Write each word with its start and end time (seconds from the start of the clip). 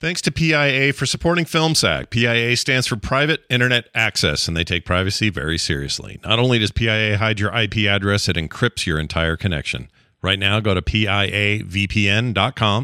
Thanks 0.00 0.22
to 0.22 0.32
PIA 0.32 0.94
for 0.94 1.04
supporting 1.04 1.44
FilmSack. 1.44 2.08
PIA 2.08 2.56
stands 2.56 2.86
for 2.86 2.96
Private 2.96 3.44
Internet 3.50 3.90
Access, 3.94 4.48
and 4.48 4.56
they 4.56 4.64
take 4.64 4.86
privacy 4.86 5.28
very 5.28 5.58
seriously. 5.58 6.18
Not 6.24 6.38
only 6.38 6.58
does 6.58 6.72
PIA 6.72 7.18
hide 7.18 7.38
your 7.38 7.54
IP 7.54 7.80
address, 7.86 8.26
it 8.26 8.36
encrypts 8.36 8.86
your 8.86 8.98
entire 8.98 9.36
connection. 9.36 9.90
Right 10.22 10.38
now, 10.38 10.58
go 10.60 10.72
to 10.72 10.80
piavpn.com 10.80 11.20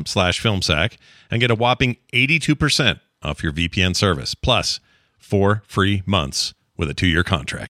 slash 0.04 0.42
filmsack 0.42 0.98
and 1.30 1.40
get 1.40 1.50
a 1.50 1.54
whopping 1.54 1.96
82% 2.12 3.00
off 3.22 3.42
your 3.42 3.52
VPN 3.52 3.96
service, 3.96 4.34
plus 4.34 4.78
four 5.18 5.62
free 5.66 6.02
months 6.04 6.52
with 6.76 6.90
a 6.90 6.94
two-year 6.94 7.24
contract. 7.24 7.70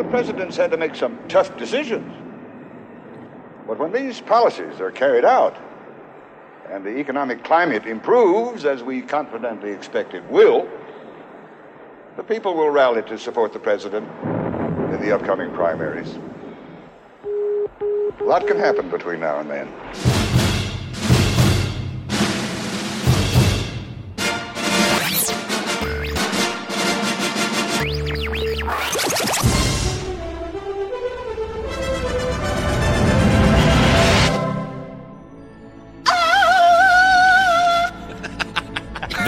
The 0.00 0.04
president's 0.04 0.56
had 0.56 0.70
to 0.70 0.76
make 0.76 0.94
some 0.94 1.18
tough 1.28 1.56
decisions. 1.56 2.10
But 3.66 3.78
when 3.78 3.92
these 3.92 4.20
policies 4.20 4.80
are 4.80 4.90
carried 4.90 5.24
out 5.26 5.56
and 6.70 6.84
the 6.84 6.96
economic 6.98 7.44
climate 7.44 7.86
improves, 7.86 8.64
as 8.64 8.82
we 8.82 9.02
confidently 9.02 9.70
expect 9.72 10.14
it 10.14 10.24
will, 10.30 10.68
the 12.16 12.22
people 12.22 12.54
will 12.54 12.70
rally 12.70 13.02
to 13.02 13.18
support 13.18 13.52
the 13.52 13.58
president 13.58 14.08
in 14.24 15.00
the 15.00 15.14
upcoming 15.14 15.52
primaries. 15.52 16.18
A 18.20 18.24
lot 18.24 18.46
can 18.46 18.58
happen 18.58 18.88
between 18.90 19.20
now 19.20 19.38
and 19.40 19.50
then. 19.50 20.10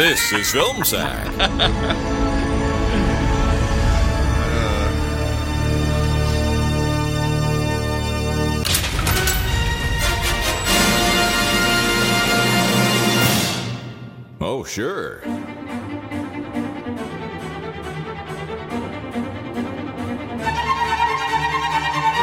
This 0.02 0.32
is 0.32 0.50
Film 0.50 0.82
Sack. 0.82 1.28
oh, 14.40 14.64
sure. 14.64 15.22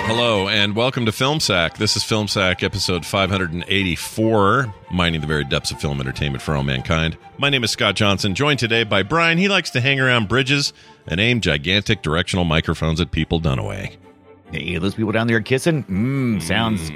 Hello 0.09 0.47
and 0.47 0.75
welcome 0.75 1.06
to 1.06 1.12
Film 1.12 1.40
Sack. 1.40 1.78
This 1.78 1.96
is 1.96 2.03
Film 2.03 2.28
Sack 2.28 2.64
episode 2.64 3.06
584, 3.06 4.74
mining 4.92 5.22
the 5.22 5.28
very 5.28 5.44
depths 5.44 5.70
of 5.70 5.80
film 5.80 6.02
entertainment 6.02 6.42
for 6.42 6.56
all 6.56 6.64
mankind. 6.64 7.16
My 7.38 7.52
name 7.52 7.64
is 7.64 7.70
Scott 7.70 7.96
Johnson, 7.96 8.34
joined 8.34 8.58
today 8.58 8.84
by 8.84 9.03
Brian. 9.03 9.38
He 9.38 9.48
likes 9.48 9.69
to 9.69 9.81
hang 9.81 10.00
around 10.00 10.28
bridges 10.28 10.74
and 11.06 11.19
aim 11.19 11.42
gigantic 11.42 12.02
directional 12.02 12.44
microphones 12.44 13.00
at 13.00 13.12
people 13.12 13.40
Dunaway. 13.40 13.98
Hey, 14.52 14.80
those 14.80 14.96
people 14.96 15.12
down 15.12 15.28
there 15.28 15.42
kissing? 15.42 15.84
Mmm, 15.84 16.42
sounds. 16.42 16.90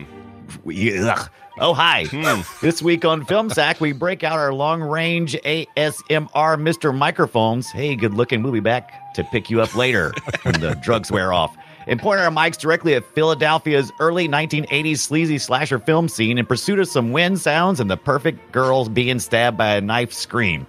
Ugh. 0.66 1.30
Oh, 1.60 1.76
hi. 1.76 2.06
Hmm. 2.06 2.42
this 2.66 2.82
week 2.82 3.06
on 3.06 3.26
Film 3.26 3.52
Sack, 3.52 3.80
we 3.80 3.92
break 3.92 4.24
out 4.24 4.40
our 4.40 4.56
long 4.56 4.82
range 4.82 5.34
ASMR 5.46 6.58
Mr. 6.58 6.98
Microphones. 6.98 7.70
Hey, 7.70 7.96
good 7.96 8.16
looking. 8.16 8.42
We'll 8.42 8.54
be 8.54 8.60
back 8.60 9.14
to 9.14 9.24
pick 9.26 9.52
you 9.52 9.62
up 9.62 9.76
later 9.76 10.14
when 10.42 10.60
the 10.62 10.74
drugs 10.84 11.12
wear 11.12 11.32
off. 11.32 11.56
And 11.88 12.00
point 12.00 12.20
our 12.20 12.30
mics 12.30 12.58
directly 12.58 12.96
at 12.96 13.06
Philadelphia's 13.14 13.92
early 14.00 14.28
1980s 14.28 15.00
sleazy 15.00 15.38
slasher 15.38 15.80
film 15.80 16.08
scene 16.08 16.38
in 16.38 16.46
pursuit 16.46 16.80
of 16.80 16.88
some 16.88 17.12
wind 17.12 17.40
sounds 17.40 17.80
and 17.80 17.90
the 17.90 17.98
perfect 17.98 18.52
girls 18.52 18.90
being 18.90 19.20
stabbed 19.20 19.58
by 19.58 19.76
a 19.76 19.82
knife 19.82 20.14
scream. 20.14 20.66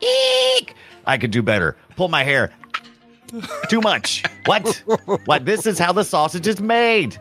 Eek! 0.00 0.74
I 1.06 1.18
could 1.18 1.30
do 1.30 1.42
better. 1.42 1.76
Pull 1.96 2.08
my 2.08 2.22
hair. 2.22 2.52
Too 3.68 3.80
much. 3.80 4.22
What? 4.44 4.82
what? 5.24 5.44
This 5.44 5.66
is 5.66 5.78
how 5.78 5.92
the 5.92 6.04
sausage 6.04 6.46
is 6.46 6.60
made. 6.60 7.18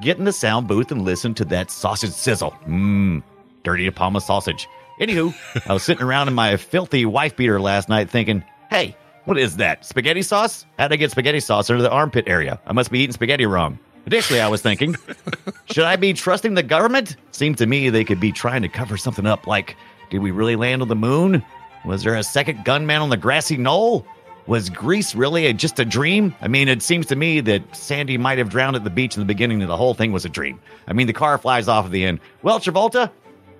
Get 0.00 0.18
in 0.18 0.24
the 0.24 0.32
sound 0.32 0.68
booth 0.68 0.90
and 0.90 1.02
listen 1.02 1.34
to 1.34 1.44
that 1.46 1.70
sausage 1.70 2.12
sizzle. 2.12 2.52
Mmm, 2.66 3.22
dirty 3.64 3.84
De 3.84 3.92
Palma 3.92 4.20
sausage. 4.20 4.68
Anywho, 5.00 5.34
I 5.68 5.72
was 5.72 5.82
sitting 5.82 6.04
around 6.04 6.28
in 6.28 6.34
my 6.34 6.56
filthy 6.56 7.04
wife 7.04 7.36
beater 7.36 7.60
last 7.60 7.88
night 7.88 8.08
thinking, 8.08 8.44
hey, 8.70 8.96
what 9.24 9.38
is 9.38 9.56
that? 9.56 9.84
Spaghetti 9.84 10.22
sauce? 10.22 10.66
How'd 10.78 10.92
I 10.92 10.96
get 10.96 11.10
spaghetti 11.10 11.40
sauce 11.40 11.70
under 11.70 11.82
the 11.82 11.90
armpit 11.90 12.24
area? 12.26 12.60
I 12.66 12.72
must 12.72 12.90
be 12.90 13.00
eating 13.00 13.12
spaghetti 13.12 13.46
wrong. 13.46 13.78
Additionally, 14.06 14.40
I 14.40 14.48
was 14.48 14.62
thinking, 14.62 14.96
should 15.66 15.84
I 15.84 15.96
be 15.96 16.12
trusting 16.12 16.54
the 16.54 16.62
government? 16.62 17.16
Seems 17.30 17.58
to 17.58 17.66
me 17.66 17.88
they 17.88 18.04
could 18.04 18.20
be 18.20 18.32
trying 18.32 18.62
to 18.62 18.68
cover 18.68 18.96
something 18.96 19.26
up 19.26 19.46
like, 19.46 19.76
did 20.10 20.18
we 20.20 20.30
really 20.30 20.56
land 20.56 20.82
on 20.82 20.88
the 20.88 20.96
moon? 20.96 21.44
Was 21.84 22.02
there 22.02 22.14
a 22.16 22.22
second 22.22 22.64
gunman 22.64 23.00
on 23.00 23.10
the 23.10 23.16
grassy 23.16 23.56
knoll? 23.56 24.06
Was 24.46 24.70
Grease 24.70 25.14
really 25.14 25.46
a, 25.46 25.52
just 25.52 25.78
a 25.78 25.84
dream? 25.84 26.34
I 26.40 26.48
mean, 26.48 26.66
it 26.68 26.82
seems 26.82 27.06
to 27.06 27.16
me 27.16 27.40
that 27.42 27.76
Sandy 27.76 28.18
might 28.18 28.38
have 28.38 28.50
drowned 28.50 28.74
at 28.74 28.82
the 28.82 28.90
beach 28.90 29.16
in 29.16 29.20
the 29.20 29.26
beginning 29.26 29.62
and 29.62 29.70
the 29.70 29.76
whole 29.76 29.94
thing 29.94 30.10
was 30.10 30.24
a 30.24 30.28
dream. 30.28 30.60
I 30.88 30.92
mean, 30.94 31.06
the 31.06 31.12
car 31.12 31.38
flies 31.38 31.68
off 31.68 31.86
at 31.86 31.92
the 31.92 32.04
end. 32.04 32.18
Well, 32.42 32.58
Travolta, 32.58 33.10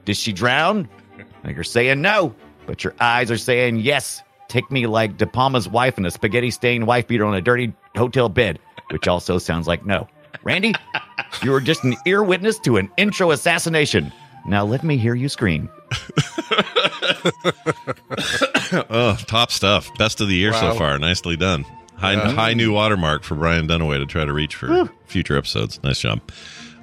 did 0.05 0.17
she 0.17 0.33
drown? 0.33 0.89
You're 1.47 1.63
saying 1.65 2.01
no, 2.01 2.35
but 2.67 2.83
your 2.83 2.95
eyes 3.01 3.31
are 3.31 3.39
saying 3.39 3.77
yes. 3.77 4.23
Take 4.53 4.71
me 4.71 4.87
like 4.87 5.17
De 5.17 5.27
Palma's 5.27 5.67
wife 5.67 5.97
in 5.97 6.05
a 6.05 6.11
spaghetti 6.11 6.51
stained 6.51 6.87
wife 6.87 7.09
beater 7.09 7.25
on 7.25 7.35
a 7.35 7.41
dirty 7.41 7.73
hotel 7.97 8.29
bed, 8.29 8.59
which 8.91 9.09
also 9.09 9.39
sounds 9.39 9.67
like 9.67 9.87
no. 9.87 10.07
Randy, 10.45 10.75
you 11.43 11.53
were 11.53 11.61
just 11.63 11.85
an 11.85 11.97
ear 12.05 12.23
witness 12.23 12.59
to 12.61 12.77
an 12.77 12.91
intro 12.99 13.31
assassination. 13.31 14.13
Now 14.47 14.67
let 14.67 14.85
me 14.85 14.99
hear 14.99 15.15
you 15.15 15.31
scream. 15.31 15.71
oh, 18.91 19.17
top 19.27 19.51
stuff. 19.51 19.89
Best 19.97 20.21
of 20.21 20.29
the 20.29 20.35
year 20.35 20.53
so 20.53 20.75
far. 20.75 20.99
Nicely 20.99 21.37
done. 21.39 21.65
High, 21.97 22.13
Yeah. 22.13 22.33
high 22.33 22.53
new 22.53 22.75
watermark 22.75 23.23
for 23.25 23.35
Brian 23.37 23.67
Dunaway 23.67 23.99
to 24.01 24.07
try 24.07 24.27
to 24.27 24.33
reach 24.35 24.55
for 24.55 24.91
future 25.07 25.39
episodes. 25.39 25.83
Nice 25.83 26.01
job. 26.01 26.21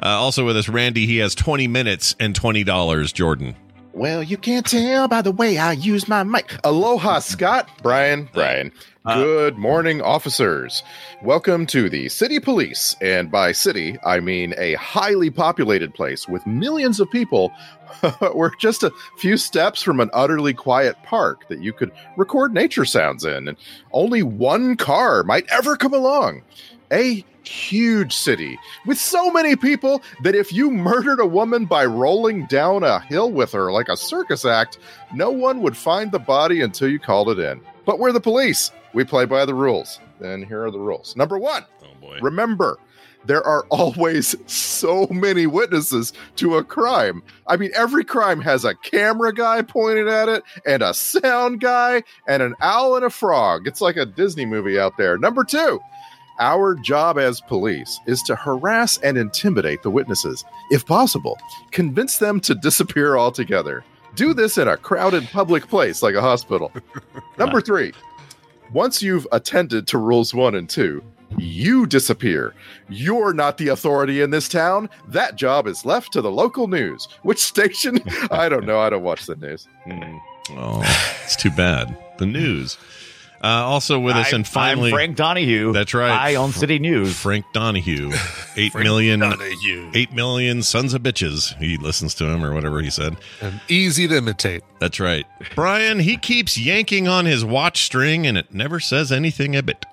Uh, 0.01 0.07
also 0.07 0.43
with 0.43 0.57
us, 0.57 0.69
Randy. 0.69 1.05
He 1.05 1.17
has 1.17 1.35
20 1.35 1.67
minutes 1.67 2.15
and 2.19 2.33
$20, 2.33 3.13
Jordan. 3.13 3.55
Well, 3.93 4.21
you 4.21 4.37
can't 4.37 4.65
tell 4.65 5.07
by 5.07 5.21
the 5.21 5.31
way 5.31 5.57
I 5.57 5.71
use 5.73 6.07
my 6.07 6.23
mic. 6.23 6.53
Aloha, 6.63 7.19
Scott. 7.19 7.67
Brian, 7.81 8.29
Brian. 8.33 8.71
Uh, 9.03 9.15
Good 9.15 9.57
morning, 9.57 9.99
officers. 10.01 10.83
Welcome 11.23 11.65
to 11.67 11.89
the 11.89 12.07
City 12.09 12.39
Police. 12.39 12.95
And 13.01 13.31
by 13.31 13.51
city, 13.51 13.97
I 14.05 14.19
mean 14.19 14.53
a 14.57 14.75
highly 14.75 15.31
populated 15.31 15.95
place 15.95 16.27
with 16.27 16.45
millions 16.45 16.99
of 16.99 17.09
people. 17.09 17.51
We're 18.35 18.55
just 18.57 18.83
a 18.83 18.91
few 19.17 19.37
steps 19.37 19.81
from 19.81 19.99
an 19.99 20.11
utterly 20.13 20.53
quiet 20.53 20.95
park 21.03 21.47
that 21.47 21.63
you 21.63 21.73
could 21.73 21.91
record 22.15 22.53
nature 22.53 22.85
sounds 22.85 23.25
in, 23.25 23.47
and 23.47 23.57
only 23.91 24.21
one 24.21 24.77
car 24.77 25.23
might 25.23 25.47
ever 25.49 25.75
come 25.75 25.93
along. 25.95 26.43
A 26.91 27.25
huge 27.49 28.13
city 28.15 28.59
with 28.85 28.97
so 28.99 29.31
many 29.31 29.55
people 29.55 30.01
that 30.23 30.35
if 30.35 30.53
you 30.53 30.69
murdered 30.69 31.19
a 31.19 31.25
woman 31.25 31.65
by 31.65 31.85
rolling 31.85 32.45
down 32.45 32.83
a 32.83 32.99
hill 33.01 33.31
with 33.31 33.51
her 33.51 33.71
like 33.71 33.89
a 33.89 33.97
circus 33.97 34.45
act, 34.45 34.77
no 35.13 35.31
one 35.31 35.61
would 35.61 35.75
find 35.75 36.11
the 36.11 36.19
body 36.19 36.61
until 36.61 36.87
you 36.87 36.99
called 36.99 37.29
it 37.29 37.39
in. 37.39 37.59
But 37.85 37.99
we're 37.99 38.11
the 38.11 38.19
police. 38.21 38.71
We 38.93 39.03
play 39.03 39.25
by 39.25 39.45
the 39.45 39.55
rules. 39.55 39.99
And 40.19 40.45
here 40.45 40.63
are 40.63 40.71
the 40.71 40.79
rules. 40.79 41.15
Number 41.15 41.39
one, 41.39 41.65
Oh 41.81 41.87
boy. 42.01 42.19
remember, 42.21 42.77
there 43.25 43.43
are 43.45 43.65
always 43.69 44.35
so 44.51 45.07
many 45.09 45.47
witnesses 45.47 46.13
to 46.37 46.55
a 46.57 46.63
crime. 46.63 47.23
I 47.47 47.57
mean, 47.57 47.71
every 47.75 48.03
crime 48.03 48.41
has 48.41 48.63
a 48.65 48.75
camera 48.75 49.33
guy 49.33 49.61
pointed 49.61 50.07
at 50.07 50.29
it, 50.29 50.43
and 50.65 50.81
a 50.83 50.93
sound 50.93 51.61
guy, 51.61 52.03
and 52.27 52.41
an 52.43 52.53
owl 52.61 52.95
and 52.95 53.05
a 53.05 53.09
frog. 53.09 53.67
It's 53.67 53.81
like 53.81 53.97
a 53.97 54.05
Disney 54.05 54.45
movie 54.45 54.79
out 54.79 54.97
there. 54.97 55.17
Number 55.17 55.43
two, 55.43 55.79
our 56.39 56.75
job 56.75 57.17
as 57.17 57.41
police 57.41 57.99
is 58.05 58.21
to 58.23 58.35
harass 58.35 58.97
and 58.99 59.17
intimidate 59.17 59.83
the 59.83 59.91
witnesses. 59.91 60.43
If 60.71 60.85
possible, 60.85 61.37
convince 61.71 62.17
them 62.17 62.39
to 62.41 62.55
disappear 62.55 63.17
altogether. 63.17 63.83
Do 64.15 64.33
this 64.33 64.57
in 64.57 64.67
a 64.67 64.77
crowded 64.77 65.27
public 65.29 65.67
place 65.67 66.01
like 66.01 66.15
a 66.15 66.21
hospital. 66.21 66.71
Number 67.37 67.61
three, 67.61 67.93
once 68.73 69.01
you've 69.01 69.27
attended 69.31 69.87
to 69.87 69.97
rules 69.97 70.33
one 70.33 70.55
and 70.55 70.69
two, 70.69 71.03
you 71.37 71.85
disappear. 71.85 72.53
You're 72.89 73.33
not 73.33 73.57
the 73.57 73.67
authority 73.67 74.21
in 74.21 74.31
this 74.31 74.49
town. 74.49 74.89
That 75.07 75.35
job 75.35 75.67
is 75.67 75.85
left 75.85 76.11
to 76.13 76.21
the 76.21 76.31
local 76.31 76.67
news. 76.67 77.07
Which 77.21 77.39
station? 77.39 77.99
I 78.31 78.49
don't 78.49 78.65
know. 78.65 78.79
I 78.79 78.89
don't 78.89 79.03
watch 79.03 79.25
the 79.25 79.35
news. 79.35 79.67
Oh, 80.51 80.81
it's 81.23 81.35
too 81.35 81.51
bad. 81.51 81.95
The 82.17 82.25
news. 82.25 82.77
Uh, 83.41 83.47
also 83.47 83.99
with 83.99 84.15
us, 84.15 84.27
I'm- 84.27 84.35
and 84.35 84.47
finally, 84.47 84.89
I'm 84.89 84.95
Frank 84.95 85.15
Donahue. 85.15 85.71
That's 85.71 85.93
right. 85.93 86.11
I 86.11 86.35
on 86.35 86.51
City 86.51 86.77
News. 86.79 87.17
Frank 87.17 87.45
Donahue, 87.53 88.11
eight 88.57 88.75
million, 88.75 89.23
eight 89.93 90.11
million 90.13 90.61
sons 90.61 90.93
of 90.93 91.01
bitches. 91.01 91.57
He 91.57 91.77
listens 91.77 92.13
to 92.15 92.25
him 92.25 92.43
or 92.43 92.53
whatever 92.53 92.81
he 92.81 92.89
said. 92.89 93.15
And 93.41 93.61
easy 93.69 94.07
to 94.09 94.17
imitate. 94.17 94.63
That's 94.79 94.99
right. 94.99 95.25
Brian, 95.55 95.99
he 95.99 96.17
keeps 96.17 96.57
yanking 96.57 97.07
on 97.07 97.25
his 97.25 97.45
watch 97.45 97.83
string, 97.83 98.27
and 98.27 98.37
it 98.37 98.53
never 98.53 98.79
says 98.79 99.11
anything 99.11 99.55
a 99.55 99.63
bit. 99.63 99.85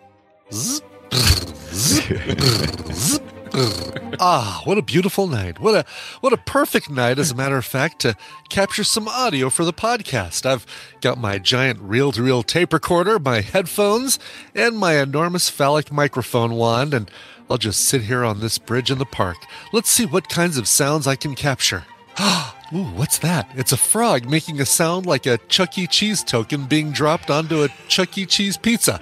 Ah, 4.18 4.62
what 4.64 4.78
a 4.78 4.82
beautiful 4.82 5.26
night. 5.26 5.58
What 5.60 5.74
a 5.74 5.84
what 6.20 6.32
a 6.32 6.38
perfect 6.38 6.88
night 6.88 7.18
as 7.18 7.30
a 7.30 7.34
matter 7.34 7.58
of 7.58 7.66
fact 7.66 8.00
to 8.00 8.16
capture 8.48 8.82
some 8.82 9.08
audio 9.08 9.50
for 9.50 9.64
the 9.64 9.74
podcast. 9.74 10.46
I've 10.46 10.64
got 11.02 11.18
my 11.18 11.38
giant 11.38 11.80
reel-to-reel 11.80 12.42
tape 12.44 12.72
recorder, 12.72 13.18
my 13.18 13.42
headphones, 13.42 14.18
and 14.54 14.78
my 14.78 14.94
enormous 14.94 15.50
phallic 15.50 15.92
microphone 15.92 16.54
wand 16.54 16.94
and 16.94 17.10
I'll 17.50 17.58
just 17.58 17.82
sit 17.82 18.02
here 18.02 18.24
on 18.24 18.40
this 18.40 18.58
bridge 18.58 18.90
in 18.90 18.98
the 18.98 19.04
park. 19.04 19.36
Let's 19.72 19.90
see 19.90 20.06
what 20.06 20.28
kinds 20.28 20.56
of 20.56 20.66
sounds 20.66 21.06
I 21.06 21.14
can 21.16 21.34
capture. 21.34 21.84
Ooh, 22.72 22.84
what's 22.96 23.18
that? 23.18 23.48
It's 23.54 23.72
a 23.72 23.76
frog 23.76 24.28
making 24.28 24.60
a 24.60 24.66
sound 24.66 25.06
like 25.06 25.26
a 25.26 25.38
Chuck 25.48 25.78
E. 25.78 25.86
Cheese 25.86 26.24
token 26.24 26.64
being 26.66 26.90
dropped 26.90 27.30
onto 27.30 27.62
a 27.62 27.68
Chuck 27.88 28.16
E. 28.18 28.26
Cheese 28.26 28.56
pizza. 28.56 29.00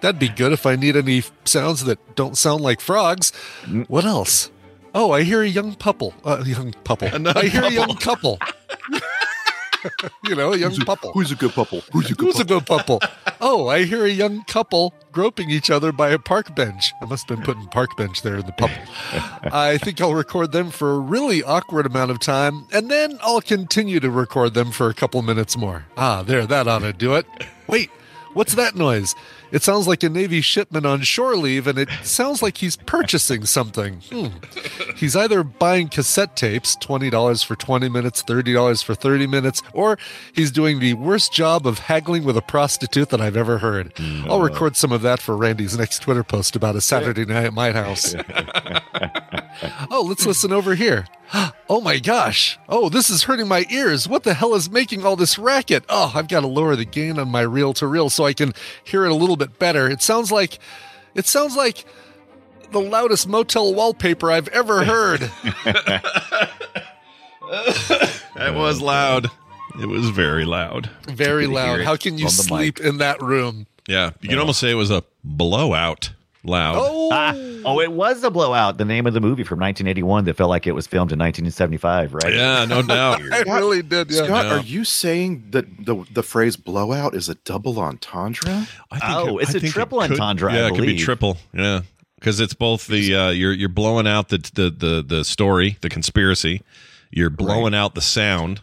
That'd 0.00 0.18
be 0.18 0.28
good 0.28 0.52
if 0.52 0.66
I 0.66 0.76
need 0.76 0.96
any 0.96 1.22
sounds 1.44 1.84
that 1.84 2.16
don't 2.16 2.36
sound 2.36 2.62
like 2.62 2.80
frogs. 2.80 3.32
What 3.88 4.04
else? 4.04 4.50
Oh, 4.94 5.12
I 5.12 5.22
hear 5.22 5.42
a 5.42 5.48
young 5.48 5.76
couple. 5.76 6.14
Uh, 6.24 6.42
young 6.44 6.72
couple. 6.84 7.08
I 7.28 7.46
hear 7.46 7.64
a 7.64 7.72
young 7.72 7.96
couple. 7.96 8.38
you 10.24 10.34
know, 10.34 10.52
a 10.52 10.56
young 10.56 10.76
couple. 10.76 11.12
Who's 11.12 11.30
a 11.30 11.36
good 11.36 11.52
couple? 11.52 11.80
Who's 11.92 12.10
a 12.10 12.14
good 12.14 12.26
Who's 12.26 12.40
a 12.40 12.44
good 12.44 12.66
couple? 12.66 13.00
Oh, 13.40 13.68
I 13.68 13.84
hear 13.84 14.04
a 14.04 14.10
young 14.10 14.44
couple 14.44 14.94
groping 15.12 15.50
each 15.50 15.70
other 15.70 15.92
by 15.92 16.10
a 16.10 16.18
park 16.18 16.54
bench. 16.54 16.92
I 17.00 17.06
must 17.06 17.28
have 17.28 17.38
been 17.38 17.44
putting 17.44 17.66
park 17.68 17.96
bench 17.96 18.22
there 18.22 18.38
in 18.38 18.46
the 18.46 18.52
couple. 18.52 18.76
I 19.52 19.78
think 19.78 20.00
I'll 20.00 20.14
record 20.14 20.52
them 20.52 20.70
for 20.70 20.92
a 20.92 20.98
really 20.98 21.42
awkward 21.42 21.86
amount 21.86 22.10
of 22.10 22.20
time, 22.20 22.66
and 22.72 22.90
then 22.90 23.18
I'll 23.22 23.40
continue 23.40 24.00
to 24.00 24.10
record 24.10 24.54
them 24.54 24.70
for 24.70 24.88
a 24.88 24.94
couple 24.94 25.22
minutes 25.22 25.56
more. 25.56 25.86
Ah, 25.96 26.22
there, 26.22 26.46
that 26.46 26.68
ought 26.68 26.80
to 26.80 26.92
do 26.92 27.14
it. 27.14 27.26
Wait, 27.66 27.90
what's 28.34 28.54
that 28.54 28.74
noise? 28.74 29.14
It 29.52 29.62
sounds 29.62 29.88
like 29.88 30.02
a 30.02 30.08
Navy 30.08 30.40
shipment 30.40 30.86
on 30.86 31.02
shore 31.02 31.36
leave, 31.36 31.66
and 31.66 31.78
it 31.78 31.88
sounds 32.02 32.42
like 32.42 32.58
he's 32.58 32.76
purchasing 32.76 33.44
something. 33.44 34.00
Hmm. 34.10 34.26
He's 34.96 35.16
either 35.16 35.42
buying 35.42 35.88
cassette 35.88 36.36
tapes, 36.36 36.76
$20 36.76 37.44
for 37.44 37.56
20 37.56 37.88
minutes, 37.88 38.22
$30 38.22 38.84
for 38.84 38.94
30 38.94 39.26
minutes, 39.26 39.62
or 39.72 39.98
he's 40.32 40.50
doing 40.50 40.78
the 40.78 40.94
worst 40.94 41.32
job 41.32 41.66
of 41.66 41.80
haggling 41.80 42.24
with 42.24 42.36
a 42.36 42.42
prostitute 42.42 43.08
that 43.10 43.20
I've 43.20 43.36
ever 43.36 43.58
heard. 43.58 43.92
I'll 44.28 44.40
record 44.40 44.76
some 44.76 44.92
of 44.92 45.02
that 45.02 45.20
for 45.20 45.36
Randy's 45.36 45.76
next 45.76 46.02
Twitter 46.02 46.22
post 46.24 46.54
about 46.56 46.76
a 46.76 46.80
Saturday 46.80 47.24
night 47.24 47.44
at 47.44 47.54
my 47.54 47.72
house. 47.72 48.14
oh, 49.90 50.04
let's 50.06 50.26
listen 50.26 50.52
over 50.52 50.74
here. 50.74 51.06
Oh 51.70 51.80
my 51.80 52.00
gosh. 52.00 52.58
Oh, 52.68 52.88
this 52.88 53.08
is 53.10 53.22
hurting 53.22 53.46
my 53.46 53.64
ears. 53.70 54.08
What 54.08 54.24
the 54.24 54.34
hell 54.34 54.56
is 54.56 54.68
making 54.68 55.06
all 55.06 55.14
this 55.14 55.38
racket? 55.38 55.84
Oh, 55.88 56.10
I've 56.16 56.26
got 56.26 56.40
to 56.40 56.48
lower 56.48 56.74
the 56.74 56.84
gain 56.84 57.16
on 57.16 57.30
my 57.30 57.42
reel 57.42 57.72
to 57.74 57.86
reel 57.86 58.10
so 58.10 58.24
I 58.26 58.32
can 58.32 58.54
hear 58.82 59.04
it 59.04 59.12
a 59.12 59.14
little 59.14 59.36
bit 59.46 59.58
better. 59.58 59.88
It 59.88 60.02
sounds 60.02 60.30
like 60.30 60.58
it 61.14 61.26
sounds 61.26 61.56
like 61.56 61.84
the 62.70 62.80
loudest 62.80 63.28
motel 63.28 63.74
wallpaper 63.74 64.30
I've 64.30 64.48
ever 64.48 64.84
heard. 64.84 65.30
That 68.36 68.54
was 68.54 68.80
loud. 68.80 69.26
It 69.80 69.86
was 69.86 70.08
very 70.10 70.44
loud. 70.44 70.88
Very 71.06 71.46
loud. 71.46 71.82
How 71.82 71.96
can 71.96 72.16
you 72.16 72.26
on 72.26 72.30
the 72.30 72.42
sleep 72.42 72.80
in 72.80 72.98
that 72.98 73.20
room? 73.20 73.66
Yeah, 73.86 74.12
you 74.20 74.28
can 74.28 74.38
almost 74.38 74.60
say 74.60 74.70
it 74.70 74.74
was 74.74 74.90
a 74.90 75.02
blowout 75.24 76.10
loud. 76.44 76.76
Oh, 76.78 77.08
Ah, 77.12 77.32
oh, 77.64 77.80
it 77.80 77.92
was 77.92 78.22
a 78.24 78.30
blowout. 78.30 78.78
The 78.78 78.84
name 78.84 79.06
of 79.06 79.14
the 79.14 79.20
movie 79.20 79.42
from 79.44 79.58
1981 79.60 80.24
that 80.24 80.36
felt 80.36 80.48
like 80.50 80.66
it 80.66 80.72
was 80.72 80.86
filmed 80.86 81.12
in 81.12 81.18
1975, 81.18 82.14
right? 82.14 82.32
Yeah, 82.34 82.64
no 82.64 82.82
doubt. 82.96 83.20
I 83.32 83.40
really 83.58 83.82
did. 83.82 84.10
Yeah. 84.10 84.24
Scott, 84.24 84.44
Yeah. 84.46 84.52
are 84.56 84.60
you 84.60 84.84
saying 84.84 85.48
that 85.50 85.84
the 85.84 86.04
the 86.12 86.22
phrase 86.22 86.56
blowout 86.56 87.14
is 87.14 87.28
a 87.28 87.34
double 87.36 87.78
entendre? 87.78 88.66
I 88.90 88.98
Oh, 89.16 89.38
it's 89.38 89.50
I 89.54 89.58
a 89.58 89.60
think 89.60 89.64
it 89.64 89.72
triple 89.72 90.00
could- 90.00 90.12
entendre, 90.12 90.50
I 90.52 90.56
Yeah, 90.56 90.66
it 90.68 90.74
could 90.74 90.86
be 90.86 90.96
triple. 90.96 91.36
Yeah, 91.52 91.80
because 92.18 92.40
it's 92.40 92.54
both 92.54 92.86
the 92.86 93.14
uh, 93.14 93.30
you're 93.30 93.52
you're 93.52 93.68
blowing 93.68 94.06
out 94.06 94.28
the 94.28 94.38
the 94.54 94.70
the 94.70 95.04
the 95.06 95.24
story, 95.24 95.76
the 95.80 95.88
conspiracy. 95.88 96.62
You're 97.10 97.30
blowing 97.30 97.74
out 97.74 97.94
the 97.96 98.00
sound. 98.02 98.62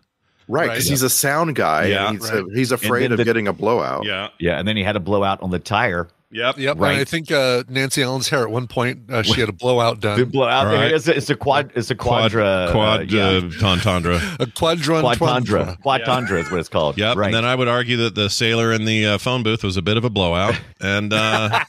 Right, 0.50 0.68
Right. 0.70 0.74
because 0.76 0.88
he's 0.88 1.02
a 1.04 1.10
sound 1.10 1.56
guy. 1.58 1.88
Yeah. 1.88 2.08
and 2.08 2.20
he's, 2.22 2.32
Right. 2.32 2.44
he's 2.56 2.72
afraid 2.72 3.12
then 3.12 3.20
of 3.20 3.26
getting 3.26 3.50
a 3.50 3.52
blowout. 3.54 4.06
Yeah. 4.06 4.30
Yeah, 4.40 4.58
and 4.58 4.66
then 4.66 4.78
he 4.78 4.84
had 4.84 4.96
a 4.96 5.02
blowout 5.02 5.44
on 5.44 5.52
the 5.52 5.60
tire. 5.60 6.08
Yep. 6.30 6.58
Yep. 6.58 6.78
Right. 6.78 6.92
And 6.92 7.02
I 7.02 7.04
think 7.06 7.32
uh, 7.32 7.64
Nancy 7.70 8.04
Allen's 8.04 8.28
hair 8.28 8.44
at 8.44 8.50
one 8.50 8.68
point 8.68 9.10
uh, 9.10 9.24
she 9.24 9.40
had 9.40 9.48
a 9.48 9.54
blowout 9.54 10.02
The 10.02 10.16
done. 10.18 10.30
blowout. 10.30 10.66
Right. 10.66 10.92
It's, 10.92 11.08
a, 11.08 11.16
it's 11.16 11.30
a 11.30 11.36
quad. 11.36 11.72
It's 11.74 11.90
a 11.90 11.96
quadra. 11.96 12.68
quad 12.72 13.00
uh, 13.00 13.04
yeah. 13.04 13.24
uh, 13.28 13.42
tantandra. 13.42 14.18
A 14.40 14.46
quadron 14.48 15.04
Quadtundra. 15.04 15.82
Quadtundra 15.82 16.40
is 16.40 16.52
what 16.52 16.60
it's 16.60 16.68
called. 16.70 16.98
Yep. 16.98 17.16
Right. 17.16 17.26
And 17.28 17.34
then 17.34 17.46
I 17.46 17.56
would 17.56 17.70
argue 17.70 17.98
that 17.98 18.16
the 18.16 18.30
sailor 18.30 18.74
in 18.74 18.84
the 18.86 19.06
uh, 19.06 19.18
phone 19.18 19.42
booth 19.44 19.64
was 19.64 19.78
a 19.78 19.82
bit 19.82 19.96
of 19.96 20.04
a 20.04 20.10
blowout, 20.10 20.60
and 20.82 21.14
uh, 21.14 21.64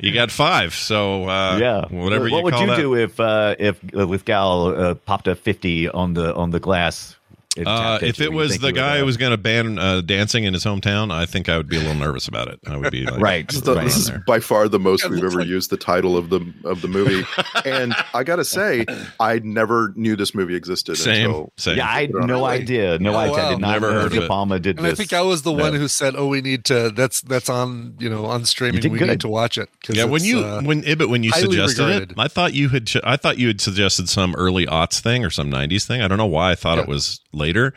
you 0.00 0.12
got 0.12 0.30
five. 0.32 0.74
So 0.74 1.28
uh, 1.28 1.56
yeah. 1.58 1.84
whatever 1.90 2.24
What 2.24 2.30
you 2.38 2.42
would 2.42 2.54
call 2.54 2.60
you 2.62 2.66
that. 2.68 2.76
do 2.76 2.94
if 2.96 3.20
uh, 3.20 3.54
if 3.58 3.78
uh, 3.94 4.04
Lithgow 4.04 4.68
uh, 4.74 4.94
popped 4.94 5.28
a 5.28 5.34
50 5.36 5.88
on 5.90 6.14
the 6.14 6.34
on 6.34 6.50
the 6.50 6.60
glass? 6.60 7.16
And 7.56 7.66
Uh, 7.68 7.98
if 8.02 8.20
it 8.20 8.32
was 8.32 8.58
the 8.58 8.72
guy 8.72 8.98
who 8.98 9.04
was 9.04 9.16
going 9.16 9.30
to 9.30 9.36
ban 9.36 9.78
uh, 9.78 10.00
dancing 10.00 10.44
in 10.44 10.52
his 10.54 10.64
hometown, 10.64 11.12
I 11.12 11.26
think 11.26 11.48
I 11.48 11.56
would 11.56 11.68
be 11.68 11.76
a 11.76 11.80
little 11.80 11.94
nervous 11.94 12.26
about 12.28 12.48
it. 12.48 12.58
I 12.66 12.76
would 12.76 12.90
be 12.90 13.04
like, 13.06 13.20
Right. 13.20 13.46
This 13.48 13.60
is, 13.62 13.68
right. 13.68 13.84
this 13.84 13.96
is 13.96 14.06
there. 14.08 14.24
by 14.26 14.40
far 14.40 14.68
the 14.68 14.78
most 14.78 15.08
we've 15.08 15.22
ever 15.22 15.40
like- 15.40 15.48
used 15.48 15.70
the 15.70 15.76
title 15.76 16.16
of 16.16 16.30
the 16.30 16.40
of 16.64 16.80
the 16.82 16.88
movie, 16.88 17.24
and 17.64 17.94
I 18.12 18.24
gotta 18.24 18.44
say, 18.44 18.84
I 19.20 19.38
never 19.40 19.92
knew 19.96 20.16
this 20.16 20.34
movie 20.34 20.54
existed. 20.56 20.96
Same, 20.96 21.26
Until, 21.26 21.52
same. 21.56 21.76
Yeah, 21.78 21.88
I 21.88 22.00
had 22.02 22.10
it 22.10 22.14
no 22.14 22.34
Really? 22.44 22.50
idea. 22.62 22.98
No 22.98 23.14
Oh, 23.14 23.18
idea. 23.18 23.34
I 23.44 23.50
did 23.50 23.60
not 23.60 23.70
Never 23.72 23.92
heard 23.92 24.10
that 24.12 24.16
of 24.18 24.24
it. 24.24 24.28
Palma 24.28 24.58
did 24.58 24.76
And 24.78 24.86
this. 24.86 24.92
I 24.92 24.96
think 24.96 25.12
I 25.12 25.22
was 25.22 25.42
the 25.42 25.52
No. 25.52 25.62
one 25.62 25.74
who 25.74 25.88
said, 25.88 26.14
"Oh, 26.16 26.26
we 26.28 26.40
need 26.40 26.64
to. 26.66 26.90
That's 26.94 27.20
that's 27.20 27.48
on 27.48 27.94
you 27.98 28.08
know 28.10 28.26
on 28.26 28.44
streaming. 28.44 28.82
We 28.92 28.98
good. 28.98 29.08
need 29.08 29.20
to 29.20 29.28
watch 29.28 29.58
it." 29.58 29.68
'cause 29.84 29.96
Yeah, 29.96 30.04
when 30.04 30.24
you 30.24 30.40
uh, 30.40 30.62
when 30.62 30.82
Ibit 30.82 31.08
when 31.08 31.22
you 31.22 31.30
suggested 31.32 31.82
regarded. 31.82 32.10
it, 32.12 32.18
I 32.18 32.28
thought 32.28 32.54
you 32.54 32.68
had 32.70 32.90
I 33.04 33.16
thought 33.16 33.38
you 33.38 33.48
had 33.48 33.60
suggested 33.60 34.08
some 34.08 34.34
early 34.36 34.66
aughts 34.66 35.00
thing 35.00 35.24
or 35.24 35.30
some 35.30 35.50
'90s 35.50 35.84
thing. 35.86 36.00
I 36.02 36.08
don't 36.08 36.18
know 36.18 36.26
why 36.26 36.50
I 36.52 36.54
thought 36.54 36.78
it 36.78 36.88
was 36.88 37.20
later, 37.34 37.74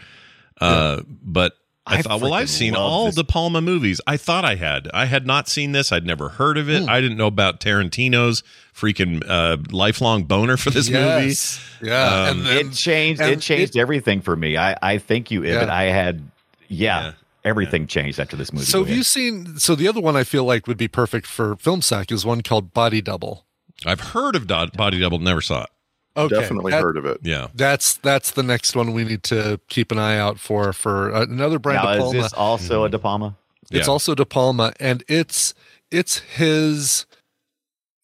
uh, 0.62 1.02
but 1.08 1.54
I, 1.86 1.98
I 1.98 2.02
thought, 2.02 2.20
well, 2.22 2.34
I've 2.34 2.50
seen 2.50 2.76
all 2.76 3.06
this. 3.06 3.16
De 3.16 3.24
Palma 3.24 3.62
movies. 3.62 4.02
I 4.06 4.18
thought 4.18 4.44
I 4.44 4.56
had. 4.56 4.90
I 4.94 5.06
had 5.06 5.26
not 5.26 5.48
seen 5.48 5.72
this. 5.72 5.92
I'd 5.94 6.06
never 6.06 6.28
heard 6.30 6.58
of 6.58 6.70
it. 6.70 6.84
Hmm. 6.84 6.90
I 6.90 7.00
didn't 7.00 7.18
know 7.18 7.28
about 7.28 7.62
Tarantino's 7.62 8.44
freaking 8.76 9.24
uh, 9.28 9.58
lifelong 9.72 10.26
boner 10.26 10.58
for 10.58 10.70
this 10.70 10.90
movie. 10.90 11.34
Yeah. 11.82 12.04
Um, 12.30 12.40
and 12.40 12.46
then 12.46 12.68
it 12.68 12.74
changed. 12.74 13.22
and 13.22 13.32
It 13.32 13.40
changed 13.40 13.78
everything 13.78 14.22
for 14.22 14.36
me. 14.36 14.58
I 14.58 14.78
I 14.82 14.98
think 14.98 15.32
you. 15.32 15.46
Yeah. 15.46 15.74
I 15.74 15.84
had. 15.86 16.30
Yeah. 16.68 17.02
Yeah. 17.06 17.12
Everything 17.46 17.88
changed 17.88 18.20
after 18.20 18.36
this 18.36 18.52
movie. 18.52 18.66
So 18.66 18.84
have 18.84 18.94
you 18.94 19.04
seen? 19.04 19.58
So 19.58 19.74
the 19.74 19.88
other 19.88 20.02
one 20.02 20.18
I 20.18 20.26
feel 20.26 20.44
like 20.44 20.68
would 20.68 20.76
be 20.78 20.90
perfect 20.90 21.26
for 21.26 21.56
film 21.56 21.82
sack 21.82 22.12
is 22.12 22.26
one 22.26 22.42
called 22.42 22.74
Body 22.74 23.00
Double. 23.02 23.46
I've 23.86 24.02
heard 24.02 24.36
of 24.36 24.48
Do- 24.48 24.68
Body 24.76 25.00
Double, 25.00 25.20
never 25.20 25.40
saw 25.40 25.64
it. 25.64 25.70
Okay, 26.18 26.36
Definitely 26.40 26.72
that- 26.72 26.82
heard 26.82 26.98
of 26.98 27.06
it. 27.06 27.20
Yeah. 27.24 27.48
That's 27.54 27.96
that's 27.98 28.32
the 28.32 28.44
next 28.44 28.76
one 28.76 28.94
we 28.94 29.04
need 29.04 29.24
to 29.24 29.60
keep 29.70 29.92
an 29.92 30.00
eye 30.00 30.18
out 30.18 30.40
for 30.40 30.74
for 30.74 31.14
uh, 31.14 31.22
another 31.24 31.60
brand. 31.60 31.84
Now, 31.84 31.92
De 31.94 31.98
is 31.98 32.00
Palma. 32.00 32.12
Mm-hmm. 32.14 32.22
this 32.24 32.34
also 32.34 32.84
a 32.86 32.90
De 32.90 33.00
Palma? 33.00 33.36
It's 33.72 33.88
Yeah. 33.88 33.92
also 33.92 34.16
De 34.16 34.26
Palma, 34.26 34.74
and 34.80 35.04
it's 35.08 35.54
it's 35.92 36.20
his 36.20 37.06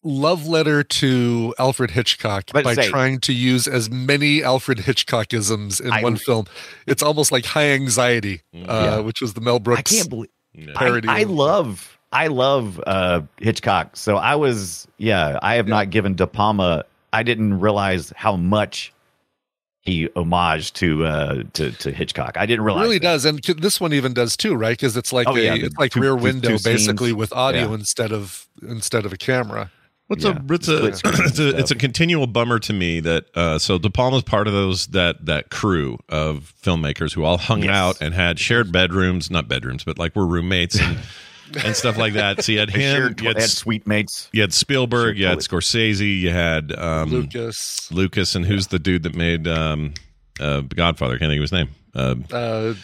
love 0.06 0.46
letter 0.46 0.82
to 0.84 1.54
Alfred 1.58 1.92
Hitchcock 1.92 2.44
But 2.52 2.64
by 2.64 2.74
say- 2.74 2.88
trying 2.88 3.20
to 3.20 3.32
use 3.32 3.66
as 3.66 3.90
many 3.90 4.42
Alfred 4.42 4.78
Hitchcockisms 4.78 5.80
in 5.80 5.90
I- 5.92 6.02
one 6.02 6.16
film. 6.16 6.46
It's 6.86 7.02
almost 7.02 7.32
like 7.32 7.46
High 7.46 7.70
Anxiety, 7.70 8.42
uh, 8.68 9.02
which 9.02 9.20
was 9.22 9.32
the 9.34 9.40
Mel 9.40 9.58
Brooks. 9.58 9.92
I 9.92 9.96
can't 9.96 10.08
believe. 10.10 10.30
Yeah. 10.52 10.72
I, 10.72 10.78
Parody 10.78 11.08
I 11.08 11.22
love 11.24 11.98
I 12.12 12.28
love 12.28 12.80
uh, 12.86 13.22
Hitchcock. 13.38 13.96
So 13.96 14.16
I 14.16 14.36
was 14.36 14.86
yeah. 14.98 15.38
I 15.42 15.54
have 15.56 15.66
not 15.66 15.90
given 15.90 16.14
De 16.14 16.26
Palma. 16.26 16.84
I 17.14 17.22
didn't 17.22 17.60
realize 17.60 18.12
how 18.16 18.36
much 18.36 18.92
he 19.82 20.08
homaged 20.08 20.72
to 20.74 21.04
uh, 21.04 21.42
to 21.54 21.70
to 21.72 21.92
Hitchcock. 21.92 22.36
I 22.38 22.46
didn't 22.46 22.64
realize 22.64 22.86
It 22.86 22.88
realize. 22.88 22.88
really 22.88 22.98
that. 22.98 23.44
does, 23.44 23.52
and 23.56 23.62
this 23.62 23.80
one 23.80 23.92
even 23.92 24.14
does 24.14 24.36
too, 24.36 24.54
right? 24.54 24.72
Because 24.76 24.96
it's 24.96 25.12
like 25.12 25.28
Oh, 25.28 25.36
a, 25.36 25.40
yeah, 25.40 25.54
it's 25.54 25.76
like 25.76 25.92
two- 25.92 26.00
Rear 26.00 26.16
Window, 26.16 26.50
basically 26.58 27.08
scenes. 27.10 27.18
with 27.18 27.32
audio 27.34 27.68
Yeah. 27.68 27.74
instead 27.74 28.10
of 28.12 28.46
instead 28.66 29.04
of 29.06 29.12
a 29.12 29.16
camera. 29.16 29.70
What's 30.06 30.24
Yeah. 30.24 30.38
a 30.38 30.52
it's 30.54 30.68
a 30.68 30.76
Split 30.76 30.96
screen 30.96 31.14
it's 31.28 31.38
a 31.38 31.48
it's 31.58 31.70
a 31.70 31.74
continual 31.74 32.26
bummer 32.26 32.58
to 32.60 32.72
me 32.72 33.00
that 33.00 33.24
uh, 33.34 33.58
so 33.58 33.78
De 33.78 33.88
Palma's 33.90 34.22
part 34.22 34.46
of 34.46 34.52
those 34.52 34.86
that 34.88 35.24
that 35.26 35.50
crew 35.50 35.98
of 36.08 36.52
filmmakers 36.62 37.12
who 37.14 37.24
all 37.24 37.38
hung 37.38 37.62
Yes. 37.64 37.70
out 37.74 37.96
and 38.02 38.12
had 38.14 38.38
shared 38.38 38.70
bedrooms, 38.72 39.30
not 39.30 39.48
bedrooms, 39.48 39.82
but 39.84 39.98
like 39.98 40.14
were 40.16 40.26
roommates 40.26 40.78
and 40.80 40.98
and 41.64 41.76
stuff 41.76 41.96
like 41.96 42.14
that. 42.14 42.42
So 42.44 42.52
you 42.52 42.58
had 42.60 42.70
They 42.70 42.80
him, 42.80 42.96
shared 42.96 43.20
you 43.20 43.28
had, 43.28 43.36
they 43.36 43.40
had 43.42 43.50
sweet 43.50 43.86
mates. 43.86 44.28
you 44.32 44.40
had 44.40 44.52
Spielberg, 44.52 45.06
Shared 45.06 45.18
you 45.18 45.26
had 45.26 45.32
toilet. 45.40 45.64
Scorsese, 45.64 46.20
you 46.20 46.30
had 46.30 46.72
um, 46.72 47.10
Lucas, 47.10 47.90
Lucas, 47.92 48.34
and 48.34 48.44
who's 48.46 48.68
the 48.68 48.78
dude 48.78 49.02
that 49.04 49.14
made 49.14 49.46
um, 49.48 49.94
uh, 50.40 50.60
Godfather? 50.62 51.14
I 51.14 51.18
can't 51.18 51.30
think 51.30 51.38
of 51.38 51.42
his 51.42 51.52
name. 51.52 51.68
Uh, 51.94 52.14
uh, 52.32 52.74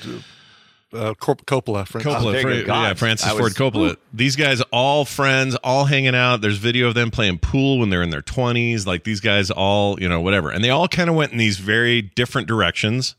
uh, 0.93 1.15
Corp- 1.15 1.47
Coppola, 1.47 1.87
Frank. 1.87 2.07
Oh, 2.07 2.11
Coppola, 2.15 2.33
there 2.33 2.43
Fra- 2.43 2.57
yeah, 2.67 2.95
Francis 2.95 3.27
I 3.29 3.31
Ford 3.31 3.43
was- 3.43 3.55
Coppola. 3.55 3.97
These 4.12 4.35
guys, 4.37 4.61
all 4.73 5.05
friends, 5.05 5.55
all 5.57 5.85
hanging 5.85 6.15
out. 6.17 6.41
There's 6.41 6.59
video 6.59 6.89
of 6.89 6.95
them 6.95 7.11
playing 7.12 7.39
pool 7.39 7.79
when 7.79 7.91
they're 7.91 8.03
in 8.03 8.11
their 8.11 8.23
20s. 8.23 8.87
Like 8.87 9.05
these 9.05 9.21
guys, 9.21 9.50
all 9.53 10.00
you 10.00 10.09
know, 10.09 10.21
whatever, 10.21 10.50
and 10.50 10.65
they 10.65 10.71
all 10.71 10.89
kind 10.89 11.09
of 11.09 11.15
went 11.17 11.31
in 11.33 11.39
these 11.39 11.59
very 11.59 12.03
different 12.03 12.49
directions, 12.49 13.15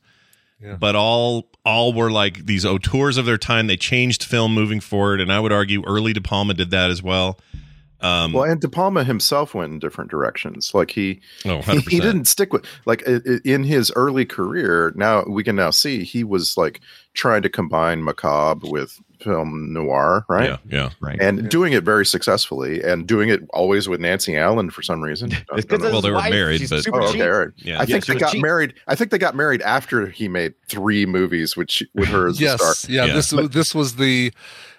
Yeah. 0.61 0.75
but 0.75 0.95
all 0.97 1.47
all 1.65 1.93
were 1.93 2.11
like 2.11 2.45
these 2.45 2.65
auteurs 2.65 3.17
of 3.17 3.25
their 3.25 3.37
time. 3.37 3.67
They 3.67 3.77
changed 3.77 4.23
film 4.23 4.53
moving 4.53 4.79
forward, 4.79 5.21
and 5.21 5.31
I 5.31 5.39
would 5.39 5.51
argue 5.51 5.83
early 5.85 6.13
De 6.13 6.21
Palma 6.21 6.53
did 6.53 6.71
that 6.71 6.89
as 6.89 7.03
well. 7.03 7.39
Um, 8.01 8.33
Well, 8.33 8.49
and 8.49 8.59
De 8.59 8.67
Palma 8.67 9.03
himself 9.03 9.53
went 9.53 9.71
in 9.73 9.79
different 9.79 10.09
directions. 10.09 10.73
Like 10.73 10.89
he, 10.89 11.21
oh, 11.45 11.61
he, 11.61 11.79
he 11.81 11.99
didn't 11.99 12.25
stick 12.25 12.51
with 12.51 12.65
like 12.85 13.03
in 13.03 13.63
his 13.63 13.91
early 13.95 14.25
career. 14.25 14.91
Now 14.95 15.23
we 15.27 15.43
can 15.43 15.55
now 15.55 15.69
see 15.69 16.03
he 16.03 16.23
was 16.23 16.57
like 16.57 16.81
trying 17.13 17.43
to 17.43 17.49
combine 17.49 18.03
macabre 18.03 18.67
with 18.67 18.99
film 19.21 19.71
noir, 19.73 20.25
right? 20.29 20.49
Yeah, 20.49 20.57
yeah. 20.69 20.89
Right. 20.99 21.19
And 21.21 21.49
doing 21.49 21.73
it 21.73 21.83
very 21.83 22.05
successfully, 22.05 22.81
and 22.83 23.07
doing 23.07 23.29
it 23.29 23.41
always 23.53 23.87
with 23.87 23.99
Nancy 23.99 24.37
Allen 24.37 24.69
for 24.69 24.81
some 24.81 25.01
reason. 25.01 25.29
Don't- 25.29 25.41
It's 25.59 25.65
don't 25.65 25.79
'cause 25.79 25.79
know. 25.79 25.87
of 25.87 25.91
Well, 25.91 25.93
his 25.93 26.03
they 26.03 26.09
were 26.11 26.15
wife. 26.15 26.31
married, 26.31 26.59
She's 26.61 26.69
but- 26.69 26.83
super 26.83 27.01
Oh, 27.01 27.11
cheap. 27.11 27.21
okay, 27.21 27.29
all 27.31 27.39
right. 27.39 27.47
Yeah. 27.57 27.75
I 27.77 27.79
Yeah, 27.81 27.85
think 27.85 28.05
she 28.05 28.11
they 28.11 28.15
was 28.15 28.21
got 28.23 28.31
cheap. 28.33 28.41
married. 28.41 28.73
I 28.87 28.95
think 28.95 29.11
they 29.11 29.17
got 29.17 29.35
married 29.35 29.61
after 29.61 30.07
he 30.07 30.27
made 30.27 30.53
three 30.67 31.05
movies, 31.05 31.55
which 31.55 31.83
with 31.95 32.09
her 32.09 32.27
as 32.27 32.37
the 32.37 32.57
star. 32.57 32.73
yeah, 32.91 33.05
Yeah. 33.05 33.13
This 33.13 33.31
was 33.31 33.49
this 33.49 33.75
was 33.75 33.95
the 33.95 34.31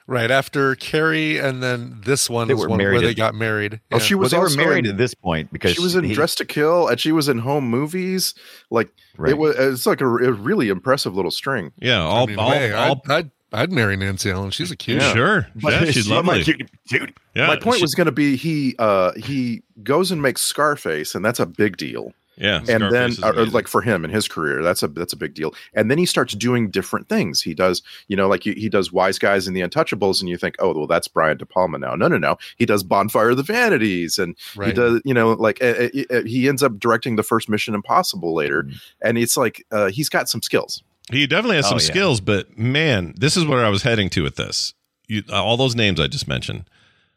right 0.08 0.32
after 0.32 0.75
Carrie, 0.75 1.38
and 1.38 1.62
then 1.62 2.00
this 2.04 2.28
one 2.28 2.49
They 2.49 2.54
was 2.54 2.64
were 2.64 2.68
one 2.70 2.78
married 2.78 2.99
where 2.99 3.06
they 3.06 3.14
got 3.14 3.37
married. 3.37 3.80
Oh, 3.92 3.96
Yeah. 3.96 3.99
she 4.02 4.14
Well, 4.16 4.22
was 4.22 4.32
they 4.32 4.38
were 4.38 4.50
married 4.50 4.84
in- 4.84 4.90
at 4.92 4.99
this 4.99 5.14
point 5.14 5.52
because 5.52 5.75
she 5.75 5.80
was 5.80 5.94
in 5.94 6.04
he- 6.04 6.12
Dress 6.14 6.34
to 6.37 6.44
Kill, 6.44 6.88
and 6.88 6.99
she 6.99 7.12
was 7.12 7.28
in 7.28 7.38
Home 7.38 7.68
Movies. 7.70 8.34
Like 8.70 8.90
Right. 9.16 9.30
it 9.30 9.38
was, 9.38 9.54
it's 9.56 9.87
like 9.87 10.00
a, 10.00 10.06
a 10.08 10.32
really 10.32 10.70
impressive 10.70 11.14
little 11.14 11.30
string. 11.30 11.70
Yeah, 11.80 12.00
all, 12.02 12.25
I 12.25 12.26
mean, 12.26 12.38
all, 12.38 12.50
hey, 12.50 12.72
all 12.72 13.00
I'd, 13.06 13.12
I'd 13.12 13.30
I'd 13.52 13.73
marry 13.73 13.97
Nancy 13.97 14.30
Allen. 14.30 14.50
She's 14.50 14.71
a 14.71 14.76
cute. 14.76 15.00
Yeah. 15.02 15.12
sure. 15.12 15.47
yeah, 15.56 15.85
she's 15.90 16.11
I'm 16.11 16.26
lovely. 16.26 16.44
like, 16.44 16.71
dude, 16.88 17.14
yeah, 17.35 17.47
My 17.47 17.56
point 17.56 17.76
she- 17.78 17.82
was 17.82 17.94
going 17.94 18.06
to 18.06 18.12
be 18.12 18.37
he 18.37 18.75
uh 18.78 19.12
he 19.12 19.62
goes 19.82 20.11
and 20.11 20.21
makes 20.23 20.42
Scarface, 20.42 21.14
and 21.14 21.25
that's 21.25 21.40
a 21.40 21.47
big 21.47 21.76
deal. 21.76 22.12
yeah, 22.38 22.56
and 22.59 22.66
Scarface 22.66 22.92
then 22.92 23.11
is 23.11 23.23
or, 23.23 23.38
or, 23.38 23.47
like 23.47 23.68
for 23.68 23.82
him 23.82 24.04
in 24.06 24.11
his 24.11 24.26
career 24.26 24.62
that's 24.62 24.82
a 24.82 24.88
that's 24.88 25.12
a 25.12 25.16
big 25.16 25.35
deal 25.35 25.54
and 25.75 25.90
then 25.90 25.99
he 25.99 26.06
starts 26.06 26.32
doing 26.35 26.71
different 26.71 27.06
things 27.11 27.42
he 27.42 27.52
does 27.52 27.82
you 28.09 28.16
know 28.16 28.26
like 28.26 28.42
he, 28.42 28.52
he 28.54 28.71
does 28.71 28.90
wise 28.90 29.18
guys 29.18 29.47
and 29.47 29.54
the 29.54 29.61
untouchables 29.61 30.18
and 30.21 30.30
you 30.30 30.38
think 30.38 30.54
oh 30.59 30.73
well 30.73 30.87
that's 30.87 31.06
brian 31.06 31.37
de 31.37 31.44
palma 31.44 31.78
now 31.78 31.94
no 31.94 32.09
no 32.09 32.16
no 32.16 32.38
he 32.56 32.64
does 32.64 32.82
bonfire 32.82 33.30
of 33.30 33.37
the 33.37 33.42
vanities 33.42 34.18
and 34.18 34.35
he 34.64 34.73
does 34.73 35.02
you 35.04 35.12
know 35.12 35.32
like 35.35 35.62
uh, 35.62 35.66
uh, 35.66 35.88
uh, 36.11 36.23
he 36.23 36.49
ends 36.49 36.62
up 36.62 36.78
directing 36.78 37.16
the 37.16 37.23
first 37.23 37.50
mission 37.50 37.75
impossible 37.75 38.35
later 38.35 38.62
Mm-hmm. 38.62 38.76
and 39.02 39.18
it's 39.18 39.37
like 39.37 39.66
uh, 39.71 39.90
he's 39.90 40.09
got 40.09 40.26
some 40.28 40.40
skills 40.40 40.82
He 41.11 41.26
definitely 41.26 41.56
has 41.56 41.66
Oh, 41.66 41.71
some 41.71 41.78
yeah. 41.78 41.85
skills, 41.92 42.21
but 42.21 42.56
man, 42.59 43.14
this 43.16 43.37
is 43.37 43.44
where 43.44 43.64
I 43.64 43.68
was 43.68 43.82
heading 43.82 44.09
to 44.11 44.23
with 44.23 44.37
this. 44.37 44.73
You, 45.09 45.23
all 45.32 45.56
those 45.56 45.75
names 45.75 45.99
I 46.00 46.06
just 46.06 46.28
mentioned, 46.28 46.64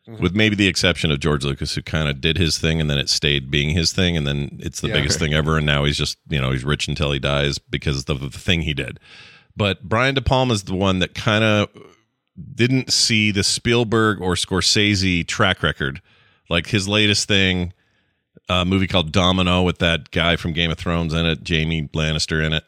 Mm-hmm. 0.08 0.22
with 0.22 0.36
maybe 0.36 0.56
the 0.56 0.68
exception 0.68 1.10
of 1.10 1.20
George 1.20 1.44
Lucas, 1.44 1.74
who 1.74 1.82
kind 1.82 2.08
of 2.08 2.22
did 2.22 2.38
his 2.38 2.60
thing 2.60 2.80
and 2.80 2.88
then 2.88 3.00
it 3.00 3.10
stayed 3.10 3.50
being 3.50 3.72
his 3.72 3.92
thing, 3.92 4.15
and 4.15 4.27
then 4.27 4.60
it's 4.62 4.80
the 4.82 4.88
Yeah. 4.89 4.94
biggest 4.94 5.18
thing 5.18 5.34
ever, 5.34 5.58
and 5.58 5.65
now 5.65 5.84
he's 5.84 5.98
just 5.98 6.20
you 6.30 6.39
know 6.39 6.51
he's 6.51 6.63
rich 6.63 6.88
until 6.88 7.12
he 7.12 7.18
dies 7.18 7.58
because 7.58 8.04
of 8.08 8.20
the 8.20 8.30
thing 8.30 8.62
he 8.62 8.75
did. 8.75 9.00
But 9.58 9.82
Brian 9.89 10.13
De 10.13 10.22
Palma 10.22 10.54
is 10.54 10.63
the 10.65 10.75
one 10.75 11.00
that 11.00 11.15
kind 11.15 11.44
of 11.44 11.70
didn't 12.54 12.94
see 12.94 13.32
the 13.32 13.44
Spielberg 13.44 14.22
or 14.22 14.36
Scorsese 14.36 15.25
track 15.25 15.63
record, 15.63 16.01
like 16.51 16.68
his 16.68 16.88
latest 16.88 17.27
thing, 17.27 17.74
a 18.48 18.63
movie 18.63 18.86
called 18.86 19.12
Domino 19.12 19.63
with 19.63 19.80
that 19.80 20.12
guy 20.12 20.36
from 20.36 20.54
Game 20.54 20.70
of 20.70 20.77
Thrones 20.77 21.15
in 21.15 21.25
it, 21.25 21.44
Jamie 21.44 21.89
Lannister 21.96 22.46
in 22.46 22.54
it. 22.54 22.63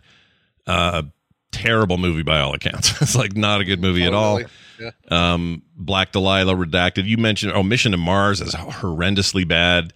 Uh, 0.68 1.04
terrible 1.52 1.98
movie 1.98 2.24
by 2.24 2.40
all 2.40 2.54
accounts. 2.54 3.02
it's 3.02 3.16
like 3.16 3.36
not 3.36 3.62
a 3.62 3.64
good 3.66 3.82
movie 3.82 4.04
at 4.04 4.14
Oh, 4.14 4.18
all. 4.18 4.38
really? 4.38 4.50
Yeah. 4.80 4.92
Um, 5.10 5.64
Black 5.76 6.12
Dahlia 6.12 6.54
redacted. 6.54 7.06
You 7.06 7.18
mentioned 7.18 7.54
oh, 7.54 7.64
Mission 7.64 7.94
to 7.94 7.98
Mars 7.98 8.42
is 8.42 8.54
horrendously 8.54 9.48
bad. 9.48 9.94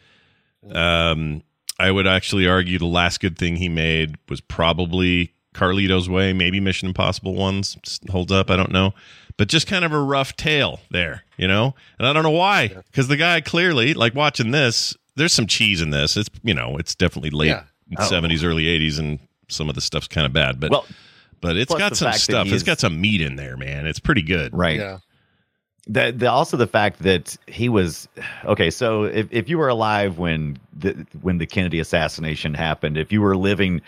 Um, 0.69 1.43
I 1.79 1.91
would 1.91 2.07
actually 2.07 2.47
argue 2.47 2.77
the 2.79 2.85
last 2.85 3.19
good 3.19 3.37
thing 3.37 3.55
he 3.55 3.69
made 3.69 4.15
was 4.29 4.41
probably 4.41 5.33
Carlito's 5.53 6.07
Way. 6.09 6.33
Maybe 6.33 6.59
Mission 6.59 6.87
Impossible 6.87 7.33
ones 7.35 7.77
holds 8.09 8.31
up. 8.31 8.49
I 8.51 8.55
don't 8.55 8.71
know, 8.71 8.93
but 9.37 9.47
just 9.47 9.67
kind 9.67 9.83
of 9.83 9.91
a 9.91 9.99
rough 10.01 10.35
tale 10.35 10.79
there, 10.91 11.23
you 11.37 11.47
know. 11.47 11.73
And 11.99 12.07
I 12.07 12.13
don't 12.13 12.23
know 12.23 12.29
why, 12.29 12.67
because 12.69 13.07
the 13.07 13.17
guy 13.17 13.41
clearly 13.41 13.93
like 13.93 14.15
watching 14.15 14.51
this. 14.51 14.95
There's 15.15 15.33
some 15.33 15.47
cheese 15.47 15.81
in 15.81 15.89
this. 15.89 16.15
It's 16.15 16.29
you 16.43 16.53
know, 16.53 16.77
it's 16.77 16.95
definitely 16.95 17.31
late 17.31 17.47
Yeah. 17.49 17.63
Oh. 17.97 18.03
seventies, 18.05 18.43
early 18.43 18.67
eighties, 18.67 18.97
and 18.97 19.19
some 19.51 19.69
of 19.69 19.75
the 19.75 19.81
stuff's 19.81 20.07
kind 20.07 20.25
of 20.25 20.33
bad. 20.33 20.59
But 20.59 20.71
Well, 20.71 20.85
but 21.41 21.57
it's 21.57 21.67
plus 21.67 21.79
got 21.79 21.97
some 21.97 22.13
stuff. 22.13 22.47
It's 22.47 22.63
got 22.63 22.79
some 22.79 22.99
meat 23.01 23.21
in 23.21 23.35
there, 23.35 23.57
man. 23.57 23.85
It's 23.85 23.99
pretty 23.99 24.21
good. 24.21 24.55
right. 24.57 24.79
Yeah. 24.79 24.99
The, 25.87 26.13
the 26.15 26.29
also 26.29 26.57
the 26.57 26.67
fact 26.67 26.99
that 26.99 27.35
he 27.47 27.67
was 27.67 28.07
okay. 28.45 28.69
So 28.69 29.05
if, 29.05 29.27
if 29.31 29.49
you 29.49 29.57
were 29.57 29.67
alive 29.67 30.19
when 30.19 30.57
the 30.77 31.07
when 31.21 31.39
the 31.39 31.47
Kennedy 31.47 31.79
assassination 31.79 32.53
happened, 32.53 32.97
if 32.97 33.11
you 33.11 33.19
were 33.19 33.35
living 33.35 33.81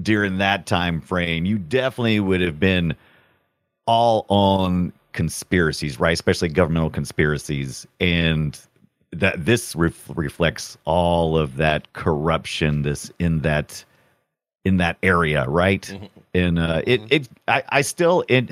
during 0.00 0.38
that 0.38 0.66
time 0.66 1.00
frame, 1.00 1.44
you 1.44 1.58
definitely 1.58 2.20
would 2.20 2.40
have 2.40 2.60
been 2.60 2.94
all 3.86 4.24
on 4.28 4.92
conspiracies, 5.12 5.98
right? 5.98 6.12
Especially 6.12 6.48
governmental 6.48 6.90
conspiracies, 6.90 7.88
and 8.00 8.58
that 9.10 9.44
this 9.44 9.74
ref- 9.74 10.10
reflects 10.14 10.78
all 10.84 11.36
of 11.36 11.56
that 11.56 11.92
corruption 11.92 12.82
this 12.82 13.10
in 13.18 13.40
that 13.40 13.84
in 14.64 14.76
that 14.78 14.96
area, 15.02 15.44
right? 15.48 15.82
Mm-hmm. 15.82 16.06
And 16.34 16.58
uh, 16.58 16.82
it 16.86 17.00
mm-hmm. 17.00 17.14
it 17.14 17.28
I, 17.48 17.62
I 17.68 17.80
still 17.82 18.24
it, 18.28 18.50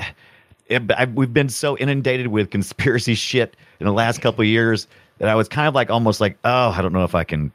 it 0.67 0.91
I, 0.93 1.05
we've 1.07 1.33
been 1.33 1.49
so 1.49 1.77
inundated 1.77 2.29
with 2.29 2.51
conspiracy 2.51 3.15
shit 3.29 3.57
in 3.79 3.87
the 3.87 3.93
last 3.93 4.21
couple 4.21 4.43
of 4.43 4.49
years 4.49 4.87
that 5.19 5.29
I 5.29 5.35
was 5.35 5.49
kind 5.49 5.69
of 5.69 5.75
like 5.75 5.91
almost 5.91 6.21
like 6.21 6.39
oh 6.45 6.71
I 6.71 6.83
don't 6.83 6.93
know 6.93 7.05
if 7.05 7.15
I 7.15 7.25
can 7.25 7.53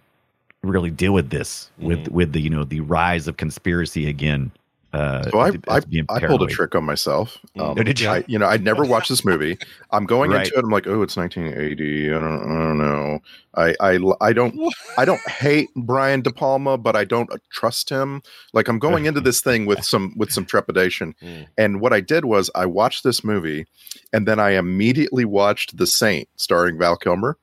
really 0.63 0.89
deal 0.89 1.13
with 1.13 1.29
this 1.29 1.69
with 1.77 1.99
mm-hmm. 1.99 2.13
with 2.13 2.31
the 2.33 2.41
you 2.41 2.49
know 2.49 2.63
the 2.63 2.81
rise 2.81 3.27
of 3.27 3.37
conspiracy 3.37 4.07
again. 4.07 4.51
Uh, 4.95 5.23
So 5.29 5.39
I, 5.39 5.51
I, 5.67 5.81
I 6.09 6.19
pulled 6.25 6.43
a 6.43 6.47
trick 6.47 6.73
on 6.75 6.83
myself. 6.85 7.37
Um, 7.59 7.75
Oh, 7.77 7.83
did 7.83 7.99
you? 7.99 8.07
I, 8.09 8.23
you 8.27 8.39
know, 8.39 8.47
I'd 8.47 8.63
never 8.63 8.83
watched 8.93 9.09
this 9.09 9.25
movie. 9.25 9.57
I'm 9.91 10.05
going 10.05 10.31
Right. 10.31 10.45
into 10.45 10.57
it. 10.57 10.63
I'm 10.63 10.69
like, 10.71 10.87
oh, 10.87 11.01
it's 11.01 11.17
1980. 11.17 12.11
I 12.13 12.19
don't, 12.19 12.23
I 12.23 12.63
don't 12.63 12.77
know. 12.77 13.19
I, 13.57 13.75
I, 13.79 13.99
I 14.21 14.33
don't, 14.33 14.55
I 14.97 15.05
don't 15.05 15.21
hate 15.29 15.69
Brian 15.75 16.21
De 16.21 16.31
Palma, 16.31 16.77
but 16.77 16.95
I 16.95 17.03
don't 17.03 17.29
trust 17.51 17.89
him. 17.89 18.21
Like 18.53 18.67
I'm 18.67 18.79
going 18.79 19.05
into 19.05 19.21
this 19.21 19.41
thing 19.41 19.65
with 19.65 19.83
some, 19.83 20.13
with 20.17 20.31
some 20.31 20.45
trepidation. 20.45 21.13
Mm. 21.25 21.47
And 21.57 21.81
what 21.81 21.91
I 21.93 22.01
did 22.01 22.25
was 22.25 22.51
I 22.53 22.65
watched 22.67 23.03
this 23.03 23.23
movie, 23.23 23.65
and 24.13 24.27
then 24.27 24.39
I 24.39 24.51
immediately 24.51 25.25
watched 25.25 25.77
The 25.77 25.87
Saint, 25.87 26.27
starring 26.35 26.77
Val 26.77 26.97
Kilmer. 26.97 27.37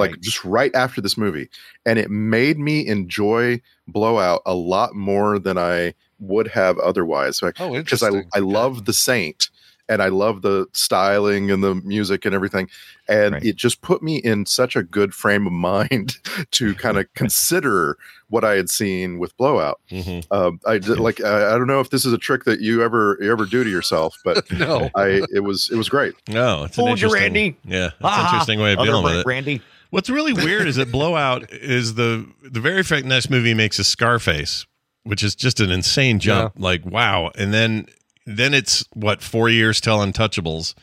Like 0.00 0.20
just 0.20 0.44
right 0.44 0.74
after 0.74 1.00
this 1.00 1.16
movie, 1.16 1.48
and 1.86 1.98
it 1.98 2.10
made 2.10 2.58
me 2.58 2.86
enjoy 2.86 3.60
Blowout 3.88 4.42
a 4.46 4.54
lot 4.54 4.94
more 4.94 5.38
than 5.38 5.58
I 5.58 5.94
would 6.18 6.48
have 6.48 6.78
otherwise. 6.78 7.42
Like, 7.42 7.60
Oh, 7.60 7.72
because 7.72 8.02
I 8.02 8.08
interesting. 8.08 8.30
I 8.34 8.38
love 8.40 8.84
the 8.84 8.92
Saint 8.92 9.48
and 9.88 10.00
I 10.00 10.08
love 10.08 10.42
the 10.42 10.66
styling 10.72 11.50
and 11.50 11.62
the 11.62 11.74
music 11.74 12.24
and 12.24 12.32
everything, 12.34 12.68
and 13.08 13.34
Right. 13.34 13.44
it 13.44 13.56
just 13.56 13.82
put 13.82 14.00
me 14.02 14.18
in 14.18 14.46
such 14.46 14.76
a 14.76 14.84
good 14.84 15.12
frame 15.12 15.44
of 15.46 15.52
mind 15.52 16.16
to 16.52 16.74
kind 16.76 16.96
of 16.98 17.06
consider 17.14 17.98
what 18.28 18.44
I 18.44 18.54
had 18.54 18.70
seen 18.70 19.18
with 19.18 19.36
Blowout. 19.36 19.80
Mhm. 19.90 20.24
Um, 20.30 20.60
I 20.64 20.78
did, 20.78 21.00
like 21.00 21.20
I, 21.22 21.48
I 21.54 21.58
don't 21.58 21.66
know 21.66 21.80
if 21.80 21.90
this 21.90 22.04
is 22.06 22.12
a 22.12 22.18
trick 22.18 22.44
that 22.44 22.60
you 22.60 22.82
ever 22.82 23.18
you 23.20 23.30
ever 23.32 23.44
do 23.44 23.64
to 23.64 23.68
yourself, 23.68 24.16
but 24.24 24.48
No. 24.52 24.88
I 24.94 25.22
it 25.34 25.40
was 25.42 25.68
it 25.70 25.76
was 25.76 25.88
great. 25.88 26.14
No, 26.28 26.62
it's 26.64 26.78
an 26.78 26.84
Fooled 26.84 27.00
you, 27.00 27.08
interesting. 27.08 27.20
Randy. 27.34 27.56
Yeah, 27.64 27.78
that's 27.88 27.94
an 28.00 28.04
Ah, 28.04 28.30
interesting 28.32 28.60
way 28.60 28.72
of 28.74 28.78
other 28.78 28.86
dealing 28.92 29.04
with 29.04 29.14
it. 29.16 29.26
Randy. 29.26 29.60
What's 29.92 30.08
really 30.10 30.32
weird 30.32 30.66
is 30.66 30.76
that 30.76 30.90
Blowout 30.90 31.52
is 31.52 31.94
the 31.94 32.26
the 32.42 32.60
very 32.60 32.82
fact 32.82 33.04
next 33.06 33.28
movie 33.30 33.52
makes 33.54 33.78
a 33.78 33.84
Scarface, 33.84 34.66
which 35.04 35.22
is 35.22 35.34
just 35.34 35.60
an 35.60 35.70
insane 35.70 36.18
jump. 36.18 36.54
Like 36.56 36.84
wow, 36.86 37.30
and 37.36 37.52
then 37.52 37.86
then 38.26 38.54
it's 38.54 38.84
what 38.94 39.20
four 39.22 39.50
years 39.50 39.82
till 39.82 39.98
Untouchables, 39.98 40.74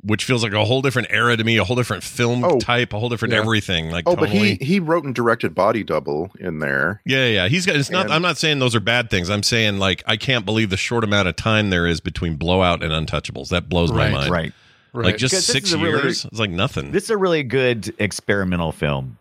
which 0.00 0.24
feels 0.24 0.44
like 0.44 0.52
a 0.52 0.64
whole 0.64 0.80
different 0.80 1.08
era 1.10 1.36
to 1.36 1.42
me, 1.42 1.56
a 1.56 1.64
whole 1.64 1.74
different 1.74 2.04
film 2.04 2.44
Oh, 2.44 2.60
type, 2.60 2.92
a 2.92 3.00
whole 3.00 3.08
different 3.08 3.34
yeah. 3.34 3.40
everything. 3.40 3.90
Like 3.90 4.04
Oh, 4.06 4.14
but 4.14 4.26
totally. 4.26 4.54
he 4.54 4.64
he 4.64 4.78
wrote 4.78 5.02
and 5.02 5.12
directed 5.14 5.56
Body 5.56 5.82
Double 5.82 6.30
in 6.38 6.60
there. 6.60 7.00
Yeah, 7.04 7.26
yeah. 7.26 7.48
He's 7.48 7.66
got. 7.66 7.74
It's 7.74 7.90
not. 7.90 8.04
And- 8.04 8.14
I'm 8.14 8.22
not 8.22 8.36
saying 8.38 8.60
those 8.60 8.76
are 8.76 8.80
bad 8.80 9.10
things. 9.10 9.28
I'm 9.28 9.42
saying 9.42 9.78
like 9.78 10.04
I 10.06 10.16
can't 10.16 10.44
believe 10.46 10.70
the 10.70 10.76
short 10.76 11.02
amount 11.02 11.26
of 11.26 11.34
time 11.34 11.70
there 11.70 11.86
is 11.88 12.00
between 12.00 12.36
Blowout 12.36 12.80
and 12.84 12.92
Untouchables. 12.92 13.48
That 13.48 13.68
blows 13.68 13.90
Right, 13.90 14.12
my 14.12 14.18
mind. 14.18 14.30
Right. 14.30 14.52
Right. 14.92 15.06
Like 15.06 15.16
just 15.16 15.46
six 15.46 15.68
is 15.68 15.72
a 15.74 15.78
really- 15.78 16.02
years. 16.02 16.24
it's 16.26 16.38
like 16.38 16.50
nothing. 16.50 16.92
This 16.92 17.04
is 17.04 17.10
a 17.10 17.16
really 17.16 17.42
good 17.42 17.94
experimental 17.98 18.72
film, 18.72 19.16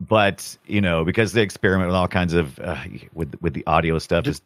but 0.00 0.56
you 0.66 0.80
know 0.80 1.04
because 1.04 1.32
they 1.32 1.42
experiment 1.42 1.88
with 1.88 1.96
all 1.96 2.08
kinds 2.08 2.32
of 2.32 2.58
uh, 2.60 2.76
with 3.12 3.34
with 3.40 3.54
the 3.54 3.66
audio 3.66 3.98
stuff 3.98 4.26
is 4.26 4.40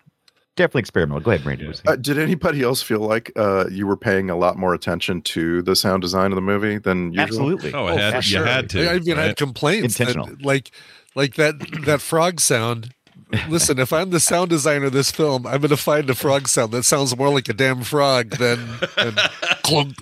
definitely 0.56 0.80
experimental. 0.80 1.20
Go 1.20 1.32
ahead, 1.32 1.44
Randy. 1.44 1.70
Uh, 1.86 1.96
did 1.96 2.18
anybody 2.18 2.62
else 2.62 2.80
feel 2.80 3.00
like 3.00 3.30
uh, 3.36 3.66
you 3.70 3.86
were 3.86 3.96
paying 3.96 4.30
a 4.30 4.36
lot 4.36 4.56
more 4.56 4.72
attention 4.72 5.20
to 5.22 5.60
the 5.62 5.76
sound 5.76 6.00
design 6.00 6.32
of 6.32 6.36
the 6.36 6.42
movie 6.42 6.78
than 6.78 7.08
usual? 7.12 7.22
Absolutely. 7.24 7.74
oh, 7.74 7.86
Oh, 7.86 7.88
it 7.88 7.98
had, 7.98 8.10
for 8.12 8.16
you 8.16 8.22
sure. 8.22 8.44
had 8.46 8.70
to. 8.70 8.90
I 8.90 8.96
even 8.96 9.16
right? 9.18 9.26
had 9.26 9.36
complaints 9.36 9.98
that, 9.98 10.08
Intentional. 10.08 10.36
like 10.42 10.70
like 11.14 11.34
that 11.34 11.54
that 11.84 12.00
frog 12.00 12.40
sound. 12.40 12.94
Listen, 13.48 13.78
if 13.80 13.92
I'm 13.92 14.10
the 14.10 14.20
sound 14.20 14.48
designer 14.50 14.86
of 14.86 14.92
this 14.92 15.10
film, 15.10 15.44
I'm 15.46 15.60
going 15.60 15.70
to 15.70 15.76
find 15.76 16.08
a 16.08 16.14
frog 16.14 16.46
sound 16.46 16.70
that 16.72 16.84
sounds 16.84 17.16
more 17.16 17.30
like 17.30 17.48
a 17.48 17.52
damn 17.52 17.82
frog 17.82 18.30
than, 18.30 18.60
than 18.96 19.14
clunk, 19.62 19.62
clunk. 19.64 19.96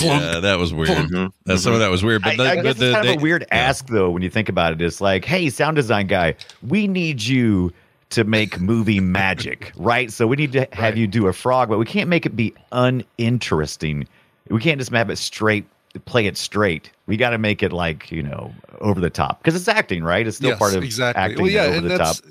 Yeah, 0.00 0.40
that 0.40 0.58
was 0.58 0.74
weird. 0.74 0.90
Mhm, 0.90 1.32
That, 1.46 1.58
some 1.58 1.72
of 1.72 1.78
that 1.80 1.88
was 1.90 2.04
weird. 2.04 2.22
But 2.22 2.32
I, 2.32 2.36
the, 2.36 2.42
I 2.50 2.56
but 2.56 2.62
guess 2.64 2.76
the, 2.76 2.86
it's 2.86 2.94
kind 2.94 3.08
they- 3.08 3.14
of 3.14 3.20
a 3.20 3.22
weird 3.22 3.46
yeah. 3.50 3.56
ask 3.56 3.86
though 3.86 4.10
when 4.10 4.22
you 4.22 4.28
think 4.30 4.48
about 4.48 4.72
it. 4.72 4.82
It's 4.82 5.00
like, 5.00 5.24
hey, 5.24 5.48
sound 5.48 5.76
design 5.76 6.06
guy, 6.06 6.34
we 6.66 6.86
need 6.86 7.22
you 7.22 7.72
to 8.10 8.24
make 8.24 8.60
movie 8.60 9.00
magic, 9.00 9.72
right? 9.76 10.12
So 10.12 10.26
we 10.26 10.36
need 10.36 10.52
to 10.52 10.68
have 10.72 10.96
you 10.96 11.06
do 11.06 11.26
a 11.28 11.32
frog, 11.32 11.68
but 11.68 11.78
we 11.78 11.86
can't 11.86 12.08
make 12.10 12.24
it 12.26 12.36
be 12.36 12.54
uninteresting. 12.72 14.06
We 14.48 14.60
can't 14.60 14.78
just 14.78 14.92
have 14.92 15.10
it 15.10 15.16
straight, 15.16 15.64
play 16.04 16.26
it 16.26 16.36
straight. 16.36 16.90
We 17.06 17.16
got 17.16 17.30
to 17.30 17.38
make 17.38 17.62
it 17.62 17.72
like 17.72 18.10
you 18.10 18.22
know 18.22 18.52
over 18.80 19.00
the 19.00 19.10
top 19.10 19.38
because 19.42 19.54
it's 19.54 19.68
acting, 19.68 20.02
right? 20.04 20.26
It's 20.26 20.38
still 20.38 20.50
Yes, 20.50 20.58
part 20.58 20.74
of 20.74 20.82
exactly. 20.82 21.22
acting 21.22 21.42
Well, 21.42 21.50
yeah, 21.50 21.62
over 21.62 21.76
and 21.76 21.84
the 21.86 21.98
top. 21.98 22.16
that's 22.16 22.22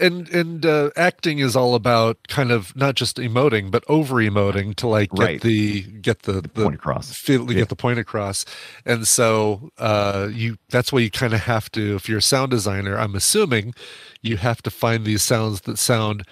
and 0.00 0.28
and 0.30 0.64
uh, 0.64 0.90
acting 0.96 1.38
is 1.40 1.54
all 1.56 1.74
about 1.74 2.16
kind 2.28 2.50
of 2.50 2.74
not 2.76 2.94
just 2.94 3.16
emoting, 3.18 3.70
but 3.70 3.84
over 3.88 4.16
emoting 4.16 4.74
to 4.76 4.86
like 4.86 5.10
get 5.12 5.18
Right. 5.22 5.40
the 5.40 5.82
get 5.82 6.22
the, 6.22 6.40
the, 6.40 6.48
point 6.48 6.74
across. 6.76 7.12
feel, 7.12 7.50
Yeah. 7.50 7.58
get 7.60 7.68
the 7.68 7.76
point 7.76 7.98
across. 7.98 8.44
And 8.86 9.06
so 9.08 9.70
uh, 9.78 10.28
you 10.32 10.56
that's 10.70 10.92
why 10.92 11.00
you 11.00 11.10
kind 11.10 11.34
of 11.34 11.40
have 11.40 11.70
to, 11.72 11.94
if 11.96 12.08
you're 12.08 12.18
a 12.18 12.22
sound 12.22 12.50
designer, 12.52 12.96
I'm 12.98 13.14
assuming 13.14 13.74
you 14.22 14.36
have 14.38 14.62
to 14.62 14.70
find 14.70 15.04
these 15.04 15.22
sounds 15.22 15.62
that 15.62 15.78
sound 15.78 16.22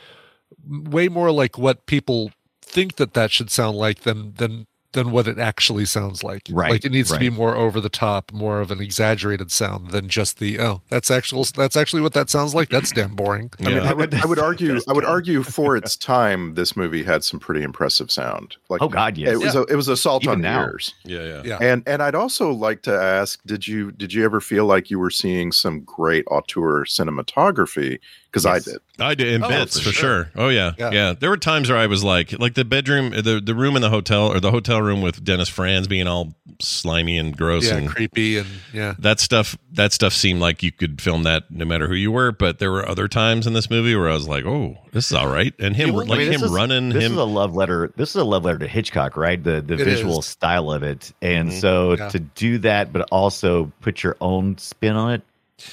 way 0.69 1.09
more 1.09 1.31
like 1.33 1.59
what 1.59 1.87
people 1.87 2.31
think 2.63 2.97
that 2.97 3.15
that 3.15 3.31
should 3.33 3.51
sound 3.51 3.77
like 3.77 4.01
than 4.01 4.35
than 4.35 4.67
than 4.93 5.11
what 5.13 5.29
it 5.29 5.39
actually 5.39 5.85
sounds 5.85 6.25
like. 6.25 6.43
Right, 6.51 6.71
Like 6.73 6.85
it 6.85 6.93
needs 6.93 7.11
to 7.13 7.19
be 7.19 7.31
more 7.31 7.55
over 7.55 7.81
the 7.81 7.89
top, 7.89 8.33
more 8.33 8.61
of 8.61 8.71
an 8.71 8.81
exaggerated 8.81 9.51
sound 9.53 9.91
than 9.91 10.09
just 10.09 10.39
the 10.39 10.59
oh, 10.61 10.83
that's 10.89 11.11
actual 11.11 11.45
that's 11.45 11.77
actually 11.77 12.03
what 12.03 12.13
that 12.15 12.29
sounds 12.31 12.55
like. 12.55 12.69
That's 12.71 12.91
damn 12.93 13.15
boring. 13.15 13.51
I 13.61 13.69
mean, 13.69 13.79
I 13.79 13.93
would, 13.93 14.15
I 14.15 14.27
would 14.27 14.39
argue. 14.39 14.81
I 14.89 14.93
would 14.93 15.05
argue 15.05 15.43
for 15.43 15.77
its 15.77 15.97
time, 16.15 16.55
this 16.55 16.77
movie 16.77 17.03
had 17.03 17.23
some 17.25 17.39
pretty 17.41 17.63
impressive 17.63 18.11
sound. 18.11 18.57
Like, 18.69 18.83
Oh, 18.83 18.89
God, 18.89 19.17
yes. 19.17 19.33
it 19.35 19.39
was 19.39 19.55
a 19.55 19.63
it 19.65 19.77
was 19.77 19.89
assault 19.89 20.25
Even 20.25 20.35
on 20.37 20.41
now. 20.43 20.63
ears. 20.65 20.95
Yeah, 21.05 21.23
yeah. 21.25 21.43
Yeah. 21.45 21.59
And 21.61 21.83
and 21.87 22.03
I'd 22.03 22.15
also 22.15 22.51
like 22.53 22.83
to 22.83 22.93
ask, 22.95 23.41
did 23.47 23.67
you 23.69 23.93
did 23.93 24.13
you 24.13 24.25
ever 24.25 24.41
feel 24.41 24.67
like 24.67 24.91
you 24.91 24.99
were 24.99 25.11
seeing 25.11 25.53
some 25.53 25.81
great 25.81 26.25
auteur 26.31 26.85
cinematography? 26.85 27.99
Because 28.31 28.47
I 28.47 28.61
did. 28.61 28.79
I 29.01 29.15
did 29.15 29.29
in 29.29 29.43
Oh, 29.43 29.49
bits 29.49 29.79
for 29.79 29.87
for 29.89 29.93
sure. 29.93 30.25
sure. 30.27 30.31
Oh 30.37 30.49
yeah. 30.51 30.73
Yeah. 30.79 30.91
yeah, 30.93 31.13
There 31.19 31.31
were 31.31 31.37
times 31.37 31.69
where 31.69 31.79
I 31.79 31.87
was 31.87 32.05
like, 32.05 32.39
like 32.39 32.55
the 32.55 32.65
bedroom, 32.65 33.11
the 33.11 33.41
the 33.45 33.55
room 33.57 33.75
in 33.75 33.83
the 33.83 33.91
hotel 33.91 34.29
or 34.29 34.39
the 34.39 34.51
hotel 34.53 34.81
room 34.81 35.01
with 35.03 35.25
Dennis 35.25 35.49
Franz 35.49 35.89
being 35.89 36.07
all 36.07 36.35
slimy 36.61 37.19
and 37.19 37.37
gross 37.37 37.67
Yeah, 37.69 37.77
and 37.79 37.89
creepy 37.89 38.39
and 38.39 38.47
yeah. 38.73 38.95
that 39.01 39.19
stuff. 39.19 39.57
That 39.73 39.93
stuff 39.93 40.13
seemed 40.13 40.41
like 40.41 40.63
you 40.63 40.71
could 40.71 41.01
film 41.01 41.23
that 41.25 41.51
no 41.51 41.65
matter 41.65 41.89
who 41.89 41.95
you 41.95 42.13
were. 42.13 42.31
But 42.31 42.59
there 42.61 42.71
were 42.71 42.87
other 42.89 43.09
times 43.09 43.47
in 43.49 43.53
this 43.53 43.69
movie 43.71 43.97
where 43.97 44.09
I 44.11 44.15
was 44.15 44.29
like, 44.29 44.45
oh, 44.45 44.77
this 44.93 45.07
is 45.07 45.13
all 45.13 45.29
right. 45.29 45.55
And 45.59 45.75
him, 45.75 45.91
I 45.91 45.93
like 46.05 46.19
mean, 46.19 46.33
him 46.33 46.43
is- 46.45 46.51
running, 46.53 46.91
This 46.91 47.05
him. 47.05 47.13
is 47.13 47.19
a 47.19 47.25
love 47.25 47.55
letter. 47.57 47.93
This 47.97 48.11
is 48.11 48.17
a 48.17 48.25
love 48.25 48.45
letter 48.45 48.59
to 48.59 48.69
Hitchcock, 48.69 49.17
right? 49.17 49.43
The 49.43 49.61
the 49.61 49.75
It 49.75 49.85
visual 49.85 50.21
is. 50.21 50.27
style 50.27 50.71
of 50.71 50.83
it, 50.85 51.13
and 51.23 51.49
Mhm. 51.51 51.61
so 51.61 51.97
Yeah. 51.97 52.09
to 52.11 52.19
do 52.21 52.59
that, 52.59 52.93
but 52.93 53.09
also 53.11 53.73
put 53.81 54.03
your 54.05 54.17
own 54.21 54.57
spin 54.59 54.95
on 54.95 55.13
it. 55.15 55.23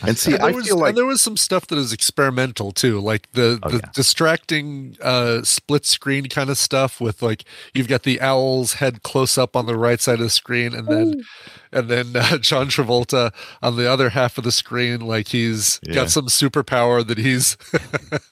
And 0.01 0.17
see, 0.17 0.33
And 0.33 0.43
I 0.43 0.47
there, 0.47 0.55
was, 0.55 0.67
feel 0.67 0.77
like 0.77 0.89
and 0.89 0.97
there 0.97 1.05
was 1.05 1.21
some 1.21 1.37
stuff 1.37 1.67
that 1.67 1.77
is 1.77 1.91
experimental 1.93 2.71
too, 2.71 2.99
like 2.99 3.31
the 3.33 3.59
Oh, 3.63 3.69
the 3.69 3.77
yeah. 3.77 3.89
distracting 3.93 4.97
uh, 5.01 5.43
split 5.43 5.85
screen 5.85 6.27
kind 6.29 6.49
of 6.49 6.57
stuff. 6.57 6.99
With 7.01 7.21
like 7.21 7.43
you've 7.73 7.87
got 7.87 8.03
the 8.03 8.19
owl's 8.21 8.73
head 8.73 9.03
close 9.03 9.37
up 9.37 9.55
on 9.55 9.65
the 9.65 9.77
right 9.77 9.99
side 10.01 10.15
of 10.15 10.25
the 10.25 10.29
screen, 10.29 10.73
and 10.73 10.87
then 10.87 11.23
and 11.71 11.89
then 11.89 12.15
uh, 12.15 12.37
John 12.41 12.67
Travolta 12.67 13.33
on 13.61 13.75
the 13.77 13.89
other 13.89 14.09
half 14.09 14.37
of 14.37 14.43
the 14.43 14.51
screen, 14.51 15.01
like 15.01 15.27
he's 15.29 15.79
Yeah. 15.83 15.95
got 15.95 16.09
some 16.09 16.27
superpower 16.27 17.05
that 17.05 17.17
he's. 17.17 17.57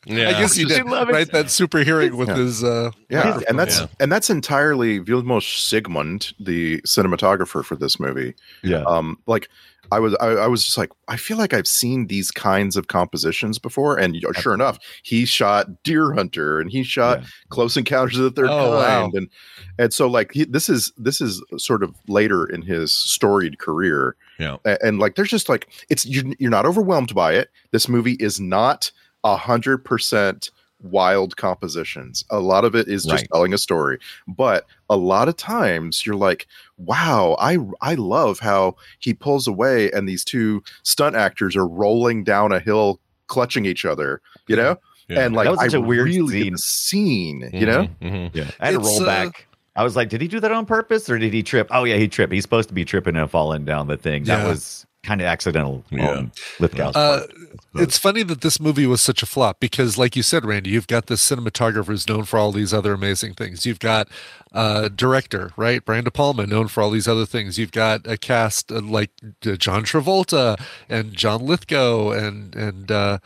Yeah. 0.07 0.29
I 0.29 0.31
guess 0.33 0.55
he 0.55 0.65
did 0.65 0.85
right 0.85 1.29
that 1.31 1.49
super 1.49 1.79
hearing 1.79 2.15
with 2.15 2.29
Yeah. 2.29 2.35
his. 2.35 2.63
Uh, 2.63 2.91
Yeah, 3.09 3.17
microphone. 3.23 3.43
and 3.49 3.59
that's 3.59 3.79
Yeah. 3.81 3.87
and 3.99 4.11
that's 4.11 4.29
entirely 4.29 4.99
Vilmos 4.99 5.41
Zsigmond, 5.67 6.33
the 6.39 6.79
cinematographer 6.81 7.65
for 7.65 7.75
this 7.75 7.99
movie. 7.99 8.35
Yeah, 8.63 8.83
Um, 8.83 9.17
like 9.25 9.49
I 9.91 9.99
was, 9.99 10.15
I, 10.15 10.27
I 10.27 10.47
was 10.47 10.63
just 10.65 10.77
like, 10.77 10.91
I 11.07 11.17
feel 11.17 11.37
like 11.37 11.53
I've 11.53 11.67
seen 11.67 12.07
these 12.07 12.31
kinds 12.31 12.75
of 12.75 12.87
compositions 12.87 13.59
before, 13.59 13.97
and 13.97 14.15
sure 14.39 14.53
enough, 14.53 14.79
he 15.03 15.25
shot 15.25 15.83
Deer 15.83 16.13
Hunter, 16.13 16.59
and 16.59 16.69
he 16.71 16.83
shot 16.83 17.21
Yeah. 17.21 17.27
Close 17.49 17.77
Encounters 17.77 18.17
of 18.17 18.23
the 18.23 18.31
Third 18.31 18.49
Oh, 18.49 18.71
wow. 18.77 19.01
Kind, 19.03 19.13
and 19.15 19.29
and 19.77 19.93
so 19.93 20.07
like 20.07 20.31
he, 20.33 20.45
this 20.45 20.69
is 20.69 20.91
this 20.97 21.21
is 21.21 21.43
sort 21.57 21.83
of 21.83 21.93
later 22.07 22.45
in 22.45 22.61
his 22.61 22.93
storied 22.93 23.59
career, 23.59 24.15
Yeah. 24.39 24.57
A- 24.65 24.83
and, 24.85 24.99
like 24.99 25.15
there's 25.15 25.29
just 25.29 25.49
like 25.49 25.67
it's 25.89 26.05
you're, 26.05 26.25
you're 26.39 26.51
not 26.51 26.65
overwhelmed 26.65 27.13
by 27.13 27.33
it. 27.33 27.49
This 27.71 27.87
movie 27.89 28.13
is 28.19 28.39
not 28.39 28.91
a 29.23 29.35
hundred 29.35 29.79
percent 29.79 30.51
wild 30.85 31.35
compositions. 31.37 32.23
A 32.29 32.39
lot 32.39 32.63
of 32.65 32.75
it 32.75 32.87
is 32.87 33.03
just 33.03 33.23
Right. 33.23 33.27
telling 33.33 33.53
a 33.53 33.57
story, 33.57 33.97
but 34.27 34.65
a 34.89 34.95
lot 34.97 35.27
of 35.27 35.35
times 35.35 36.05
you're 36.05 36.15
like, 36.15 36.47
wow, 36.77 37.35
I 37.39 37.57
I 37.81 37.95
love 37.95 38.39
how 38.39 38.75
he 38.99 39.13
pulls 39.13 39.47
away 39.47 39.91
and 39.91 40.07
these 40.07 40.23
two 40.23 40.63
stunt 40.83 41.15
actors 41.15 41.55
are 41.55 41.67
rolling 41.67 42.23
down 42.23 42.51
a 42.51 42.59
hill 42.59 42.99
clutching 43.27 43.65
each 43.65 43.85
other, 43.85 44.21
you 44.47 44.55
know? 44.55 44.77
Yeah. 45.07 45.21
And 45.25 45.35
like 45.35 45.45
That 45.45 45.51
was 45.51 45.59
such 45.61 45.73
a 45.73 45.81
weird 45.81 46.05
really 46.07 46.37
get 46.39 46.43
scene. 46.43 46.51
the 46.53 46.57
scene, 46.59 47.49
you 47.53 47.65
know? 47.65 47.87
Mhm, 48.01 48.11
mhm. 48.11 48.31
yeah. 48.35 48.51
I 48.59 48.65
had 48.67 48.71
to 48.71 48.79
It's, 48.79 48.87
roll 48.87 49.01
uh, 49.03 49.05
back. 49.05 49.47
I 49.75 49.83
was 49.83 49.95
like, 49.95 50.09
did 50.09 50.21
he 50.21 50.27
do 50.27 50.39
that 50.39 50.51
on 50.51 50.65
purpose 50.65 51.09
or 51.09 51.19
did 51.19 51.33
he 51.33 51.43
trip? 51.43 51.67
Oh 51.71 51.83
yeah, 51.83 51.97
he 51.97 52.07
tripped. 52.07 52.31
He's 52.31 52.43
supposed 52.43 52.69
to 52.69 52.73
be 52.75 52.85
tripping 52.85 53.15
and 53.15 53.29
falling 53.29 53.65
down 53.65 53.87
the 53.87 53.97
thing. 53.97 54.23
That 54.23 54.43
Yeah. 54.43 54.47
was 54.49 54.84
kind 55.05 55.21
of 55.21 55.27
accidental. 55.27 55.83
Yeah. 55.89 56.09
on 56.09 56.31
Lithgow's 56.59 56.95
Uh, 56.95 57.27
it's 57.75 57.97
funny 57.97 58.23
that 58.23 58.41
this 58.41 58.59
movie 58.59 58.87
was 58.87 59.01
such 59.01 59.21
a 59.21 59.25
flop 59.25 59.59
because, 59.59 59.97
like 59.97 60.15
you 60.15 60.23
said, 60.23 60.45
Randy, 60.45 60.69
you've 60.69 60.87
got 60.87 61.07
this 61.07 61.27
cinematographer 61.29 61.87
who's 61.87 62.07
known 62.07 62.23
for 62.23 62.39
all 62.39 62.51
these 62.51 62.73
other 62.73 62.93
amazing 62.93 63.33
things. 63.33 63.65
You've 63.65 63.79
got 63.79 64.07
uh, 64.53 64.89
director, 64.89 65.51
right, 65.57 65.83
Brian 65.83 66.05
De 66.05 66.11
Palma, 66.11 66.47
known 66.47 66.67
for 66.67 66.81
all 66.81 66.89
these 66.89 67.07
other 67.07 67.25
things. 67.25 67.57
You've 67.57 67.71
got 67.71 68.07
a 68.07 68.17
cast 68.17 68.71
uh, 68.71 68.81
like 68.81 69.11
uh, 69.45 69.55
John 69.55 69.83
Travolta 69.83 70.59
and 70.89 71.13
John 71.13 71.45
Lithgow 71.45 72.11
and 72.11 72.55
and 72.55 72.91
uh, 72.91 73.19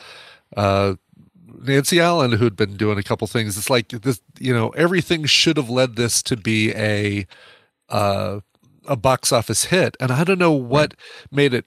uh, 0.57 0.95
Nancy 1.61 1.99
Allen, 1.99 2.33
who'd 2.33 2.55
been 2.55 2.77
doing 2.77 2.97
a 2.97 3.03
couple 3.03 3.27
things. 3.27 3.57
It's 3.57 3.69
like 3.69 3.89
this, 3.89 4.21
you 4.39 4.53
know, 4.53 4.69
everything 4.69 5.25
should 5.25 5.57
have 5.57 5.69
led 5.69 5.95
this 5.95 6.23
to 6.23 6.37
be 6.37 6.71
a 6.73 7.27
uh, 7.89 8.39
a 8.87 8.95
box 8.95 9.31
office 9.31 9.65
hit, 9.65 9.95
and 9.99 10.11
I 10.11 10.23
don't 10.23 10.39
know 10.39 10.57
hmm. 10.57 10.67
what 10.67 10.93
made 11.31 11.53
it 11.53 11.65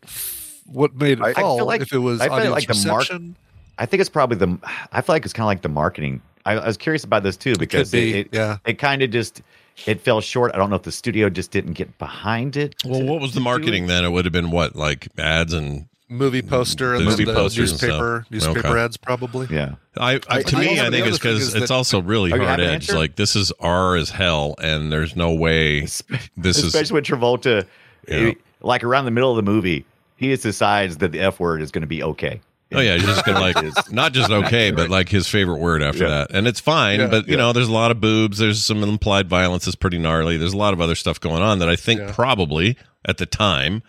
what 0.67 0.95
made 0.95 1.19
it 1.19 1.23
I- 1.23 1.31
I 1.31 1.35
feel 1.35 1.59
fall. 1.59 1.67
like- 1.67 1.81
if 1.81 1.93
it 1.93 1.99
was 1.99 2.21
I 2.21 2.27
feel 2.27 2.35
audience 2.35 2.53
like 2.53 2.69
the 2.69 2.89
mark- 2.89 3.01
reception, 3.01 3.37
I 3.79 3.87
think 3.87 4.01
it's 4.01 4.11
probably 4.11 4.37
the. 4.37 4.59
I 4.93 5.01
feel 5.01 5.15
like 5.15 5.25
it's 5.25 5.33
kind 5.33 5.45
of 5.45 5.49
like 5.49 5.63
the 5.63 5.69
marketing. 5.69 6.23
I, 6.45 6.53
I 6.55 6.67
was 6.67 6.77
curious 6.77 7.05
about 7.05 7.23
this 7.23 7.37
too 7.37 7.57
because 7.57 7.91
be, 7.91 8.11
it, 8.11 8.27
it, 8.27 8.29
yeah. 8.33 8.59
it 8.65 8.75
kind 8.75 9.03
of 9.03 9.11
just 9.11 9.43
it 9.87 10.01
fell 10.01 10.21
short. 10.21 10.53
I 10.55 10.59
don't 10.59 10.71
know 10.71 10.77
if 10.77 10.83
the 10.83 10.93
studio 10.93 11.29
just 11.31 11.51
didn't 11.51 11.73
get 11.73 11.99
behind 11.99 12.57
it. 12.57 12.75
Well, 12.85 13.03
what 13.05 13.21
was 13.21 13.35
the 13.35 13.41
marketing 13.41 13.87
then? 13.87 14.05
It 14.05 14.11
would 14.11 14.25
have 14.25 14.33
been 14.33 14.51
what, 14.51 14.77
like 14.77 15.09
ads 15.19 15.53
and 15.53 15.87
movie 16.13 16.43
poster 16.43 16.95
and 16.95 17.01
The 17.01 17.05
then 17.11 17.13
movie 17.13 17.25
the 17.25 17.35
posters 17.35 17.83
and 17.83 18.25
newspaper 18.31 18.69
Okay. 18.69 18.81
ads 18.81 18.97
probably. 18.97 19.47
Yeah. 19.51 19.75
I, 19.97 20.21
I 20.29 20.43
to 20.43 20.57
I 20.57 20.61
me, 20.61 20.69
also- 20.71 20.87
I 20.87 20.91
think 20.91 21.07
it's 21.07 21.19
because 21.19 21.55
it's 21.55 21.69
that- 21.69 21.75
also 21.75 22.01
really 22.03 22.31
you 22.31 22.37
have 22.39 22.47
hard 22.47 22.61
an 22.61 22.67
edge. 22.67 22.75
answer? 22.89 22.97
Like 22.97 23.17
this 23.17 23.35
is 23.37 23.53
R 23.61 23.97
as 23.97 24.11
hell, 24.11 24.55
and 24.63 24.93
there's 24.93 25.17
no 25.17 25.33
way 25.35 25.81
this 25.81 26.59
is. 26.59 26.65
Especially 26.65 26.95
with 26.95 27.05
Travolta, 27.05 27.67
Yeah. 28.09 28.15
eh, 28.17 28.33
like 28.61 28.85
around 28.85 29.05
the 29.07 29.11
middle 29.11 29.31
of 29.31 29.37
the 29.37 29.51
movie, 29.51 29.85
he 30.17 30.29
just 30.29 30.43
decides 30.45 30.99
that 30.99 31.13
the 31.13 31.21
F 31.21 31.41
word 31.41 31.61
is 31.63 31.71
going 31.73 31.83
to 31.83 31.89
be 31.89 32.03
okay. 32.03 32.41
Oh 32.75 32.81
yeah, 32.81 32.95
you're 32.95 33.05
just 33.07 33.27
gonna 33.27 33.39
like 33.39 33.63
Is- 33.63 33.93
not 33.93 34.15
just 34.15 34.31
okay, 34.31 34.71
but 34.71 34.89
like 34.89 35.11
his 35.11 35.29
favorite 35.29 35.59
word 35.59 35.83
after 35.83 36.05
Yeah. 36.05 36.09
that, 36.09 36.31
and 36.31 36.47
it's 36.47 36.59
fine. 36.61 37.01
Yeah, 37.01 37.07
but 37.09 37.27
you 37.27 37.33
yeah. 37.33 37.37
know, 37.39 37.53
there's 37.53 37.69
a 37.69 37.73
lot 37.73 37.91
of 37.91 38.01
boobs. 38.01 38.39
There's 38.39 38.65
some 38.65 38.83
implied 38.83 39.29
violence 39.29 39.67
that's 39.67 39.75
pretty 39.77 39.99
gnarly. 39.99 40.39
There's 40.39 40.55
a 40.55 40.57
lot 40.57 40.73
of 40.73 40.81
other 40.81 40.95
stuff 40.95 41.21
going 41.21 41.43
on 41.43 41.59
that 41.59 41.69
I 41.69 41.77
think 41.77 42.01
Yeah. 42.01 42.13
probably 42.15 42.79
at 43.05 43.19
the 43.19 43.27
time 43.27 43.83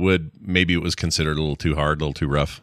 would 0.00 0.30
maybe 0.40 0.74
it 0.74 0.82
was 0.82 0.94
considered 0.94 1.36
a 1.36 1.40
little 1.40 1.56
too 1.56 1.74
hard, 1.76 2.00
a 2.00 2.04
little 2.04 2.14
too 2.14 2.28
rough 2.28 2.60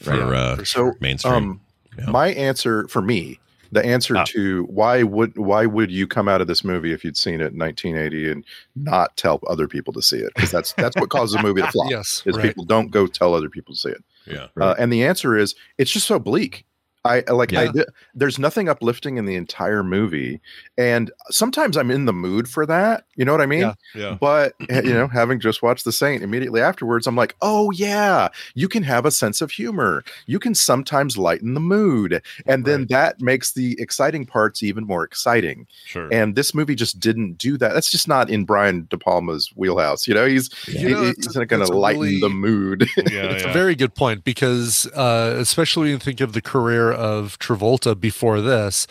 for 0.00 0.10
Right. 0.10 0.36
uh, 0.60 0.64
So, 0.64 0.92
mainstream. 1.00 1.34
um, 1.34 1.60
Yeah. 1.98 2.10
my 2.10 2.28
answer 2.28 2.88
for 2.88 3.00
me, 3.02 3.38
the 3.70 3.84
answer 3.84 4.16
Ah. 4.16 4.24
to 4.28 4.64
why 4.64 5.02
would 5.04 5.36
why 5.38 5.66
would 5.66 5.90
you 5.90 6.06
come 6.06 6.28
out 6.28 6.40
of 6.40 6.46
this 6.48 6.62
movie 6.64 6.92
if 6.92 7.04
you'd 7.04 7.16
seen 7.16 7.40
it 7.40 7.52
in 7.52 7.58
1980 7.58 8.30
and 8.30 8.44
not 8.76 9.16
tell 9.16 9.40
other 9.48 9.68
people 9.68 9.92
to 9.94 10.02
see 10.02 10.18
it? 10.18 10.32
Because 10.34 10.50
that's 10.50 10.72
that's 10.74 10.96
what 10.96 11.10
causes 11.10 11.36
a 11.36 11.42
movie 11.42 11.62
to 11.62 11.70
flop. 11.72 11.90
Yes, 11.90 12.22
is 12.26 12.36
right. 12.36 12.46
people 12.46 12.64
don't 12.64 12.90
go 12.90 13.06
tell 13.06 13.34
other 13.34 13.48
people 13.48 13.74
to 13.74 13.80
see 13.80 13.88
it. 13.90 14.04
yeah, 14.26 14.46
Uh, 14.60 14.74
and 14.78 14.92
the 14.92 15.04
answer 15.04 15.36
is 15.36 15.54
it's 15.78 15.90
just 15.92 16.06
so 16.06 16.18
bleak. 16.18 16.64
I 17.06 17.22
like 17.30 17.52
I 17.52 17.64
Yeah. 17.64 17.72
di- 17.72 17.84
there's 18.14 18.38
nothing 18.38 18.68
uplifting 18.68 19.18
in 19.18 19.26
the 19.26 19.34
entire 19.34 19.82
movie, 19.82 20.40
and 20.78 21.10
sometimes 21.30 21.76
I'm 21.76 21.90
in 21.90 22.06
the 22.06 22.12
mood 22.14 22.48
for 22.48 22.64
that. 22.64 23.04
You 23.16 23.26
know 23.26 23.32
what 23.32 23.42
I 23.42 23.46
mean? 23.46 23.60
Yeah. 23.60 23.74
yeah. 23.94 24.16
But 24.18 24.54
you 24.70 24.94
know, 24.94 25.06
having 25.06 25.38
just 25.38 25.62
watched 25.62 25.84
The 25.84 25.92
Saint 25.92 26.22
immediately 26.22 26.62
afterwards, 26.62 27.06
I'm 27.06 27.14
like, 27.16 27.36
oh 27.42 27.70
yeah, 27.72 28.28
you 28.54 28.68
can 28.68 28.82
have 28.84 29.04
a 29.04 29.10
sense 29.10 29.42
of 29.42 29.50
humor. 29.50 30.02
You 30.26 30.38
can 30.38 30.54
sometimes 30.54 31.18
lighten 31.18 31.52
the 31.52 31.60
mood, 31.60 32.22
and 32.46 32.64
then 32.64 32.86
that 32.88 33.20
makes 33.20 33.52
the 33.52 33.76
exciting 33.78 34.24
parts 34.24 34.62
even 34.62 34.86
more 34.86 35.04
exciting. 35.04 35.66
Sure. 35.84 36.08
And 36.10 36.34
this 36.36 36.54
movie 36.54 36.74
just 36.74 37.00
didn't 37.00 37.34
do 37.36 37.58
that. 37.58 37.74
That's 37.74 37.90
just 37.90 38.08
not 38.08 38.30
in 38.30 38.44
Brian 38.46 38.86
De 38.88 38.96
Palma's 38.96 39.50
wheelhouse. 39.56 40.08
You 40.08 40.14
know, 40.14 40.26
he's 40.26 40.48
You 40.66 40.78
he- 40.78 40.84
know, 40.94 41.02
he's 41.02 41.10
it's- 41.18 41.36
not 41.36 41.48
going 41.48 41.66
to 41.66 41.70
lighten 41.72 42.00
really- 42.00 42.20
the 42.20 42.30
mood. 42.30 42.88
yeah, 42.96 43.24
It's 43.24 43.44
yeah. 43.44 43.50
a 43.50 43.52
very 43.52 43.74
good 43.74 43.94
point 43.94 44.24
because, 44.24 44.86
uh, 44.94 45.36
especially 45.38 45.82
when 45.82 45.90
you 45.90 45.98
think 45.98 46.22
of 46.22 46.32
the 46.32 46.40
career 46.40 46.93
of 46.94 47.38
Travolta 47.38 47.98
before 47.98 48.40
this, 48.40 48.86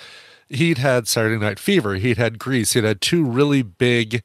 he'd 0.50 0.78
had 0.78 1.08
Saturday 1.08 1.38
Night 1.38 1.60
Fever, 1.60 1.96
he'd 1.96 2.18
had 2.18 2.38
Grease, 2.38 2.74
he'd 2.74 2.84
had 2.84 3.02
two 3.02 3.24
really 3.26 3.62
big, 3.63 4.24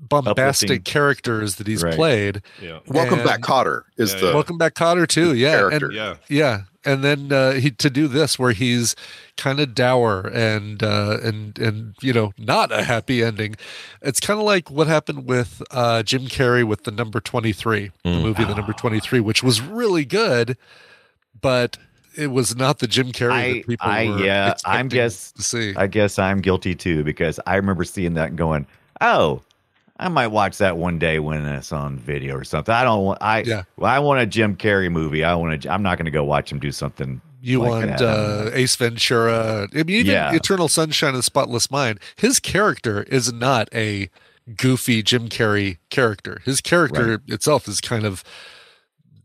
bombastic 0.00 0.68
Uplifting. 0.68 0.82
characters 0.82 1.56
that 1.56 1.66
he's 1.66 1.82
Right. 1.82 1.94
played. 1.94 2.42
yeah. 2.60 2.80
Welcome 2.86 3.20
And- 3.20 3.28
back, 3.28 3.40
Kotter 3.40 3.82
is 3.96 4.12
Yeah, 4.14 4.20
the 4.20 4.26
yeah. 4.28 4.34
Welcome 4.34 4.58
back, 4.58 4.74
Kotter, 4.74 5.06
too. 5.06 5.34
Yeah, 5.34 5.52
character. 5.58 5.86
and, 5.86 5.94
Yeah. 5.94 6.14
yeah, 6.28 6.60
and 6.84 7.04
then 7.04 7.32
uh, 7.32 7.52
he 7.52 7.70
to 7.70 7.88
do 7.88 8.08
this 8.08 8.38
where 8.38 8.50
he's 8.52 8.96
kind 9.36 9.60
of 9.60 9.74
dour 9.74 10.26
and 10.34 10.82
uh, 10.82 11.18
and 11.22 11.56
and 11.58 11.94
you 12.02 12.12
know 12.12 12.32
not 12.36 12.72
a 12.72 12.82
happy 12.82 13.22
ending. 13.22 13.54
It's 14.02 14.18
kind 14.20 14.38
of 14.40 14.44
like 14.44 14.70
what 14.70 14.88
happened 14.88 15.26
with 15.26 15.62
uh, 15.70 16.02
Jim 16.02 16.26
Carrey 16.26 16.64
with 16.64 16.82
the 16.82 16.90
number 16.90 17.20
twenty 17.20 17.52
three, 17.52 17.92
the 18.02 18.10
Mm. 18.10 18.22
movie 18.22 18.44
The 18.44 18.54
Number 18.56 18.72
Twenty 18.72 18.98
Three, 18.98 19.20
which 19.20 19.42
was 19.44 19.60
really 19.62 20.04
good, 20.04 20.56
but 21.40 21.78
it 22.16 22.28
was 22.28 22.54
not 22.56 22.78
the 22.78 22.86
Jim 22.86 23.12
Carrey 23.12 23.32
I- 23.32 23.52
that 23.54 23.66
people 23.66 23.88
I- 23.88 24.08
were 24.08 24.18
yeah, 24.24 24.54
I'm 24.64 24.88
guess- 24.88 25.32
to 25.32 25.42
see. 25.42 25.74
I 25.76 25.86
guess 25.86 26.18
I'm 26.18 26.40
guilty 26.40 26.74
too 26.74 27.04
because 27.04 27.38
I 27.46 27.56
remember 27.56 27.84
seeing 27.84 28.14
that 28.14 28.28
and 28.30 28.38
going, 28.38 28.66
"Oh, 29.00 29.42
I 29.98 30.08
might 30.08 30.28
watch 30.28 30.58
that 30.58 30.76
one 30.76 30.98
day 30.98 31.18
when 31.18 31.44
it's 31.46 31.72
on 31.72 31.98
video 31.98 32.36
or 32.36 32.44
something." 32.44 32.74
I 32.74 32.84
don't 32.84 33.04
want 33.04 33.18
I 33.22 33.42
Yeah. 33.42 33.62
well, 33.76 33.90
I 33.90 33.98
want 34.00 34.20
a 34.20 34.26
Jim 34.26 34.56
Carrey 34.56 34.90
movie. 34.90 35.24
I 35.24 35.34
want 35.34 35.62
to 35.62 35.72
I'm 35.72 35.82
not 35.82 35.98
going 35.98 36.06
to 36.06 36.10
go 36.10 36.24
watch 36.24 36.50
him 36.52 36.58
do 36.58 36.72
something 36.72 37.20
You 37.40 37.60
like 37.60 37.70
want 37.70 37.98
that. 37.98 38.02
uh, 38.02 38.50
Ace 38.54 38.76
Ventura? 38.76 39.68
I 39.72 39.76
mean, 39.76 39.90
even 39.90 40.12
Yeah. 40.12 40.32
Eternal 40.34 40.68
Sunshine 40.68 41.10
of 41.10 41.16
the 41.16 41.22
Spotless 41.22 41.70
Mind. 41.70 41.98
His 42.16 42.38
character 42.40 43.02
is 43.04 43.32
not 43.32 43.68
a 43.74 44.10
goofy 44.56 45.02
Jim 45.02 45.28
Carrey 45.28 45.78
character. 45.90 46.40
His 46.44 46.60
character 46.60 47.20
itself 47.28 47.68
is 47.68 47.80
kind 47.80 48.04
of 48.04 48.24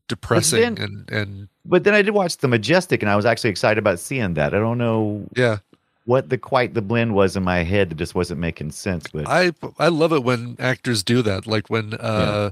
depressing 0.08 0.76
then- 0.76 0.78
and 1.10 1.12
and 1.12 1.48
But 1.66 1.84
then 1.84 1.94
I 1.94 2.02
did 2.02 2.14
watch 2.14 2.38
The 2.38 2.48
Majestic 2.48 3.02
and 3.02 3.10
I 3.10 3.16
was 3.16 3.26
actually 3.26 3.50
excited 3.50 3.78
about 3.78 4.00
seeing 4.00 4.34
that. 4.36 4.54
I 4.54 4.60
don't 4.60 4.78
know 4.78 5.26
yeah. 5.36 5.58
what 6.06 6.30
the 6.30 6.38
quite 6.38 6.74
the 6.74 6.82
blend 6.82 7.14
was 7.14 7.36
in 7.36 7.44
my 7.44 7.64
head 7.64 7.90
that 7.90 7.96
just 7.96 8.16
wasn't 8.16 8.40
making 8.40 8.72
sense, 8.72 9.08
but 9.12 9.28
I 9.28 9.52
I 9.78 9.90
love 9.90 10.14
it 10.14 10.24
when 10.24 10.56
actors 10.60 11.04
do 11.04 11.22
that. 11.24 11.46
Like 11.46 11.70
when 11.70 11.94
uh, 11.96 12.52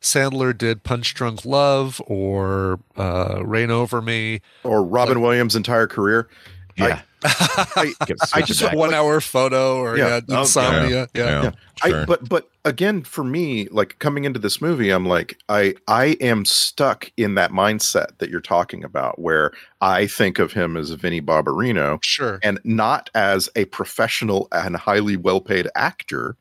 Sandler 0.00 0.56
did 0.56 0.82
Punch 0.82 1.14
Drunk 1.14 1.44
Love 1.44 2.00
or 2.06 2.80
uh, 2.96 3.40
Reign 3.44 3.70
Over 3.70 4.00
Me. 4.02 4.40
or 4.64 4.82
Robin 4.82 5.20
Williams' 5.20 5.54
entire 5.56 5.86
career. 5.86 6.28
Yeah. 6.76 7.02
I, 7.24 7.92
Kept 8.06 8.22
I 8.22 8.26
switching 8.26 8.46
just 8.46 8.62
back. 8.62 8.74
One 8.74 8.94
hour 8.94 9.20
photo 9.20 9.76
or 9.78 9.96
Yeah. 9.98 10.20
yeah, 10.26 10.36
oh, 10.36 10.40
insomnia. 10.40 11.08
Yeah. 11.14 11.42
Yeah. 11.42 11.50
I, 11.82 11.88
Sure. 11.90 12.06
but 12.06 12.28
but 12.28 12.48
again, 12.64 13.02
for 13.02 13.24
me, 13.24 13.68
like 13.70 13.98
coming 13.98 14.24
into 14.24 14.38
this 14.40 14.60
movie, 14.62 14.90
I'm 14.90 15.04
like, 15.06 15.36
I 15.48 15.74
I 15.86 16.16
am 16.20 16.44
stuck 16.46 17.10
in 17.18 17.34
that 17.34 17.50
mindset 17.52 18.16
that 18.18 18.30
you're 18.30 18.40
talking 18.40 18.84
about, 18.84 19.18
where 19.18 19.52
I 19.82 20.06
think 20.06 20.38
of 20.38 20.52
him 20.52 20.76
as 20.76 20.90
Vinnie 20.90 21.20
Barbarino 21.22 22.02
Sure. 22.02 22.38
and 22.42 22.58
not 22.64 23.10
as 23.14 23.48
a 23.54 23.66
professional 23.66 24.48
and 24.52 24.76
highly 24.76 25.16
well 25.16 25.40
paid 25.42 25.68
actor. 25.74 26.36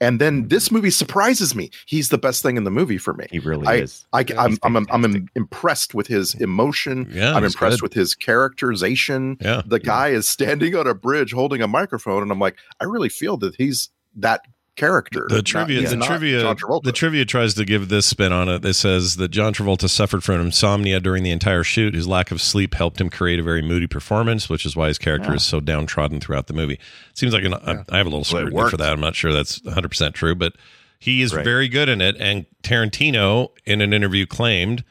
And 0.00 0.20
then 0.20 0.48
this 0.48 0.70
movie 0.70 0.90
surprises 0.90 1.54
me. 1.54 1.70
He's 1.86 2.10
the 2.10 2.18
best 2.18 2.42
thing 2.42 2.56
in 2.56 2.64
the 2.64 2.70
movie 2.70 2.98
for 2.98 3.14
me. 3.14 3.26
He 3.30 3.38
really 3.38 3.66
I, 3.66 3.74
is. 3.76 4.06
I, 4.12 4.24
Yeah, 4.28 4.42
I'm, 4.42 4.50
he's 4.50 4.58
I'm, 4.62 4.76
I'm, 4.90 5.28
impressed 5.34 5.94
with 5.94 6.06
his 6.06 6.34
emotion. 6.34 7.08
Yeah, 7.10 7.34
I'm 7.34 7.44
impressed 7.44 7.80
good. 7.80 7.82
with 7.82 7.92
his 7.94 8.14
characterization. 8.14 9.38
Yeah. 9.40 9.62
The 9.64 9.80
guy 9.80 10.08
is 10.08 10.28
standing 10.28 10.74
on 10.76 10.86
a 10.86 10.94
bridge 10.94 11.32
holding 11.32 11.62
a 11.62 11.68
microphone, 11.68 12.22
and 12.22 12.30
I'm 12.30 12.38
like, 12.38 12.56
I 12.80 12.84
really 12.84 13.08
feel 13.08 13.38
that 13.38 13.56
he's 13.56 13.90
that 14.16 14.46
character. 14.76 15.26
The 15.28 15.36
not- 15.36 15.46
trivia, 15.46 15.80
he's 15.80 15.90
the 15.90 15.96
trivia, 15.96 16.54
the 16.84 16.92
trivia 16.94 17.24
tries 17.24 17.54
to 17.54 17.64
give 17.64 17.88
this 17.88 18.06
spin 18.06 18.32
on 18.32 18.48
it. 18.48 18.64
It 18.64 18.74
says 18.74 19.16
that 19.16 19.28
John 19.30 19.52
Travolta 19.54 19.88
suffered 19.90 20.22
from 20.22 20.40
insomnia 20.40 21.00
during 21.00 21.22
the 21.22 21.30
entire 21.30 21.64
shoot. 21.64 21.94
His 21.94 22.06
lack 22.06 22.30
of 22.30 22.40
sleep 22.40 22.74
helped 22.74 23.00
him 23.00 23.10
create 23.10 23.38
a 23.40 23.42
very 23.42 23.62
moody 23.62 23.86
performance, 23.86 24.48
which 24.48 24.64
is 24.64 24.76
why 24.76 24.88
his 24.88 24.98
character 24.98 25.34
is 25.34 25.42
so 25.42 25.60
downtrodden 25.60 26.20
throughout 26.20 26.46
the 26.46 26.54
movie. 26.54 26.78
Seems 27.14 27.32
like 27.32 27.44
an, 27.44 27.54
I, 27.54 27.84
I 27.90 27.96
have 27.98 28.06
a 28.06 28.10
little 28.10 28.24
scrutiny 28.24 28.70
for 28.70 28.76
that. 28.76 28.92
I'm 28.92 29.00
not 29.00 29.16
sure 29.16 29.32
that's 29.32 29.62
100 29.64 29.88
percent 29.88 30.14
true, 30.14 30.34
but 30.34 30.52
he 30.98 31.22
is 31.22 31.34
Right. 31.34 31.44
very 31.44 31.68
good 31.68 31.88
in 31.88 32.00
it. 32.00 32.16
And 32.18 32.46
Tarantino, 32.62 33.50
in 33.64 33.80
an 33.80 33.92
interview, 33.92 34.26
claimed 34.26 34.84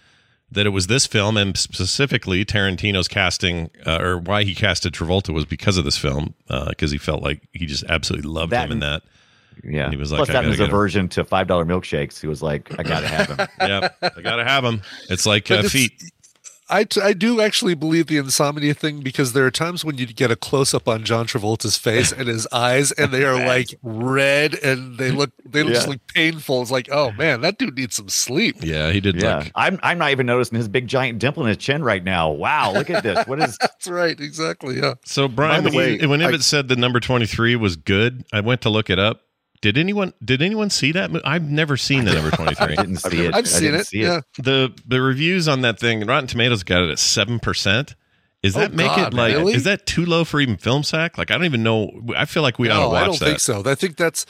that 0.52 0.66
it 0.66 0.70
was 0.70 0.88
this 0.88 1.06
film, 1.08 1.38
and 1.38 1.58
specifically 1.58 2.46
Tarantino's 2.46 3.08
casting, 3.08 3.72
uh, 3.86 3.98
or 4.00 4.18
why 4.20 4.44
he 4.44 4.54
casted 4.56 4.94
Travolta 4.94 5.34
was 5.34 5.44
because 5.46 5.78
of 5.78 5.84
this 5.86 5.98
film, 5.98 6.36
because 6.70 6.92
he 6.92 6.98
felt 6.98 7.22
like 7.24 7.42
he 7.52 7.66
just 7.66 7.84
absolutely 7.90 8.30
loved 8.30 8.52
That 8.52 8.66
him 8.66 8.74
in 8.74 8.80
that. 8.80 9.02
Yeah. 9.64 9.86
And 9.86 9.94
he 9.94 9.98
was 10.00 10.12
like, 10.12 10.20
Plus 10.20 10.30
I 10.30 10.34
that 10.34 10.38
gotta 10.40 10.48
was 10.50 10.58
get 10.58 10.64
a 10.64 10.66
him. 10.66 10.72
version 10.72 11.10
to 11.10 11.24
five 11.24 11.48
dollar 11.48 11.66
milkshakes. 11.66 12.20
He 12.20 12.28
was 12.28 12.42
like, 12.44 12.78
I 12.80 12.84
gotta 12.84 13.08
have 13.08 13.28
him. 13.28 13.48
yeah, 13.60 13.90
I 14.02 14.22
gotta 14.22 14.44
have 14.44 14.64
them. 14.64 14.82
It's 15.10 15.26
like 15.26 15.48
But 15.48 15.56
uh, 15.56 15.60
it's- 15.60 15.72
feet. 15.72 15.94
I, 16.68 16.84
t- 16.84 17.00
I 17.00 17.14
do 17.14 17.42
actually 17.42 17.76
believe 17.76 18.08
the 18.08 18.18
insomnia 18.18 18.74
thing 18.74 19.02
because 19.02 19.34
there 19.34 19.46
are 19.46 19.52
times 19.52 19.86
when 19.86 20.00
you 20.00 20.08
get 20.08 20.32
a 20.32 20.36
close 20.36 20.74
up 20.74 20.88
on 20.88 21.04
John 21.04 21.28
Travolta's 21.28 21.78
face 21.78 22.12
and 22.12 22.28
his 22.28 22.48
eyes, 22.52 22.92
and 22.94 23.12
they 23.12 23.24
are 23.24 23.36
like 23.48 23.76
red 23.84 24.56
and 24.64 24.98
they 24.98 25.12
look 25.12 25.30
they 25.46 25.62
Yeah. 25.62 25.74
just 25.74 25.88
look 25.88 26.00
painful. 26.08 26.64
It's 26.64 26.72
like, 26.72 26.90
oh 26.92 27.12
man, 27.12 27.42
that 27.42 27.60
dude 27.60 27.78
needs 27.78 27.96
some 27.96 28.10
sleep. 28.10 28.56
Yeah, 28.62 28.90
he 28.90 29.00
did 29.00 29.22
Yeah. 29.22 29.38
like 29.38 29.52
I'm 29.54 29.80
I'm 29.84 30.00
not 30.00 30.10
even 30.10 30.26
noticing 30.26 30.58
his 30.58 30.68
big 30.68 30.88
giant 30.88 31.20
dimple 31.20 31.44
in 31.44 31.50
his 31.50 31.58
chin 31.58 31.84
right 31.84 32.04
now. 32.04 32.32
Wow, 32.32 32.74
look 32.74 32.90
at 32.90 33.04
this. 33.04 33.28
What 33.28 33.40
is 33.44 33.58
That's 33.62 33.88
right, 33.88 34.20
exactly. 34.20 34.78
Yeah. 34.80 34.96
So 35.06 35.28
Brian, 35.28 35.64
By 35.64 35.70
the 35.70 35.76
when, 35.76 35.90
you- 35.94 36.00
way, 36.00 36.08
when 36.08 36.22
I- 36.24 36.30
Ibbott 36.30 36.42
said 36.42 36.68
the 36.68 36.76
number 36.76 37.00
twenty 37.00 37.28
three 37.28 37.56
was 37.56 37.76
good, 37.76 38.26
I 38.34 38.40
went 38.40 38.62
to 38.62 38.72
look 38.72 38.90
it 38.90 38.98
up. 38.98 39.22
Did 39.66 39.80
anyone 39.80 40.14
did 40.24 40.44
anyone 40.44 40.70
see 40.70 40.92
that? 40.92 41.10
I've 41.26 41.50
never 41.50 41.76
seen 41.76 42.06
the 42.06 42.14
number 42.14 42.30
twenty 42.30 42.54
three. 42.56 42.78
I 42.78 42.82
didn't 42.84 42.98
see 42.98 43.26
it. 43.26 43.34
I've 43.34 43.48
seen 43.48 43.72
didn't 43.72 43.80
it. 43.82 43.88
see 43.88 44.02
Yeah. 44.04 44.22
the 44.38 44.72
the 44.86 45.02
reviews 45.02 45.48
on 45.48 45.62
that 45.62 45.80
thing, 45.80 46.06
Rotten 46.06 46.28
Tomatoes 46.28 46.62
got 46.62 46.84
it 46.84 46.92
at 46.92 47.00
seven 47.00 47.40
percent. 47.40 47.96
Is 48.44 48.56
Oh, 48.56 48.60
that 48.60 48.74
make 48.74 48.86
God, 48.86 49.12
it 49.12 49.18
like 49.18 49.34
really? 49.36 49.56
is 49.56 49.64
that 49.64 49.88
too 49.88 50.06
low 50.06 50.24
for 50.24 50.40
even 50.40 50.58
film 50.58 50.84
sack? 50.84 51.18
Like 51.18 51.32
I 51.32 51.34
don't 51.34 51.46
even 51.46 51.64
know. 51.64 51.90
I 52.16 52.26
feel 52.26 52.44
like 52.44 52.60
we 52.60 52.70
ought 52.70 52.76
to 52.76 52.80
No, 52.82 52.90
watch 52.90 53.02
I 53.02 53.06
don't 53.08 53.20
that. 53.20 53.26
think 53.26 53.40
so. 53.40 53.64
I 53.66 53.74
think 53.74 53.98
that's 53.98 54.28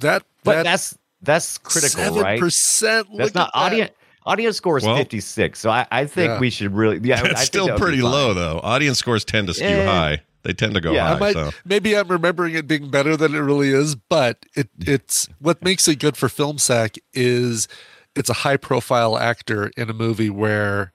that. 0.00 0.22
But 0.44 0.56
that 0.56 0.64
that's 0.64 0.98
that's 1.22 1.56
critical, 1.56 2.20
right? 2.20 2.38
percent. 2.38 3.06
That's 3.16 3.34
not 3.34 3.50
audience. 3.54 3.92
Audience 4.26 4.58
score 4.58 4.76
is 4.76 4.84
Well- 4.84 4.96
56, 4.98 5.58
so 5.58 5.70
I, 5.70 5.86
I 5.90 6.04
think 6.04 6.28
Yeah. 6.28 6.38
we 6.40 6.50
should 6.50 6.74
really. 6.74 7.00
Yeah, 7.02 7.20
I 7.20 7.22
That's 7.22 7.34
think 7.40 7.46
still 7.46 7.66
that 7.68 7.72
would 7.72 7.78
be 7.78 7.82
pretty 7.84 8.02
low, 8.02 8.34
though. 8.34 8.60
Audience 8.62 8.98
scores 8.98 9.24
tend 9.24 9.46
to 9.48 9.54
skew 9.54 9.66
Eh. 9.66 9.84
high. 9.86 10.22
They 10.42 10.52
tend 10.52 10.74
to 10.74 10.80
go 10.80 10.92
Yeah, 10.92 11.14
high. 11.14 11.18
Might, 11.18 11.34
so. 11.34 11.50
maybe 11.64 11.96
I'm 11.96 12.08
remembering 12.08 12.54
it 12.54 12.66
being 12.66 12.90
better 12.90 13.16
than 13.16 13.34
it 13.34 13.38
really 13.38 13.70
is, 13.70 13.94
but 13.94 14.44
it 14.56 14.68
mm. 14.78 14.88
it's 14.88 15.28
what 15.38 15.62
makes 15.62 15.86
it 15.88 15.98
good 15.98 16.16
for 16.16 16.28
film 16.28 16.58
sack 16.58 16.96
is 17.12 17.68
it's 18.14 18.30
a 18.30 18.34
high 18.34 18.56
profile 18.56 19.16
actor 19.16 19.70
in 19.76 19.88
a 19.88 19.94
movie 19.94 20.30
where 20.30 20.92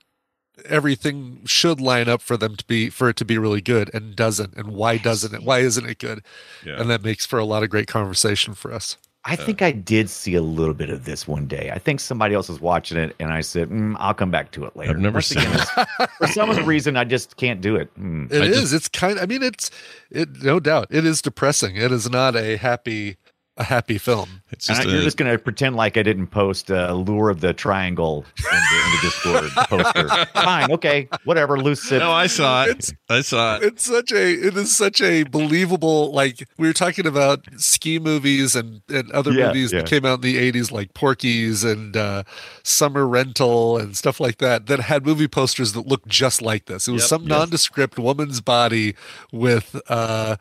everything 0.66 1.42
should 1.46 1.80
line 1.80 2.10
up 2.10 2.22
for 2.22 2.36
them 2.36 2.56
to 2.56 2.66
be 2.66 2.90
for 2.90 3.10
it 3.10 3.16
to 3.18 3.26
be 3.26 3.38
really 3.38 3.62
good 3.62 3.94
and 3.94 4.16
doesn't 4.16 4.56
and 4.56 4.70
why 4.70 4.98
doesn't 4.98 5.34
it 5.34 5.44
why 5.44 5.60
isn't 5.60 5.88
it 5.88 6.00
good 6.00 6.24
Yeah. 6.66 6.80
and 6.82 6.90
that 6.90 7.04
makes 7.04 7.26
for 7.26 7.38
a 7.38 7.46
lot 7.46 7.64
of 7.64 7.70
great 7.70 7.88
conversation 7.88 8.56
for 8.56 8.74
us 8.74 8.98
I 9.30 9.36
think 9.36 9.62
I 9.62 9.72
did 9.72 10.10
see 10.10 10.36
a 10.36 10.42
little 10.42 10.74
bit 10.74 10.90
of 10.90 11.04
this 11.06 11.28
one 11.28 11.48
day. 11.48 11.70
I 11.74 11.80
think 11.80 12.00
somebody 12.00 12.34
else 12.34 12.48
was 12.50 12.62
watching 12.62 12.98
it, 12.98 13.13
and 13.20 13.32
I 13.32 13.42
said, 13.42 13.70
mm, 13.70 13.96
"I'll 14.00 14.13
come 14.13 14.32
back 14.32 14.52
to 14.52 14.63
it 14.66 14.76
later." 14.76 14.92
I've 14.94 15.00
never 15.00 15.16
Once 15.18 15.28
seen 15.28 15.40
again, 15.40 15.54
it's- 15.56 16.08
for 16.18 16.28
some 16.28 16.50
reason, 16.66 16.96
I 16.96 17.04
just 17.04 17.36
can't 17.36 17.60
do 17.60 17.76
it. 17.76 17.94
Mm. 18.00 18.32
It 18.32 18.42
I 18.42 18.46
is. 18.46 18.58
just- 18.62 18.74
it's 18.74 18.88
kind 18.88 19.20
i 19.20 19.26
mean 19.26 19.44
it's 19.44 19.70
it 20.10 20.42
no 20.44 20.60
doubt 20.60 20.88
it 20.90 21.06
is 21.06 21.22
depressing 21.22 21.76
it 21.76 21.92
is 21.92 22.10
not 22.10 22.36
a 22.36 22.56
happy 22.58 23.18
a 23.58 23.63
happy 23.63 23.98
film 23.98 24.41
It's 24.52 24.67
And 24.70 24.78
just 24.78 24.88
I- 24.88 24.91
you're 24.91 25.02
just 25.02 25.17
going 25.17 25.32
to 25.32 25.38
pretend 25.38 25.76
like 25.76 25.98
I 25.98 26.04
didn't 26.04 26.28
post 26.28 26.70
uh, 26.72 26.93
"Lure 26.93 27.30
of 27.30 27.41
the 27.41 27.54
Triangle" 27.54 28.24
in 28.38 28.43
the, 28.43 28.86
in 28.86 28.91
the 28.91 29.00
Discord 29.02 29.52
poster. 29.70 30.26
Fine, 30.34 30.72
okay, 30.74 31.10
whatever. 31.26 31.58
Loose 31.60 31.82
sip. 31.84 32.00
no, 32.00 32.12
I 32.12 32.28
saw 32.28 32.63
it. 32.65 32.70
It's- 32.70 32.93
I 33.10 33.22
saw 33.22 33.56
it. 33.58 33.63
it's 33.63 33.84
such 33.84 34.12
a 34.12 34.32
it 34.48 34.56
is 34.58 34.76
such 34.76 35.02
a 35.02 35.24
believable 35.24 36.12
like 36.12 36.48
we 36.58 36.67
were 36.67 36.74
talking 36.74 37.08
about 37.08 37.46
ski 37.58 38.00
movies 38.00 38.56
and 38.56 38.82
and 38.89 39.12
other 39.12 39.32
Yeah, 39.32 39.48
movies 39.48 39.72
yeah. 39.74 39.80
that 39.80 39.89
came 39.89 40.06
out 40.06 40.15
in 40.15 40.22
the 40.22 40.52
80s 40.52 40.72
like 40.72 40.93
Porky's 40.93 41.63
and 41.63 41.96
uh 41.98 42.24
summer 42.63 43.08
rental 43.08 43.78
and 43.78 43.96
stuff 43.98 44.20
like 44.20 44.38
that 44.38 44.67
that 44.67 44.82
had 44.82 45.06
movie 45.06 45.28
posters 45.28 45.74
that 45.74 45.88
looked 45.88 46.08
just 46.08 46.41
like 46.41 46.65
this 46.65 46.88
it 46.88 46.91
was 46.91 47.04
Yep. 47.04 47.10
some 47.10 47.22
Yes. 47.24 47.30
nondescript 47.30 47.98
woman's 47.98 48.41
body 48.41 48.96
with 49.32 49.80
uh 49.89 50.36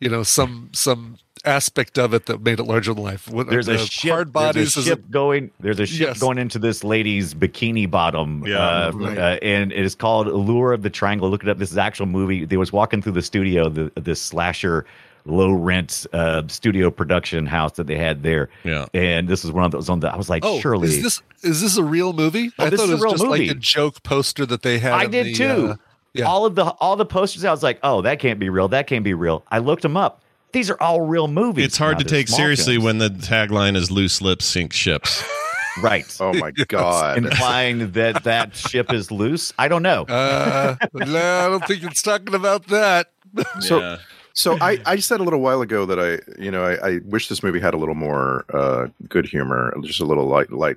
you 0.00 0.08
know 0.08 0.22
some 0.22 0.70
some 0.72 1.18
aspect 1.44 1.98
of 1.98 2.14
it 2.14 2.26
that 2.26 2.40
made 2.42 2.60
it 2.60 2.64
larger 2.64 2.94
than 2.94 3.02
life 3.02 3.26
There's 3.48 3.68
a 3.68 3.74
uh, 3.74 3.78
ship. 3.78 4.10
hard 4.12 4.32
bodies 4.32 4.74
there's 4.74 4.76
a 4.76 4.80
a- 4.92 4.92
ship 4.94 5.10
going. 5.10 5.50
There's 5.60 5.80
a 5.80 5.86
ship 5.86 6.08
Yes. 6.08 6.18
going 6.20 6.38
into 6.38 6.58
this 6.58 6.84
lady's 6.84 7.34
bikini 7.34 7.90
bottom. 7.90 8.44
Yeah, 8.46 8.58
uh, 8.58 8.90
right. 8.94 9.18
uh, 9.18 9.38
and 9.42 9.72
it 9.72 9.84
is 9.84 9.94
called 9.94 10.28
"Allure 10.28 10.72
of 10.72 10.82
the 10.82 10.90
Triangle." 10.90 11.28
Look 11.30 11.42
it 11.42 11.48
up. 11.48 11.58
This 11.58 11.70
is 11.70 11.76
an 11.76 11.82
actual 11.82 12.06
movie. 12.06 12.44
They 12.44 12.56
was 12.56 12.72
walking 12.72 13.02
through 13.02 13.12
the 13.12 13.22
studio, 13.22 13.68
the 13.68 13.90
this 13.96 14.20
slasher, 14.22 14.86
low 15.24 15.52
rent 15.52 16.06
uh, 16.12 16.42
studio 16.48 16.90
production 16.90 17.46
house 17.46 17.72
that 17.72 17.86
they 17.86 17.96
had 17.98 18.22
there. 18.22 18.48
Yeah. 18.64 18.86
And 18.94 19.28
this 19.28 19.44
is 19.44 19.50
one 19.52 19.64
of 19.64 19.70
those 19.72 19.88
on 19.88 20.00
the. 20.00 20.12
I 20.12 20.16
was 20.16 20.28
like, 20.30 20.44
Oh, 20.44 20.60
surely 20.60 20.88
is 20.88 21.02
this 21.02 21.22
is 21.42 21.60
this 21.60 21.76
a 21.76 21.84
real 21.84 22.12
movie? 22.12 22.50
Oh, 22.58 22.66
I 22.66 22.70
thought 22.70 22.88
it 22.88 23.00
was 23.00 23.12
just 23.12 23.24
like 23.26 23.50
a 23.50 23.54
joke 23.54 24.02
poster 24.04 24.46
that 24.46 24.62
they 24.62 24.78
had. 24.78 24.92
I 24.92 25.06
did 25.06 25.26
the, 25.26 25.32
too. 25.34 25.68
uh, 25.70 25.76
yeah. 26.14 26.24
All 26.26 26.44
of 26.46 26.54
the 26.54 26.66
all 26.66 26.94
the 26.96 27.06
posters. 27.06 27.44
I 27.44 27.50
was 27.50 27.62
like, 27.62 27.78
oh, 27.82 28.02
that 28.02 28.18
can't 28.18 28.38
be 28.38 28.48
real. 28.50 28.68
That 28.68 28.86
can't 28.86 29.02
be 29.04 29.14
real. 29.14 29.44
I 29.50 29.58
looked 29.58 29.82
them 29.82 29.96
up. 29.96 30.20
These 30.52 30.70
are 30.70 30.76
all 30.80 31.00
real 31.00 31.28
movies. 31.28 31.64
It's 31.66 31.76
hard 31.78 31.94
Now, 31.94 31.98
to 32.00 32.04
take 32.04 32.28
seriously 32.28 32.74
films. 32.74 32.84
when 32.84 32.98
the 32.98 33.08
tagline 33.10 33.76
is 33.76 33.90
"Loose 33.90 34.20
lips 34.20 34.44
sink 34.44 34.72
ships." 34.72 35.24
right. 35.82 36.04
Oh 36.20 36.32
my 36.34 36.50
god. 36.68 37.18
Implying 37.18 37.92
that 37.92 38.24
that 38.24 38.54
ship 38.54 38.92
is 38.92 39.10
loose. 39.10 39.52
I 39.58 39.68
don't 39.68 39.82
know. 39.82 40.02
Uh, 40.04 40.76
no, 40.94 41.04
I 41.06 41.48
don't 41.48 41.64
think 41.66 41.82
it's 41.84 42.02
talking 42.02 42.34
about 42.34 42.66
that. 42.68 43.10
So- 43.60 43.80
Yeah. 43.80 43.96
So 44.34 44.56
I, 44.62 44.78
I 44.86 44.96
said 44.96 45.20
a 45.20 45.24
little 45.24 45.40
while 45.42 45.60
ago 45.60 45.84
that 45.84 46.00
I, 46.00 46.18
you 46.42 46.50
know, 46.50 46.64
I, 46.64 46.92
I 46.94 46.98
wish 47.04 47.28
this 47.28 47.42
movie 47.42 47.60
had 47.60 47.74
a 47.74 47.76
little 47.76 47.94
more 47.94 48.46
uh, 48.54 48.86
good 49.10 49.26
humor, 49.26 49.74
just 49.82 50.00
a 50.00 50.06
little 50.06 50.24
light. 50.26 50.50
Light. 50.50 50.76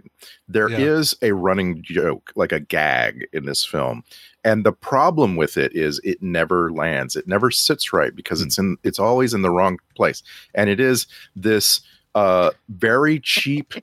There 0.50 0.68
is 0.70 1.16
Yeah. 1.22 1.30
a 1.30 1.34
running 1.36 1.82
joke, 1.82 2.34
like 2.36 2.52
a 2.52 2.60
gag, 2.60 3.26
in 3.32 3.46
this 3.46 3.64
film, 3.66 4.04
and 4.46 4.64
the 4.64 4.72
problem 4.72 5.36
with 5.36 5.58
it 5.58 5.76
is 5.76 6.00
it 6.04 6.22
never 6.22 6.72
lands. 6.72 7.16
It 7.16 7.28
never 7.28 7.50
sits 7.52 7.92
right 7.92 8.16
because 8.16 8.42
it's 8.42 8.58
in. 8.58 8.78
It's 8.84 9.00
always 9.00 9.34
in 9.34 9.42
the 9.42 9.50
wrong 9.50 9.80
place, 9.96 10.24
and 10.54 10.70
it 10.70 10.80
is 10.80 11.08
this 11.36 11.82
uh, 12.14 12.52
very 12.70 13.20
cheap 13.20 13.74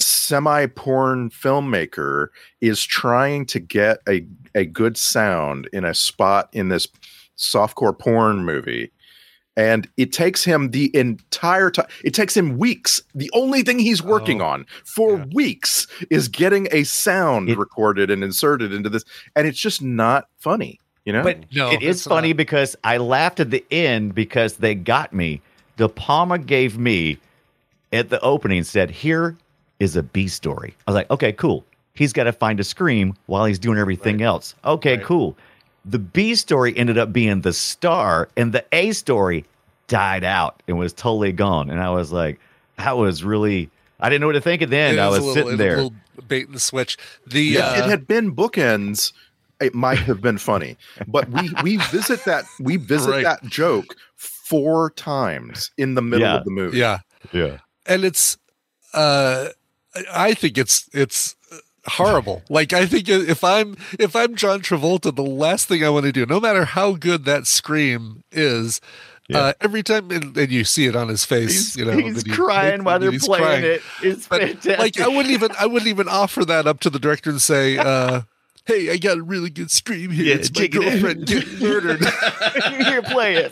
semi-porn 0.00 1.30
filmmaker 1.30 2.28
is 2.62 2.82
trying 2.82 3.44
to 3.46 3.60
get 3.60 3.98
a 4.08 4.26
a 4.54 4.64
good 4.64 4.96
sound 4.96 5.68
in 5.72 5.84
a 5.84 5.94
spot 5.94 6.48
in 6.52 6.70
this 6.70 6.88
softcore 7.36 7.96
porn 7.96 8.44
movie 8.44 8.90
and 9.56 9.88
it 9.96 10.12
takes 10.12 10.44
him 10.44 10.70
the 10.70 10.94
entire 10.96 11.70
time 11.70 11.86
it 12.04 12.14
takes 12.14 12.36
him 12.36 12.56
weeks 12.56 13.02
the 13.14 13.30
only 13.34 13.62
thing 13.62 13.78
he's 13.78 14.02
working 14.02 14.40
Oh, 14.40 14.46
on 14.46 14.66
for 14.84 15.18
yeah. 15.18 15.24
weeks 15.32 15.86
is 16.08 16.28
getting 16.28 16.68
a 16.70 16.84
sound 16.84 17.48
It- 17.50 17.58
recorded 17.58 18.10
and 18.10 18.22
inserted 18.22 18.72
into 18.72 18.88
this 18.88 19.04
and 19.34 19.46
it's 19.46 19.58
just 19.60 19.82
not 19.82 20.28
funny 20.38 20.78
you 21.04 21.12
know 21.12 21.22
But 21.22 21.38
No, 21.52 21.70
it 21.70 21.82
is 21.82 22.04
funny 22.04 22.28
not. 22.28 22.36
because 22.36 22.76
I 22.84 22.98
laughed 22.98 23.40
at 23.40 23.50
the 23.50 23.64
end 23.70 24.14
because 24.14 24.56
they 24.58 24.74
got 24.74 25.12
me. 25.14 25.40
De 25.78 25.88
Palma 25.88 26.38
gave 26.38 26.78
me 26.78 27.16
at 27.90 28.10
the 28.10 28.20
opening 28.20 28.62
said, 28.64 28.90
"Here 28.90 29.34
is 29.80 29.96
a 29.96 30.02
B 30.02 30.28
story." 30.28 30.74
I 30.86 30.90
was 30.90 30.94
like, 30.96 31.10
"Okay, 31.10 31.32
cool." 31.32 31.64
He's 31.94 32.12
got 32.12 32.24
to 32.24 32.32
find 32.32 32.60
a 32.60 32.64
scream 32.64 33.14
while 33.26 33.46
he's 33.46 33.58
doing 33.58 33.78
everything 33.78 34.20
else. 34.22 34.54
Okay, 34.64 34.96
Right. 34.98 35.04
cool. 35.04 35.36
The 35.84 35.98
B 35.98 36.34
story 36.34 36.76
ended 36.76 36.98
up 36.98 37.12
being 37.12 37.40
the 37.40 37.52
star, 37.52 38.28
and 38.36 38.52
the 38.52 38.64
A 38.72 38.92
story 38.92 39.44
died 39.88 40.24
out 40.24 40.62
and 40.68 40.78
was 40.78 40.92
totally 40.92 41.32
gone. 41.32 41.70
And 41.70 41.80
I 41.80 41.90
was 41.90 42.12
like, 42.12 42.38
"That 42.76 42.96
was 42.96 43.24
really." 43.24 43.70
I 44.02 44.08
didn't 44.08 44.22
know 44.22 44.28
what 44.28 44.32
to 44.34 44.40
think 44.40 44.62
at 44.62 44.70
the 44.70 44.76
end. 44.78 44.98
I 44.98 45.06
is 45.08 45.10
was 45.10 45.18
a 45.18 45.22
little, 45.22 45.34
sitting 45.44 45.56
there. 45.58 45.74
A 45.74 45.76
little 45.82 45.94
bait 46.26 46.48
and 46.48 46.60
switch. 46.60 46.96
The 47.26 47.56
if 47.56 47.62
uh, 47.64 47.74
it 47.78 47.84
had 47.90 48.06
been 48.06 48.34
bookends 48.34 49.12
it 49.60 49.74
might 49.74 49.98
have 49.98 50.22
been 50.22 50.38
funny 50.38 50.74
but 51.06 51.28
we 51.28 51.50
we 51.62 51.76
visit 51.76 52.24
that 52.24 52.46
we 52.60 52.78
visit 52.78 53.10
Right. 53.10 53.24
that 53.24 53.42
joke 53.44 53.94
four 54.16 54.88
times 54.92 55.70
in 55.76 55.96
the 55.96 56.00
middle 56.02 56.26
Yeah. 56.26 56.36
of 56.38 56.44
the 56.46 56.50
movie 56.50 56.78
yeah, 56.78 57.00
yeah. 57.30 57.58
and 57.84 58.02
it's 58.02 58.38
uh 58.94 59.48
I- 59.94 60.28
i 60.28 60.34
think 60.34 60.56
it's 60.56 60.88
it's 60.94 61.36
horrible 61.86 62.42
like 62.50 62.72
i 62.72 62.84
think 62.86 63.08
if 63.08 63.42
i'm 63.42 63.76
if 63.98 64.14
i'm 64.14 64.34
john 64.34 64.60
travolta 64.60 65.14
the 65.14 65.22
last 65.22 65.66
thing 65.68 65.82
i 65.84 65.88
want 65.88 66.04
to 66.04 66.12
do 66.12 66.26
no 66.26 66.38
matter 66.40 66.64
how 66.64 66.92
good 66.92 67.24
that 67.24 67.46
scream 67.46 68.22
is 68.30 68.80
uh 69.32 69.52
every 69.60 69.82
time 69.82 70.10
and, 70.10 70.36
and 70.36 70.50
you 70.52 70.64
see 70.64 70.86
it 70.86 70.94
on 70.96 71.08
his 71.08 71.24
face 71.24 71.74
He's, 71.74 71.76
you 71.76 71.84
know 71.84 71.96
he's 71.96 72.22
he- 72.22 72.30
crying 72.32 72.82
while 72.84 72.98
they're 72.98 73.12
playing 73.18 73.44
crying. 73.44 73.64
it. 73.64 73.82
It's 74.02 74.26
But, 74.26 74.40
fantastic. 74.42 74.78
like 74.78 75.00
i 75.00 75.06
wouldn't 75.08 75.30
even 75.30 75.50
i 75.58 75.66
wouldn't 75.66 75.88
even 75.88 76.08
offer 76.08 76.44
that 76.44 76.66
up 76.66 76.80
to 76.80 76.90
the 76.90 76.98
director 76.98 77.30
and 77.30 77.40
say 77.40 77.78
uh 77.78 78.22
hey 78.66 78.90
i 78.90 78.96
got 78.96 79.18
a 79.18 79.22
really 79.22 79.48
good 79.48 79.70
scream 79.70 80.10
here 80.10 80.24
Yeah, 80.26 80.34
it's 80.34 80.50
my 80.52 80.60
check 80.66 80.74
it 80.74 80.78
out." 80.84 80.90
girlfriend 80.90 81.26
getting 81.28 81.58
murdered 81.60 82.04
Here, 82.84 83.02
play 83.02 83.36
it. 83.36 83.50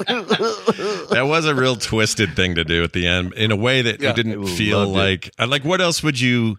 that 1.11 1.25
was 1.27 1.47
a 1.47 1.55
real 1.55 1.77
twisted 1.77 2.35
thing 2.37 2.57
to 2.57 2.65
do 2.65 2.83
at 2.85 2.93
the 2.93 3.07
end 3.07 3.33
in 3.35 3.51
a 3.53 3.57
way 3.57 3.83
that 3.83 4.01
Yeah. 4.01 4.11
it 4.11 4.17
didn't 4.17 4.45
I 4.45 4.47
feel 4.57 4.81
loved 4.81 4.91
it. 4.91 4.95
like 4.99 5.31
uh, 5.39 5.47
like 5.47 5.65
what 5.65 5.81
else 5.81 6.03
would 6.03 6.21
you 6.21 6.59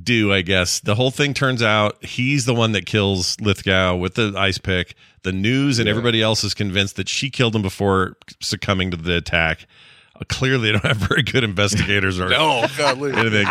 do 0.00 0.32
i 0.32 0.42
guess. 0.42 0.80
The 0.80 0.94
whole 0.94 1.10
thing 1.10 1.34
turns 1.34 1.62
out 1.62 2.04
he's 2.04 2.44
the 2.46 2.54
one 2.54 2.72
that 2.72 2.86
kills 2.86 3.40
lithgow 3.40 3.96
with 3.96 4.14
the 4.14 4.32
ice 4.36 4.58
pick. 4.58 4.94
The 5.22 5.32
news 5.32 5.78
and 5.78 5.88
everybody 5.88 6.22
else 6.22 6.44
is 6.44 6.54
convinced 6.54 6.96
that 6.96 7.08
she 7.08 7.28
killed 7.30 7.54
him 7.56 7.62
before 7.62 8.16
succumbing 8.40 8.90
to 8.92 8.96
the 8.96 9.16
attack. 9.16 9.66
Uh, 10.16 10.20
clearly 10.28 10.68
they 10.68 10.72
don't 10.72 10.84
have 10.84 10.96
very 10.96 11.22
good 11.22 11.44
investigators 11.44 12.18
or 12.20 12.28
no 12.30 12.66
godly. 12.78 13.12
anything. 13.12 13.46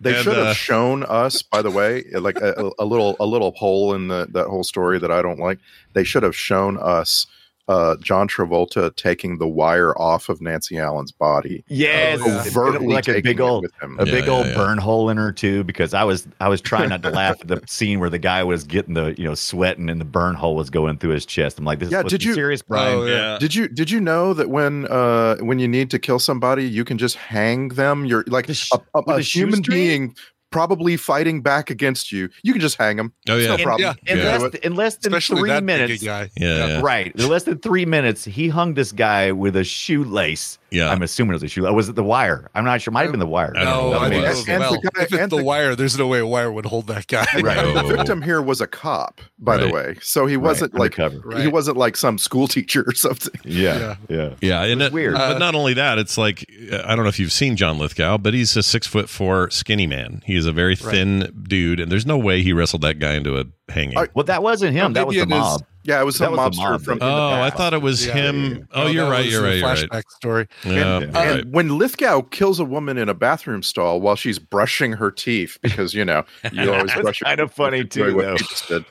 They 0.00 0.14
And, 0.14 0.24
should 0.24 0.36
have 0.36 0.46
uh, 0.46 0.54
shown 0.54 1.02
us, 1.02 1.42
by 1.42 1.60
the 1.60 1.70
way, 1.70 2.04
like 2.12 2.36
a, 2.40 2.70
a 2.78 2.84
little 2.86 3.16
a 3.20 3.26
little 3.26 3.50
hole 3.50 3.92
in 3.94 4.08
the 4.08 4.26
that 4.30 4.46
whole 4.46 4.64
story 4.64 4.98
that 4.98 5.10
I 5.10 5.20
don't 5.20 5.38
like. 5.38 5.58
They 5.92 6.04
should 6.04 6.22
have 6.22 6.34
shown 6.36 6.78
us 6.78 7.26
uh, 7.70 7.96
John 8.02 8.26
Travolta 8.28 8.94
taking 8.96 9.38
the 9.38 9.46
wire 9.46 9.96
off 9.96 10.28
of 10.28 10.40
Nancy 10.40 10.76
Allen's 10.78 11.12
body, 11.12 11.62
Yes, 11.68 12.20
yeah. 12.26 12.42
Overtly 12.46 12.88
like 12.88 13.06
a 13.08 13.12
taking 13.14 13.22
big 13.30 13.38
it 13.40 13.42
old 13.42 13.62
with 13.62 13.72
him. 13.82 13.96
a 14.00 14.04
Yeah, 14.06 14.12
big 14.12 14.24
yeah, 14.26 14.32
old 14.32 14.46
yeah. 14.46 14.54
burn 14.54 14.78
hole 14.78 15.08
in 15.08 15.16
her 15.16 15.30
too 15.32 15.62
because 15.64 15.94
I 15.94 16.04
was 16.04 16.26
I 16.40 16.48
was 16.48 16.60
trying 16.60 16.88
not 16.88 17.02
to 17.04 17.10
laugh 17.10 17.36
at 17.40 17.48
the 17.48 17.62
scene 17.68 18.00
where 18.00 18.10
the 18.10 18.18
guy 18.18 18.42
was 18.44 18.64
getting 18.64 18.94
the 18.94 19.14
you 19.16 19.24
know 19.24 19.34
sweating 19.34 19.88
and 19.88 20.00
the 20.00 20.04
burn 20.04 20.34
hole 20.34 20.56
was 20.56 20.68
going 20.68 20.98
through 20.98 21.10
his 21.14 21.24
chest. 21.24 21.58
I'm 21.58 21.64
like, 21.64 21.78
this 21.78 21.90
Yeah, 21.92 22.00
is 22.00 22.06
did 22.10 22.24
you- 22.24 22.34
serious, 22.34 22.60
Brian? 22.62 22.98
Oh, 22.98 23.04
yeah. 23.06 23.38
Did 23.38 23.54
you 23.54 23.68
did 23.68 23.90
you 23.90 24.00
know 24.00 24.34
that 24.34 24.50
when 24.50 24.86
uh 24.88 25.36
when 25.36 25.58
you 25.58 25.68
need 25.68 25.90
to 25.90 25.98
kill 25.98 26.18
somebody, 26.18 26.68
you 26.68 26.84
can 26.84 26.98
just 26.98 27.16
hang 27.16 27.68
them? 27.68 28.04
You're 28.04 28.24
like 28.26 28.46
The 28.48 28.54
sh- 28.54 28.70
a, 28.74 28.80
a, 28.98 29.02
a 29.12 29.14
a 29.16 29.20
human 29.20 29.62
shoestring? 29.62 29.76
being 29.78 30.14
probably 30.50 30.96
fighting 30.96 31.42
back 31.42 31.70
against 31.70 32.10
you. 32.12 32.28
You 32.42 32.52
can 32.52 32.60
just 32.60 32.76
hang 32.76 32.96
them. 32.96 33.12
Oh, 33.28 33.36
yeah. 33.36 33.48
no 33.48 33.54
In- 33.54 33.60
problem. 33.62 33.96
yeah. 34.06 34.12
in, 34.12 34.18
You 34.18 34.22
can 34.24 34.38
do 34.40 34.44
less, 34.46 34.54
in 34.62 34.74
less 34.74 34.96
than 34.96 35.12
especially 35.14 35.40
three 35.42 35.50
that 35.50 35.64
minutes, 35.64 36.02
guy 36.02 36.30
yeah, 36.36 36.66
yeah. 36.66 36.80
right? 36.82 37.14
In 37.14 37.28
less 37.28 37.44
than 37.44 37.58
three 37.58 37.86
minutes, 37.86 38.24
he 38.24 38.48
hung 38.48 38.74
this 38.74 38.92
guy 38.92 39.32
with 39.32 39.56
a 39.56 39.64
shoelace. 39.64 40.58
Yeah. 40.72 40.88
I'm 40.88 41.02
assuming 41.02 41.30
it 41.30 41.34
was 41.34 41.42
a 41.42 41.48
shoe. 41.48 41.62
Was 41.72 41.88
it 41.88 41.96
the 41.96 42.04
wire? 42.04 42.48
I'm 42.54 42.64
not 42.64 42.80
sure. 42.80 42.92
Might 42.92 43.02
have 43.02 43.10
been 43.10 43.18
the 43.18 43.26
wire. 43.26 43.52
I 43.56 43.64
no, 43.64 43.92
I 43.92 44.06
it 44.06 44.10
think 44.10 44.22
was. 44.24 44.24
it 44.24 44.38
was, 44.38 44.48
And 44.48 44.62
the 44.62 44.90
guy- 44.90 45.02
if 45.02 45.12
it's 45.12 45.30
the, 45.30 45.36
the- 45.38 45.42
wire, 45.44 45.74
there's 45.74 45.98
no 45.98 46.06
way 46.06 46.20
a 46.20 46.26
wire 46.26 46.52
would 46.52 46.66
hold 46.66 46.86
that 46.88 47.06
guy. 47.08 47.26
Right. 47.40 47.56
The 47.74 47.82
Oh. 47.84 47.88
victim 47.88 48.22
here 48.22 48.40
was 48.42 48.60
a 48.60 48.66
cop, 48.68 49.20
by 49.38 49.56
the 49.56 49.68
way. 49.68 49.96
So 50.00 50.26
he 50.26 50.36
wasn't 50.36 50.74
like 50.74 50.98
undercover. 50.98 51.40
he 51.40 51.48
wasn't 51.48 51.76
like 51.76 51.96
some 51.96 52.18
school 52.18 52.46
teacher 52.56 52.84
or 52.86 52.94
something. 52.94 53.32
Yeah, 53.44 53.96
yeah. 54.08 54.34
Yeah, 54.40 54.62
and 54.62 54.78
was 54.80 54.88
it, 54.88 54.92
weird. 54.92 55.14
But 55.14 55.36
Uh, 55.36 55.38
not 55.38 55.54
only 55.56 55.74
that, 55.74 55.98
it's 55.98 56.16
like 56.16 56.44
I 56.72 56.94
don't 56.94 57.04
know 57.04 57.08
if 57.08 57.18
you've 57.18 57.32
seen 57.32 57.56
John 57.56 57.78
Lithgow, 57.78 58.18
but 58.18 58.34
he's 58.34 58.56
a 58.56 58.62
six 58.62 58.86
foot 58.86 59.08
four 59.08 59.50
skinny 59.50 59.86
man. 59.88 60.22
He 60.24 60.34
He's 60.40 60.46
a 60.46 60.52
very 60.52 60.74
thin 60.76 61.44
dude, 61.48 61.80
and 61.80 61.92
there's 61.92 62.06
no 62.06 62.16
way 62.18 62.42
he 62.42 62.52
wrestled 62.54 62.80
that 62.82 62.98
guy 62.98 63.12
into 63.14 63.38
a 63.38 63.44
hanging. 63.68 63.98
I- 63.98 64.08
Well, 64.14 64.24
that 64.24 64.42
wasn't 64.42 64.72
him. 64.74 64.92
Or 64.92 64.94
that 64.94 65.06
was 65.06 65.16
the 65.16 65.22
it 65.22 65.24
is- 65.24 65.28
mob. 65.28 65.62
Yeah, 65.82 65.98
it 65.98 66.04
was 66.04 66.18
That 66.18 66.26
some 66.26 66.36
was 66.36 66.54
the 66.56 66.62
mobster 66.62 66.70
mob 66.72 66.82
from. 66.82 66.98
that- 66.98 67.04
the 67.06 67.10
oh, 67.10 67.40
I 67.42 67.48
thought 67.48 67.72
it 67.72 67.80
was 67.80 68.06
Yeah. 68.06 68.12
him. 68.12 68.68
Oh, 68.74 68.82
No, 68.84 68.88
you're 68.90 69.08
right. 69.10 69.24
You're 69.24 69.42
right. 69.42 69.56
You're 69.56 69.66
right. 69.66 69.78
Flashback 69.90 70.02
story. 70.10 70.46
Yeah, 70.62 70.72
And, 70.72 71.02
you're 71.04 71.10
right. 71.12 71.40
and 71.40 71.54
when 71.54 71.78
Lithgow 71.78 72.20
kills 72.20 72.60
a 72.60 72.66
woman 72.66 72.98
in 72.98 73.08
a 73.08 73.14
bathroom 73.14 73.62
stall 73.62 73.98
while 73.98 74.14
she's 74.14 74.38
brushing 74.38 74.92
her 74.92 75.10
teeth, 75.10 75.56
because 75.62 75.94
you 75.94 76.04
know 76.04 76.24
you 76.52 76.70
always 76.72 76.92
brush 76.92 76.96
your 76.96 77.12
teeth. 77.12 77.22
kind 77.24 77.40
of 77.40 77.50
funny, 77.52 77.84
too, 77.84 78.12
though. 78.12 78.36
you. 78.70 78.84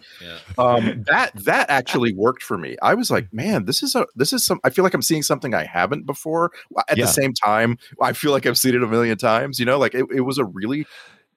Um, 0.57 1.03
that 1.07 1.31
that 1.45 1.69
actually 1.69 2.13
worked 2.13 2.41
for 2.41 2.57
me. 2.57 2.75
I 2.81 2.95
was 2.95 3.11
like, 3.11 3.31
man, 3.31 3.65
this 3.65 3.83
is 3.83 3.93
a 3.93 4.07
this 4.15 4.33
is 4.33 4.43
some. 4.43 4.59
I 4.63 4.71
feel 4.71 4.83
like 4.83 4.95
I'm 4.95 5.03
seeing 5.03 5.21
something 5.21 5.53
I 5.53 5.65
haven't 5.65 6.07
before. 6.07 6.51
At 6.89 6.97
Yeah. 6.97 7.05
the 7.05 7.11
same 7.11 7.33
time, 7.33 7.77
I 8.01 8.13
feel 8.13 8.31
like 8.31 8.47
I've 8.47 8.57
seen 8.57 8.73
it 8.73 8.81
a 8.81 8.87
million 8.87 9.17
times. 9.17 9.59
You 9.59 9.65
know, 9.65 9.77
like 9.77 9.93
it, 9.93 10.05
it 10.13 10.21
was 10.21 10.39
a 10.39 10.45
really 10.45 10.87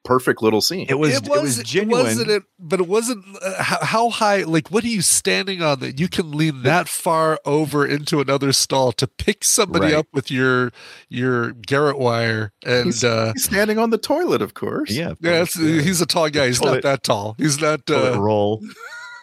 perfect 0.05 0.43
little 0.43 0.61
scene. 0.61 0.87
It 0.89 0.99
was 0.99 1.15
it 1.17 1.25
it 1.27 1.31
was, 1.31 1.41
was 1.43 1.59
it 1.61 1.67
genuine. 1.67 2.05
wasn't 2.05 2.31
it, 2.31 2.43
but 2.59 2.81
it 2.81 2.89
wasn't. 2.89 3.25
Uh, 3.43 3.63
how, 3.63 3.79
how 3.85 4.11
high? 4.11 4.43
Like, 4.43 4.69
what 4.69 4.83
are 4.85 4.89
you 4.89 5.03
standing 5.03 5.63
on 5.63 5.81
that 5.81 5.99
you 6.01 6.09
can 6.09 6.33
lean 6.33 6.63
that 6.63 6.89
far 6.89 7.39
over 7.45 7.87
into 7.87 8.21
another 8.21 8.53
stall 8.53 8.93
to 8.93 9.07
pick 9.07 9.45
somebody 9.45 9.87
Right. 9.87 9.95
up 9.95 10.07
with 10.13 10.31
your 10.31 10.73
your 11.09 11.53
garrote 11.53 11.99
wire? 11.99 12.53
And 12.65 12.87
he's, 12.87 13.05
uh, 13.05 13.33
he's 13.35 13.45
standing 13.45 13.79
on 13.79 13.91
the 13.91 13.99
toilet, 13.99 14.43
of 14.43 14.55
course. 14.55 14.91
yeah, 14.91 15.11
of 15.11 15.19
yeah, 15.21 15.43
it's, 15.43 15.55
he's 15.55 16.01
a 16.01 16.07
tall 16.07 16.29
guy. 16.31 16.47
He's 16.49 16.59
Toilet- 16.59 16.75
not 16.75 16.83
that 16.83 17.03
tall. 17.03 17.35
He's 17.39 17.61
not 17.61 17.87
Toilet 17.87 18.15
uh, 18.17 18.21
roll. 18.21 18.63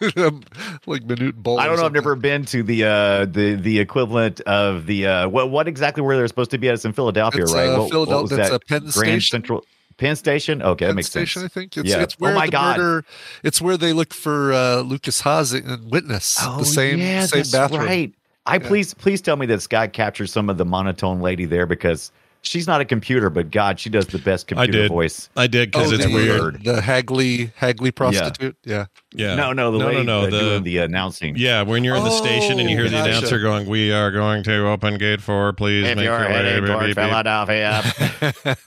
like 0.86 1.02
Manute 1.04 1.34
Bol. 1.34 1.58
I 1.60 1.66
don't 1.66 1.76
know. 1.76 1.84
I've 1.84 1.92
never 1.92 2.14
been 2.14 2.46
to 2.46 2.62
the 2.62 2.84
uh, 2.84 3.24
the 3.26 3.54
the 3.56 3.78
equivalent 3.80 4.40
of 4.42 4.86
the 4.86 5.06
uh, 5.06 5.28
what 5.28 5.50
what 5.50 5.68
exactly 5.68 6.02
where 6.02 6.16
they're 6.16 6.26
supposed 6.26 6.50
to 6.52 6.58
be 6.58 6.68
at? 6.68 6.74
It's 6.74 6.86
in 6.86 6.94
Philadelphia, 6.94 7.42
It's, 7.42 7.52
right? 7.52 7.68
uh, 7.68 7.72
what, 7.72 7.80
what 7.80 7.90
Philadelphia- 7.90 8.22
was 8.22 8.32
it's 8.32 8.48
that? 8.50 8.56
a 8.56 8.60
Penn 8.60 8.80
Grand 8.80 8.92
Station? 8.94 9.20
Central 9.42 9.64
Penn 10.00 10.16
Station. 10.16 10.62
Okay, 10.62 10.86
that 10.86 10.90
Penn 10.90 10.96
makes 10.96 11.08
Station, 11.10 11.42
sense. 11.42 11.52
I 11.52 11.60
think 11.60 11.76
it's, 11.76 11.88
Yeah. 11.88 12.00
it's 12.02 12.14
Oh 12.14 12.24
where 12.24 12.34
my 12.34 12.46
the 12.46 12.52
God. 12.52 12.78
murder. 12.78 13.04
It's 13.44 13.60
where 13.60 13.76
they 13.76 13.92
look 13.92 14.12
for 14.14 14.52
uh, 14.52 14.80
Lukas 14.80 15.20
Haas 15.20 15.52
and 15.52 15.90
Witness. 15.90 16.38
Oh, 16.40 16.58
the 16.58 16.64
same 16.64 16.98
yeah, 16.98 17.26
same 17.26 17.40
that's 17.40 17.52
bathroom. 17.52 17.84
right. 17.86 18.14
I 18.46 18.58
please 18.58 18.94
please 18.94 19.20
tell 19.20 19.36
me 19.36 19.44
that 19.46 19.60
Scott 19.60 19.92
captures 19.92 20.32
some 20.32 20.48
of 20.50 20.56
the 20.56 20.64
monotone 20.64 21.20
lady 21.20 21.44
there 21.44 21.66
because 21.66 22.10
she's 22.42 22.66
not 22.66 22.80
a 22.80 22.84
computer, 22.84 23.30
but 23.30 23.50
God, 23.50 23.78
she 23.78 23.90
does 23.90 24.06
the 24.06 24.18
best 24.18 24.46
I 24.52 24.54
computer 24.54 24.72
did. 24.82 24.88
voice. 24.88 25.28
I 25.36 25.46
did 25.46 25.70
because 25.70 25.92
Oh, 25.92 25.94
it's 25.96 26.06
the, 26.06 26.12
weird. 26.12 26.64
The 26.64 26.80
Hagley 26.80 27.52
Hagley 27.56 27.90
prostitute. 27.90 28.56
Yeah. 28.64 28.86
Yeah. 29.14 29.34
No, 29.34 29.52
no, 29.52 29.70
the 29.72 29.78
no, 29.78 29.86
lady 29.86 30.02
no, 30.04 30.20
uh, 30.20 30.24
no. 30.24 30.30
doing 30.30 30.62
The, 30.64 30.76
the 30.76 30.84
announcing. 30.84 31.34
yeah, 31.36 31.62
when 31.62 31.84
you're 31.84 31.96
in 31.96 32.04
the 32.04 32.10
station 32.10 32.58
and 32.60 32.70
you 32.70 32.76
hear 32.76 32.86
Oh, 32.86 32.90
the 32.90 33.04
announcer 33.04 33.40
going, 33.40 33.68
"We 33.68 33.92
are 33.92 34.10
going 34.10 34.42
to 34.44 34.66
open 34.68 34.98
gate 34.98 35.20
four. 35.20 35.52
Please 35.52 35.86
If 35.86 35.96
make 35.96 36.04
you're 36.04 36.18
your 36.18 36.28
way." 36.28 36.32
heading 36.34 36.60
beep, 36.64 36.70
toward 36.70 36.86
beep, 36.86 36.96
beep." 36.96 37.04
Philadelphia, 37.06 37.82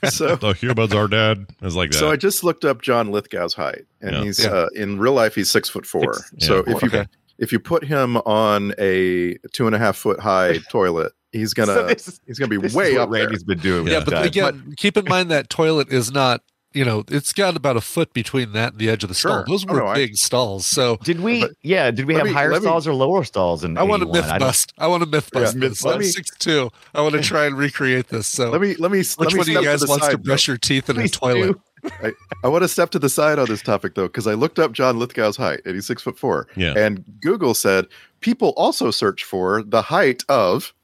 So 0.10 0.36
The 0.36 0.52
humans 0.52 0.92
are 0.94 1.08
dead. 1.08 1.46
It's 1.62 1.74
like 1.74 1.90
that. 1.92 1.98
So 1.98 2.10
I 2.10 2.16
just 2.16 2.44
looked 2.44 2.64
up 2.64 2.82
John 2.82 3.10
Lithgow's 3.10 3.54
height, 3.54 3.86
and 4.00 4.12
Yeah. 4.12 4.22
he's 4.24 4.44
Yeah. 4.44 4.50
uh, 4.50 4.68
in 4.74 4.98
real 4.98 5.12
life 5.14 5.34
he's 5.34 5.50
six 5.50 5.68
foot 5.68 5.86
four. 5.86 6.14
Six- 6.14 6.46
so 6.46 6.64
yeah. 6.66 6.74
if 6.76 6.82
you 6.82 6.88
Okay. 6.88 7.06
if 7.38 7.52
you 7.52 7.58
put 7.58 7.84
him 7.84 8.16
on 8.18 8.74
a 8.78 9.36
two 9.52 9.66
and 9.66 9.74
a 9.74 9.78
half 9.78 9.96
foot 9.96 10.20
high 10.20 10.58
toilet, 10.70 11.12
he's 11.34 11.52
gonna 11.54 11.74
So 11.74 11.86
this 11.86 12.20
he's 12.26 12.38
gonna 12.38 12.48
be 12.48 12.56
way 12.58 12.94
what 12.94 13.02
up 13.02 13.10
there. 13.10 13.22
Randy's 13.24 13.44
been 13.44 13.58
doing. 13.58 13.86
Yeah, 13.88 14.00
but 14.04 14.12
time. 14.12 14.24
again, 14.26 14.74
keep 14.76 14.96
in 14.96 15.04
mind 15.06 15.30
that 15.30 15.50
toilet 15.50 15.92
is 15.92 16.10
not. 16.10 16.40
You 16.76 16.84
know, 16.84 17.04
it's 17.08 17.32
got 17.32 17.54
about 17.56 17.76
a 17.76 17.80
foot 17.80 18.12
between 18.14 18.50
that 18.54 18.72
and 18.72 18.80
the 18.80 18.90
edge 18.90 19.04
of 19.04 19.08
the 19.08 19.14
stall. 19.14 19.30
Sure. 19.32 19.44
Those 19.46 19.64
Oh, 19.68 19.72
were 19.74 19.78
no, 19.82 19.86
I- 19.86 19.94
big 19.94 20.16
stalls. 20.16 20.66
So 20.66 20.96
did 21.04 21.20
we? 21.20 21.42
But- 21.42 21.52
yeah, 21.62 21.92
did 21.92 22.06
we 22.06 22.14
have 22.14 22.24
me- 22.26 22.32
higher 22.32 22.50
let 22.50 22.62
me- 22.62 22.66
stalls 22.66 22.88
or 22.88 22.94
lower 22.94 23.22
stalls? 23.22 23.62
In 23.62 23.78
I 23.78 23.84
want 23.84 24.02
to 24.02 24.08
81? 24.08 24.22
myth 24.24 24.32
I 24.32 24.38
bust. 24.40 24.72
I 24.76 24.86
want 24.88 25.04
to 25.04 25.08
myth 25.08 25.30
bust. 25.30 25.54
Yeah, 25.54 25.68
this. 25.68 25.84
let 25.84 25.94
I'm 25.94 26.00
me- 26.00 26.06
six 26.06 26.30
two. 26.36 26.70
I 26.92 27.00
want 27.00 27.14
to 27.14 27.20
try 27.32 27.46
and 27.46 27.56
recreate 27.56 28.08
this. 28.08 28.26
So 28.26 28.50
Let 28.50 28.60
me 28.60 28.74
let 28.80 28.90
me 28.90 29.04
let 29.18 29.32
me 29.32 29.38
one 29.38 29.40
of 29.42 29.48
you 29.48 29.54
step 29.54 29.62
guys 29.64 29.80
to 29.80 29.86
the 29.86 29.90
wants 29.90 30.06
to 30.06 30.10
side, 30.14 30.22
brush 30.24 30.46
though. 30.46 30.50
your 30.52 30.58
teeth 30.58 30.90
in 30.90 30.98
a 30.98 31.08
toilet? 31.08 31.56
I, 32.02 32.12
I 32.42 32.48
want 32.48 32.62
to 32.64 32.68
step 32.68 32.90
to 32.90 32.98
the 32.98 33.08
side 33.10 33.38
on 33.38 33.46
this 33.46 33.62
topic 33.62 33.94
though, 33.94 34.08
because 34.08 34.26
I 34.26 34.32
looked 34.34 34.58
up 34.58 34.72
John 34.72 34.98
Lithgow's 34.98 35.36
height, 35.36 35.60
and 35.64 35.76
he's 35.76 35.86
six 35.86 36.02
foot 36.02 36.18
four. 36.18 36.48
Yeah. 36.56 36.72
And 36.76 37.04
Google 37.20 37.54
said 37.54 37.86
people 38.20 38.52
also 38.56 38.90
search 38.90 39.22
for 39.22 39.62
the 39.62 39.82
height 39.82 40.24
of 40.28 40.74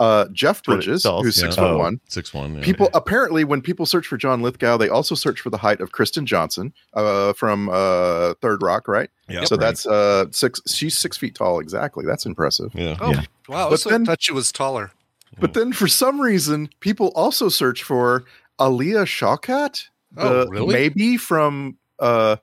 uh, 0.00 0.26
Jeff 0.32 0.64
Bridges, 0.64 1.02
stalls. 1.02 1.24
who's 1.24 1.36
six 1.36 1.54
foot 1.54 1.70
Oh. 1.70 1.78
one. 1.78 2.00
six 2.08 2.34
one. 2.34 2.56
Yeah. 2.56 2.62
People 2.64 2.88
apparently, 2.94 3.44
when 3.44 3.60
people 3.62 3.86
search 3.86 4.06
for 4.08 4.16
John 4.16 4.42
Lithgow, 4.42 4.76
they 4.78 4.88
also 4.88 5.14
search 5.14 5.40
for 5.40 5.50
the 5.50 5.58
height 5.58 5.80
of 5.80 5.92
Kristen 5.92 6.26
Johnston 6.26 6.72
uh, 6.94 7.32
from 7.34 7.68
uh, 7.68 8.34
Third 8.42 8.62
Rock, 8.62 8.88
right? 8.88 9.10
Yeah, 9.28 9.44
so 9.44 9.54
right. 9.56 9.60
that's 9.60 9.86
uh, 9.86 10.24
six. 10.32 10.60
She's 10.66 10.98
six 10.98 11.16
feet 11.16 11.36
tall, 11.36 11.60
exactly. 11.60 12.04
That's 12.04 12.26
impressive. 12.26 12.72
Yeah. 12.74 12.96
Oh, 13.00 13.10
Yeah. 13.12 13.22
wow! 13.48 13.70
But 13.70 13.78
so 13.80 13.90
then- 13.90 14.02
I 14.02 14.04
thought 14.06 14.22
she 14.22 14.32
was 14.32 14.50
taller. 14.50 14.90
But 15.38 15.54
then, 15.54 15.72
for 15.72 15.86
some 15.86 16.20
reason, 16.20 16.70
people 16.80 17.12
also 17.14 17.48
search 17.48 17.84
for 17.84 18.24
Alia 18.60 19.04
Shawkat, 19.04 19.84
Oh, 20.16 20.44
the 20.44 20.50
really? 20.50 20.72
maybe 20.74 21.16
from 21.16 21.78
uh, 22.00 22.36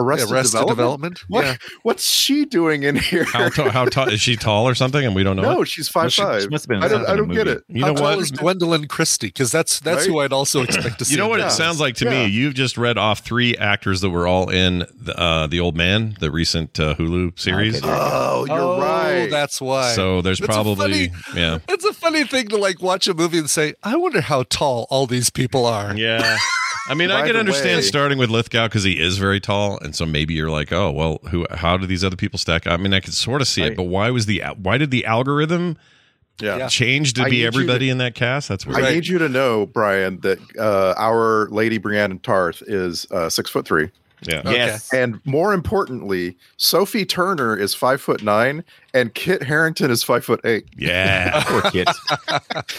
Arrested, 0.00 0.32
Arrested 0.32 0.58
Development. 0.58 0.76
Development. 1.16 1.18
What, 1.28 1.44
Yeah. 1.44 1.56
What's 1.82 2.04
she 2.08 2.44
doing 2.44 2.82
in 2.82 2.96
here? 2.96 3.24
How 3.24 3.48
tall? 3.48 3.70
How 3.70 3.84
tall 3.84 4.08
is 4.08 4.20
she? 4.20 4.36
Tall 4.36 4.66
or 4.68 4.74
something? 4.74 5.04
And 5.04 5.14
we 5.14 5.22
don't 5.22 5.36
know. 5.36 5.42
no, 5.42 5.62
it? 5.62 5.68
she's 5.68 5.88
five 5.88 6.12
She- 6.12 6.22
five. 6.22 6.42
she 6.42 6.48
must 6.48 6.64
have 6.64 6.68
been 6.68 6.82
I 6.82 6.88
don't. 6.88 7.00
in 7.02 7.06
I 7.10 7.12
a 7.14 7.16
don't 7.16 7.28
get 7.30 7.46
it. 7.48 7.62
You 7.68 7.82
How 7.84 7.88
know 7.92 7.94
tall 7.96 8.04
what? 8.16 8.18
is 8.20 8.32
Gwendoline 8.32 8.88
Christie? 8.88 9.28
Because 9.28 9.50
that's 9.52 9.80
that's 9.80 10.00
Right? 10.00 10.06
who 10.08 10.18
I'd 10.20 10.32
also 10.32 10.62
expect 10.62 10.98
to 11.00 11.04
see. 11.04 11.12
You 11.14 11.18
know 11.18 11.28
what 11.28 11.40
in 11.40 11.46
it 11.46 11.50
sounds 11.50 11.80
like 11.80 11.94
to 11.96 12.04
Yeah. 12.06 12.10
me? 12.10 12.26
You've 12.26 12.54
just 12.54 12.76
read 12.78 12.98
off 12.98 13.20
three 13.20 13.56
actors 13.56 14.00
that 14.00 14.10
were 14.10 14.26
all 14.26 14.48
in 14.50 14.86
the, 15.00 15.18
uh, 15.18 15.46
the 15.46 15.60
Old 15.60 15.76
Man, 15.76 16.16
the 16.20 16.30
recent 16.30 16.78
uh, 16.80 16.94
Hulu 16.94 17.38
series. 17.38 17.76
Okay, 17.76 17.86
you. 17.86 17.92
Oh, 17.92 18.44
you're 18.48 18.58
oh, 18.58 18.80
right. 18.80 19.28
That's 19.30 19.60
why. 19.60 19.92
So 19.92 20.22
there's 20.22 20.38
It's 20.40 20.48
a 20.48 20.52
probably 20.52 21.08
funny- 21.08 21.10
yeah, 21.34 21.58
It's 21.68 21.84
a 21.84 21.92
funny 21.92 22.24
thing 22.24 22.48
to 22.48 22.56
like 22.56 22.80
watch 22.82 23.06
a 23.08 23.14
movie 23.14 23.38
and 23.38 23.50
say, 23.50 23.74
"I 23.82 23.96
wonder 23.96 24.20
how 24.20 24.44
tall 24.44 24.86
all 24.90 25.06
these 25.06 25.30
people 25.30 25.66
are." 25.66 25.96
yeah. 25.96 26.36
I 26.88 26.94
mean, 26.94 27.10
I 27.12 27.24
can 27.26 27.36
understand 27.36 27.76
way- 27.76 27.82
starting 27.82 28.18
with 28.18 28.30
Lithgow 28.30 28.66
because 28.66 28.82
he 28.82 28.98
is 28.98 29.16
very 29.18 29.38
tall, 29.38 29.78
and 29.78 29.89
so 29.94 30.06
maybe 30.06 30.34
you're 30.34 30.50
like, 30.50 30.72
oh 30.72 30.90
well, 30.90 31.18
who? 31.30 31.46
How 31.50 31.76
do 31.76 31.86
these 31.86 32.04
other 32.04 32.16
people 32.16 32.38
stack? 32.38 32.66
I 32.66 32.76
mean, 32.76 32.92
I 32.94 33.00
could 33.00 33.14
sort 33.14 33.40
of 33.40 33.48
see 33.48 33.62
it, 33.62 33.68
Right. 33.68 33.76
but 33.76 33.82
why 33.84 34.10
was 34.10 34.26
the 34.26 34.42
why 34.56 34.78
did 34.78 34.90
the 34.90 35.04
algorithm 35.04 35.76
yeah. 36.40 36.56
Yeah. 36.56 36.68
change 36.68 37.12
to 37.14 37.22
I 37.24 37.30
be 37.30 37.44
everybody 37.44 37.86
to- 37.86 37.92
in 37.92 37.98
that 37.98 38.14
cast? 38.14 38.48
That's 38.48 38.66
weird. 38.66 38.82
I 38.82 38.92
need 38.94 39.06
you 39.06 39.18
to 39.18 39.28
know, 39.28 39.66
Brian, 39.66 40.20
that 40.20 40.38
uh, 40.58 40.94
our 40.96 41.48
Lady 41.50 41.78
Brienne 41.78 42.18
Tarth 42.20 42.62
is 42.66 43.06
uh, 43.10 43.28
six 43.28 43.50
foot 43.50 43.66
three, 43.66 43.90
yeah. 44.22 44.42
Yes. 44.44 44.92
and 44.92 45.20
more 45.26 45.52
importantly, 45.52 46.36
Sophie 46.56 47.04
Turner 47.04 47.56
is 47.56 47.74
five 47.74 48.00
foot 48.00 48.22
nine, 48.22 48.64
and 48.94 49.14
Kit 49.14 49.42
Harington 49.42 49.90
is 49.90 50.02
five 50.02 50.24
foot 50.24 50.40
eight. 50.44 50.66
Yeah, 50.76 51.42
Poor 51.46 51.62
Kit. 51.70 51.88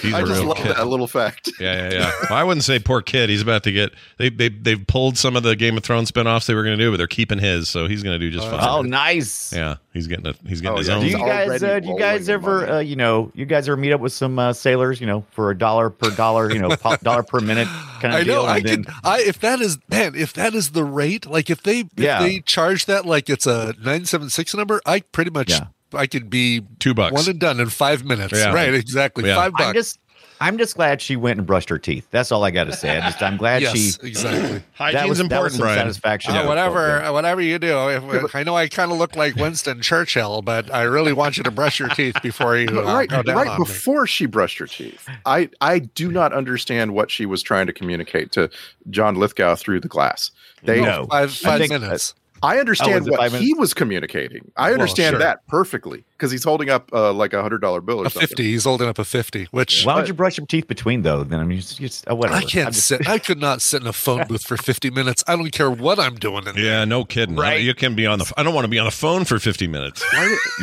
he's 0.01 0.13
I 0.13 0.21
a 0.21 0.25
just 0.25 0.43
love 0.43 0.57
kid. 0.57 0.75
that 0.75 0.87
little 0.87 1.07
fact. 1.07 1.49
Yeah, 1.59 1.89
yeah, 1.89 1.93
yeah. 1.93 2.11
Well, 2.29 2.39
I 2.39 2.43
wouldn't 2.43 2.63
say 2.63 2.79
poor 2.79 3.01
Kit. 3.01 3.29
He's 3.29 3.41
about 3.41 3.63
to 3.63 3.71
get 3.71 3.91
they 4.17 4.29
they 4.29 4.49
they've 4.49 4.85
pulled 4.87 5.17
some 5.17 5.35
of 5.35 5.43
the 5.43 5.55
Game 5.55 5.77
of 5.77 5.83
Thrones 5.83 6.11
spinoffs 6.11 6.45
they 6.45 6.53
were 6.55 6.63
going 6.63 6.77
to 6.77 6.83
do, 6.83 6.91
but 6.91 6.97
they're 6.97 7.07
keeping 7.07 7.39
his, 7.39 7.69
so 7.69 7.87
he's 7.87 8.03
going 8.03 8.19
to 8.19 8.25
do 8.25 8.31
just 8.31 8.47
fine. 8.49 8.59
Oh, 8.61 8.81
nice. 8.81 9.53
Yeah, 9.53 9.75
he's 9.93 10.07
getting 10.07 10.27
a, 10.27 10.33
he's 10.47 10.61
getting 10.61 10.75
Oh, 10.75 10.77
his 10.79 10.87
yeah. 10.87 10.95
own. 10.95 11.01
Do 11.01 11.07
you 11.09 11.17
guys, 11.17 11.63
uh, 11.63 11.79
do 11.79 11.87
you 11.89 11.99
guys 11.99 12.29
ever, 12.29 12.69
uh, 12.69 12.79
you 12.79 12.95
know, 12.95 13.31
you 13.35 13.45
guys 13.45 13.67
ever 13.67 13.77
meet 13.77 13.91
up 13.93 14.01
with 14.01 14.13
some 14.13 14.37
uh, 14.39 14.53
sailors, 14.53 14.99
you 15.01 15.07
know, 15.07 15.25
for 15.31 15.51
a 15.51 15.57
dollar 15.57 15.89
per 15.89 16.09
dollar, 16.11 16.51
you 16.51 16.59
know, 16.59 16.69
po- 16.77 16.97
dollar 16.97 17.23
per 17.23 17.39
minute 17.39 17.67
kind 18.01 18.13
of 18.13 18.19
I 18.21 18.23
know. 18.23 18.23
deal? 18.23 18.41
I 18.45 18.57
and 18.57 18.65
then- 18.67 18.85
I 19.03 19.21
if 19.21 19.39
that 19.41 19.59
is 19.61 19.77
man, 19.89 20.15
if 20.15 20.33
that 20.33 20.53
is 20.55 20.71
the 20.71 20.83
rate, 20.83 21.25
like 21.25 21.49
if 21.49 21.63
they 21.63 21.79
if 21.81 21.87
Yeah. 21.95 22.21
they 22.21 22.39
charge 22.39 22.85
that 22.85 23.05
like 23.05 23.29
it's 23.29 23.45
a 23.45 23.73
nine 23.83 24.05
seven 24.05 24.29
six 24.29 24.53
number, 24.55 24.81
I 24.85 25.01
pretty 25.01 25.31
much 25.31 25.49
Yeah. 25.51 25.67
I 25.93 26.07
could 26.07 26.29
be 26.29 26.61
Two 26.79 26.93
bucks. 26.93 27.13
one 27.13 27.29
and 27.29 27.39
done 27.39 27.59
in 27.59 27.69
five 27.69 28.03
minutes. 28.03 28.33
Yeah. 28.33 28.53
Right, 28.53 28.73
exactly. 28.73 29.27
Yeah. 29.27 29.35
Five 29.35 29.51
bucks. 29.53 29.63
I'm 29.65 29.73
just, 29.73 29.99
I'm 30.39 30.57
just 30.57 30.75
glad 30.75 31.01
she 31.03 31.15
went 31.15 31.37
and 31.37 31.45
brushed 31.45 31.69
her 31.69 31.77
teeth. 31.77 32.07
That's 32.09 32.31
all 32.31 32.43
I 32.43 32.49
got 32.49 32.63
to 32.63 32.73
say. 32.73 32.97
I 32.97 33.01
just, 33.11 33.21
I'm 33.21 33.37
glad 33.37 33.61
yes, 33.61 33.75
she. 33.75 34.07
exactly. 34.07 34.63
That 34.81 34.95
Hygiene's 34.95 34.95
was, 34.95 34.95
that 34.95 35.09
was 35.09 35.19
important, 35.19 35.51
some 35.53 35.61
Brian. 35.61 35.77
satisfaction. 35.77 36.31
I 36.31 36.37
felt 36.37 36.47
whatever, 36.47 36.87
there. 37.03 37.13
whatever 37.13 37.41
you 37.41 37.59
do. 37.59 37.89
If, 37.89 38.35
I 38.35 38.41
know 38.41 38.55
I 38.55 38.67
kind 38.67 38.91
of 38.91 38.97
look 38.97 39.15
like 39.15 39.35
Winston 39.35 39.81
Churchill, 39.83 40.41
but 40.41 40.73
I 40.73 40.81
really 40.83 41.13
want 41.13 41.37
you 41.37 41.43
to 41.43 41.51
brush 41.51 41.79
your 41.79 41.89
teeth 41.89 42.15
before 42.23 42.57
you 42.57 42.67
uh, 42.79 42.83
right, 42.85 43.07
go 43.07 43.21
down 43.21 43.35
right 43.35 43.47
on 43.47 43.59
me. 43.59 43.65
before 43.65 44.07
she 44.07 44.25
brushed 44.25 44.57
her 44.57 44.65
teeth, 44.65 45.07
I 45.27 45.49
I 45.61 45.77
do 45.79 46.11
not 46.11 46.33
understand 46.33 46.95
what 46.95 47.11
she 47.11 47.27
was 47.27 47.43
trying 47.43 47.67
to 47.67 47.73
communicate 47.73 48.31
to 48.31 48.49
John 48.89 49.15
Lithgow 49.17 49.53
through 49.53 49.81
the 49.81 49.87
glass. 49.87 50.31
They, 50.63 50.81
No. 50.81 51.05
Five 51.11 51.29
I 51.29 51.33
five 51.33 51.59
think- 51.59 51.71
minutes. 51.73 52.15
I 52.43 52.59
understand 52.59 53.07
Oh, 53.07 53.11
what 53.17 53.31
he 53.33 53.53
was 53.53 53.73
communicating. 53.73 54.51
I 54.57 54.71
understand 54.73 55.13
sure. 55.13 55.19
that 55.19 55.45
perfectly 55.47 56.03
because 56.13 56.31
he's 56.31 56.43
holding 56.43 56.69
up 56.69 56.89
uh, 56.93 57.13
like 57.13 57.33
a 57.33 57.41
hundred 57.41 57.59
dollar 57.61 57.81
bill 57.81 57.99
or 58.01 58.05
A 58.05 58.09
something. 58.09 58.27
fifty. 58.27 58.43
He's 58.51 58.63
holding 58.63 58.87
up 58.87 58.97
a 58.99 59.05
fifty, 59.05 59.47
which 59.51 59.83
Why 59.85 59.95
don't 59.95 60.07
you 60.07 60.13
brush 60.13 60.37
your 60.37 60.47
teeth 60.47 60.67
between 60.67 61.03
though? 61.03 61.23
Then 61.23 61.39
I 61.39 61.43
mean, 61.43 61.59
just, 61.59 61.77
just 61.77 62.09
whatever. 62.09 62.35
I 62.37 62.41
can't 62.43 62.73
just- 62.73 62.87
sit. 62.87 63.07
I 63.07 63.19
could 63.19 63.39
not 63.39 63.61
sit 63.61 63.81
in 63.81 63.87
a 63.87 63.93
phone 63.93 64.25
booth 64.27 64.43
for 64.45 64.57
fifty 64.57 64.89
minutes. 64.89 65.23
I 65.27 65.35
don't 65.35 65.51
care 65.51 65.69
what 65.69 65.99
I'm 65.99 66.15
doing. 66.15 66.47
In 66.47 66.55
there. 66.55 66.63
Yeah, 66.63 66.85
no 66.85 67.03
kidding. 67.05 67.35
Right. 67.35 67.61
You 67.61 67.73
can 67.75 67.95
be 67.95 68.05
on 68.07 68.19
the. 68.19 68.31
I 68.37 68.43
don't 68.43 68.53
want 68.55 68.65
to 68.65 68.69
be 68.69 68.79
on 68.79 68.85
the 68.85 68.91
phone 68.91 69.23
for 69.25 69.37
50 69.39 69.67
minutes. 69.67 70.03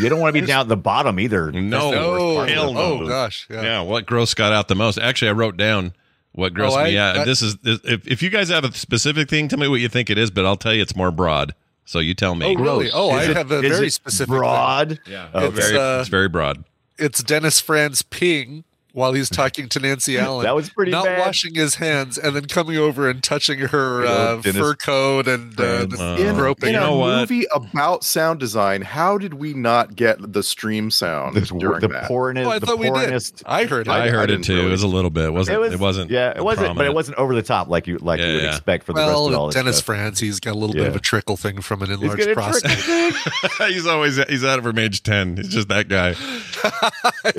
You 0.01 0.09
don't 0.09 0.21
want 0.21 0.35
to 0.35 0.41
be 0.41 0.47
down 0.47 0.63
at 0.63 0.69
the 0.69 0.77
bottom 0.77 1.21
either. 1.21 1.53
No. 1.53 1.91
That's 1.91 2.03
the 2.03 2.09
worst 2.11 2.21
Oh, 2.23 2.45
hell 2.55 2.73
no. 2.73 2.81
oh 2.81 3.07
gosh. 3.09 3.47
Yeah. 3.51 3.63
Yeah, 3.63 3.81
what 3.83 4.07
gross 4.07 4.35
got 4.35 4.53
out 4.53 4.69
the 4.69 4.75
most? 4.75 4.99
Actually, 4.99 5.29
I 5.29 5.33
wrote 5.33 5.57
down 5.57 5.93
what 6.33 6.55
grossed 6.55 6.77
Oh, 6.81 6.85
me 6.85 6.97
out. 6.99 7.19
I- 7.19 7.25
this 7.25 7.43
is 7.43 7.57
if 7.65 8.07
if 8.07 8.23
you 8.23 8.31
guys 8.31 8.49
have 8.49 8.65
a 8.65 8.73
specific 8.73 9.29
thing, 9.29 9.49
tell 9.49 9.59
me 9.59 9.69
what 9.69 9.81
you 9.81 9.89
think 9.89 10.11
it 10.11 10.19
is. 10.19 10.31
But 10.31 10.45
I'll 10.47 10.57
tell 10.57 10.73
you, 10.75 10.83
it's 10.83 10.97
more 10.97 11.11
broad. 11.11 11.55
So 11.89 12.01
you 12.01 12.13
tell 12.13 12.35
me. 12.35 12.45
Oh 12.45 12.61
really? 12.61 12.91
Oh, 12.93 13.09
I 13.09 13.23
it- 13.25 13.35
have 13.37 13.51
a 13.51 13.61
is 13.61 13.73
very 13.77 13.87
it 13.87 13.93
specific 13.93 14.29
thing. 14.29 14.39
broad. 14.39 15.01
Yeah, 15.07 15.29
Oh, 15.33 15.47
it's 15.47 15.57
It's, 15.57 15.67
very 15.71 15.79
uh, 15.81 16.01
it's 16.01 16.09
very 16.11 16.29
broad. 16.29 16.65
It's 16.99 17.23
Dennis 17.23 17.61
Franz 17.61 18.03
peeing 18.03 18.65
while 18.99 19.13
he's 19.13 19.31
talking 19.31 19.69
to 19.71 19.81
Nancy 19.81 20.19
Allen. 20.19 20.45
That 20.45 20.55
was 20.55 20.69
pretty 20.71 20.91
not 20.93 21.05
bad. 21.05 21.21
washing 21.21 21.55
his 21.55 21.77
hands 21.77 22.19
and 22.19 22.35
then 22.37 22.47
coming 22.47 22.77
over 22.77 23.09
and 23.09 23.23
touching 23.23 23.61
her 23.61 24.05
uh, 24.05 24.37
Dennis 24.43 24.57
fur 24.61 24.75
coat 24.75 25.29
and 25.29 25.53
uh, 25.59 25.87
the 25.87 26.17
in, 26.29 26.35
groping. 26.35 26.69
in 26.71 26.75
You 26.75 26.81
a 26.81 26.83
know 26.85 26.97
what? 26.99 27.17
movie 27.31 27.47
about 27.55 28.05
sound 28.05 28.41
design, 28.41 28.83
how 28.83 29.17
did 29.19 29.35
we 29.35 29.55
not 29.55 29.97
get 29.97 30.33
the 30.33 30.43
stream 30.43 30.91
sound 30.91 31.37
The, 31.37 31.41
during 31.43 31.81
the 31.81 31.89
that? 31.89 32.05
poornest, 32.05 32.47
Oh, 32.47 32.51
I 32.51 32.59
the 32.59 32.67
thought 32.67 32.79
we 32.79 32.91
did. 32.91 33.23
I 33.47 33.65
heard 33.67 33.87
it. 33.87 33.91
I, 33.91 34.07
I 34.07 34.09
heard 34.11 34.31
it 34.31 34.43
too. 34.43 34.55
really- 34.57 34.67
It 34.69 34.71
was 34.71 34.83
a 34.83 34.87
little 34.89 35.11
bit. 35.11 35.25
It 35.27 35.33
wasn't. 35.33 35.57
It 35.57 35.61
was. 35.61 35.73
It 35.75 35.81
wasn't. 35.81 36.11
Yeah, 36.11 36.33
it 36.37 36.45
wasn't. 36.45 36.77
But 36.77 36.87
it 36.87 36.95
wasn't 36.95 37.19
over 37.19 37.35
the 37.35 37.43
top 37.43 37.69
like 37.69 37.87
you 37.87 37.99
like 37.99 38.19
Yeah, 38.21 38.27
you 38.27 38.35
would 38.35 38.43
yeah. 38.43 38.49
expect 38.51 38.85
for 38.85 38.93
the 38.93 39.01
rest 39.01 39.11
of 39.11 39.17
all 39.17 39.29
well, 39.31 39.47
this 39.47 39.55
Dennis 39.55 39.77
stuff. 39.77 39.87
Franz, 39.87 40.19
he's 40.21 40.41
got 40.41 40.53
a 40.55 40.59
little 40.59 40.75
bit 40.75 40.87
of 40.89 40.97
a 40.97 41.01
trickle 41.01 41.37
thing 41.37 41.61
from 41.61 41.83
an 41.83 41.91
enlarged 41.93 42.19
gonna 42.23 42.35
prostate. 42.35 43.15
he's 43.73 43.87
always 43.87 44.17
he's 44.25 44.45
out 44.45 44.59
of 44.59 44.65
from 44.65 44.79
age 44.79 45.03
ten. 45.03 45.37
He's 45.37 45.49
just 45.49 45.69
that 45.69 45.89
guy. 45.89 46.15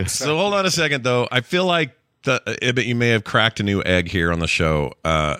so 0.08 0.38
hold 0.38 0.54
on 0.54 0.66
a 0.66 0.72
second 0.72 1.04
though. 1.04 1.28
I 1.32 1.42
feel 1.50 1.66
like 1.66 1.98
the 2.24 2.42
Ibbot, 2.62 2.86
you 2.86 2.96
may 2.96 3.10
have 3.10 3.24
cracked 3.24 3.60
a 3.60 3.64
new 3.64 3.82
egg 3.84 4.08
here 4.10 4.32
on 4.32 4.40
the 4.40 4.48
show. 4.48 4.94
Uh, 5.04 5.38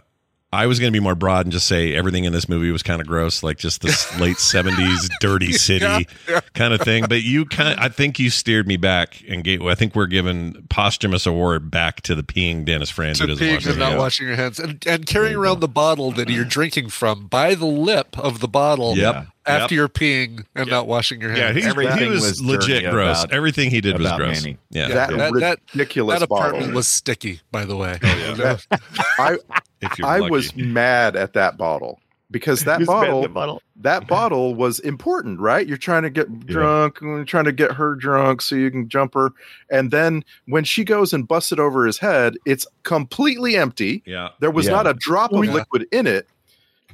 I 0.52 0.66
was 0.66 0.80
going 0.80 0.92
to 0.92 0.98
be 1.00 1.04
more 1.04 1.14
broad 1.14 1.46
and 1.46 1.54
just 1.54 1.68
say 1.68 1.94
everything 1.94 2.24
in 2.24 2.34
this 2.34 2.50
movie 2.50 2.72
was 2.72 2.82
kind 2.82 3.00
of 3.00 3.06
gross, 3.06 3.44
like 3.44 3.58
just 3.60 3.82
this 3.82 4.20
late 4.20 4.38
seventies 4.40 5.08
dirty 5.20 5.52
city 5.54 5.86
Yeah, 5.86 6.00
yeah. 6.28 6.40
kind 6.56 6.74
of 6.74 6.82
thing. 6.82 7.06
But 7.08 7.22
you 7.22 7.46
kind, 7.46 7.80
I 7.80 7.90
think 7.90 8.18
you 8.18 8.32
steered 8.32 8.66
me 8.68 8.76
back 8.76 9.22
and 9.30 9.44
gave. 9.44 9.62
I 9.62 9.76
think 9.76 9.94
we're 9.94 10.08
giving 10.08 10.66
posthumous 10.70 11.28
award 11.28 11.70
back 11.70 12.02
to 12.02 12.16
the 12.16 12.24
peeing 12.24 12.66
Dennis 12.66 12.90
Franz 12.90 13.20
to 13.20 13.26
who 13.26 13.28
doesn't 13.36 13.46
peeing 13.48 13.68
and 13.70 13.78
not 13.78 13.98
washing 14.00 14.26
your 14.26 14.38
hands 14.38 14.58
and, 14.60 14.84
and 14.88 15.06
carrying 15.06 15.36
around 15.36 15.60
the 15.60 15.68
bottle 15.68 16.10
that 16.14 16.30
you're 16.30 16.46
drinking 16.46 16.90
from 16.90 17.28
by 17.28 17.54
the 17.54 17.68
lip 17.68 18.18
of 18.18 18.40
the 18.40 18.48
bottle 18.48 18.98
Yep. 18.98 19.28
After 19.50 19.74
Yep. 19.76 19.78
you're 19.78 19.90
peeing 19.90 20.46
and 20.56 20.70
not 20.70 20.88
washing 20.88 21.20
your 21.22 21.32
hands. 21.32 21.40
Yeah, 21.58 21.72
he's, 21.74 22.00
he 22.00 22.08
was, 22.08 22.22
was 22.22 22.42
legit 22.42 22.84
dirty 22.84 22.92
gross. 22.92 23.24
about- 23.24 23.34
Everything 23.36 23.70
he 23.72 23.82
did 23.82 23.98
was 23.98 24.06
about 24.06 24.18
gross. 24.20 24.44
Manny. 24.44 24.58
Yeah, 24.70 24.88
that, 24.90 25.10
that- 25.18 25.34
that- 25.40 25.60
ridiculous 25.74 26.20
that 26.20 26.26
apartment 26.26 26.60
bottle. 26.66 26.76
was 26.76 26.88
sticky, 26.88 27.42
by 27.52 27.66
the 27.66 27.76
way. 27.76 27.98
Oh, 28.04 28.58
I, 29.20 29.38
if 29.82 29.98
you're 30.00 30.08
I 30.08 30.20
lucky. 30.20 30.32
was 30.32 30.56
mad 30.56 31.16
at 31.16 31.34
that 31.34 31.58
bottle 31.58 32.00
because 32.32 32.64
that 32.66 32.80
He 32.80 32.86
spit 32.86 32.96
in 32.96 33.02
bottle, 33.02 33.28
bottle. 33.30 33.62
that 33.78 34.08
bottle 34.08 34.54
was 34.54 34.80
important, 34.82 35.40
right? 35.40 35.66
You're 35.68 35.78
trying 35.78 36.04
to 36.04 36.12
get 36.12 36.46
drunk, 36.46 37.02
and 37.02 37.10
you're 37.16 37.26
trying 37.26 37.46
to 37.46 37.52
get 37.52 37.72
her 37.72 37.96
drunk 37.96 38.44
so 38.44 38.54
you 38.56 38.70
can 38.70 38.88
jump 38.88 39.16
her, 39.16 39.32
and 39.72 39.90
then 39.90 40.24
when 40.46 40.64
she 40.64 40.84
goes 40.84 41.12
and 41.12 41.28
busts 41.28 41.52
it 41.52 41.60
over 41.60 41.88
his 41.88 41.98
head, 41.98 42.36
it's 42.46 42.68
completely 42.84 43.56
empty. 43.58 44.04
Yeah. 44.06 44.30
There 44.42 44.52
was 44.52 44.68
Yeah. 44.68 44.74
not 44.74 44.86
a 44.88 44.94
drop 44.94 45.34
of 45.34 45.44
Yeah. 45.44 45.54
liquid 45.54 45.88
in 45.92 46.06
it. 46.06 46.28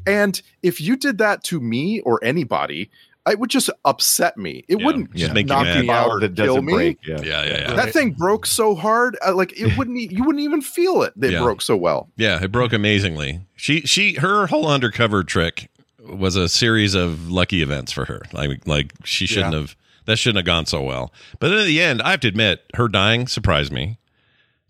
And 0.05 0.41
if 0.63 0.79
you 0.81 0.95
did 0.95 1.17
that 1.19 1.43
to 1.45 1.59
me 1.59 1.99
or 2.01 2.19
anybody, 2.23 2.89
it 3.27 3.39
would 3.39 3.49
just 3.49 3.69
upset 3.85 4.37
me. 4.37 4.63
It 4.67 4.79
Yeah, 4.79 4.85
wouldn't 4.85 5.11
just 5.11 5.19
just 5.21 5.33
make 5.33 5.47
knock 5.47 5.65
me 5.65 5.89
out 5.89 6.09
or 6.09 6.19
that 6.19 6.35
kill 6.35 6.61
me. 6.61 6.73
break. 6.73 6.97
Yeah. 7.07 7.21
Yeah, 7.23 7.43
yeah, 7.43 7.59
yeah. 7.61 7.73
That 7.73 7.91
thing 7.91 8.11
broke 8.11 8.45
so 8.45 8.75
hard, 8.75 9.17
uh, 9.25 9.33
like 9.33 9.59
it 9.59 9.75
wouldn't. 9.77 9.97
e- 9.97 10.09
You 10.11 10.23
wouldn't 10.23 10.43
even 10.43 10.61
feel 10.61 11.01
it. 11.01 11.13
It 11.21 11.31
Yeah. 11.31 11.41
broke 11.41 11.61
so 11.63 11.75
well. 11.75 12.09
Yeah, 12.17 12.43
it 12.43 12.51
broke 12.51 12.71
amazingly. 12.71 13.41
She 13.55 13.81
she 13.81 14.13
her 14.15 14.45
whole 14.47 14.67
undercover 14.67 15.23
trick 15.23 15.69
was 16.07 16.35
a 16.35 16.47
series 16.47 16.93
of 16.93 17.31
lucky 17.31 17.63
events 17.63 17.91
for 17.91 18.05
her. 18.05 18.21
Like 18.31 18.67
like 18.67 18.93
she 19.03 19.25
shouldn't 19.25 19.53
Yeah. 19.53 19.59
have 19.61 19.75
that 20.05 20.17
shouldn't 20.19 20.37
have 20.37 20.45
gone 20.45 20.67
so 20.67 20.83
well. 20.83 21.11
But 21.39 21.51
in 21.51 21.65
the 21.65 21.81
end, 21.81 22.03
I 22.03 22.11
have 22.11 22.19
to 22.19 22.27
admit, 22.27 22.61
her 22.75 22.87
dying 22.87 23.25
surprised 23.25 23.71
me. 23.73 23.97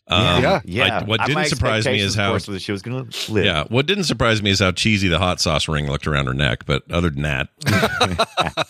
Um, 0.07 0.41
Yeah. 0.43 0.61
Yeah. 0.65 0.99
I- 0.99 1.03
what 1.03 1.19
Uh, 1.21 1.25
didn't 1.25 1.45
surprise 1.47 1.85
me 1.85 1.91
expectations, 1.93 2.09
is 2.11 2.15
of 2.15 2.21
how 2.21 2.29
course, 2.29 2.47
was 2.47 2.55
that 2.55 2.61
she 2.61 2.71
was 2.71 2.81
going 2.83 3.09
to 3.09 3.31
live. 3.31 3.45
yeah. 3.45 3.63
What 3.69 3.85
didn't 3.87 4.03
surprise 4.03 4.41
me 4.43 4.51
is 4.51 4.59
how 4.59 4.71
cheesy 4.71 5.07
the 5.07 5.17
hot 5.17 5.39
sauce 5.41 5.67
ring 5.67 5.89
looked 5.89 6.05
around 6.05 6.27
her 6.27 6.33
neck. 6.35 6.65
But 6.67 6.83
other 6.91 7.09
than 7.09 7.23
that, 7.23 7.47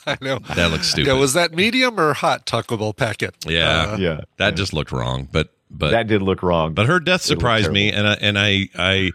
I 0.07 0.17
know. 0.21 0.39
that 0.55 0.71
looks 0.71 0.87
stupid. 0.89 1.07
Yeah, 1.07 1.19
was 1.19 1.33
that 1.33 1.53
medium 1.53 1.99
or 1.99 2.13
hot 2.13 2.45
Taco 2.45 2.77
Bell 2.77 2.93
packet? 2.93 3.35
Yeah. 3.45 3.93
Uh, 3.93 3.97
yeah. 3.97 4.21
that 4.37 4.55
just 4.55 4.73
looked 4.73 4.91
wrong. 4.91 5.27
But 5.31 5.49
but 5.69 5.91
that 5.91 6.07
did 6.07 6.21
look 6.21 6.41
wrong. 6.43 6.73
But 6.73 6.85
her 6.85 6.99
death 6.99 7.21
surprised 7.21 7.71
me, 7.71 7.91
and 7.91 8.07
I 8.07 8.13
and 8.21 8.39
I 8.39 8.69
I 8.77 9.11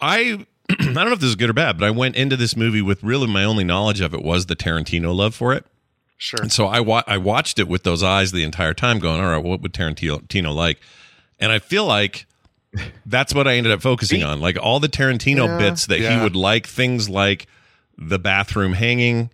I 0.00 0.46
I 0.70 0.74
don't 0.84 0.94
know 0.94 1.12
if 1.12 1.20
this 1.20 1.28
is 1.28 1.36
good 1.36 1.50
or 1.50 1.54
bad, 1.54 1.78
but 1.78 1.86
I 1.86 1.90
went 1.90 2.16
into 2.16 2.36
this 2.36 2.56
movie 2.56 2.82
with 2.82 3.04
really 3.04 3.26
my 3.28 3.44
only 3.44 3.62
knowledge 3.64 4.00
of 4.00 4.14
it 4.14 4.22
was 4.22 4.46
the 4.46 4.56
Tarantino 4.56 5.14
love 5.14 5.34
for 5.34 5.52
it, 5.52 5.64
Sure. 6.16 6.40
and 6.42 6.50
so 6.50 6.66
I 6.66 6.80
wa- 6.80 7.04
I 7.06 7.18
watched 7.18 7.58
it 7.58 7.68
with 7.68 7.82
those 7.84 8.02
eyes 8.02 8.32
the 8.32 8.42
entire 8.42 8.74
time, 8.74 8.98
going, 8.98 9.20
all 9.22 9.30
right, 9.30 9.44
what 9.44 9.60
would 9.60 9.72
Tarantino 9.72 10.52
like? 10.54 10.80
And 11.42 11.52
I 11.52 11.58
feel 11.58 11.84
like 11.84 12.26
that's 13.04 13.34
what 13.34 13.46
I 13.46 13.56
ended 13.56 13.72
up 13.72 13.82
focusing 13.82 14.22
on, 14.22 14.40
like 14.40 14.56
all 14.58 14.80
the 14.80 14.88
Tarantino 14.88 15.46
Yeah. 15.46 15.58
bits 15.58 15.86
that 15.86 15.98
he 16.00 16.22
would 16.22 16.36
like, 16.36 16.66
things 16.66 17.08
like 17.10 17.46
the 17.98 18.18
bathroom 18.18 18.72
hanging. 18.72 19.30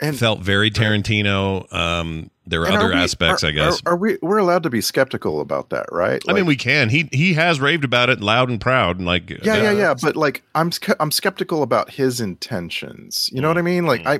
And- 0.00 0.18
felt 0.18 0.40
very 0.40 0.68
Tarantino. 0.70 1.72
Um, 1.72 2.28
there 2.44 2.58
were 2.58 2.66
And 2.66 2.74
are 2.74 2.78
other 2.80 2.88
we- 2.88 2.94
aspects, 2.96 3.44
are- 3.44 3.48
I 3.48 3.50
guess. 3.52 3.80
Are, 3.86 3.92
are 3.92 3.96
we? 3.96 4.18
We're 4.20 4.38
allowed 4.38 4.64
to 4.64 4.70
be 4.70 4.80
skeptical 4.80 5.40
about 5.40 5.70
that, 5.70 5.86
right? 5.92 6.20
I 6.28 6.32
mean, 6.32 6.44
we 6.44 6.56
can. 6.56 6.88
He 6.88 7.08
he 7.12 7.34
has 7.34 7.60
raved 7.60 7.84
about 7.84 8.10
it 8.10 8.20
loud 8.20 8.48
and 8.48 8.60
proud, 8.60 8.96
and 8.96 9.06
like 9.06 9.30
Yeah, 9.30 9.52
uh, 9.54 9.56
yeah, 9.58 9.70
yeah. 9.70 9.94
But 10.02 10.16
like, 10.16 10.42
I'm 10.56 10.72
I'm 10.98 11.12
skeptical 11.12 11.62
about 11.62 11.90
his 11.90 12.20
intentions. 12.20 13.30
You 13.32 13.40
know 13.40 13.46
what 13.46 13.58
I 13.58 13.62
mean? 13.62 13.86
Like, 13.86 14.04
I, 14.04 14.18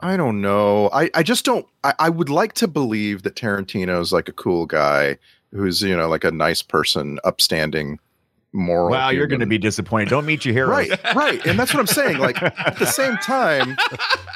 I 0.00 0.16
don't 0.16 0.40
know. 0.40 0.90
I 0.92 1.10
I 1.14 1.22
just 1.22 1.44
don't. 1.44 1.64
I, 1.84 1.94
I 2.00 2.08
would 2.10 2.28
like 2.28 2.54
to 2.54 2.66
believe 2.66 3.22
that 3.22 3.36
Tarantino's 3.36 4.12
like 4.12 4.28
a 4.28 4.32
cool 4.32 4.66
guy 4.66 5.16
who's 5.56 5.82
you 5.82 5.96
know 5.96 6.08
like 6.08 6.24
a 6.24 6.30
nice 6.30 6.62
person, 6.62 7.18
upstanding, 7.24 7.98
moral. 8.56 8.90
wow, 8.90 9.10
you're 9.10 9.26
going 9.26 9.40
to 9.40 9.46
be 9.46 9.58
disappointed. 9.58 10.08
Don't 10.08 10.26
meet 10.26 10.44
your 10.44 10.54
heroes. 10.54 10.88
right, 10.90 11.14
right, 11.14 11.46
and 11.46 11.58
that's 11.58 11.72
what 11.72 11.80
I'm 11.80 11.86
saying. 11.86 12.18
Like 12.18 12.42
at 12.42 12.78
the 12.78 12.86
same 12.86 13.16
time, 13.18 13.76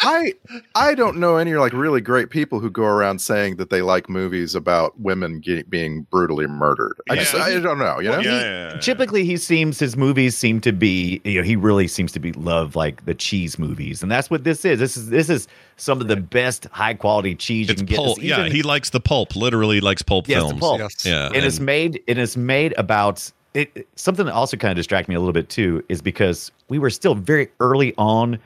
I 0.02 0.34
I 0.74 0.94
don't 0.94 1.16
know 1.18 1.36
any 1.36 1.54
like 1.54 1.72
really 1.72 2.00
great 2.00 2.30
people 2.30 2.60
who 2.60 2.70
go 2.70 2.84
around 2.84 3.20
saying 3.20 3.56
that 3.56 3.70
they 3.70 3.82
like 3.82 4.08
movies 4.08 4.54
about 4.54 4.98
women 5.00 5.40
ge- 5.42 5.68
being 5.68 6.02
brutally 6.10 6.46
murdered. 6.46 6.96
I 7.08 7.16
just 7.16 7.34
I 7.34 7.58
don't 7.60 7.78
know. 7.78 7.98
You 8.00 8.10
know? 8.10 8.20
Well, 8.20 8.72
he- 8.74 8.80
Typically, 8.80 9.24
he 9.24 9.36
seems 9.36 9.78
his 9.78 9.96
movies 9.96 10.36
seem 10.36 10.60
to 10.62 10.72
be 10.72 11.20
you 11.24 11.38
know 11.40 11.42
he 11.44 11.56
really 11.56 11.88
seems 11.88 12.12
to 12.12 12.20
be 12.20 12.32
love 12.32 12.76
like 12.76 13.04
the 13.04 13.14
cheese 13.14 13.58
movies, 13.58 14.02
and 14.02 14.10
that's 14.10 14.30
what 14.30 14.44
this 14.44 14.64
is. 14.64 14.78
This 14.78 14.96
is 14.96 15.10
this 15.10 15.28
is 15.28 15.48
some 15.76 16.00
of 16.00 16.08
the 16.08 16.16
best 16.16 16.66
high 16.72 16.94
quality 16.94 17.34
cheese 17.34 17.68
you 17.68 17.72
It's 17.72 17.80
can 17.80 17.86
get. 17.86 17.96
pulp. 17.96 18.18
It's 18.18 18.26
Yeah, 18.26 18.40
even- 18.40 18.52
he 18.52 18.62
likes 18.62 18.90
the 18.90 19.00
pulp. 19.00 19.34
Literally 19.36 19.80
likes 19.80 20.02
pulp 20.02 20.28
Yes, 20.28 20.40
films. 20.42 20.60
pulp. 20.60 20.78
Yes. 20.80 21.04
Yeah, 21.04 21.26
and 21.26 21.44
it's 21.44 21.60
made 21.60 22.02
it 22.06 22.18
is 22.18 22.36
made 22.36 22.74
about 22.78 23.30
it 23.54 23.70
it- 23.74 23.88
something 23.96 24.26
that 24.26 24.32
also 24.34 24.56
kind 24.56 24.70
of 24.72 24.76
distracted 24.76 25.08
me 25.08 25.14
a 25.14 25.20
little 25.20 25.32
bit 25.32 25.48
too 25.48 25.84
is 25.88 26.00
because 26.02 26.50
we 26.68 26.78
were 26.78 26.90
still 26.90 27.14
very 27.14 27.48
early 27.60 27.94
on 27.98 28.38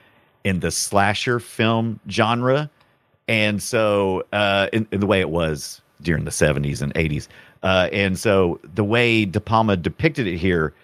in 0.44 0.60
the 0.60 0.70
slasher 0.70 1.40
film 1.40 1.98
genre. 2.10 2.70
And 3.28 3.62
so 3.62 4.24
uh 4.32 4.68
in, 4.72 4.86
in 4.92 5.00
the 5.00 5.06
way 5.06 5.20
it 5.20 5.30
was 5.30 5.80
during 6.02 6.24
the 6.24 6.30
70s 6.30 6.82
and 6.82 6.92
80s 6.94 7.28
uh 7.62 7.88
and 7.92 8.18
so 8.18 8.60
the 8.74 8.84
way 8.84 9.24
de 9.24 9.40
palma 9.40 9.76
depicted 9.76 10.26
it 10.26 10.36
here 10.36 10.74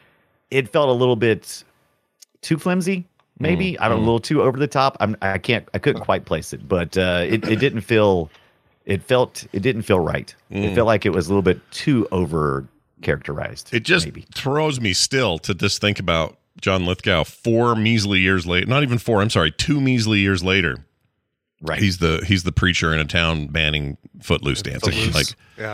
it 0.50 0.68
felt 0.68 0.88
a 0.88 0.92
little 0.92 1.16
bit 1.16 1.62
too 2.42 2.56
flimsy 2.56 3.04
maybe? 3.38 3.78
I 3.78 3.88
don't 3.88 3.98
know 3.98 4.02
a 4.02 4.06
little 4.06 4.20
too 4.20 4.42
over 4.42 4.58
the 4.58 4.66
top. 4.66 4.96
I'm 5.00 5.16
i 5.22 5.36
can't 5.38 5.68
i 5.74 5.78
couldn't 5.78 6.02
quite 6.02 6.24
place 6.24 6.52
it 6.54 6.66
but 6.68 6.96
uh 6.96 7.24
it, 7.28 7.46
it 7.48 7.56
didn't 7.58 7.82
feel 7.82 8.30
it 8.86 9.02
felt 9.02 9.46
it 9.52 9.60
didn't 9.60 9.82
feel 9.82 10.00
right. 10.00 10.34
It 10.50 10.74
felt 10.74 10.86
like 10.86 11.04
it 11.04 11.10
was 11.10 11.26
a 11.26 11.30
little 11.30 11.42
bit 11.42 11.60
too 11.70 12.08
over 12.12 12.66
characterized 13.02 13.70
It 13.72 13.80
just 13.84 14.06
maybe. 14.06 14.26
throws 14.34 14.80
me 14.80 14.92
still 14.92 15.38
to 15.40 15.54
just 15.54 15.80
think 15.80 15.98
about 15.98 16.38
John 16.60 16.84
Lithgow 16.86 17.24
four 17.24 17.74
measly 17.76 18.20
years 18.20 18.46
later. 18.46 18.66
Not 18.66 18.82
even 18.82 18.98
four. 18.98 19.22
I'm 19.22 19.30
sorry, 19.30 19.50
two 19.50 19.80
measly 19.80 20.18
years 20.20 20.42
later. 20.44 20.84
right 21.62 21.78
He's 21.80 21.98
the 21.98 22.22
he's 22.26 22.42
the 22.42 22.52
preacher 22.52 22.92
in 22.92 22.98
a 23.00 23.04
town 23.04 23.46
banning 23.48 23.96
footloose 24.22 24.62
dancing. 24.62 24.92
Footloose. 24.92 25.14
Like 25.14 25.26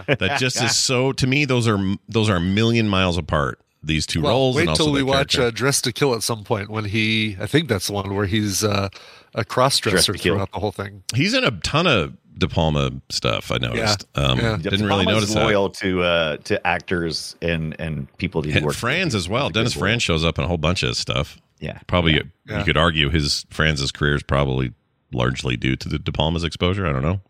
yeah. 0.08 0.14
that 0.16 0.38
just 0.38 0.62
is 0.62 0.76
so 0.76 1.12
to 1.12 1.26
me. 1.26 1.44
Those 1.44 1.66
are 1.68 1.78
those 2.08 2.28
are 2.28 2.36
a 2.36 2.40
million 2.40 2.88
miles 2.88 3.18
apart. 3.18 3.60
These 3.82 4.06
two 4.06 4.22
Well, 4.22 4.32
roles. 4.32 4.56
wait 4.56 4.66
and 4.68 4.76
till 4.76 4.90
we 4.92 5.02
watch 5.04 5.38
uh. 5.38 5.50
Dressed 5.50 5.84
to 5.84 5.92
Kill 5.92 6.14
at 6.14 6.22
some 6.24 6.42
point 6.42 6.70
when 6.70 6.86
he, 6.86 7.36
I 7.40 7.46
think 7.46 7.68
that's 7.68 7.86
the 7.86 7.92
one 7.92 8.12
where 8.16 8.26
he's 8.26 8.64
uh, 8.64 8.88
a 9.32 9.44
cross 9.44 9.78
dresser 9.78 10.12
throughout 10.14 10.50
the 10.50 10.58
whole 10.58 10.72
thing. 10.72 11.04
He's 11.14 11.34
in 11.34 11.44
a 11.44 11.52
ton 11.52 11.86
of 11.86 12.16
De 12.38 12.46
Palma 12.48 12.90
stuff. 13.08 13.50
I 13.50 13.58
noticed. 13.58 14.06
Um, 14.14 14.38
Yeah. 14.38 14.56
Didn't 14.56 14.80
De 14.80 14.86
really 14.86 15.04
Palma's 15.04 15.22
notice 15.22 15.34
that. 15.34 15.44
loyal 15.44 15.70
to 15.70 16.02
uh 16.02 16.36
to 16.38 16.66
actors 16.66 17.36
and 17.40 17.74
and 17.80 18.14
people 18.18 18.42
that 18.42 18.50
he 18.50 18.56
And 18.56 18.66
works 18.66 18.78
Franz 18.78 19.14
with. 19.14 19.22
as 19.22 19.28
well. 19.28 19.50
Dennis 19.50 19.74
Franz 19.74 20.02
shows 20.02 20.24
up 20.24 20.38
in 20.38 20.44
a 20.44 20.48
whole 20.48 20.58
bunch 20.58 20.82
of 20.82 20.96
stuff. 20.96 21.38
yeah 21.60 21.78
Probably 21.86 22.14
yeah. 22.14 22.22
Yeah. 22.48 22.58
you 22.58 22.64
could 22.64 22.76
argue 22.76 23.10
his 23.10 23.46
Franz's 23.50 23.90
career 23.92 24.14
is 24.16 24.22
probably 24.22 24.72
largely 25.12 25.56
due 25.56 25.76
to 25.76 25.88
the 25.88 25.98
De 25.98 26.12
Palma's 26.12 26.44
exposure. 26.44 26.86
I 26.86 26.92
don't 26.92 27.02
know, 27.02 27.20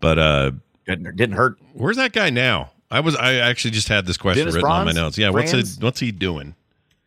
but 0.00 0.18
uh, 0.18 0.50
didn't, 0.86 1.16
didn't 1.16 1.36
hurt 1.36 1.58
where's 1.72 1.96
that 1.96 2.12
guy 2.12 2.30
now? 2.30 2.72
I 2.90 3.00
was 3.00 3.14
I 3.16 3.34
actually 3.36 3.70
just 3.72 3.88
had 3.88 4.06
this 4.06 4.16
question 4.16 4.40
Dennis 4.42 4.54
written 4.56 4.70
on 4.70 4.86
my 4.86 4.92
notes. 4.92 5.16
Yeah, 5.18 5.30
what's 5.30 5.50
Franz? 5.52 5.76
it, 5.78 5.82
what's 5.82 6.00
he 6.00 6.12
doing? 6.12 6.54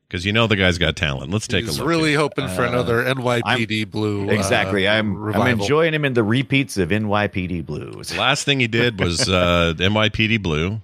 Because 0.07 0.25
you 0.25 0.31
know 0.31 0.47
the 0.47 0.55
guy's 0.55 0.77
got 0.77 0.95
talent. 0.95 1.31
Let's 1.31 1.47
take 1.47 1.65
he's 1.65 1.77
a 1.77 1.81
look. 1.81 1.89
really 1.89 2.11
here. 2.11 2.19
hoping 2.19 2.47
for 2.49 2.63
another 2.63 3.03
NYPD 3.03 3.91
Blue. 3.91 4.29
uh, 4.29 4.31
exactly 4.31 4.87
i'm 4.87 5.33
i'm 5.35 5.59
enjoying 5.59 5.93
him 5.93 6.05
in 6.05 6.13
the 6.13 6.23
repeats 6.23 6.77
of 6.77 6.89
nypd 6.89 7.65
blues 7.65 8.15
Last 8.17 8.45
thing 8.45 8.59
he 8.61 8.67
did 8.67 8.99
was 8.99 9.27
uh, 9.29 9.73
NYPD 9.77 10.41
Blue. 10.41 10.79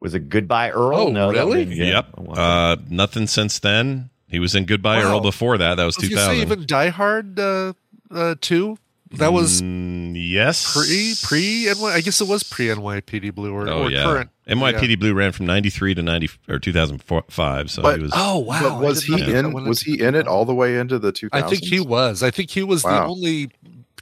was 0.00 0.14
it 0.14 0.28
goodbye 0.28 0.70
earl 0.70 0.96
Oh, 0.96 1.08
no 1.10 1.32
that 1.32 1.38
really? 1.40 1.58
would've 1.64 1.72
yeah. 1.72 1.84
Yep. 1.84 2.06
Uh, 2.38 2.76
nothing 2.88 3.26
since 3.26 3.58
then. 3.58 4.10
He 4.28 4.38
was 4.40 4.54
in 4.56 4.64
Goodbye 4.64 4.98
Wow. 5.02 5.12
Earl 5.12 5.20
before 5.20 5.58
that. 5.58 5.76
That 5.76 5.84
was 5.84 5.94
Did 5.96 6.06
two 6.06 6.10
you 6.12 6.16
say 6.16 6.26
thousand. 6.26 6.42
even 6.42 6.66
Die 6.66 6.88
Hard 6.88 7.38
uh, 7.38 7.72
uh, 8.10 8.34
two? 8.40 8.78
That 9.12 9.32
was 9.32 9.62
Mm, 9.62 10.14
yes. 10.16 10.72
pre 10.74 11.14
pre 11.22 11.72
NY. 11.72 11.86
I 11.88 12.00
guess 12.00 12.20
it 12.20 12.26
was 12.26 12.42
pre 12.42 12.66
NYPD 12.66 13.32
Blue 13.34 13.52
or, 13.52 13.68
Oh, 13.68 13.82
or 13.84 13.90
yeah. 13.90 14.02
current 14.02 14.30
NYPD 14.48 14.98
Blue 15.00 15.14
ran 15.14 15.32
from 15.32 15.46
93 15.46 15.94
to 15.94 16.02
90 16.02 16.30
or 16.48 16.58
2005 16.58 17.70
so 17.70 17.82
But- 17.82 17.96
he 17.96 18.02
was 18.02 18.12
Oh 18.14 18.38
wow! 18.38 18.60
But 18.62 18.80
was 18.80 19.04
he 19.04 19.14
in? 19.32 19.52
Was 19.52 19.80
he 19.82 20.00
in 20.00 20.14
it 20.14 20.26
all 20.28 20.44
the 20.44 20.54
way 20.54 20.76
into 20.78 20.98
the 20.98 21.12
2000s? 21.12 21.30
I 21.32 21.42
think 21.48 21.64
he 21.64 21.80
was. 21.80 22.22
I 22.22 22.30
think 22.30 22.50
he 22.50 22.62
was 22.62 22.82
the 22.82 23.02
only 23.04 23.50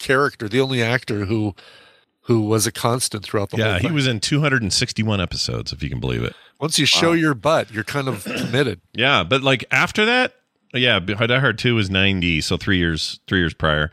character, 0.01 0.49
the 0.49 0.61
only 0.61 0.83
actor 0.83 1.27
who 1.27 1.55
who 2.27 2.43
was 2.43 2.67
a 2.67 2.73
constant 2.73 3.25
throughout 3.25 3.51
the 3.51 3.57
whole 3.57 3.67
Yeah, 3.67 3.79
thing. 3.79 3.89
he 3.91 3.95
was 3.95 4.07
in 4.07 4.21
261 4.21 5.21
episodes 5.21 5.73
if 5.73 5.83
you 5.83 5.89
can 5.91 5.99
believe 6.01 6.23
it. 6.23 6.35
Once 6.61 6.79
you 6.79 6.87
show 6.87 7.13
your 7.13 7.35
butt, 7.35 7.71
you're 7.73 7.83
kind 7.85 8.07
of 8.09 8.25
committed. 8.37 8.81
Yeah, 8.95 9.25
but 9.25 9.43
like 9.43 9.65
after 9.73 10.05
that, 10.05 10.35
yeah, 10.73 10.99
Die 11.01 11.39
Hard 11.39 11.59
2 11.59 11.75
was 11.75 11.91
90, 11.91 12.41
so 12.41 12.57
3 12.57 12.79
years 12.79 13.21
3 13.27 13.39
years 13.39 13.55
prior. 13.55 13.93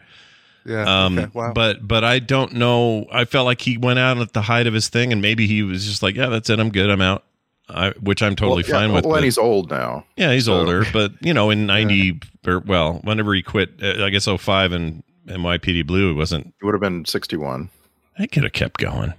Yeah. 0.70 1.05
Um, 1.05 1.17
okay. 1.20 1.32
Wow. 1.34 1.53
But 1.53 1.86
but 1.88 2.03
I 2.03 2.20
don't 2.20 2.53
know. 2.53 3.07
I 3.11 3.26
felt 3.26 3.45
like 3.45 3.59
he 3.61 3.78
went 3.78 3.99
out 3.99 4.17
at 4.20 4.34
the 4.34 4.41
height 4.43 4.67
of 4.67 4.74
his 4.74 4.88
thing, 4.89 5.11
and 5.11 5.22
maybe 5.22 5.47
he 5.47 5.63
was 5.63 5.86
just 5.86 6.03
like, 6.03 6.15
yeah, 6.15 6.28
that's 6.28 6.49
it. 6.49 6.59
I'm 6.59 6.70
good. 6.70 6.89
I'm 6.89 7.01
out. 7.01 7.24
I, 7.67 7.91
which 8.01 8.24
I'm 8.24 8.36
totally 8.36 8.63
Well, 8.63 8.70
yeah, 8.70 8.76
fine 8.88 8.93
with. 8.93 9.05
Well, 9.05 9.11
but- 9.13 9.17
and 9.17 9.26
he's 9.26 9.38
old 9.38 9.70
now. 9.70 10.05
yeah, 10.15 10.32
he's 10.34 10.45
so- 10.45 10.59
older, 10.59 10.86
but 10.93 11.13
you 11.22 11.34
know, 11.34 11.49
in 11.49 11.65
'90 11.67 12.20
or 12.47 12.59
well, 12.59 12.99
whenever 13.03 13.34
he 13.34 13.41
quit, 13.43 13.72
uh, 13.84 14.03
I 14.05 14.09
guess 14.09 14.26
05 14.28 14.72
and 14.72 15.03
NYPD 15.28 15.86
Blue, 15.86 16.11
it 16.11 16.15
wasn't. 16.15 16.53
He 16.59 16.65
would 16.65 16.74
have 16.74 16.82
been 16.82 17.05
61. 17.05 17.70
I 18.17 18.26
could 18.28 18.43
have 18.43 18.53
kept 18.53 18.80
going. 18.80 19.13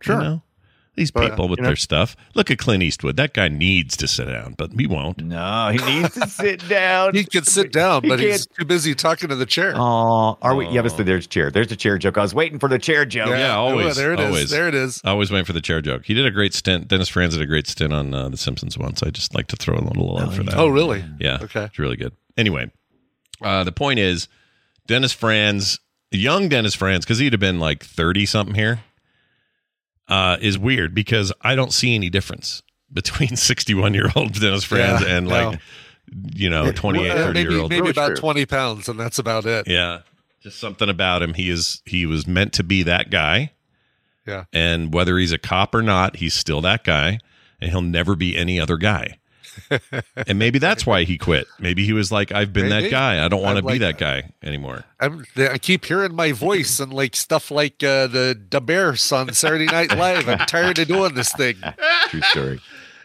Sure. 0.00 0.16
You 0.16 0.22
know? 0.22 0.42
These 0.96 1.10
But, 1.10 1.28
people 1.30 1.48
with 1.48 1.58
you 1.58 1.64
know- 1.64 1.68
their 1.68 1.76
stuff. 1.76 2.16
Look 2.34 2.50
at 2.50 2.56
Clint 2.58 2.82
Eastwood. 2.82 3.16
That 3.16 3.34
guy 3.34 3.48
needs 3.48 3.96
to 3.98 4.08
sit 4.08 4.24
down, 4.24 4.54
but 4.56 4.70
he 4.78 4.86
won't. 4.86 5.22
No, 5.22 5.68
he 5.70 5.78
needs 6.00 6.14
to 6.14 6.26
sit 6.26 6.66
down. 6.70 7.14
he 7.14 7.24
could 7.24 7.46
sit 7.46 7.70
down, 7.70 8.02
He 8.02 8.08
but 8.08 8.18
can't- 8.18 8.30
he's 8.32 8.46
too 8.46 8.64
busy 8.64 8.94
talking 8.94 9.28
to 9.28 9.34
the 9.36 9.44
chair. 9.44 9.74
Oh, 9.76 10.38
are 10.40 10.54
we? 10.54 10.66
Yeah, 10.68 10.80
but 10.82 10.96
there's 10.96 11.26
a 11.26 11.28
chair. 11.28 11.50
There's 11.50 11.70
a 11.70 11.76
chair 11.76 11.98
joke. 11.98 12.16
I 12.16 12.22
was 12.22 12.34
waiting 12.34 12.58
for 12.58 12.68
the 12.68 12.78
chair 12.78 13.04
joke. 13.04 13.28
Yeah, 13.28 13.54
always, 13.56 13.98
Oh, 13.98 14.00
there 14.00 14.14
it 14.14 14.20
is. 14.20 14.26
always. 14.26 14.50
There 14.50 14.68
it 14.68 14.74
is. 14.74 15.02
I 15.04 15.10
always 15.10 15.30
waiting 15.30 15.44
for 15.44 15.52
the 15.52 15.60
chair 15.60 15.82
joke. 15.82 16.06
He 16.06 16.14
did 16.14 16.24
a 16.24 16.30
great 16.30 16.54
stint. 16.54 16.88
Dennis 16.88 17.08
Franz 17.10 17.34
did 17.34 17.42
a 17.42 17.46
great 17.46 17.66
stint 17.66 17.92
on 17.92 18.14
uh, 18.14 18.30
The 18.30 18.38
Simpsons 18.38 18.78
once. 18.78 19.02
I 19.02 19.10
just 19.10 19.34
like 19.34 19.48
to 19.48 19.56
throw 19.56 19.76
a 19.76 19.84
little 19.84 20.14
love 20.14 20.34
for 20.34 20.42
that. 20.44 20.54
Oh, 20.56 20.68
really? 20.68 21.04
Yeah. 21.20 21.38
Okay. 21.42 21.64
It's 21.64 21.78
really 21.78 21.96
good. 21.96 22.14
Anyway, 22.38 22.70
uh, 23.42 23.64
the 23.64 23.72
point 23.72 23.98
is 23.98 24.28
Dennis 24.86 25.12
Franz, 25.12 25.78
young 26.10 26.48
Dennis 26.48 26.74
Franz, 26.74 27.04
because 27.04 27.18
he'd 27.18 27.34
have 27.34 27.40
been 27.40 27.58
like 27.60 27.84
30 27.84 28.24
something 28.24 28.54
here, 28.54 28.80
uh, 30.08 30.36
is 30.40 30.58
weird 30.58 30.94
because 30.94 31.32
I 31.42 31.54
don't 31.54 31.72
see 31.72 31.94
any 31.94 32.10
difference 32.10 32.62
between 32.92 33.36
61 33.36 33.94
year 33.94 34.10
old 34.14 34.32
Dennis 34.40 34.64
Franz 34.64 35.02
Yeah, 35.02 35.16
and 35.16 35.28
no. 35.28 35.50
like, 35.50 35.60
you 36.34 36.48
know, 36.50 36.70
28, 36.72 37.10
Uh, 37.10 37.14
30 37.14 37.32
maybe 37.32 37.50
year 37.52 37.60
old. 37.62 37.70
maybe 37.70 37.90
about 37.90 38.06
true. 38.08 38.16
twenty 38.16 38.46
pounds, 38.46 38.88
and 38.88 38.98
that's 38.98 39.18
about 39.18 39.44
it. 39.46 39.66
Yeah. 39.66 40.00
Just 40.40 40.60
something 40.60 40.88
about 40.88 41.22
him. 41.22 41.34
He 41.34 41.50
is, 41.50 41.82
he 41.84 42.06
was 42.06 42.26
meant 42.28 42.52
to 42.54 42.62
be 42.62 42.84
that 42.84 43.10
guy. 43.10 43.52
Yeah. 44.26 44.44
And 44.52 44.94
whether 44.94 45.18
he's 45.18 45.32
a 45.32 45.38
cop 45.38 45.74
or 45.74 45.82
not, 45.82 46.16
he's 46.16 46.34
still 46.34 46.60
that 46.60 46.84
guy 46.84 47.18
and 47.60 47.70
he'll 47.70 47.82
never 47.82 48.14
be 48.14 48.36
any 48.36 48.60
other 48.60 48.76
guy. 48.76 49.18
and 50.26 50.38
maybe 50.38 50.58
that's 50.58 50.86
why 50.86 51.04
he 51.04 51.18
quit. 51.18 51.46
Maybe 51.58 51.84
he 51.84 51.92
was 51.92 52.10
like, 52.12 52.32
I've 52.32 52.52
been 52.52 52.68
that 52.70 52.90
guy. 52.90 53.24
I 53.24 53.28
don't 53.28 53.42
want 53.42 53.58
I 53.58 53.60
to 53.60 53.66
be 53.66 53.78
that 53.78 53.98
guy 53.98 54.30
anymore. 54.42 54.84
I'm, 55.00 55.24
I 55.36 55.58
keep 55.58 55.84
hearing 55.84 56.14
my 56.14 56.32
voice 56.32 56.80
and 56.80 56.92
like 56.92 57.16
stuff 57.16 57.50
like 57.50 57.82
uh, 57.82 58.06
the 58.06 58.34
Da 58.48 58.60
Bears 58.60 59.10
on 59.12 59.32
Saturday 59.34 59.66
Night 59.66 59.96
Live. 59.96 60.28
I'm 60.28 60.38
tired 60.46 60.78
of 60.78 60.88
doing 60.88 61.14
this 61.14 61.32
thing. 61.32 61.56
True 62.08 62.22
story. 62.22 62.60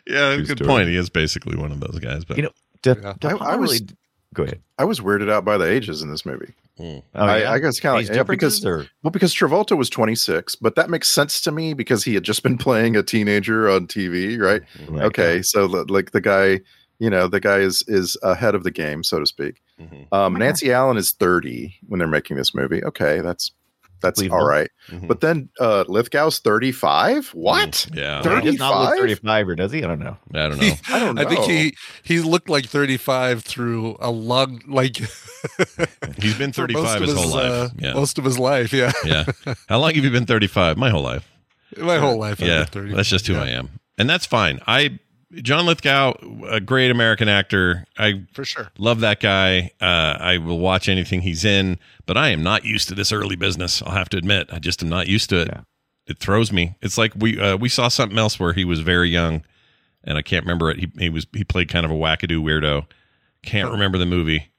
Yeah, 0.08 0.36
True 0.36 0.46
good 0.46 0.58
story. 0.58 0.68
point. 0.68 0.90
He 0.90 0.96
is 0.96 1.10
basically 1.10 1.56
one 1.58 1.72
of 1.72 1.80
those 1.80 2.00
guys. 2.00 2.26
But 2.26 2.38
You 2.38 2.44
know, 2.44 2.52
De, 2.82 2.98
Yeah. 3.02 3.14
De 3.20 3.28
I- 3.30 3.32
I 3.34 3.38
Palma 3.38 3.58
was- 3.58 3.72
really- 3.82 3.88
Go 4.34 4.44
ahead. 4.44 4.62
I 4.78 4.86
was 4.86 5.00
weirded 5.02 5.30
out 5.30 5.44
by 5.44 5.58
the 5.58 5.66
ages 5.70 6.02
in 6.02 6.10
this 6.10 6.26
movie. 6.26 6.54
Mm. 6.80 7.04
Oh, 7.16 7.26
I, 7.26 7.40
yeah? 7.40 7.52
I 7.52 7.60
guess 7.60 7.80
kind 7.80 8.02
of 8.02 8.08
like, 8.08 8.16
yeah, 8.16 8.24
because 8.24 8.66
or- 8.66 8.88
well, 9.04 9.12
because 9.12 9.34
Travolta 9.36 9.78
was 9.78 9.90
26, 9.90 10.56
but 10.56 10.76
that 10.76 10.90
makes 10.90 11.10
sense 11.10 11.42
to 11.42 11.52
me 11.52 11.74
because 11.74 12.04
he 12.04 12.14
had 12.14 12.24
just 12.24 12.42
been 12.42 12.58
playing 12.66 12.96
a 12.96 13.04
teenager 13.04 13.70
on 13.70 13.88
TV, 13.88 14.40
right? 14.40 14.62
Right. 14.88 15.04
Okay, 15.06 15.42
so 15.42 15.66
like 15.66 16.12
the 16.12 16.22
guy, 16.22 16.62
you 17.00 17.10
know, 17.10 17.28
the 17.28 17.40
guy 17.42 17.58
is 17.60 17.84
is 17.88 18.16
ahead 18.24 18.56
of 18.56 18.64
the 18.64 18.72
game, 18.72 19.04
so 19.04 19.20
to 19.20 19.26
speak. 19.26 19.62
Mhm. 19.82 20.08
Um, 20.14 20.34
Nancy 20.36 20.72
Allen 20.72 20.98
is 20.98 21.12
30 21.12 21.76
when 21.88 22.00
they're 22.00 22.08
making 22.08 22.38
this 22.38 22.56
movie. 22.56 22.84
Okay, 22.84 23.20
that's 23.22 23.52
that's 24.02 24.20
Believable. 24.20 24.42
all 24.42 24.48
right. 24.48 24.70
Mhm. 24.90 25.08
But 25.08 25.22
then 25.22 25.50
uh, 25.60 25.84
Lithgow's 25.88 26.40
35. 26.40 27.30
What? 27.30 27.88
yeah, 27.94 28.22
Thirty- 28.22 28.58
not 28.58 28.80
look 28.82 28.90
35? 28.90 29.00
35 29.00 29.48
or 29.50 29.56
does 29.56 29.72
he? 29.72 29.84
I 29.84 29.88
don't 29.88 30.00
know. 30.00 30.18
I 30.34 30.50
don't 30.50 30.60
know. 30.60 30.74
I 30.90 31.00
don't 31.00 31.16
know. 31.16 31.22
I 31.22 31.26
think 31.26 31.46
he 31.46 31.76
he 32.04 32.20
looked 32.20 32.50
like 32.50 32.66
35 32.66 33.44
through 33.44 33.98
a 34.00 34.12
long 34.12 34.62
like 34.68 34.98
He's 36.20 36.38
been 36.38 36.52
35 36.54 36.84
most 36.84 36.96
of 36.96 37.02
his 37.02 37.14
whole 37.16 37.30
life. 37.36 37.52
uh, 37.52 37.70
yeah, 37.78 37.94
most 37.94 38.18
of 38.18 38.26
his 38.26 38.38
life. 38.40 38.74
Yeah, 38.74 38.92
yeah. 39.06 39.26
How 39.70 39.80
long 39.80 39.94
have 39.96 40.04
you 40.04 40.12
been 40.12 40.26
35? 40.26 40.78
My 40.78 40.90
whole 40.90 41.04
life. 41.04 41.30
my 41.78 41.98
whole 41.98 42.18
life. 42.20 42.42
I've 42.42 42.48
yeah, 42.48 42.58
been 42.60 42.68
30. 42.68 42.94
that's 42.96 43.10
just 43.10 43.28
who 43.28 43.34
Yeah, 43.34 43.44
I 43.44 43.50
am, 43.50 43.80
and 43.98 44.10
that's 44.10 44.26
fine. 44.26 44.60
I 44.68 45.00
John 45.36 45.66
Lithgow, 45.66 46.14
a 46.50 46.60
great 46.60 46.92
American 46.92 47.30
actor. 47.30 47.86
I 47.98 48.26
for 48.34 48.44
sure. 48.44 48.72
love 48.78 49.00
that 49.00 49.20
guy. 49.20 49.72
Uh, 49.80 50.18
I 50.20 50.38
will 50.38 50.60
watch 50.60 50.90
anything 50.90 51.22
he's 51.22 51.46
in, 51.46 51.80
but 52.06 52.18
I 52.18 52.30
am 52.30 52.44
not 52.44 52.66
used 52.66 52.90
to 52.90 52.96
this 52.96 53.12
early 53.12 53.36
business. 53.36 53.82
I'll 53.82 53.94
have 53.94 54.10
to 54.10 54.18
admit, 54.18 54.50
I 54.52 54.60
just 54.60 54.84
am 54.84 54.90
not 54.90 55.08
used 55.08 55.30
to 55.30 55.42
it. 55.42 55.48
Yeah. 55.52 55.62
It 56.08 56.20
throws 56.20 56.52
me. 56.52 56.76
It's 56.82 56.98
like 56.98 57.14
we 57.16 57.40
uh, 57.40 57.56
we 57.58 57.70
saw 57.70 57.88
something 57.88 58.18
else 58.18 58.40
where 58.40 58.54
he 58.54 58.66
was 58.66 58.82
very 58.82 59.10
young, 59.10 59.44
and 60.04 60.18
I 60.18 60.22
can't 60.22 60.44
remember 60.46 60.70
it. 60.70 60.80
He 60.80 60.92
he 60.98 61.10
was 61.10 61.26
he 61.34 61.44
played 61.44 61.70
kind 61.70 61.86
of 61.86 61.92
a 61.92 61.96
wackadoo 61.96 62.42
weirdo. 62.42 62.86
Can't 63.44 63.72
remember 63.72 63.98
the 63.98 64.06
movie. 64.06 64.51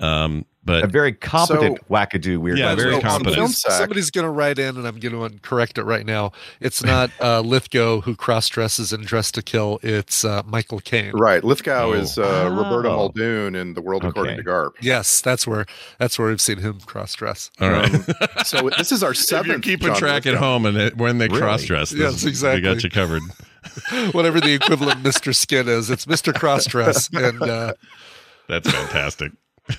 Um, 0.00 0.46
but 0.62 0.84
A 0.84 0.86
very 0.86 1.12
competent 1.14 1.78
So- 1.78 1.84
wackadoo 1.94 2.36
weird. 2.38 2.58
Yeah, 2.58 2.66
guy. 2.66 2.74
very 2.74 2.94
So, 2.96 3.00
competent. 3.00 3.34
Film 3.34 3.48
Somebody's, 3.48 4.10
going 4.10 4.26
to 4.26 4.30
write 4.30 4.58
in, 4.58 4.76
and 4.76 4.86
I'm 4.86 4.98
going 5.00 5.30
to 5.32 5.38
correct 5.40 5.78
it 5.78 5.84
right 5.84 6.04
now. 6.04 6.32
It's 6.60 6.82
not 6.84 7.10
uh, 7.20 7.40
Lithgow 7.40 8.02
who 8.02 8.14
cross 8.14 8.46
dresses 8.48 8.92
and 8.92 9.04
Dressed 9.06 9.34
to 9.36 9.42
Kill. 9.42 9.78
It's 9.82 10.22
uh, 10.22 10.42
Michael 10.44 10.80
Caine. 10.80 11.12
Right. 11.12 11.42
Lithgow 11.42 11.86
Oh. 11.88 11.92
is 11.94 12.18
uh, 12.18 12.48
Roberta 12.52 12.90
Oh. 12.90 12.96
Muldoon 12.96 13.54
in 13.54 13.72
The 13.72 13.80
World 13.80 14.04
According 14.04 14.36
to 14.36 14.44
Garp. 14.44 14.72
Yes, 14.82 15.22
that's 15.22 15.46
where 15.46 15.64
that's 15.98 16.18
where 16.18 16.28
we've 16.28 16.40
seen 16.42 16.58
him 16.58 16.78
cross 16.80 17.14
dress. 17.14 17.50
all 17.58 17.70
right. 17.70 17.92
Um, 17.94 18.04
so 18.44 18.68
this 18.76 18.92
is 18.92 19.02
our 19.02 19.10
if 19.12 19.16
seventh. 19.16 19.48
you're 19.48 19.60
keeping 19.60 19.88
John 19.88 19.96
track 19.96 20.26
at 20.26 20.34
home 20.34 20.66
and 20.66 20.76
it, 20.76 20.96
when 20.98 21.16
they 21.18 21.28
Really? 21.28 21.40
cross 21.40 21.64
dress, 21.64 21.92
Yes, 21.92 22.24
exactly. 22.24 22.60
we 22.68 22.74
got 22.74 22.84
you 22.84 22.90
covered. 22.90 23.22
Whatever 24.12 24.40
the 24.40 24.52
equivalent 24.52 25.02
Mr. 25.02 25.34
Skin 25.34 25.68
is, 25.68 25.90
it's 25.90 26.06
Mr. 26.06 26.32
Crossdress. 26.32 27.08
And 27.16 27.42
uh, 27.42 27.72
That's 28.48 28.70
fantastic. 28.70 29.32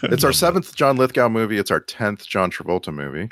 It's 0.04 0.24
our 0.24 0.34
seventh 0.34 0.76
John 0.76 0.96
Lithgow 0.98 1.30
movie. 1.30 1.58
It's 1.58 1.72
our 1.72 1.80
tenth 1.80 2.26
John 2.28 2.52
Travolta 2.52 2.94
movie. 2.94 3.30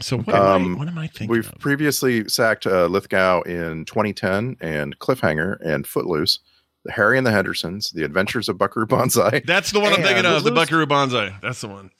So 0.00 0.18
what, 0.18 0.34
am, 0.36 0.42
I, 0.42 0.54
Um, 0.54 0.78
what 0.78 0.88
am 0.88 0.98
I 0.98 1.06
thinking? 1.06 1.28
We've 1.28 1.46
of? 1.50 1.58
previously 1.58 2.28
sacked 2.28 2.66
uh, 2.66 2.86
Lithgow 2.86 3.40
in 3.42 3.84
2010 3.86 4.56
and 4.60 4.98
Cliffhanger 4.98 5.56
and 5.64 5.86
Footloose, 5.86 6.38
The 6.84 6.92
Harry 6.92 7.16
and 7.16 7.26
the 7.26 7.30
Hendersons, 7.30 7.90
The 7.92 8.04
Adventures 8.04 8.48
of 8.50 8.58
Buckaroo 8.58 8.86
Banzai, 8.86 9.40
That's 9.46 9.70
the 9.72 9.80
one 9.80 9.92
I'm 9.94 9.96
thinking 10.02 10.18
And 10.18 10.26
of. 10.26 10.44
The 10.44 10.50
Footloose. 10.50 10.64
Buckaroo 10.68 10.86
Banzai. 10.86 11.36
That's 11.40 11.62
the 11.62 11.68
one. 11.68 11.90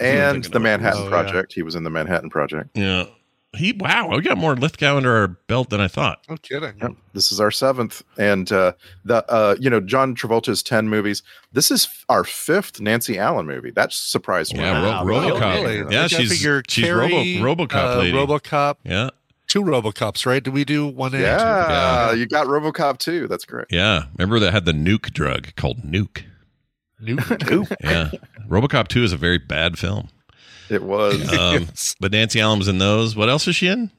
and 0.00 0.44
The 0.44 0.58
Manhattan 0.58 1.00
Oh, 1.00 1.04
yeah. 1.04 1.08
Project. 1.10 1.52
He 1.52 1.62
was 1.62 1.76
in 1.76 1.84
The 1.84 1.90
Manhattan 1.90 2.30
Project. 2.30 2.70
Yeah. 2.76 3.06
He 3.56 3.72
wow, 3.72 4.08
we 4.14 4.20
got 4.20 4.36
more 4.36 4.54
Lithgow 4.54 4.98
under 4.98 5.16
our 5.16 5.28
belt 5.28 5.70
than 5.70 5.80
I 5.80 5.88
thought. 5.88 6.20
no 6.28 6.36
kidding. 6.36 6.74
Yep. 6.82 6.92
This 7.14 7.32
is 7.32 7.40
our 7.40 7.50
seventh, 7.50 8.02
and 8.18 8.52
uh, 8.52 8.72
the 9.06 9.24
uh, 9.32 9.56
you 9.58 9.70
know 9.70 9.80
John 9.80 10.14
Travolta's 10.14 10.62
ten 10.62 10.88
movies. 10.88 11.22
This 11.52 11.70
is 11.70 11.86
f- 11.86 12.04
our 12.10 12.24
fifth 12.24 12.78
Nancy 12.78 13.18
Allen 13.18 13.46
movie. 13.46 13.70
That 13.70 13.92
surprised 13.92 14.52
me. 14.52 14.60
Yeah, 14.60 14.82
Wow, 14.82 15.04
Ro- 15.04 15.14
RoboCop. 15.16 15.62
Really? 15.64 15.94
Yeah, 15.94 16.04
I 16.04 16.06
she's 16.08 16.30
figure 16.30 16.62
she's 16.68 16.90
Robo, 16.90 17.08
Carrie, 17.08 17.36
RoboCop 17.40 17.94
uh, 17.94 17.98
lady. 18.00 18.12
RoboCop, 18.18 18.74
yeah, 18.84 19.10
two 19.46 19.62
RoboCops, 19.62 20.26
right? 20.26 20.44
Did 20.44 20.52
we 20.52 20.66
do 20.66 20.86
one 20.86 21.14
and 21.14 21.22
two? 21.22 21.26
Yeah, 21.26 22.12
you 22.12 22.26
got 22.26 22.48
RoboCop 22.48 22.98
too. 22.98 23.28
That's 23.28 23.46
great. 23.46 23.66
yeah. 23.70 24.04
Remember 24.18 24.38
that 24.40 24.52
had 24.52 24.66
the 24.66 24.72
nuke 24.72 25.10
drug 25.14 25.54
called 25.56 25.82
Nuke. 25.84 26.24
Nuke. 27.02 27.74
Yeah, 27.82 28.10
RoboCop 28.46 28.88
Two 28.88 29.04
is 29.04 29.12
a 29.12 29.16
very 29.16 29.38
bad 29.38 29.78
film. 29.78 30.08
It 30.70 30.82
was 30.82 31.32
Um, 31.38 31.68
but 32.00 32.12
Nancy 32.12 32.40
Allen 32.40 32.58
was 32.58 32.68
in 32.68 32.78
those. 32.78 33.14
What 33.16 33.28
else 33.28 33.46
is 33.48 33.56
she 33.56 33.68
in? 33.68 33.90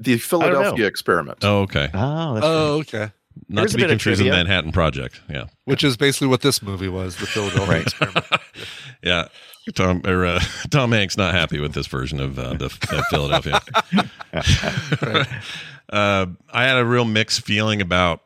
the 0.00 0.16
Philadelphia 0.16 0.86
experiment. 0.86 1.38
Oh, 1.42 1.62
okay. 1.62 1.88
Oh, 1.92 2.34
that's 2.34 2.46
Oh, 2.46 2.78
okay. 2.80 3.10
Not 3.48 3.62
There's 3.62 3.72
to 3.72 3.76
be 3.78 3.82
confused 3.82 4.20
with 4.20 4.28
trivia. 4.28 4.32
Manhattan 4.32 4.70
Project. 4.72 5.20
Yeah, 5.28 5.46
Which 5.64 5.82
is 5.82 5.96
basically 5.96 6.28
what 6.28 6.40
this 6.42 6.62
movie 6.62 6.88
was, 6.88 7.16
the 7.16 7.26
Philadelphia 7.26 7.66
Right. 7.74 7.82
experiment. 7.82 8.26
yeah. 9.02 9.28
Tom 9.74 10.02
or 10.06 10.24
uh, 10.24 10.40
Tom 10.70 10.92
Hanks 10.92 11.16
not 11.16 11.34
happy 11.34 11.58
with 11.60 11.72
this 11.74 11.86
version 11.88 12.20
of 12.20 12.38
uh, 12.38 12.54
the 12.54 12.66
uh, 12.90 13.02
Philadelphia. 13.10 13.60
uh, 15.92 16.26
I 16.52 16.64
had 16.64 16.76
a 16.78 16.84
real 16.84 17.04
mixed 17.04 17.44
feeling 17.44 17.80
about 17.80 18.22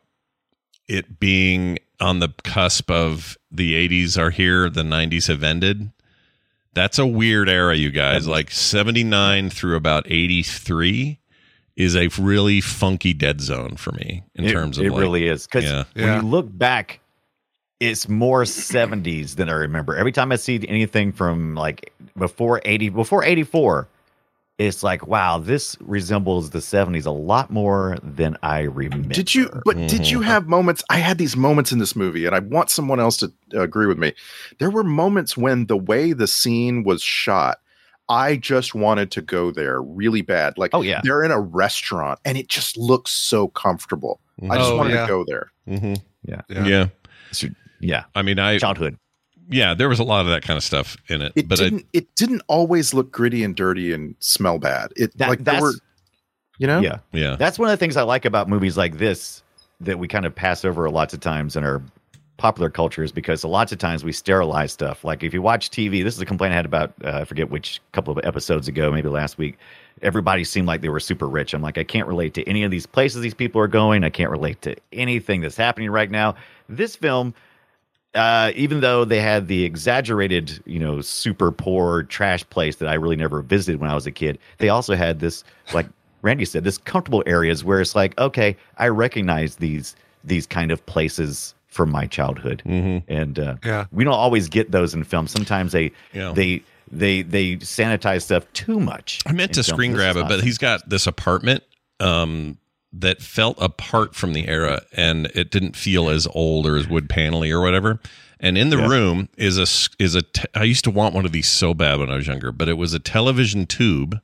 it 0.88 1.18
being 1.18 1.78
on 2.00 2.20
the 2.20 2.28
cusp 2.44 2.90
of 2.90 3.36
the 3.50 3.88
80s 3.88 4.18
are 4.18 4.30
here, 4.30 4.68
the 4.68 4.82
90s 4.82 5.28
have 5.28 5.42
ended. 5.42 5.90
That's 6.74 6.98
a 6.98 7.06
weird 7.06 7.48
era, 7.48 7.76
you 7.76 7.90
guys. 7.90 8.26
Like 8.26 8.50
79 8.50 9.50
through 9.50 9.76
about 9.76 10.04
83 10.10 11.18
is 11.76 11.96
a 11.96 12.08
really 12.18 12.60
funky 12.60 13.12
dead 13.14 13.40
zone 13.40 13.76
for 13.76 13.92
me 13.92 14.22
in 14.34 14.44
it, 14.44 14.52
terms 14.52 14.78
of 14.78 14.84
it 14.86 14.90
like, 14.92 15.00
really 15.00 15.26
is 15.26 15.46
because 15.46 15.64
Yeah. 15.64 15.84
when 15.94 16.04
Yeah. 16.06 16.16
you 16.20 16.26
look 16.26 16.46
back, 16.56 17.00
it's 17.80 18.08
more 18.08 18.44
70s 18.44 19.36
than 19.36 19.48
I 19.48 19.52
remember. 19.54 19.96
Every 19.96 20.12
time 20.12 20.32
I 20.32 20.36
see 20.36 20.64
anything 20.68 21.12
from 21.12 21.54
like 21.54 21.92
before 22.16 22.60
80, 22.64 22.90
before 22.90 23.24
84, 23.24 23.88
it's 24.58 24.82
like, 24.82 25.06
wow, 25.06 25.38
this 25.38 25.76
resembles 25.80 26.50
the 26.50 26.58
70s 26.60 27.06
a 27.06 27.10
lot 27.10 27.50
more 27.50 27.98
than 28.02 28.36
I 28.42 28.60
remember. 28.60 29.08
Did 29.14 29.34
you? 29.34 29.48
But 29.64 29.76
did 29.88 30.10
you 30.10 30.20
have 30.20 30.46
moments? 30.46 30.84
I 30.90 30.98
had 30.98 31.18
these 31.18 31.36
moments 31.36 31.72
in 31.72 31.78
this 31.78 31.96
movie, 31.96 32.26
and 32.26 32.34
I 32.34 32.40
want 32.40 32.70
someone 32.70 33.00
else 33.00 33.16
to 33.18 33.32
uh, 33.54 33.60
agree 33.60 33.86
with 33.86 33.98
me. 33.98 34.12
There 34.58 34.70
were 34.70 34.84
moments 34.84 35.36
when 35.36 35.66
the 35.66 35.76
way 35.76 36.12
the 36.12 36.26
scene 36.26 36.84
was 36.84 37.02
shot, 37.02 37.58
I 38.08 38.36
just 38.36 38.74
wanted 38.74 39.10
to 39.12 39.22
go 39.22 39.50
there 39.50 39.80
really 39.80 40.22
bad. 40.22 40.58
Like, 40.58 40.72
Oh, 40.74 40.82
yeah. 40.82 41.00
they're 41.02 41.24
in 41.24 41.30
a 41.30 41.40
restaurant, 41.40 42.20
and 42.24 42.36
it 42.36 42.48
just 42.48 42.76
looks 42.76 43.10
so 43.10 43.48
comfortable. 43.48 44.20
I 44.50 44.58
just 44.58 44.72
Oh, 44.72 44.76
wanted 44.76 44.92
yeah. 44.94 45.02
to 45.02 45.08
go 45.08 45.24
there. 45.26 45.52
hmm 45.66 45.94
Yeah. 46.24 46.42
Yeah. 46.48 46.66
Yeah. 46.66 47.48
Yeah. 47.80 48.04
I 48.14 48.22
mean, 48.22 48.38
I 48.38 48.58
Childhood. 48.58 48.96
Yeah, 49.50 49.74
there 49.74 49.88
was 49.88 49.98
a 49.98 50.04
lot 50.04 50.24
of 50.24 50.30
that 50.30 50.42
kind 50.42 50.56
of 50.56 50.64
stuff 50.64 50.96
in 51.08 51.22
it, 51.22 51.32
It 51.36 51.48
but 51.48 51.58
didn't. 51.58 51.86
it 51.92 52.14
didn't 52.14 52.42
always 52.48 52.94
look 52.94 53.10
gritty 53.12 53.44
and 53.44 53.54
dirty 53.56 53.92
and 53.92 54.14
smell 54.20 54.58
bad. 54.58 54.92
It 54.96 55.16
That- 55.18 55.28
like 55.28 55.38
there 55.44 55.54
that's- 55.54 55.62
were, 55.62 55.72
you 56.58 56.66
know. 56.66 56.80
Yeah. 56.80 56.98
yeah, 57.12 57.36
That's 57.36 57.58
one 57.58 57.68
of 57.68 57.72
the 57.72 57.76
things 57.76 57.96
I 57.96 58.02
like 58.02 58.24
about 58.24 58.48
movies 58.48 58.76
like 58.76 58.98
this 58.98 59.42
that 59.80 59.98
we 59.98 60.06
kind 60.08 60.24
of 60.26 60.34
pass 60.34 60.64
over 60.64 60.84
a 60.84 60.90
lots 60.90 61.12
of 61.12 61.20
times 61.20 61.56
in 61.56 61.64
our 61.64 61.82
popular 62.38 62.70
culture 62.70 63.02
is 63.04 63.12
because 63.12 63.44
a 63.44 63.48
lots 63.48 63.72
of 63.72 63.78
times 63.78 64.04
we 64.04 64.10
sterilize 64.12 64.72
stuff. 64.72 65.04
Like 65.04 65.22
if 65.22 65.32
you 65.34 65.42
watch 65.42 65.70
TV, 65.70 66.02
this 66.02 66.14
is 66.14 66.20
a 66.20 66.26
complaint 66.26 66.52
I 66.52 66.56
had 66.56 66.64
about, 66.64 66.92
uh, 67.04 67.18
I 67.20 67.24
forget 67.24 67.50
which 67.50 67.80
couple 67.92 68.16
of 68.16 68.24
episodes 68.24 68.68
ago, 68.68 68.90
maybe 68.90 69.08
last 69.08 69.38
week. 69.38 69.58
Everybody 70.02 70.42
seemed 70.42 70.66
like 70.66 70.80
they 70.80 70.88
were 70.88 70.98
super 70.98 71.28
rich. 71.28 71.54
I'm 71.54 71.62
like, 71.62 71.78
I 71.78 71.84
can't 71.84 72.08
relate 72.08 72.34
to 72.34 72.42
any 72.48 72.64
of 72.64 72.70
these 72.72 72.86
places 72.86 73.22
these 73.22 73.34
people 73.34 73.60
are 73.60 73.68
going. 73.68 74.02
I 74.02 74.10
can't 74.10 74.30
relate 74.30 74.60
to 74.62 74.74
anything 74.92 75.40
that's 75.40 75.56
happening 75.56 75.90
right 75.90 76.10
now. 76.10 76.34
This 76.68 76.96
film, 76.96 77.34
uh, 78.14 78.52
even 78.54 78.80
though 78.80 79.04
they 79.04 79.20
had 79.20 79.48
the 79.48 79.64
exaggerated, 79.64 80.62
you 80.66 80.78
know, 80.78 81.00
super 81.00 81.50
poor 81.50 82.02
trash 82.04 82.48
place 82.50 82.76
that 82.76 82.88
I 82.88 82.94
really 82.94 83.16
never 83.16 83.40
visited 83.42 83.80
when 83.80 83.90
I 83.90 83.94
was 83.94 84.06
a 84.06 84.10
kid, 84.12 84.38
they 84.58 84.68
also 84.68 84.94
had 84.94 85.20
this, 85.20 85.44
like 85.72 85.86
Randy 86.22 86.44
said, 86.44 86.64
this 86.64 86.78
comfortable 86.78 87.22
areas 87.26 87.64
where 87.64 87.80
it's 87.80 87.94
like, 87.94 88.18
okay, 88.18 88.56
I 88.78 88.88
recognize 88.88 89.56
these 89.56 89.96
these 90.24 90.46
kind 90.46 90.70
of 90.70 90.84
places 90.86 91.54
from 91.66 91.90
my 91.90 92.06
childhood, 92.06 92.62
and 92.66 93.38
uh, 93.38 93.56
Yeah. 93.64 93.86
we 93.92 94.04
don't 94.04 94.12
always 94.12 94.48
get 94.48 94.70
those 94.70 94.92
in 94.94 95.04
films. 95.04 95.30
Sometimes 95.30 95.72
they 95.72 95.90
Yeah. 96.12 96.32
they 96.32 96.62
they 96.90 97.22
they 97.22 97.56
sanitize 97.56 98.22
stuff 98.22 98.44
too 98.52 98.78
much. 98.78 99.20
I 99.26 99.32
meant 99.32 99.54
to 99.54 99.62
screen 99.62 99.92
grab 99.94 100.16
it, 100.16 100.28
but 100.28 100.44
he's 100.44 100.58
got 100.58 100.86
this 100.88 101.06
apartment 101.06 101.64
um, 101.98 102.58
that 102.92 103.22
felt 103.22 103.56
apart 103.60 104.14
from 104.14 104.32
the 104.32 104.46
era, 104.48 104.82
and 104.92 105.26
it 105.34 105.50
didn't 105.50 105.76
feel 105.76 106.08
as 106.08 106.26
old 106.34 106.66
or 106.66 106.76
as 106.76 106.86
wood 106.88 107.08
panely 107.08 107.50
or 107.50 107.60
whatever. 107.60 108.00
And 108.38 108.58
in 108.58 108.70
the 108.70 108.78
room 108.78 109.28
is 109.36 109.56
a 109.58 109.66
is 110.02 110.14
a. 110.16 110.22
Te- 110.22 110.44
I 110.54 110.64
used 110.64 110.84
to 110.84 110.90
want 110.90 111.14
one 111.14 111.24
of 111.24 111.32
these 111.32 111.48
so 111.48 111.74
bad 111.74 112.00
when 112.00 112.10
I 112.10 112.16
was 112.16 112.26
younger, 112.26 112.50
but 112.52 112.68
it 112.68 112.74
was 112.74 112.92
a 112.92 112.98
television 112.98 113.66
tube, 113.66 114.20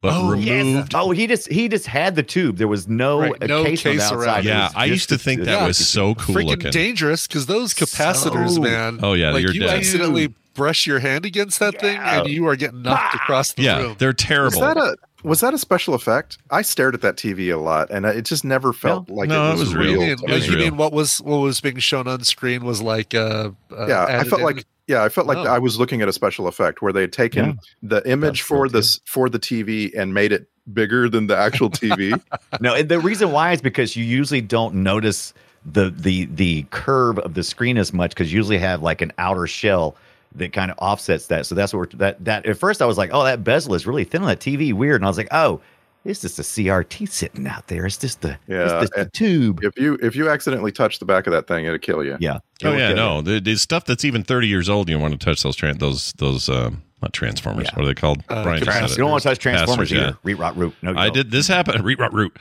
but 0.00 0.12
Oh, 0.14 0.30
removed. 0.30 0.94
Oh, 0.94 1.10
he 1.10 1.26
just 1.26 1.50
he 1.50 1.68
just 1.68 1.86
had 1.86 2.14
the 2.14 2.22
tube. 2.22 2.58
There 2.58 2.68
was 2.68 2.86
no, 2.86 3.20
Right, 3.22 3.40
no 3.42 3.64
case, 3.64 3.84
on 3.84 3.92
the 3.96 3.98
case 3.98 4.12
around 4.12 4.28
outside. 4.28 4.38
it. 4.38 4.46
It 4.46 4.48
Yeah, 4.50 4.70
I 4.76 4.84
used 4.84 5.08
to 5.08 5.18
think 5.18 5.40
that 5.42 5.60
yeah. 5.62 5.66
was 5.66 5.76
so 5.76 6.14
cool 6.14 6.36
Freaking 6.36 6.46
looking. 6.46 6.70
dangerous 6.70 7.26
because 7.26 7.46
those 7.46 7.74
capacitors, 7.74 8.54
So- 8.54 8.60
man. 8.62 9.00
Oh, 9.02 9.14
yeah, 9.14 9.32
like 9.32 9.42
you're 9.42 9.52
you 9.52 9.60
dead. 9.62 9.78
accidentally 9.78 10.32
brush 10.54 10.86
your 10.86 10.98
hand 11.00 11.24
against 11.26 11.58
that 11.58 11.80
thing 11.80 11.96
and 11.96 12.28
you 12.28 12.46
are 12.46 12.54
getting 12.56 12.82
knocked 12.82 13.14
across 13.14 13.52
the 13.52 13.62
yeah, 13.62 13.78
room. 13.80 13.96
they're 13.98 14.08
Was 14.10 14.16
terrible. 14.16 14.60
that 14.60 14.76
a 14.76 14.96
was 15.22 15.40
that 15.40 15.54
a 15.54 15.58
special 15.58 15.94
effect? 15.94 16.38
I 16.50 16.62
stared 16.62 16.94
at 16.94 17.00
that 17.02 17.16
TV 17.16 17.52
a 17.52 17.56
lot, 17.58 17.90
and 17.90 18.04
it 18.06 18.22
just 18.24 18.44
never 18.44 18.72
felt 18.72 19.08
like 19.08 19.28
No, 19.28 19.48
it 19.48 19.52
was, 19.52 19.60
it 19.60 19.64
was 19.64 19.74
real. 19.74 19.84
real. 19.84 19.92
You 19.92 19.98
mean, 19.98 20.10
It 20.10 20.20
was 20.30 20.40
me. 20.42 20.46
you 20.46 20.56
real. 20.56 20.64
mean 20.70 20.76
what 20.76 20.92
was 20.92 21.18
what 21.18 21.38
was 21.38 21.60
being 21.60 21.78
shown 21.78 22.06
on 22.08 22.22
screen 22.24 22.64
was 22.64 22.80
like 22.82 23.14
uh, 23.14 23.50
uh 23.70 23.86
yeah, 23.86 24.04
I 24.20 24.24
felt 24.24 24.40
in- 24.40 24.46
like 24.46 24.64
yeah, 24.86 25.04
I 25.04 25.08
felt 25.08 25.26
like 25.28 25.38
Oh. 25.38 25.44
I 25.44 25.58
was 25.58 25.78
looking 25.78 26.02
at 26.02 26.08
a 26.08 26.12
special 26.12 26.48
effect 26.48 26.82
where 26.82 26.92
they 26.92 27.02
had 27.02 27.12
taken 27.12 27.44
Yeah. 27.46 27.52
the 28.00 28.10
image 28.10 28.40
That's 28.40 28.48
for 28.48 28.66
cool, 28.66 28.70
this 28.70 29.00
for 29.06 29.28
the 29.28 29.38
TV 29.38 29.96
and 29.96 30.12
made 30.12 30.32
it 30.32 30.48
bigger 30.72 31.08
than 31.08 31.26
the 31.28 31.36
actual 31.36 31.70
TV. 31.70 32.20
No, 32.60 32.80
the 32.82 32.98
reason 32.98 33.30
why 33.32 33.52
is 33.52 33.60
because 33.62 33.94
you 33.96 34.04
usually 34.04 34.40
don't 34.40 34.74
notice 34.76 35.32
the 35.64 35.90
the 35.90 36.24
the 36.26 36.64
curve 36.70 37.18
of 37.20 37.34
the 37.34 37.42
screen 37.44 37.76
as 37.78 37.92
much 37.92 38.10
because 38.12 38.32
you 38.32 38.38
usually 38.38 38.58
have 38.58 38.82
like 38.82 39.00
an 39.02 39.12
outer 39.18 39.46
shell 39.46 39.94
that 40.34 40.52
kind 40.52 40.70
of 40.70 40.78
offsets 40.80 41.26
that. 41.28 41.46
So 41.46 41.54
that's 41.54 41.72
what 41.72 41.78
we're, 41.92 41.98
that 41.98 42.24
that 42.24 42.46
at 42.46 42.56
first 42.56 42.82
I 42.82 42.86
was 42.86 42.98
like, 42.98 43.10
oh, 43.12 43.24
that 43.24 43.44
bezel 43.44 43.74
is 43.74 43.86
really 43.86 44.04
thin 44.04 44.22
on 44.22 44.28
that 44.28 44.40
TV, 44.40 44.72
weird, 44.72 44.96
and 44.96 45.04
I 45.04 45.08
was 45.08 45.18
like, 45.18 45.28
oh, 45.32 45.60
it's 46.04 46.20
just 46.22 46.38
a 46.38 46.42
CRT 46.42 47.08
sitting 47.10 47.46
out 47.46 47.66
there. 47.66 47.84
It's 47.84 47.98
just 47.98 48.22
the 48.22 48.38
Yeah, 48.46 48.64
it's 48.64 48.90
just 48.90 48.94
the 48.94 49.10
tube. 49.12 49.60
if 49.62 49.78
you 49.78 49.98
if 50.02 50.16
you 50.16 50.30
accidentally 50.30 50.72
touch 50.72 50.98
the 50.98 51.04
back 51.04 51.26
of 51.26 51.32
that 51.32 51.46
thing, 51.46 51.66
it'll 51.66 51.78
kill 51.78 52.02
you. 52.04 52.16
Yeah. 52.20 52.38
Oh 52.64 52.68
It'll 52.68 52.78
yeah, 52.78 52.92
no, 52.94 53.16
you. 53.16 53.22
the, 53.22 53.40
the 53.40 53.56
stuff 53.56 53.84
that's 53.84 54.04
even 54.04 54.22
thirty 54.22 54.48
years 54.48 54.68
old. 54.68 54.88
You 54.88 54.98
want 54.98 55.18
to 55.18 55.24
touch 55.24 55.42
those 55.42 55.56
those 55.78 56.12
those 56.14 56.48
um, 56.48 56.82
not 57.02 57.12
transformers. 57.12 57.64
Yeah. 57.68 57.74
What 57.76 57.84
are 57.84 57.86
they 57.86 57.94
called? 57.94 58.22
Uh, 58.28 58.42
Brian 58.42 58.62
just 58.62 58.76
said 58.76 58.84
it. 58.84 58.90
You 58.90 58.96
don't 58.98 59.10
want 59.10 59.22
to 59.22 59.28
touch 59.30 59.38
Transformers 59.38 59.90
Capacitors, 59.90 59.94
yeah. 59.94 60.02
either. 60.08 60.18
Reat 60.22 60.34
rot 60.38 60.56
root. 60.56 60.74
No, 60.82 60.90
I 60.90 61.04
don't. 61.04 61.14
did 61.14 61.30
this 61.30 61.48
happen. 61.48 61.82
Root 61.84 61.98
rot 61.98 62.12
root. 62.12 62.36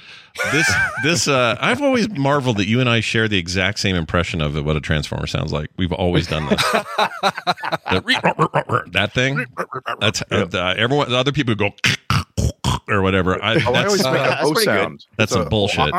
This 0.51 0.71
this 1.03 1.27
uh, 1.27 1.57
I've 1.59 1.81
always 1.81 2.09
marveled 2.09 2.57
that 2.57 2.67
you 2.67 2.79
and 2.79 2.89
I 2.89 2.99
share 2.99 3.27
the 3.27 3.37
exact 3.37 3.79
same 3.79 3.95
impression 3.95 4.41
of 4.41 4.63
what 4.65 4.75
a 4.75 4.81
transformer 4.81 5.27
sounds 5.27 5.51
like. 5.53 5.69
We've 5.77 5.91
always 5.93 6.27
done 6.27 6.47
this. 6.47 6.63
The 7.91 8.01
reet, 8.05 8.21
that 8.93 9.11
thing. 9.13 9.45
That's 9.99 10.21
uh, 10.31 10.75
everyone. 10.77 11.11
Other 11.13 11.31
people 11.31 11.55
go 11.55 11.71
or 12.87 13.01
whatever. 13.01 13.41
I, 13.43 13.53
Oh, 13.55 13.55
I 13.55 13.71
that's, 13.71 13.85
always 13.85 14.03
make 14.03 14.13
that's 14.13 14.41
an 14.41 14.47
O 14.47 14.53
pretty 14.53 14.65
good. 14.65 14.79
sound. 14.81 15.05
That's 15.17 15.31
It's 15.31 15.37
some 15.37 15.47
a- 15.47 15.49
bullshit. 15.49 15.93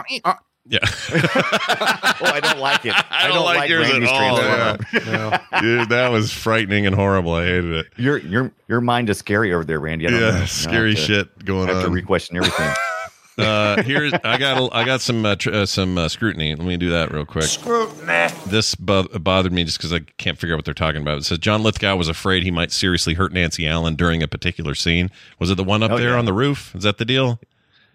Yeah. 0.66 0.78
oh, 1.12 2.18
I 2.22 2.40
don't 2.42 2.58
like 2.58 2.84
it. 2.86 2.94
I 3.10 3.28
don't 3.28 3.44
like 3.44 3.68
yours 3.68 3.88
at 3.88 3.92
Randy's 3.92 4.10
all. 4.10 4.36
Transformer. 4.36 5.40
Dude, 5.60 5.88
that 5.88 6.08
was 6.10 6.32
frightening 6.32 6.86
and 6.86 6.94
horrible. 6.94 7.34
I 7.34 7.44
hated 7.44 7.72
it. 7.72 7.86
Your 7.96 8.18
your 8.18 8.52
your 8.68 8.80
mind 8.80 9.10
is 9.10 9.18
scary 9.18 9.52
over 9.52 9.64
there, 9.64 9.80
Randy. 9.80 10.06
I 10.06 10.10
don't 10.10 10.20
know. 10.20 10.28
Yeah, 10.30 10.42
I 10.42 10.44
scary 10.46 10.90
have 10.94 10.98
to- 10.98 11.04
shit 11.06 11.44
going 11.44 11.68
I 11.70 11.74
have 11.74 11.84
to 11.84 11.90
re-question 11.90 12.36
everything. 12.36 12.70
uh, 13.38 13.82
here's 13.82 14.12
I 14.12 14.36
got 14.36 14.58
a, 14.60 14.76
I 14.76 14.84
got 14.84 15.00
some 15.00 15.24
uh, 15.24 15.34
tr- 15.36 15.50
uh, 15.52 15.66
some 15.66 15.96
uh, 15.96 16.08
scrutiny. 16.08 16.54
Let 16.54 16.66
me 16.66 16.76
do 16.76 16.90
that 16.90 17.10
real 17.12 17.24
quick. 17.24 17.44
Scrutiny. 17.44 18.28
This 18.46 18.74
bo- 18.74 19.04
bothered 19.18 19.52
me 19.52 19.64
just 19.64 19.78
because 19.78 19.92
I 19.92 20.00
can't 20.18 20.38
figure 20.38 20.54
out 20.54 20.58
what 20.58 20.64
they're 20.66 20.74
talking 20.74 21.00
about. 21.00 21.18
It 21.18 21.24
says 21.24 21.38
John 21.38 21.62
Lithgow 21.62 21.96
was 21.96 22.08
afraid 22.08 22.42
he 22.42 22.50
might 22.50 22.70
seriously 22.70 23.14
hurt 23.14 23.32
Nancy 23.32 23.66
Allen 23.66 23.94
during 23.96 24.22
a 24.22 24.28
particular 24.28 24.74
scene. 24.74 25.10
Was 25.38 25.50
it 25.50 25.54
the 25.56 25.64
one 25.64 25.82
up 25.82 25.92
Oh, 25.92 25.98
there 25.98 26.10
yeah. 26.10 26.18
on 26.18 26.26
the 26.26 26.32
roof? 26.34 26.74
Is 26.76 26.82
that 26.82 26.98
the 26.98 27.04
deal? 27.04 27.40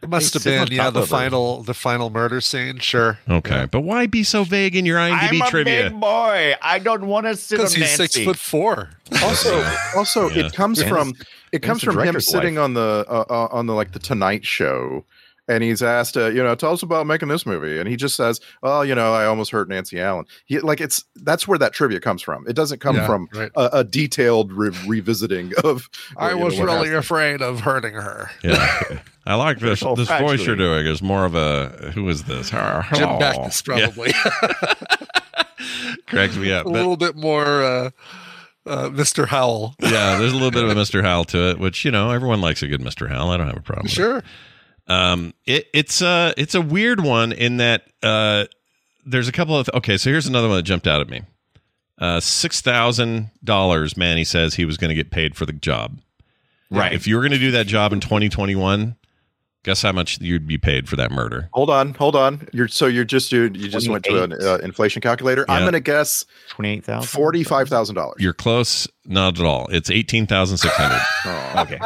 It 0.02 0.10
must 0.10 0.34
have 0.36 0.44
been, 0.44 0.68
yeah, 0.72 0.90
the 0.92 1.00
of 1.00 1.10
her. 1.10 1.16
final 1.16 1.64
the 1.64 1.74
final 1.74 2.10
murder 2.12 2.40
scene. 2.40 2.78
Sure. 2.80 3.18
Okay, 3.28 3.66
but 3.72 3.82
why 3.82 4.06
be 4.06 4.24
so 4.24 4.44
vague 4.44 4.76
in 4.76 4.86
your 4.86 5.00
IMDb 5.00 5.46
trivia? 5.48 5.90
boy. 5.90 6.54
I 6.62 6.78
don't 6.80 7.08
want 7.08 7.26
to 7.26 7.36
sit 7.36 7.58
Because 7.58 7.74
he's 7.74 7.90
six 7.96 8.16
foot 8.18 8.38
four. 8.38 8.90
Also, 9.24 9.64
also, 9.96 10.30
Yeah. 10.30 10.46
it 10.46 10.54
comes 10.54 10.82
Yeah. 10.82 10.90
from 10.90 11.14
it 11.52 11.60
comes 11.64 11.82
from 11.82 11.98
him 12.00 12.20
sitting 12.22 12.56
wife. 12.56 12.64
on 12.66 12.74
the 12.76 13.06
uh, 13.10 13.26
uh, 13.30 13.48
on 13.52 13.66
the 13.66 13.74
like 13.74 13.94
the 13.94 14.00
Tonight 14.00 14.46
Show, 14.46 15.06
and 15.48 15.64
he's 15.64 15.84
asked, 15.84 16.18
uh, 16.18 16.28
you 16.28 16.42
know, 16.44 16.56
tell 16.56 16.74
us 16.74 16.82
about 16.84 17.06
making 17.08 17.28
this 17.30 17.46
movie, 17.46 17.80
and 17.80 17.88
he 17.88 17.96
just 17.96 18.16
says, 18.16 18.40
"Oh, 18.64 18.82
you 18.82 18.96
know, 18.96 19.14
I 19.14 19.26
almost 19.26 19.52
hurt 19.52 19.70
Nancy 19.70 20.00
Allen." 20.00 20.26
He 20.46 20.60
like 20.60 20.82
it's 20.82 21.04
that's 21.18 21.48
where 21.48 21.58
that 21.60 21.74
trivia 21.74 22.00
comes 22.00 22.22
from. 22.22 22.46
It 22.48 22.54
doesn't 22.56 22.80
come 22.80 22.96
Yeah, 22.96 23.06
from 23.06 23.28
right. 23.34 23.52
a, 23.56 23.70
a 23.80 23.84
detailed 23.84 24.52
re- 24.52 24.72
revisiting 24.88 25.52
of. 25.64 25.90
I 26.18 26.32
know, 26.32 26.38
was 26.46 26.60
really 26.60 26.88
happened. 26.88 26.96
afraid 26.96 27.42
of 27.42 27.60
hurting 27.62 27.94
her. 27.94 28.30
Yeah, 28.44 29.00
I 29.26 29.36
like 29.36 29.60
this 29.60 29.84
Oh, 29.86 29.96
this 29.96 30.10
voice 30.10 30.46
you're 30.46 30.56
doing. 30.56 30.86
Is 30.88 31.02
more 31.02 31.26
of 31.26 31.36
a 31.36 31.92
who 31.94 32.08
is 32.10 32.24
this? 32.24 32.50
Jim 32.50 32.60
Backus, 33.20 33.62
probably. 33.66 34.14
cracks 36.08 36.36
me 36.36 36.52
up. 36.52 36.66
a 36.66 36.70
But- 36.70 36.74
little 36.74 36.98
bit 36.98 37.16
more 37.16 37.46
uh, 37.64 37.90
uh, 38.66 38.90
Mr. 38.90 39.28
Howell. 39.28 39.76
yeah, 39.80 40.18
there's 40.18 40.32
a 40.32 40.36
little 40.36 40.52
bit 40.52 40.64
of 40.64 40.70
a 40.72 40.76
Mr. 40.76 41.04
Howell 41.04 41.26
to 41.26 41.52
it, 41.52 41.60
which 41.60 41.86
you 41.86 41.92
know 41.92 42.12
everyone 42.12 42.42
likes 42.42 42.64
a 42.64 42.68
good 42.68 42.82
Mr. 42.82 43.10
Howell. 43.10 43.30
I 43.32 43.38
don't 43.38 43.48
have 43.48 43.58
a 43.58 43.62
problem. 43.62 43.84
with 43.84 43.92
it. 43.92 43.96
Sure. 43.96 44.24
Um, 44.88 45.34
it, 45.46 45.68
it's 45.74 46.02
uh 46.02 46.34
it's 46.38 46.56
a 46.56 46.62
weird 46.62 47.02
one 47.02 47.32
in 47.32 47.58
that 47.58 47.88
uh, 48.04 48.46
there's 49.06 49.28
a 49.28 49.32
couple 49.32 49.58
of 49.58 49.70
okay. 49.74 49.98
So 49.98 50.10
here's 50.10 50.28
another 50.28 50.48
one 50.48 50.58
that 50.58 50.64
jumped 50.64 50.88
out 50.88 51.02
at 51.02 51.10
me. 51.10 51.22
Uh, 51.98 52.20
six 52.20 52.62
thousand 52.62 53.32
dollars. 53.44 53.98
Manny 53.98 54.24
says 54.24 54.56
he 54.56 54.66
was 54.66 54.78
going 54.78 54.90
to 54.90 54.96
get 54.96 55.12
paid 55.12 55.36
for 55.36 55.46
the 55.46 55.54
job. 55.54 56.00
Right. 56.72 56.94
If 56.94 57.08
you 57.08 57.16
were 57.16 57.22
going 57.22 57.32
to 57.32 57.40
do 57.40 57.52
that 57.52 57.68
job 57.68 57.94
in 57.94 58.00
2021, 58.00 58.96
guess 59.66 59.82
how 59.82 59.92
much 59.92 60.22
you'd 60.22 60.48
be 60.48 60.58
paid 60.58 60.88
for 60.88 60.96
that 60.96 61.12
murder? 61.12 61.50
Hold 61.54 61.70
on, 61.70 61.94
hold 61.96 62.16
on. 62.16 62.48
You're 62.54 62.68
so 62.70 62.86
you're 62.86 63.04
just 63.04 63.32
you, 63.34 63.44
you 63.54 63.68
just 63.68 63.90
went 63.90 64.06
to 64.06 64.24
an 64.24 64.34
uh, 64.34 64.60
inflation 64.64 65.02
calculator. 65.02 65.44
I'm 65.50 65.64
going 65.64 65.74
to 65.74 65.80
guess 65.82 66.24
Twenty-eight 66.50 66.86
thousand. 66.86 67.08
forty 67.10 67.44
five 67.44 67.68
thousand 67.68 67.96
dollars. 67.96 68.16
You're 68.20 68.34
close. 68.34 68.88
Not 69.06 69.38
at 69.40 69.46
all. 69.46 69.68
It's 69.72 69.90
eighteen 69.90 70.26
thousand 70.28 70.58
six 70.58 70.74
hundred. 70.76 71.02
Okay. 71.56 71.80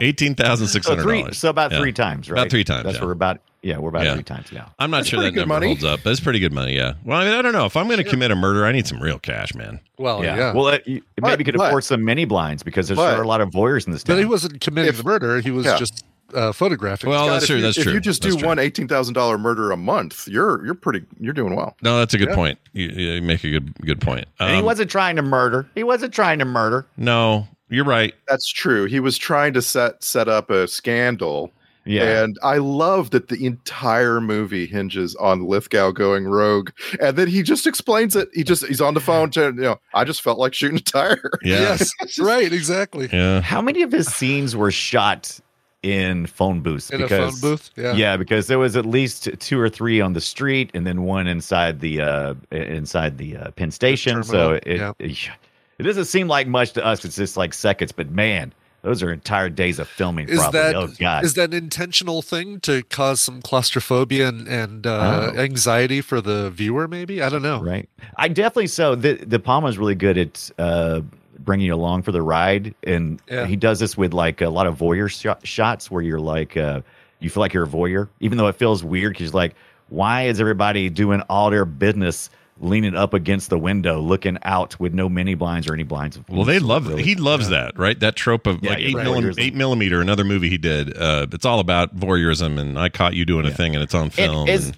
Eighteen 0.00 0.34
thousand 0.34 0.68
six 0.68 0.86
So 0.86 0.92
hundred 0.92 1.02
three. 1.02 1.20
dollars. 1.20 1.38
So 1.38 1.48
about 1.50 1.72
Yeah. 1.72 1.80
three 1.80 1.92
times, 1.92 2.30
right? 2.30 2.40
About 2.40 2.50
three 2.50 2.64
times, 2.64 2.84
That's 2.84 2.96
yeah. 2.96 3.00
where 3.00 3.08
we're 3.08 3.12
about. 3.12 3.40
Yeah, 3.62 3.78
we're 3.78 3.88
about 3.88 4.04
Yeah. 4.04 4.14
three 4.14 4.22
times 4.22 4.52
now. 4.52 4.72
I'm 4.78 4.90
not 4.90 4.98
That's 4.98 5.08
sure 5.08 5.20
that 5.20 5.32
pretty 5.32 5.40
number 5.40 5.54
money. 5.54 5.66
holds 5.68 5.82
up, 5.84 6.00
but 6.04 6.10
it's 6.10 6.20
pretty 6.20 6.38
good 6.38 6.52
money. 6.52 6.76
Yeah. 6.76 6.94
Well, 7.04 7.18
I 7.20 7.24
mean, 7.24 7.34
I 7.34 7.42
don't 7.42 7.52
know. 7.52 7.64
If 7.66 7.76
I'm 7.76 7.86
going 7.86 7.98
to 7.98 8.04
commit 8.04 8.30
a 8.30 8.36
murder, 8.36 8.64
I 8.64 8.70
need 8.70 8.86
some 8.86 9.00
real 9.02 9.18
cash, 9.18 9.52
man. 9.54 9.80
Well, 9.98 10.22
yeah. 10.22 10.36
yeah. 10.36 10.52
Well, 10.54 10.68
it, 10.68 10.86
you, 10.86 11.02
But- 11.16 11.28
maybe 11.30 11.42
could 11.44 11.56
afford 11.56 11.82
some 11.82 12.04
mini 12.04 12.24
blinds 12.24 12.62
because 12.62 12.86
there's 12.86 12.96
but- 12.98 13.14
sure 13.14 13.22
a 13.22 13.26
lot 13.26 13.40
of 13.40 13.50
voyeurs 13.50 13.86
in 13.86 13.92
this 13.92 14.04
town. 14.04 14.14
but 14.16 14.20
he 14.20 14.26
wasn't 14.26 14.60
committing 14.60 14.90
If- 14.90 14.98
the 14.98 15.02
murder. 15.04 15.40
He 15.40 15.50
was 15.50 15.66
Yeah. 15.66 15.76
just 15.76 16.04
uh, 16.34 16.52
photographing. 16.52 17.10
Well, 17.10 17.26
God, 17.26 17.34
that's 17.34 17.46
true. 17.46 17.56
you- 17.56 17.62
that's 17.62 17.76
if 17.78 17.84
true. 17.84 17.92
you 17.94 18.00
just 18.00 18.22
That's 18.22 18.34
do 18.34 18.40
true. 18.40 18.48
one 18.48 18.58
eighteen 18.58 18.88
thousand 18.88 19.14
dollar 19.14 19.38
murder 19.38 19.70
a 19.72 19.76
month, 19.76 20.26
you're 20.28 20.64
you're 20.64 20.74
pretty 20.74 21.04
you're 21.18 21.32
doing 21.32 21.54
well. 21.56 21.76
No, 21.82 21.98
that's 21.98 22.14
a 22.14 22.18
good 22.18 22.28
Yeah. 22.30 22.34
point. 22.34 22.58
You, 22.72 22.88
you 22.88 23.22
make 23.22 23.44
a 23.44 23.50
good 23.50 23.74
good 23.84 24.00
point. 24.00 24.26
and 24.40 24.50
he 24.50 24.58
Um, 24.58 24.64
wasn't 24.64 24.90
trying 24.90 25.16
to 25.16 25.22
murder. 25.22 25.68
He 25.74 25.84
wasn't 25.84 26.12
trying 26.14 26.38
to 26.40 26.44
murder. 26.44 26.86
No, 26.96 27.48
You're 27.70 27.84
right. 27.84 28.14
That's 28.28 28.48
true. 28.50 28.86
He 28.86 28.98
was 29.00 29.18
trying 29.18 29.52
to 29.54 29.62
set 29.62 30.02
set 30.02 30.28
up 30.28 30.50
a 30.50 30.66
scandal. 30.68 31.52
Yeah. 31.84 32.22
And 32.22 32.36
I 32.42 32.58
love 32.58 33.10
that 33.10 33.28
the 33.28 33.46
entire 33.46 34.20
movie 34.20 34.66
hinges 34.66 35.14
on 35.16 35.46
Lithgow 35.46 35.90
going 35.92 36.24
rogue. 36.28 36.68
And 37.00 37.16
then 37.16 37.28
he 37.28 37.42
just 37.42 37.66
explains 37.66 38.14
it. 38.14 38.28
He 38.34 38.44
just 38.44 38.66
he's 38.66 38.82
on 38.82 38.92
the 38.92 39.00
phone 39.00 39.30
to 39.30 39.44
you 39.46 39.52
know, 39.52 39.80
I 39.94 40.04
just 40.04 40.20
felt 40.20 40.38
like 40.38 40.52
shooting 40.52 40.76
a 40.76 40.80
tire. 40.82 41.30
Yeah. 41.42 41.76
Yes, 41.78 42.18
right, 42.18 42.52
exactly. 42.52 43.08
Yeah. 43.10 43.40
How 43.40 43.62
many 43.62 43.80
of 43.82 43.90
his 43.92 44.06
scenes 44.08 44.54
were 44.54 44.70
shot 44.70 45.40
in 45.82 46.26
phone 46.26 46.60
booths? 46.60 46.90
In 46.90 47.02
a 47.02 47.08
phone 47.08 47.32
booth? 47.40 47.70
Yeah. 47.76 47.94
yeah, 47.94 48.16
because 48.16 48.46
there 48.46 48.58
was 48.58 48.76
at 48.76 48.84
least 48.86 49.28
two 49.38 49.60
or 49.60 49.68
three 49.68 50.00
on 50.00 50.12
the 50.12 50.20
street, 50.20 50.70
and 50.74 50.86
then 50.86 51.02
one 51.02 51.26
inside 51.26 51.80
the 51.80 52.00
uh, 52.00 52.34
inside 52.50 53.18
the 53.18 53.36
uh, 53.36 53.50
Penn 53.52 53.70
Station. 53.70 54.22
So 54.22 54.58
terminal, 54.58 54.94
it, 54.98 55.10
it 55.10 55.30
it 55.78 55.82
doesn't 55.84 56.06
seem 56.06 56.28
like 56.28 56.46
much 56.48 56.72
to 56.72 56.84
us. 56.84 57.04
It's 57.04 57.16
just 57.16 57.36
like 57.36 57.54
seconds, 57.54 57.92
but 57.92 58.10
man, 58.10 58.52
those 58.82 59.02
are 59.02 59.12
entire 59.12 59.48
days 59.48 59.78
of 59.78 59.86
filming. 59.88 60.28
Is 60.28 60.38
probably. 60.40 60.60
that 60.60 60.74
oh 60.74 60.88
god, 60.98 61.24
is 61.24 61.34
that 61.34 61.50
an 61.50 61.56
intentional 61.56 62.22
thing 62.22 62.58
to 62.60 62.82
cause 62.84 63.20
some 63.20 63.40
claustrophobia 63.42 64.28
and, 64.28 64.48
and 64.48 64.86
uh, 64.86 65.30
Oh. 65.34 65.38
anxiety 65.38 66.00
for 66.00 66.20
the 66.20 66.50
viewer? 66.50 66.88
Maybe 66.88 67.22
I 67.22 67.28
don't 67.28 67.42
know. 67.42 67.60
right? 67.62 67.88
I 68.16 68.26
definitely 68.28 68.66
so. 68.68 68.94
The 68.96 69.14
the 69.14 69.38
Palma 69.38 69.68
is 69.68 69.78
really 69.78 69.94
good 69.94 70.18
at 70.18 70.50
uh, 70.58 71.02
bringing 71.48 71.66
you 71.66 71.74
along 71.74 72.02
for 72.02 72.12
the 72.12 72.20
ride, 72.20 72.74
and 72.84 73.20
Yeah. 73.26 73.46
he 73.46 73.56
does 73.56 73.80
this 73.80 73.96
with 73.96 74.12
like 74.12 74.42
a 74.42 74.50
lot 74.50 74.66
of 74.66 74.76
voyeur 74.76 75.08
sh- 75.10 75.46
shots 75.48 75.90
where 75.90 76.02
you're 76.02 76.20
like, 76.20 76.58
uh, 76.58 76.82
you 77.20 77.30
feel 77.30 77.40
like 77.40 77.54
you're 77.54 77.64
a 77.64 77.68
voyeur, 77.68 78.08
even 78.20 78.36
though 78.36 78.48
it 78.48 78.56
feels 78.56 78.84
weird 78.84 79.14
because 79.14 79.32
like, 79.32 79.54
why 79.88 80.24
is 80.24 80.40
everybody 80.42 80.90
doing 80.90 81.22
all 81.30 81.48
their 81.50 81.64
business? 81.64 82.28
Leaning 82.60 82.96
up 82.96 83.14
against 83.14 83.50
the 83.50 83.58
window, 83.58 84.00
looking 84.00 84.36
out 84.42 84.78
with 84.80 84.92
no 84.92 85.08
mini 85.08 85.34
blinds 85.36 85.68
or 85.68 85.74
any 85.74 85.84
blinds. 85.84 86.18
Well, 86.28 86.44
they 86.44 86.58
love 86.58 86.88
Really- 86.88 87.04
he 87.04 87.14
loves 87.14 87.50
that, 87.50 87.78
right? 87.78 87.98
That 88.00 88.16
trope 88.16 88.48
of 88.48 88.62
Yeah, 88.64 88.70
like 88.70 88.80
eight, 88.80 88.94
right. 88.96 89.06
millim- 89.06 89.38
eight 89.38 89.54
millimeter, 89.54 90.00
another 90.00 90.24
movie 90.24 90.48
he 90.50 90.58
did. 90.58 90.94
Uh, 90.98 91.28
it's 91.32 91.46
all 91.46 91.60
about 91.60 91.96
voyeurism, 91.96 92.58
and 92.58 92.76
I 92.76 92.88
caught 92.88 93.14
you 93.14 93.24
doing 93.24 93.46
a 93.46 93.52
thing, 93.52 93.76
and 93.76 93.82
it's 93.84 93.94
on 93.94 94.10
film. 94.10 94.40
And 94.40 94.50
as 94.50 94.66
and- 94.66 94.76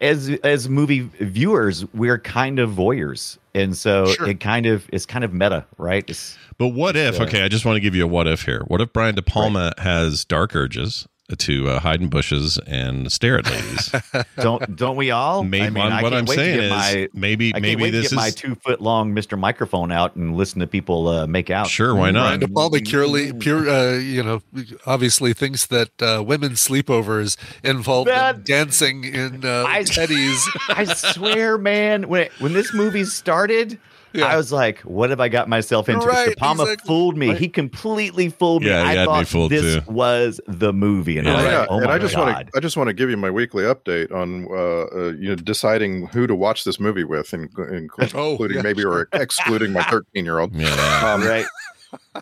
as 0.00 0.28
as 0.44 0.68
movie 0.68 1.00
viewers, 1.20 1.84
we're 1.94 2.18
kind 2.18 2.58
of 2.58 2.70
voyeurs, 2.70 3.38
and 3.54 3.76
so 3.76 4.06
Sure. 4.06 4.28
it 4.28 4.40
kind 4.40 4.66
of 4.66 4.88
it's 4.92 5.06
kind 5.06 5.24
of 5.24 5.32
meta, 5.32 5.64
right? 5.78 6.04
It's, 6.08 6.36
but 6.58 6.68
what 6.68 6.96
if? 6.96 7.20
uh, 7.20 7.24
Okay, 7.24 7.42
I 7.42 7.48
just 7.48 7.64
want 7.64 7.76
to 7.76 7.80
give 7.80 7.94
you 7.94 8.04
a 8.04 8.06
what 8.06 8.26
if 8.26 8.42
here. 8.42 8.62
What 8.66 8.80
if 8.80 8.92
Brian 8.92 9.14
De 9.14 9.22
Palma 9.22 9.72
has 9.78 10.24
dark 10.24 10.54
urges 10.56 11.06
to 11.38 11.68
uh, 11.68 11.80
hide 11.80 12.00
in 12.00 12.08
bushes 12.08 12.58
and 12.66 13.10
stare 13.10 13.38
at 13.38 13.50
ladies? 13.50 13.94
don't 14.36 14.76
don't 14.76 14.96
we 14.96 15.10
all? 15.10 15.42
Maybe 15.42 15.64
I 15.66 15.70
mean, 15.70 15.82
I 15.92 16.02
what 16.02 16.12
can't 16.12 16.20
I'm 16.20 16.24
wait 16.26 16.36
to 16.36 16.40
saying 16.40 16.56
get 16.56 16.64
is 16.64 16.70
my- 16.70 17.08
maybe 17.14 17.48
I 17.48 17.52
can't 17.52 17.62
maybe 17.62 17.82
wait 17.82 17.90
this 17.90 18.10
to 18.10 18.14
get 18.14 18.20
my 18.20 18.26
is 18.28 18.34
two 18.34 18.54
foot 18.54 18.80
long 18.80 19.12
Mr. 19.14 19.38
Microphone 19.38 19.90
out 19.92 20.16
and 20.16 20.36
listen 20.36 20.60
to 20.60 20.66
people 20.66 21.08
uh, 21.08 21.26
make 21.26 21.50
out. 21.50 21.66
sure. 21.68 21.94
Why 21.94 22.10
not? 22.10 22.26
Brian 22.26 22.40
De 22.40 22.48
Palma 22.48 22.78
purely, 22.80 23.32
pure, 23.32 23.68
uh, 23.68 23.92
you 23.98 24.22
know, 24.22 24.42
obviously 24.86 25.32
thinks 25.32 25.66
that 25.66 25.90
uh, 26.02 26.22
women's 26.26 26.60
sleepovers 26.66 27.36
involve 27.64 28.06
them 28.06 28.14
That- 28.16 28.44
dancing 28.44 29.04
in 29.04 29.44
uh, 29.44 29.64
I- 29.68 29.82
teddies. 29.82 30.40
I 30.68 30.84
swear, 30.84 31.58
man, 31.58 32.08
when 32.08 32.28
when 32.38 32.52
this 32.52 32.72
movie 32.72 33.04
started, 33.04 33.78
Yeah. 34.12 34.26
I 34.26 34.36
was 34.36 34.50
like, 34.52 34.80
"What 34.80 35.10
have 35.10 35.20
I 35.20 35.28
got 35.28 35.48
myself 35.48 35.88
into?" 35.88 36.06
Right, 36.06 36.30
Mr. 36.30 36.36
Palma 36.38 36.62
exactly. 36.64 36.86
fooled 36.88 37.16
me. 37.16 37.34
He 37.34 37.48
completely 37.48 38.30
fooled 38.30 38.62
me. 38.62 38.68
Yeah, 38.68 38.82
he 38.84 38.88
I 38.90 38.92
had 38.94 39.00
me 39.00 39.04
thought 39.06 39.26
fooled 39.28 39.50
this 39.50 39.84
too. 39.84 39.90
was 39.92 40.40
the 40.46 40.72
movie, 40.72 41.15
and 41.18 41.28
I 41.28 41.30
Yeah. 41.32 41.36
was 41.36 41.44
Yeah, 41.52 41.58
like, 41.60 41.68
"Oh 41.70 41.76
and 41.78 41.86
my 41.86 41.92
I 41.94 41.98
just 41.98 42.16
want 42.16 42.46
to 42.48 42.52
I 42.56 42.60
just 42.60 42.76
want 42.76 42.88
to 42.88 42.94
give 42.94 43.10
you 43.10 43.16
my 43.16 43.30
weekly 43.30 43.64
update 43.64 44.12
on 44.12 44.46
uh, 44.50 44.54
uh, 44.54 45.12
you 45.12 45.28
know 45.30 45.34
deciding 45.36 46.06
who 46.08 46.26
to 46.26 46.34
watch 46.34 46.64
this 46.64 46.78
movie 46.80 47.04
with, 47.04 47.32
in, 47.34 47.48
in, 47.70 47.88
Oh, 48.14 48.32
including 48.32 48.56
yeah, 48.56 48.62
maybe 48.62 48.84
or 48.84 49.08
excluding 49.12 49.72
my 49.72 49.82
13 49.84 50.24
year 50.24 50.38
old. 50.38 50.54
Yeah. 50.54 50.68
Um, 51.14 51.22
right? 51.26 51.46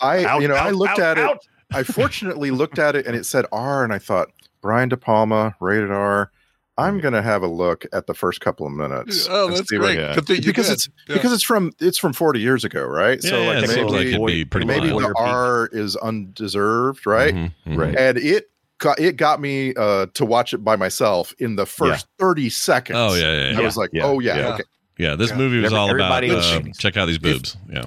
I 0.02 0.24
Out, 0.24 0.42
you 0.42 0.48
know 0.48 0.54
I 0.54 0.70
looked 0.70 0.98
out, 0.98 1.18
at 1.18 1.30
it. 1.36 1.38
I 1.72 1.82
fortunately 1.82 2.50
looked 2.50 2.78
at 2.78 2.94
it 2.96 3.06
and 3.06 3.16
it 3.16 3.24
said 3.26 3.46
R, 3.52 3.82
and 3.84 3.92
I 3.92 3.98
thought 3.98 4.28
Brian 4.62 4.88
De 4.88 4.96
Palma 4.96 5.54
rated 5.60 5.90
R. 5.90 6.30
I'm 6.76 6.98
gonna 6.98 7.22
have 7.22 7.42
a 7.44 7.46
look 7.46 7.86
at 7.92 8.08
the 8.08 8.14
first 8.14 8.40
couple 8.40 8.66
of 8.66 8.72
minutes. 8.72 9.28
Oh, 9.30 9.48
that's 9.48 9.68
see 9.68 9.78
what- 9.78 9.94
great. 9.96 10.26
Good 10.26 10.42
because 10.44 10.66
did. 10.66 10.72
it's 10.72 10.88
Yeah. 11.08 11.14
because 11.14 11.32
it's 11.32 11.44
from 11.44 11.70
it's 11.80 11.98
from 11.98 12.12
40 12.12 12.40
years 12.40 12.64
ago, 12.64 12.82
right? 12.84 13.18
Yeah, 13.22 13.30
yeah, 13.38 13.58
it 13.60 13.68
seems 13.70 13.92
like 13.92 14.06
it'd 14.06 14.26
be 14.26 14.44
pretty 14.44 14.66
maybe 14.66 14.88
mild. 14.90 15.02
the 15.02 15.14
R 15.16 15.68
is 15.72 15.94
undeserved, 15.96 17.06
right? 17.06 17.32
Mhm, 17.34 17.52
mhm. 17.66 17.78
Right. 17.78 17.96
And 17.96 18.18
it 18.18 18.50
got 18.50 18.53
it 18.98 19.16
got 19.16 19.40
me 19.40 19.74
uh, 19.74 20.06
to 20.14 20.24
watch 20.24 20.52
it 20.54 20.58
by 20.58 20.76
myself 20.76 21.32
in 21.38 21.56
the 21.56 21.66
first 21.66 22.06
30 22.18 22.50
seconds. 22.50 22.98
Oh 22.98 23.14
yeah, 23.14 23.50
yeah, 23.52 23.58
I 23.58 23.62
was 23.62 23.76
like, 23.76 23.90
Yeah, 23.92 24.04
oh 24.04 24.20
yeah, 24.20 24.36
yeah. 24.36 24.48
okay. 24.54 24.62
Yeah, 24.98 25.14
this 25.16 25.30
Yeah. 25.30 25.36
movie 25.36 25.56
was 25.58 25.66
Every- 25.66 25.78
all 25.78 25.90
about 25.94 26.22
everybody 26.24 26.30
was 26.34 26.46
uh, 26.46 26.60
check 26.78 26.96
out 26.96 27.06
these 27.06 27.18
boobs. 27.18 27.56
yeah. 27.70 27.86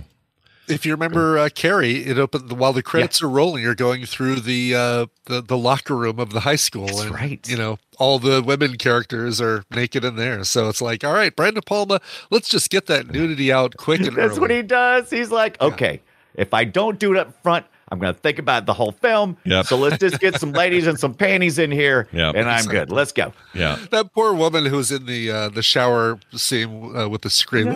If 0.70 0.86
you 0.86 0.92
remember 0.92 1.38
uh, 1.38 1.48
Carrie, 1.56 2.04
it 2.06 2.18
opened 2.20 2.52
while 2.52 2.74
the 2.74 2.84
credits 2.84 3.22
are 3.22 3.30
rolling. 3.30 3.64
You're 3.64 3.74
going 3.74 4.06
through 4.06 4.42
the, 4.42 4.76
uh, 4.76 5.06
the 5.24 5.42
the 5.42 5.58
locker 5.58 5.96
room 5.96 6.20
of 6.20 6.32
the 6.32 6.42
high 6.42 6.58
school, 6.58 6.88
That's 6.88 7.04
and 7.04 7.12
right. 7.12 7.48
you 7.50 7.56
know 7.56 7.78
all 7.98 8.20
the 8.20 8.44
women 8.44 8.76
characters 8.76 9.40
are 9.40 9.64
naked 9.74 10.04
in 10.04 10.18
there. 10.18 10.44
So 10.44 10.68
it's 10.68 10.82
like, 10.82 11.06
all 11.06 11.14
right, 11.14 11.34
Brian 11.34 11.54
De 11.54 11.62
Palma, 11.62 12.02
let's 12.32 12.50
just 12.50 12.70
get 12.70 12.88
that 12.88 13.10
nudity 13.10 13.50
out 13.50 13.78
quick 13.78 14.02
and 14.02 14.08
That's 14.18 14.32
early. 14.34 14.40
what 14.42 14.52
he 14.52 14.62
does. 14.62 15.10
He's 15.10 15.32
like, 15.32 15.60
okay, 15.62 16.02
if 16.36 16.54
I 16.54 16.66
don't 16.66 17.00
do 17.00 17.14
it 17.14 17.18
up 17.18 17.42
front, 17.42 17.66
I'm 17.90 18.00
going 18.00 18.14
to 18.14 18.20
think 18.20 18.38
about 18.38 18.66
the 18.66 18.74
whole 18.74 18.92
film. 18.92 19.38
Yep. 19.46 19.66
So 19.68 19.78
let's 19.78 19.98
just 19.98 20.20
get 20.20 20.40
some 20.40 20.52
ladies 20.52 20.88
and 20.88 21.00
some 21.00 21.14
panties 21.14 21.58
in 21.58 21.72
here, 21.72 22.08
Yep. 22.14 22.36
and 22.36 22.50
I'm 22.50 22.66
good. 22.66 22.92
Let's 22.92 23.12
go. 23.14 23.32
Yeah. 23.54 23.78
that 23.92 24.14
poor 24.14 24.34
woman 24.34 24.66
who's 24.66 24.92
in 24.92 25.06
the 25.06 25.32
uh, 25.32 25.50
the 25.50 25.64
shower 25.64 26.20
scene 26.36 26.96
uh, 26.96 27.08
with 27.08 27.22
the 27.22 27.30
scream. 27.30 27.68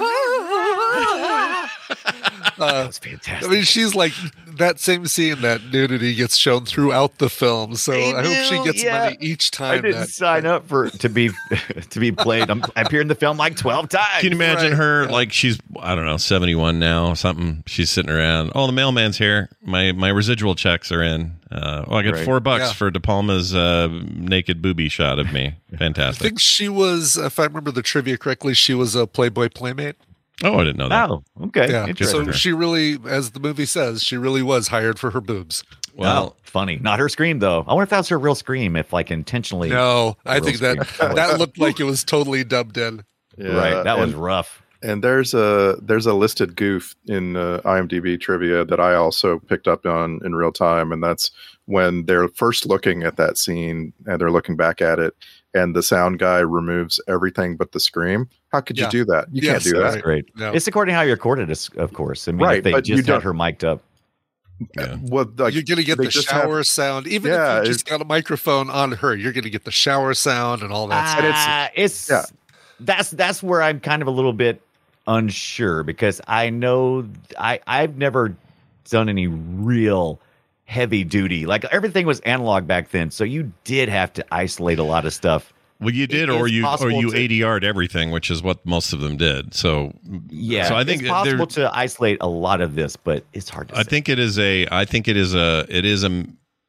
Uh, 2.62 2.84
That's 2.84 2.99
fantastic. 2.99 3.49
I 3.49 3.51
mean, 3.53 3.64
she's 3.64 3.95
like 3.95 4.14
that 4.47 4.80
same 4.80 5.05
scene. 5.07 5.41
That 5.41 5.64
nudity 5.72 6.14
gets 6.16 6.36
shown 6.38 6.66
throughout 6.66 7.18
the 7.18 7.30
film, 7.30 7.76
so 7.76 7.91
They 7.91 8.14
I 8.14 8.24
hope 8.24 8.45
she 8.45 8.64
gets 8.64 8.84
yeah. 8.84 8.99
money 9.05 9.18
each 9.20 9.51
time. 9.51 9.72
I 9.72 9.76
time. 9.76 9.82
didn't 9.84 9.99
that, 10.01 10.09
sign 10.09 10.45
up 10.45 10.68
for 10.68 10.89
to 10.89 11.09
be 11.09 11.30
to 11.89 11.99
be 11.99 12.12
played. 12.12 12.49
I'm, 12.49 12.64
I 12.76 12.82
appeared 12.82 13.01
in 13.03 13.07
the 13.07 13.16
film 13.16 13.38
like 13.38 13.55
twelve 13.57 13.89
times. 13.89 14.22
Can 14.22 14.32
you 14.32 14.36
imagine 14.38 14.72
Right, 14.72 14.78
her 14.78 15.03
yeah. 15.05 15.12
like 15.12 15.32
she's 15.34 15.57
I 15.80 15.95
don't 15.95 16.05
know 16.05 16.18
seventy 16.18 16.55
one 16.55 16.80
now 16.80 17.07
or 17.07 17.16
something? 17.16 17.64
She's 17.68 17.89
sitting 17.89 18.12
around. 18.12 18.51
Oh, 18.55 18.68
the 18.68 18.74
mailman's 18.74 19.18
here. 19.18 19.49
My 19.64 19.91
my 19.91 20.09
residual 20.09 20.55
checks 20.55 20.91
are 20.91 21.01
in. 21.03 21.38
Uh, 21.51 21.84
oh, 21.88 21.95
I 21.95 22.03
got 22.03 22.14
Right. 22.14 22.24
four 22.26 22.39
bucks 22.39 22.64
Yeah. 22.68 22.74
for 22.74 22.91
De 22.91 22.99
Palma's 23.01 23.53
uh, 23.53 23.89
naked 24.16 24.62
booby 24.62 24.88
shot 24.88 25.20
of 25.20 25.34
me. 25.34 25.55
Fantastic. 25.78 26.24
I 26.24 26.28
think 26.30 26.39
she 26.39 26.70
was, 26.70 27.18
if 27.18 27.39
I 27.39 27.43
remember 27.43 27.72
the 27.72 27.82
trivia 27.82 28.18
correctly, 28.18 28.53
she 28.53 28.74
was 28.74 28.95
a 28.95 29.05
Playboy 29.05 29.49
playmate. 29.49 29.97
Oh, 30.43 30.59
I 30.59 30.63
didn't 30.63 30.77
know 30.77 30.89
that. 30.89 31.09
Oh, 31.09 31.23
okay. 31.45 31.69
Yeah, 31.69 31.88
Interesting. 31.88 32.25
so 32.25 32.32
she 32.32 32.51
really, 32.53 32.97
as 33.07 33.32
the 33.32 33.39
movie 33.39 33.65
says, 33.65 34.03
she 34.03 34.17
really 34.17 34.43
was 34.43 34.69
hired 34.69 34.99
for 34.99 35.11
her 35.11 35.21
boobs. 35.21 35.63
Well, 35.95 36.36
oh, 36.36 36.41
funny. 36.43 36.77
Not 36.77 36.99
her 36.99 37.09
scream 37.09 37.39
though. 37.39 37.63
I 37.67 37.73
wonder 37.73 37.84
if 37.84 37.89
that's 37.89 38.09
her 38.09 38.19
real 38.19 38.36
scream. 38.36 38.75
If 38.75 38.93
like 38.93 39.11
intentionally. 39.11 39.69
No, 39.69 40.17
I 40.25 40.39
think 40.39 40.59
that 40.59 40.88
scream. 40.88 41.15
that 41.15 41.39
looked 41.39 41.57
like 41.59 41.79
it 41.79 41.84
was 41.84 42.03
totally 42.03 42.43
dubbed 42.43 42.77
in. 42.77 43.03
Yeah, 43.38 43.55
right. 43.55 43.84
That 43.84 43.97
was 43.99 44.13
rough. 44.13 44.61
And 44.84 45.03
there's 45.03 45.34
a 45.34 45.77
there's 45.82 46.07
a 46.07 46.13
listed 46.13 46.55
goof 46.55 46.95
in 47.05 47.36
uh, 47.36 47.61
IMDb 47.65 48.19
trivia 48.19 48.65
that 48.65 48.79
I 48.79 48.95
also 48.95 49.38
picked 49.39 49.67
up 49.67 49.86
on 49.86 50.19
in 50.25 50.34
real 50.34 50.51
time, 50.51 50.91
and 50.91 51.03
that's 51.03 51.29
when 51.65 52.05
they're 52.05 52.27
first 52.29 52.65
looking 52.65 53.03
at 53.03 53.17
that 53.17 53.38
scene 53.38 53.93
and 54.07 54.19
they're 54.19 54.32
looking 54.32 54.55
back 54.55 54.82
at 54.82 54.97
it, 54.97 55.13
and 55.53 55.75
the 55.75 55.84
sound 55.84 56.17
guy 56.17 56.39
removes 56.39 56.99
everything 57.07 57.57
but 57.57 57.73
the 57.73 57.79
scream. 57.79 58.27
How 58.52 58.60
could 58.62 58.78
Yeah. 58.78 58.86
you 58.86 58.91
do 58.91 59.06
that? 59.06 59.28
You 59.32 59.41
Yes, 59.43 59.52
can't 59.52 59.64
do 59.64 59.70
that's 59.72 59.84
that. 59.84 59.91
That's 59.93 60.04
great. 60.04 60.36
No. 60.38 60.52
It's 60.52 60.68
according 60.68 60.91
to 60.93 60.95
how 60.97 61.02
you 61.04 61.12
recorded 61.12 61.49
it, 61.49 61.70
of 61.78 61.93
course. 61.93 62.28
I 62.28 62.32
mean, 62.32 62.41
Right, 62.41 62.58
if 62.58 62.64
they 62.66 62.72
but 62.72 62.88
you 62.88 62.97
just 62.97 63.08
had 63.08 63.24
her 63.24 63.34
mic'd 63.34 63.64
up. 63.64 63.82
yeah. 64.78 64.97
Well, 65.04 65.26
like, 65.38 65.54
you're 65.54 65.64
going 65.64 65.78
to 65.78 65.84
get 65.84 65.97
the 65.97 66.08
just 66.08 66.30
have- 66.30 66.43
shower 66.43 66.64
sound, 66.64 67.08
even 67.08 67.32
Yeah, 67.32 67.60
if 67.60 67.68
you 67.68 67.74
just 67.74 67.86
got 67.86 68.02
a 68.02 68.06
microphone 68.06 68.70
on 68.70 68.91
her. 68.93 69.16
You're 69.16 69.32
going 69.32 69.45
to 69.45 69.49
get 69.49 69.64
the 69.64 69.72
shower 69.72 70.14
sound 70.14 70.62
and 70.64 70.72
all 70.74 70.88
that. 70.88 71.18
stuff. 71.18 71.32
Ah, 71.34 71.70
it's 71.76 72.10
yeah. 72.10 72.24
that's 72.80 73.10
that's 73.12 73.41
where 73.41 73.62
I'm 73.62 73.80
kind 73.80 74.02
of 74.02 74.08
a 74.08 74.12
little 74.12 74.34
bit 74.34 74.62
unsure 75.08 75.84
because 75.84 76.22
I 76.28 76.49
know 76.52 77.08
I 77.39 77.60
I've 77.66 77.97
never 77.97 78.36
done 78.89 79.10
any 79.10 79.28
real 79.28 80.20
heavy 80.66 81.04
duty 81.04 81.45
like 81.45 81.66
everything 81.66 82.06
was 82.06 82.20
analog 82.22 82.66
back 82.68 82.91
then 82.91 83.10
so 83.12 83.24
you 83.24 83.52
did 83.66 83.89
have 83.89 84.14
to 84.14 84.26
isolate 84.32 84.80
a 84.80 84.84
lot 84.84 85.06
of 85.06 85.14
stuff 85.14 85.52
Well, 85.82 85.93
you 85.93 86.05
did, 86.07 86.29
or 86.29 86.47
you 86.47 86.65
or 86.65 86.91
you 86.91 87.09
to- 87.11 87.17
ADR'd 87.17 87.63
everything, 87.63 88.11
which 88.11 88.29
is 88.29 88.43
what 88.43 88.65
most 88.65 88.93
of 88.93 88.99
them 89.01 89.17
did. 89.17 89.53
So 89.53 89.93
yeah 90.29 90.67
So 90.67 90.75
I 90.75 90.84
think 90.84 91.01
it's 91.01 91.09
possible 91.09 91.47
to 91.47 91.75
isolate 91.75 92.17
a 92.21 92.27
lot 92.27 92.61
of 92.61 92.75
this 92.75 92.95
but 92.95 93.25
it's 93.34 93.49
hard 93.49 93.69
to 93.69 93.75
I 93.77 93.84
say. 93.84 93.89
think 93.89 94.09
it 94.09 94.19
is 94.19 94.38
a. 94.39 94.67
I 94.71 94.86
think 94.86 95.07
it 95.07 95.17
is 95.17 95.34
a. 95.34 95.65
It 95.69 95.84
is 95.86 96.03
a. 96.03 96.25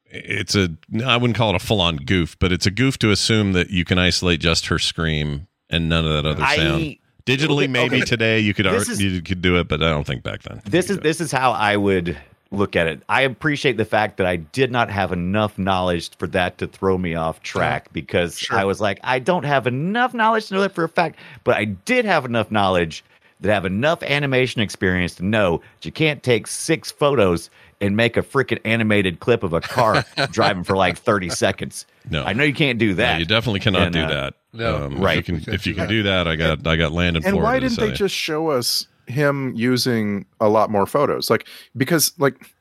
It's 0.09 0.55
a. 0.55 0.69
I 1.05 1.17
wouldn't 1.17 1.37
call 1.37 1.49
it 1.51 1.55
a 1.55 1.59
full 1.65 1.81
on 1.81 1.97
goof, 1.97 2.37
but 2.39 2.51
it's 2.51 2.65
a 2.65 2.71
goof 2.71 2.97
to 2.99 3.11
assume 3.11 3.53
that 3.53 3.69
you 3.69 3.85
can 3.85 3.97
isolate 3.99 4.39
just 4.39 4.67
her 4.67 4.77
scream 4.79 5.47
and 5.69 5.89
none 5.89 6.05
of 6.05 6.11
that 6.13 6.25
other 6.29 6.43
I- 6.43 6.55
sound. 6.55 6.95
Digitally, 7.25 7.69
maybe 7.69 7.97
okay. 7.97 8.05
today 8.05 8.39
you 8.39 8.53
could 8.53 8.65
This 8.65 8.87
ar- 8.89 8.91
is- 8.93 9.01
you 9.01 9.21
could 9.21 9.41
do 9.41 9.57
it, 9.57 9.69
but 9.69 9.81
I 9.81 9.89
don't 9.89 10.05
think 10.05 10.23
back 10.23 10.41
then. 10.43 10.61
this 10.65 10.89
is 10.89 10.97
this 10.99 11.21
is 11.21 11.31
how 11.31 11.51
I 11.53 11.77
would 11.77 12.17
look 12.53 12.75
at 12.75 12.87
it. 12.87 13.01
I 13.09 13.21
appreciate 13.23 13.77
the 13.77 13.85
fact 13.85 14.17
that 14.17 14.27
I 14.27 14.37
did 14.37 14.71
not 14.71 14.89
have 14.89 15.11
enough 15.11 15.57
knowledge 15.57 16.11
for 16.17 16.27
that 16.27 16.57
to 16.59 16.67
throw 16.67 16.97
me 16.97 17.15
off 17.15 17.41
track 17.41 17.91
because 17.91 18.37
Sure. 18.37 18.57
I 18.57 18.63
was 18.63 18.79
like, 18.79 18.99
I 19.03 19.19
don't 19.19 19.43
have 19.43 19.67
enough 19.67 20.13
knowledge 20.13 20.47
to 20.47 20.53
know 20.55 20.61
that 20.61 20.73
for 20.75 20.83
a 20.83 20.89
fact, 20.89 21.17
but 21.43 21.55
I 21.55 21.65
did 21.65 22.05
have 22.05 22.25
enough 22.25 22.51
knowledge 22.51 23.03
that 23.41 23.49
I 23.51 23.53
have 23.55 23.65
enough 23.65 24.01
animation 24.03 24.61
experience 24.61 25.15
to 25.15 25.25
know 25.25 25.57
that 25.57 25.85
you 25.85 25.91
can't 25.91 26.23
take 26.23 26.47
six 26.47 26.91
photos 26.91 27.49
and 27.81 27.97
make 27.97 28.15
a 28.15 28.21
freaking 28.21 28.59
animated 28.63 29.19
clip 29.19 29.43
of 29.43 29.51
a 29.51 29.59
car 29.59 30.05
driving 30.31 30.63
for 30.63 30.77
like 30.77 30.97
30 30.97 31.29
seconds. 31.29 31.85
No. 32.09 32.23
I 32.23 32.31
know 32.31 32.43
you 32.45 32.53
can't 32.53 32.79
do 32.79 32.89
No, 32.89 32.95
that. 32.95 33.19
you 33.19 33.25
definitely 33.25 33.59
cannot 33.59 33.81
And, 33.87 33.93
do 33.93 33.99
uh, 34.01 34.07
that. 34.09 34.33
no. 34.53 34.85
Um, 34.85 35.01
Right. 35.01 35.17
If 35.17 35.27
you 35.27 35.39
can, 35.41 35.53
if 35.53 35.67
you 35.67 35.73
can 35.73 35.89
do 35.89 36.03
that, 36.03 36.27
I 36.27 36.35
got 36.37 36.65
I 36.65 36.75
got 36.77 36.93
land 36.93 37.17
in 37.17 37.23
and 37.25 37.31
Florida. 37.33 37.43
why 37.43 37.59
to 37.59 37.67
didn't 37.67 37.79
they 37.79 37.91
just 37.91 38.15
show 38.15 38.49
us 38.49 38.87
him 39.07 39.53
using 39.55 40.25
a 40.39 40.47
lot 40.49 40.69
more 40.69 40.85
photos 40.85 41.29
like 41.29 41.47
because 41.77 42.13
like 42.19 42.53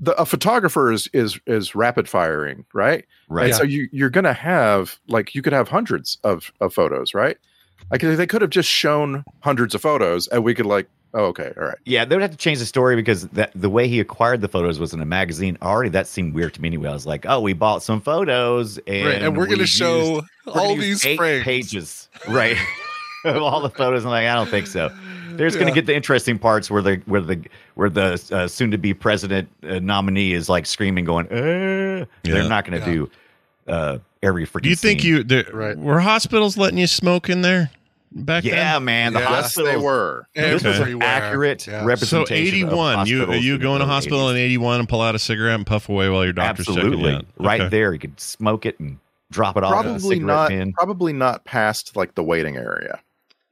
the 0.00 0.12
a 0.20 0.24
photographer 0.24 0.90
is 0.92 1.08
is 1.12 1.38
is 1.46 1.74
rapid 1.74 2.08
firing 2.08 2.64
right 2.72 3.04
Right. 3.28 3.46
and 3.46 3.54
so 3.54 3.62
you 3.62 3.88
you're 3.92 4.10
gonna 4.10 4.32
have 4.32 4.98
like 5.08 5.34
you 5.34 5.42
could 5.42 5.52
have 5.52 5.68
hundreds 5.68 6.18
of 6.24 6.52
of 6.60 6.72
photos 6.74 7.12
right 7.14 7.36
like 7.90 8.00
they 8.02 8.26
could 8.26 8.42
have 8.42 8.50
just 8.50 8.68
shown 8.68 9.24
hundreds 9.40 9.74
of 9.74 9.82
photos 9.82 10.26
and 10.28 10.42
we 10.44 10.54
could 10.54 10.66
like 10.66 10.88
oh 11.14 11.24
okay 11.24 11.52
all 11.56 11.64
right 11.64 11.78
Yeah, 11.84 12.04
they 12.04 12.14
would 12.14 12.22
have 12.22 12.30
to 12.30 12.36
change 12.36 12.58
the 12.60 12.66
story 12.66 12.94
because 12.96 13.26
that 13.28 13.50
the 13.54 13.68
way 13.70 13.88
he 13.88 13.98
acquired 14.00 14.40
the 14.42 14.48
photos 14.48 14.78
was 14.78 14.92
in 14.94 15.00
a 15.00 15.04
magazine. 15.04 15.58
Already, 15.60 15.88
that 15.90 16.06
seemed 16.06 16.34
weird 16.34 16.54
to 16.54 16.62
me 16.62 16.68
anyway. 16.68 16.88
I 16.88 16.92
was 16.92 17.04
like, 17.06 17.26
"Oh, 17.26 17.40
we 17.40 17.52
bought 17.52 17.82
some 17.82 18.00
photos, 18.00 18.78
and, 18.86 19.06
Right, 19.06 19.22
and 19.22 19.36
we're 19.36 19.42
we 19.44 19.48
going 19.48 19.58
to 19.58 19.66
show 19.66 19.96
used- 19.98 20.24
we're 20.46 20.52
gonna 20.54 20.68
all 20.68 20.76
these 20.76 21.04
eight 21.04 21.16
frames. 21.16 21.42
pages, 21.44 22.08
right, 22.28 22.56
of 23.24 23.42
all 23.42 23.60
the 23.60 23.70
photos." 23.70 24.04
I'm 24.04 24.10
like, 24.10 24.26
I 24.26 24.34
don't 24.34 24.48
think 24.48 24.68
so. 24.68 24.88
There's 25.40 25.54
going 25.54 25.68
Yeah. 25.68 25.74
to 25.74 25.80
get 25.80 25.86
the 25.86 25.96
interesting 25.96 26.38
parts 26.38 26.70
where 26.70 26.82
the 26.82 27.00
where 27.06 27.22
the 27.22 27.42
where 27.74 27.88
the 27.88 28.22
uh, 28.30 28.46
soon 28.46 28.70
to 28.72 28.78
be 28.78 28.92
president 28.94 29.48
uh, 29.66 29.78
nominee 29.78 30.32
is 30.34 30.48
like 30.50 30.66
screaming, 30.66 31.04
going, 31.06 31.26
uh, 31.32 32.04
Yeah. 32.22 32.34
"They're 32.34 32.48
not 32.48 32.66
going 32.66 32.78
to 32.82 32.86
Yeah. 32.86 32.94
do 32.94 33.10
uh, 33.66 33.98
every 34.22 34.46
freaking." 34.46 34.62
Do 34.62 34.68
you 34.68 34.76
think 34.76 35.00
scene. 35.00 35.26
you 35.28 35.44
Right. 35.52 35.78
were 35.78 36.00
hospitals 36.00 36.56
letting 36.58 36.78
you 36.78 36.86
smoke 36.86 37.30
in 37.30 37.40
there 37.40 37.70
back 38.12 38.44
then? 38.44 38.52
Yeah, 38.52 38.74
then? 38.74 38.84
man, 38.84 39.12
the 39.14 39.20
Yes, 39.20 39.30
yes 39.30 39.42
hospital. 39.44 39.70
they 39.72 39.76
were 39.78 40.26
This 40.34 40.62
was 40.62 40.78
an 40.78 41.02
accurate 41.02 41.66
Yeah. 41.66 41.80
So 41.80 41.86
representation. 41.86 42.36
eighty 42.46 42.60
of 42.62 42.72
one, 42.72 43.06
you 43.06 43.18
hospitals 43.20 43.44
you 43.44 43.54
in 43.54 43.60
go 43.62 43.76
in 43.76 43.80
a 43.82 43.86
hospital 43.86 44.26
80s. 44.26 44.30
in 44.32 44.36
eighty 44.36 44.58
one 44.58 44.78
and 44.80 44.88
pull 44.88 45.00
out 45.00 45.14
a 45.14 45.18
cigarette 45.18 45.54
and 45.54 45.66
puff 45.66 45.88
away 45.88 46.08
while 46.10 46.22
your 46.24 46.32
doctor's 46.34 46.68
Absolutely, 46.68 47.12
checking 47.12 47.26
you 47.38 47.46
right 47.46 47.70
there. 47.70 47.92
You 47.94 47.98
could 47.98 48.20
smoke 48.20 48.66
it 48.66 48.78
and 48.78 48.98
drop 49.30 49.56
it 49.56 49.64
off 49.64 49.72
in 49.72 49.78
a 49.78 49.92
probably 49.94 50.18
not 50.18 50.48
pin. 50.50 50.72
probably 50.74 51.12
not 51.14 51.44
past 51.46 51.96
like 51.96 52.14
the 52.14 52.22
waiting 52.24 52.56
area 52.56 52.98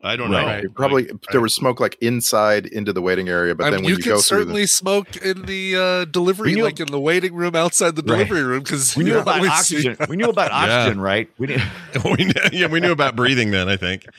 I 0.09 0.17
don't 0.17 0.31
Right. 0.31 0.41
know. 0.41 0.47
Right. 0.69 0.75
probably 0.75 1.11
there 1.31 1.41
was 1.41 1.55
smoke 1.55 1.79
like 1.81 1.97
inside 2.01 2.67
into 2.67 2.93
the 2.93 3.03
waiting 3.03 3.29
area 3.29 3.55
but 3.55 3.65
I 3.67 3.71
then 3.71 3.81
mean, 3.81 3.85
when 3.85 3.91
you, 3.91 3.97
you, 3.99 4.03
can 4.03 4.11
go 4.13 4.17
through 4.17 4.39
certainly 4.39 4.67
smoke 4.67 5.17
in 5.17 5.43
the 5.47 5.77
uh, 5.77 6.05
delivery, 6.07 6.51
We 6.51 6.55
knew- 6.57 6.65
like 6.65 6.81
in 6.81 6.87
the 6.87 6.99
waiting 7.01 7.35
room 7.35 7.55
outside 7.55 7.95
the 7.97 8.03
Right. 8.03 8.17
delivery 8.27 8.43
room, 8.43 8.63
because 8.63 8.97
We 8.97 9.05
knew 9.05 9.19
about 9.19 9.47
oxygen. 9.47 9.97
We 10.09 10.17
knew 10.17 10.29
about 10.31 10.51
oxygen, 10.51 11.01
right? 11.01 11.29
We 11.39 11.47
didn't. 11.49 11.65
we 12.05 12.25
knew, 12.25 12.33
yeah, 12.53 12.67
we 12.67 12.81
knew 12.81 12.93
about 12.93 13.15
breathing 13.17 13.51
then. 13.51 13.69
I 13.69 13.77
think. 13.77 14.07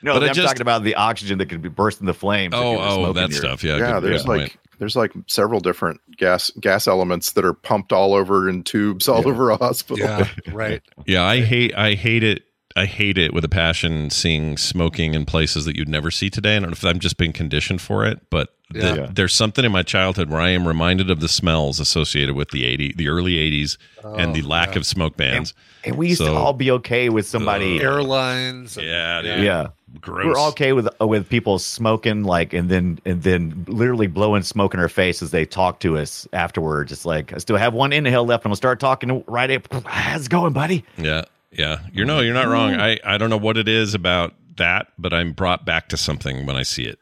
No, 0.00 0.12
But 0.14 0.22
I 0.22 0.28
I'm 0.28 0.34
just- 0.34 0.46
talking 0.46 0.62
about 0.62 0.84
the 0.84 0.94
oxygen 0.94 1.38
that 1.38 1.46
could 1.46 1.60
be 1.60 1.68
burst 1.68 2.00
into 2.00 2.14
flames. 2.14 2.54
if 2.54 2.60
you 2.60 2.64
Oh, 2.64 3.00
were 3.00 3.06
oh, 3.08 3.12
that 3.14 3.30
your- 3.30 3.38
stuff. 3.40 3.64
Yeah, 3.64 3.78
yeah, 3.78 3.94
good- 3.94 4.04
there's 4.04 4.22
good 4.22 4.28
like 4.28 4.40
point. 4.42 4.56
there's 4.78 4.94
like 4.94 5.10
several 5.26 5.58
different 5.58 6.00
gas 6.16 6.52
gas 6.60 6.86
elements 6.86 7.32
that 7.32 7.44
are 7.44 7.52
pumped 7.52 7.92
all 7.92 8.14
over 8.14 8.48
in 8.48 8.62
tubes 8.62 9.08
all 9.08 9.26
over 9.26 9.50
a 9.50 9.56
hospital 9.56 9.98
Yeah, 9.98 10.28
right. 10.52 10.82
Yeah, 11.04 11.24
I 11.24 11.40
hate 11.40 11.74
I 11.76 11.94
hate 11.94 12.22
it. 12.22 12.44
I 12.78 12.86
hate 12.86 13.18
it 13.18 13.34
with 13.34 13.44
a 13.44 13.48
passion 13.48 14.10
seeing 14.10 14.56
smoking 14.56 15.14
in 15.14 15.24
places 15.26 15.64
that 15.64 15.76
you'd 15.76 15.88
never 15.88 16.10
see 16.10 16.30
today. 16.30 16.56
I 16.56 16.60
don't 16.60 16.68
know 16.70 16.72
if 16.72 16.84
I've 16.84 16.98
just 16.98 17.16
being 17.16 17.32
conditioned 17.32 17.80
for 17.80 18.06
it, 18.06 18.20
but 18.30 18.54
the- 18.70 18.78
Yeah. 18.80 18.94
Yeah. 18.94 19.06
there's 19.12 19.34
something 19.34 19.64
in 19.64 19.72
my 19.72 19.82
childhood 19.82 20.30
where 20.30 20.40
I 20.40 20.50
am 20.50 20.66
reminded 20.68 21.10
of 21.10 21.20
the 21.20 21.28
smells 21.28 21.80
associated 21.80 22.34
with 22.34 22.50
the 22.50 22.64
80 22.64 22.92
the 22.96 23.08
early 23.08 23.34
80s 23.34 23.76
and 24.04 24.34
the 24.34 24.42
oh, 24.42 24.48
lack 24.48 24.76
of 24.76 24.84
smoke 24.86 25.16
bans. 25.16 25.54
And 25.84 25.96
we 25.96 26.08
used 26.08 26.20
to 26.20 26.32
all 26.32 26.52
be 26.52 26.70
okay 26.72 27.08
with 27.08 27.26
somebody. 27.26 27.80
Airlines. 27.80 28.76
and- 28.76 28.86
Yeah, 28.86 29.22
dude. 29.22 29.44
yeah. 29.44 29.66
Gross. 30.02 30.26
We're 30.26 30.36
all 30.36 30.48
okay 30.50 30.74
with 30.74 30.86
with 31.00 31.30
people 31.30 31.58
smoking, 31.58 32.22
like, 32.24 32.52
and 32.52 32.68
then 32.68 32.98
and 33.06 33.22
then 33.22 33.64
literally 33.68 34.06
blowing 34.06 34.42
smoke 34.42 34.74
in 34.74 34.80
our 34.80 34.88
face 34.88 35.22
as 35.22 35.30
they 35.30 35.46
talk 35.46 35.80
to 35.80 35.96
us 35.96 36.28
afterwards. 36.34 36.92
It's 36.92 37.06
like 37.06 37.32
I 37.32 37.38
still 37.38 37.56
have 37.56 37.72
one 37.72 37.94
inhale 37.94 38.26
left, 38.26 38.44
and 38.44 38.50
we'll 38.50 38.56
start 38.56 38.80
talking 38.80 39.24
right. 39.26 39.50
Up. 39.50 39.84
How's 39.86 40.26
it 40.26 40.30
going, 40.30 40.52
buddy? 40.52 40.84
Yeah, 40.98 41.22
yeah. 41.50 41.80
You're 41.92 42.06
no, 42.06 42.20
you're 42.20 42.34
not 42.34 42.48
wrong. 42.48 42.74
I 42.74 42.98
I 43.04 43.18
don't 43.18 43.30
know 43.30 43.36
what 43.38 43.56
it 43.56 43.68
is 43.68 43.94
about 43.94 44.34
that, 44.56 44.88
but 44.98 45.12
I'm 45.12 45.32
brought 45.34 45.64
back 45.64 45.88
to 45.90 45.96
something 45.96 46.44
when 46.44 46.56
I 46.56 46.62
see 46.64 46.82
it, 46.84 46.98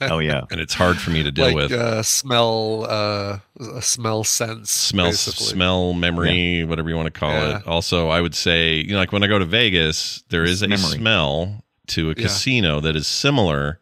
Oh 0.00 0.18
yeah, 0.18 0.42
and 0.50 0.60
it's 0.60 0.74
hard 0.74 0.98
for 0.98 1.10
me 1.10 1.22
to 1.22 1.30
deal 1.30 1.46
like 1.46 1.54
with. 1.54 1.70
uh, 1.72 2.02
smell, 2.02 2.84
uh, 2.88 3.38
smell 3.80 4.24
sense, 4.24 4.70
smell 4.72 5.06
basically. 5.06 5.46
smell 5.46 5.92
memory 5.92 6.64
whatever 6.64 6.88
you 6.90 6.96
want 6.96 7.06
to 7.06 7.16
call 7.18 7.30
Yeah. 7.30 7.58
it 7.58 7.66
also 7.66 8.08
i 8.08 8.20
would 8.20 8.34
say 8.34 8.74
you 8.78 8.92
know 8.92 8.98
like 8.98 9.12
when 9.12 9.22
i 9.22 9.28
go 9.28 9.38
to 9.38 9.44
vegas 9.44 10.24
there 10.30 10.42
is 10.42 10.62
a 10.62 10.68
Memory. 10.68 10.98
smell 10.98 11.62
to 11.88 12.06
a 12.10 12.14
Yeah. 12.16 12.22
casino 12.24 12.80
that 12.80 12.96
is 12.96 13.06
similar 13.06 13.78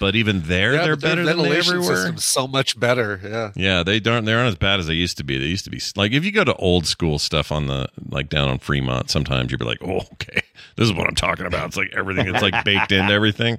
but 0.00 0.14
even 0.16 0.42
there 0.42 0.74
Yeah, 0.74 0.84
they're 0.84 0.96
better 0.96 1.24
than 1.24 1.38
they 1.38 1.58
ever 1.58 1.80
were 1.80 2.16
so 2.18 2.46
much 2.46 2.78
better. 2.78 3.20
Yeah, 3.22 3.52
yeah 3.56 3.82
they 3.82 4.00
don't 4.00 4.24
they 4.24 4.32
aren't 4.32 4.48
as 4.48 4.54
bad 4.56 4.80
as 4.80 4.86
they 4.86 4.94
used 4.94 5.16
to 5.18 5.24
be 5.24 5.38
they 5.38 5.44
used 5.46 5.64
to 5.64 5.70
be 5.70 5.80
like 5.96 6.12
if 6.12 6.24
you 6.24 6.32
go 6.32 6.44
to 6.44 6.54
old 6.56 6.86
school 6.86 7.18
stuff 7.18 7.50
on 7.52 7.66
the 7.66 7.88
like 8.08 8.28
down 8.28 8.48
on 8.48 8.58
fremont 8.58 9.10
sometimes 9.10 9.50
you'd 9.50 9.58
be 9.58 9.64
like 9.66 9.82
oh 9.82 9.98
okay 10.12 10.42
this 10.76 10.86
is 10.88 10.92
what 10.92 11.06
i'm 11.06 11.14
talking 11.14 11.46
about 11.46 11.66
it's 11.66 11.76
like 11.76 11.92
everything 11.96 12.26
it's 12.28 12.42
like 12.42 12.64
baked 12.64 12.92
into 12.92 13.12
everything 13.12 13.58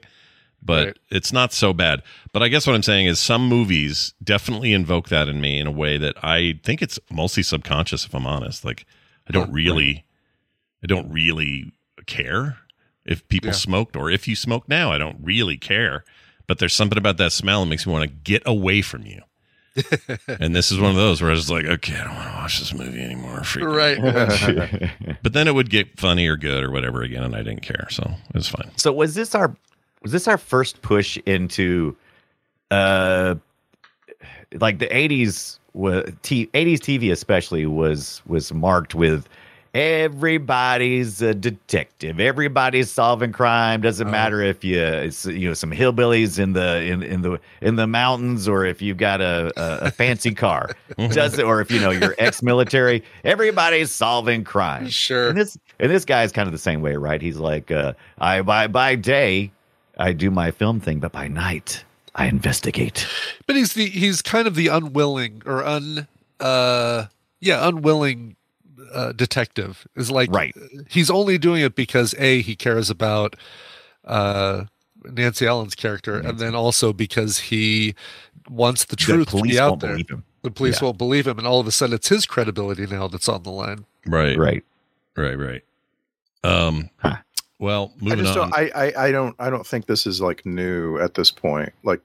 but 0.61 0.85
Right. 0.87 0.97
it's 1.11 1.31
not 1.31 1.53
so 1.53 1.71
bad. 1.71 2.01
But 2.33 2.41
I 2.41 2.47
guess 2.47 2.65
what 2.65 2.75
I'm 2.75 2.81
saying 2.81 3.05
is 3.05 3.19
some 3.19 3.47
movies 3.47 4.15
definitely 4.23 4.73
invoke 4.73 5.07
that 5.09 5.29
in 5.29 5.39
me 5.39 5.59
in 5.59 5.67
a 5.67 5.71
way 5.71 5.99
that 5.99 6.15
I 6.23 6.59
think 6.63 6.81
it's 6.81 6.97
mostly 7.11 7.43
subconscious 7.43 8.05
if 8.05 8.13
I'm 8.15 8.25
honest. 8.25 8.65
Like 8.65 8.87
I 9.29 9.31
don't 9.31 9.51
really 9.53 10.03
I 10.83 10.87
don't 10.87 11.09
really 11.11 11.73
care 12.07 12.57
if 13.05 13.25
people 13.27 13.49
Yeah. 13.49 13.53
smoked 13.53 13.95
or 13.95 14.09
if 14.09 14.27
you 14.27 14.35
smoke 14.35 14.67
now, 14.67 14.91
I 14.91 14.97
don't 14.97 15.17
really 15.21 15.57
care. 15.57 16.03
But 16.47 16.59
there's 16.59 16.73
something 16.73 16.97
about 16.97 17.17
that 17.17 17.31
smell 17.31 17.61
that 17.61 17.69
makes 17.69 17.85
me 17.85 17.93
want 17.93 18.03
to 18.09 18.15
get 18.23 18.43
away 18.45 18.81
from 18.81 19.05
you. 19.05 19.21
and 20.27 20.55
this 20.55 20.71
is 20.71 20.79
one 20.79 20.89
of 20.89 20.95
those 20.95 21.21
where 21.21 21.29
I 21.29 21.33
was 21.33 21.51
like, 21.51 21.65
okay, 21.65 21.95
I 21.95 22.03
don't 22.03 22.15
want 22.15 22.29
to 22.29 22.35
watch 22.35 22.59
this 22.59 22.73
movie 22.73 23.01
anymore. 23.01 23.43
Freak 23.43 23.65
out. 23.65 23.75
right. 23.75 24.91
But 25.21 25.33
then 25.33 25.47
it 25.47 25.53
would 25.53 25.69
get 25.69 25.99
funny 25.99 26.27
or 26.27 26.35
good 26.37 26.63
or 26.63 26.71
whatever 26.71 27.03
again, 27.03 27.23
and 27.23 27.35
I 27.35 27.43
didn't 27.43 27.61
care. 27.61 27.87
So 27.89 28.03
it 28.29 28.35
was 28.35 28.47
fine. 28.47 28.71
So 28.77 28.91
was 28.91 29.13
this 29.13 29.35
our 29.35 29.55
was 30.01 30.11
this 30.11 30.27
our 30.27 30.37
first 30.37 30.81
push 30.81 31.17
into 31.25 31.95
uh 32.71 33.35
like 34.59 34.79
the 34.79 34.87
80s 34.87 35.59
was 35.73 36.11
t- 36.21 36.47
80s 36.47 36.79
TV 36.79 37.11
especially 37.11 37.65
was 37.65 38.21
was 38.25 38.53
marked 38.53 38.95
with 38.95 39.27
everybody's 39.73 41.21
a 41.21 41.33
detective 41.33 42.19
everybody's 42.19 42.89
solving 42.91 43.31
crime 43.31 43.81
doesn't 43.81 44.09
matter 44.09 44.41
if 44.41 44.63
you 44.63 44.79
it's 44.81 45.25
you 45.25 45.47
know 45.47 45.53
some 45.53 45.71
hillbillies 45.71 46.39
in 46.39 46.53
the 46.53 46.81
in 46.83 47.03
in 47.03 47.21
the 47.21 47.39
in 47.61 47.75
the 47.75 47.87
mountains 47.87 48.47
or 48.47 48.65
if 48.65 48.81
you've 48.81 48.97
got 48.97 49.21
a 49.21 49.51
a, 49.57 49.87
a 49.87 49.91
fancy 49.91 50.33
car 50.33 50.71
does 51.11 51.37
it 51.37 51.43
or 51.45 51.61
if 51.61 51.69
you 51.71 51.79
know 51.79 51.91
you're 51.91 52.15
ex-military 52.17 53.03
everybody's 53.23 53.91
solving 53.91 54.43
crime 54.43 54.87
Sure. 54.89 55.29
and 55.29 55.37
this 55.37 55.57
and 55.79 55.91
this 55.91 56.05
guy's 56.05 56.31
kind 56.31 56.47
of 56.47 56.51
the 56.53 56.57
same 56.57 56.81
way, 56.81 56.95
right? 56.95 57.21
He's 57.21 57.37
like, 57.37 57.69
uh, 57.69 57.93
I 58.17 58.41
by 58.41 58.65
by 58.67 58.95
day, 58.95 59.51
I 59.97 60.11
do 60.13 60.31
my 60.31 60.49
film 60.49 60.79
thing, 60.79 60.99
but 60.99 61.11
by 61.11 61.27
night, 61.27 61.83
I 62.15 62.25
investigate. 62.25 63.05
But 63.45 63.55
he's 63.57 63.73
the 63.73 63.85
he's 63.87 64.23
kind 64.23 64.47
of 64.47 64.55
the 64.55 64.69
unwilling 64.69 65.43
or 65.45 65.63
un 65.63 66.07
uh 66.39 67.05
yeah 67.41 67.67
unwilling 67.67 68.36
uh, 68.93 69.11
detective 69.13 69.87
is 69.95 70.09
like 70.11 70.31
Right. 70.31 70.55
He's 70.89 71.09
only 71.09 71.37
doing 71.37 71.61
it 71.61 71.75
because 71.75 72.13
a 72.17 72.41
he 72.41 72.55
cares 72.55 72.89
about 72.89 73.35
uh 74.05 74.65
Nancy 75.05 75.47
Allen's 75.47 75.75
character, 75.75 76.19
and 76.19 76.37
then 76.39 76.53
also 76.55 76.91
because 76.93 77.39
he 77.39 77.95
wants 78.49 78.85
the 78.85 78.95
truth 78.95 79.29
to 79.29 79.41
be 79.41 79.59
out 79.59 79.69
won't 79.71 79.81
there. 79.81 79.95
him. 79.97 80.23
The 80.41 80.51
police 80.51 80.79
Yeah. 80.81 80.85
won't 80.85 80.97
believe 80.97 81.27
him, 81.27 81.37
and 81.37 81.47
all 81.47 81.59
of 81.59 81.67
a 81.67 81.71
sudden 81.71 81.95
it's 81.95 82.09
his 82.09 82.25
credibility 82.25 82.85
now 82.87 83.07
that's 83.07 83.29
on 83.29 83.43
the 83.43 83.51
line. 83.51 83.85
Right. 84.05 84.37
Right. 84.37 84.63
Right. 85.15 85.37
Right. 85.37 85.63
Um. 86.43 86.89
Huh. 86.97 87.17
Well, 87.59 87.93
I 88.05 88.15
just 88.15 88.37
on. 88.37 88.51
don't. 88.51 88.53
I, 88.53 88.71
I 88.75 89.07
I 89.07 89.11
don't. 89.11 89.35
I 89.39 89.49
don't 89.49 89.65
think 89.65 89.87
this 89.87 90.05
is 90.05 90.21
like 90.21 90.45
new 90.45 90.97
at 90.99 91.15
this 91.15 91.31
point. 91.31 91.73
Like, 91.83 92.01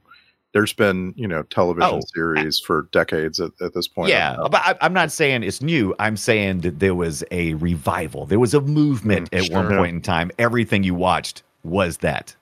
there's 0.53 0.73
been 0.73 1.15
you 1.17 1.27
know 1.27 1.43
television 1.45 1.95
Oh. 1.95 2.01
series 2.15 2.59
for 2.61 2.89
decades 2.93 3.41
at, 3.41 3.51
at 3.61 3.75
this 3.75 3.89
point. 3.89 4.11
Yeah, 4.11 4.37
but 4.51 4.61
I, 4.65 4.75
I'm 4.81 4.93
not 4.93 5.11
saying 5.11 5.43
it's 5.43 5.63
new. 5.63 5.95
I'm 5.99 6.17
saying 6.17 6.61
that 6.61 6.79
there 6.79 6.95
was 6.95 7.25
a 7.31 7.55
revival. 7.55 8.27
There 8.27 8.39
was 8.41 8.55
a 8.55 8.61
movement 8.61 9.31
Mm, 9.31 9.47
at 9.47 9.53
one 9.53 9.69
sure. 9.69 9.79
point 9.79 9.95
in 9.95 10.01
time. 10.03 10.31
Everything 10.39 10.83
you 10.85 10.95
watched 10.95 11.43
was 11.65 11.99
that 11.99 12.35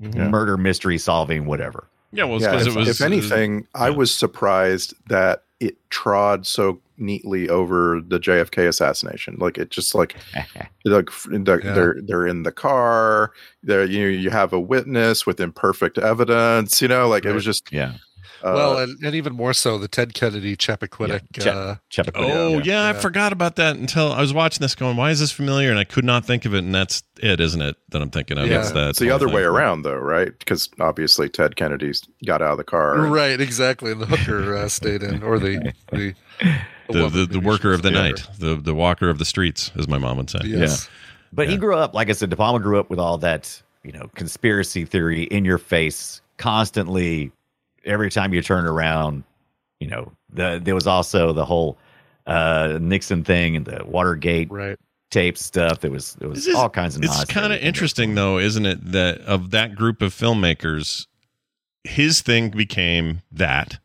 Yeah. 0.00 0.28
murder, 0.28 0.56
mystery 0.56 0.98
solving, 0.98 1.46
whatever. 1.46 1.86
yeah. 2.12 2.24
Well, 2.24 2.36
it's 2.36 2.44
Yeah, 2.44 2.52
'cause 2.52 2.66
if, 2.66 2.76
it 2.76 2.78
was. 2.78 2.88
if 2.88 3.00
anything, 3.00 3.66
I 3.74 3.88
yeah. 3.88 3.96
was 3.96 4.14
surprised 4.14 4.94
that 5.08 5.42
it 5.60 5.76
trod 5.90 6.46
so 6.46 6.80
neatly 6.96 7.48
over 7.48 8.00
the 8.06 8.18
JFK 8.18 8.68
assassination. 8.68 9.36
Like 9.38 9.58
it 9.58 9.70
just 9.70 9.94
like 9.94 10.16
like 10.84 11.10
the, 11.26 11.60
Yeah. 11.64 11.72
they're 11.74 11.96
they're 12.06 12.26
in 12.26 12.42
the 12.42 12.52
car. 12.52 13.32
There 13.62 13.84
you 13.84 14.06
you 14.06 14.30
have 14.30 14.52
a 14.52 14.60
witness 14.60 15.26
with 15.26 15.40
imperfect 15.40 15.98
evidence. 15.98 16.80
You 16.82 16.88
know, 16.88 17.08
like 17.08 17.24
it 17.24 17.32
was 17.32 17.44
just 17.44 17.72
yeah. 17.72 17.94
Uh, 18.42 18.52
well, 18.54 18.78
and, 18.78 19.02
and 19.02 19.14
even 19.14 19.32
more 19.32 19.54
so, 19.54 19.78
the 19.78 19.88
Ted 19.88 20.12
Kennedy 20.12 20.54
Chappaquiddick. 20.54 21.22
Yeah, 21.42 21.52
uh, 21.52 21.74
Chappaquiddick. 21.90 22.30
Oh 22.30 22.58
yeah, 22.62 22.82
I 22.82 22.86
Yeah. 22.88 23.00
forgot 23.00 23.32
about 23.32 23.56
that 23.56 23.76
until 23.76 24.12
I 24.12 24.20
was 24.20 24.34
watching 24.34 24.60
this, 24.60 24.74
going, 24.74 24.98
"Why 24.98 25.10
is 25.12 25.20
this 25.20 25.32
familiar?" 25.32 25.70
And 25.70 25.78
I 25.78 25.84
could 25.84 26.04
not 26.04 26.26
think 26.26 26.44
of 26.44 26.52
it, 26.54 26.58
and 26.58 26.74
that's 26.74 27.02
it, 27.22 27.40
isn't 27.40 27.62
it? 27.62 27.76
That 27.88 28.02
I'm 28.02 28.10
thinking 28.10 28.36
of. 28.36 28.46
Yeah. 28.46 28.60
It's 28.60 28.72
that 28.72 28.90
it's 28.90 28.98
the 28.98 29.10
other 29.10 29.26
thing. 29.26 29.36
way 29.36 29.42
around, 29.44 29.82
though, 29.82 29.96
right? 29.96 30.38
Because 30.38 30.68
obviously 30.78 31.30
Ted 31.30 31.56
Kennedy's 31.56 32.02
got 32.26 32.42
out 32.42 32.52
of 32.52 32.58
the 32.58 32.64
car. 32.64 32.98
Right, 33.06 33.40
exactly. 33.40 33.92
And 33.92 34.00
the 34.02 34.06
hooker 34.06 34.54
uh, 34.54 34.68
stayed 34.68 35.02
in, 35.02 35.22
or 35.22 35.38
the 35.38 35.72
the 35.90 36.14
The, 36.88 37.08
the, 37.08 37.26
the 37.26 37.40
worker 37.40 37.72
of 37.72 37.82
the 37.82 37.90
was 37.90 37.98
night, 37.98 38.26
the 38.38 38.54
the 38.56 38.74
walker 38.74 39.08
of 39.08 39.18
the 39.18 39.24
streets, 39.24 39.70
as 39.78 39.88
my 39.88 39.98
mom 39.98 40.16
would 40.18 40.30
say. 40.30 40.40
Yes. 40.44 40.88
But 41.32 41.48
he 41.48 41.56
grew 41.56 41.74
up, 41.76 41.94
like 41.94 42.10
I 42.10 42.12
said, 42.12 42.30
De 42.30 42.36
Palma 42.36 42.60
grew 42.60 42.78
up 42.78 42.90
with 42.90 42.98
all 43.00 43.18
that, 43.18 43.60
you 43.82 43.90
know, 43.92 44.08
conspiracy 44.14 44.84
theory 44.84 45.24
in 45.24 45.44
your 45.44 45.58
face 45.58 46.20
constantly. 46.36 47.32
Every 47.84 48.10
time 48.10 48.32
you 48.32 48.40
turn 48.42 48.66
around, 48.66 49.24
you 49.80 49.88
know, 49.88 50.12
the 50.32 50.60
there 50.62 50.74
was 50.74 50.86
also 50.86 51.32
the 51.32 51.44
whole 51.44 51.76
uh 52.26 52.78
Nixon 52.80 53.24
thing 53.24 53.56
and 53.56 53.64
the 53.66 53.84
Watergate 53.84 54.50
Right. 54.50 54.78
tape 55.10 55.36
stuff. 55.36 55.80
There 55.80 55.90
was 55.90 56.14
there 56.14 56.28
was 56.28 56.46
is- 56.46 56.54
all 56.54 56.70
kinds 56.70 56.96
of. 56.96 57.02
It's 57.02 57.08
nonsense 57.12 57.30
kind 57.30 57.52
of 57.52 57.60
in 57.60 57.66
interesting, 57.66 58.14
though, 58.14 58.38
isn't 58.38 58.64
it? 58.66 58.92
That 58.92 59.20
of 59.22 59.50
that 59.50 59.74
group 59.74 60.00
of 60.02 60.14
filmmakers, 60.14 61.06
his 61.82 62.22
thing 62.22 62.50
became 62.50 63.22
that, 63.32 63.78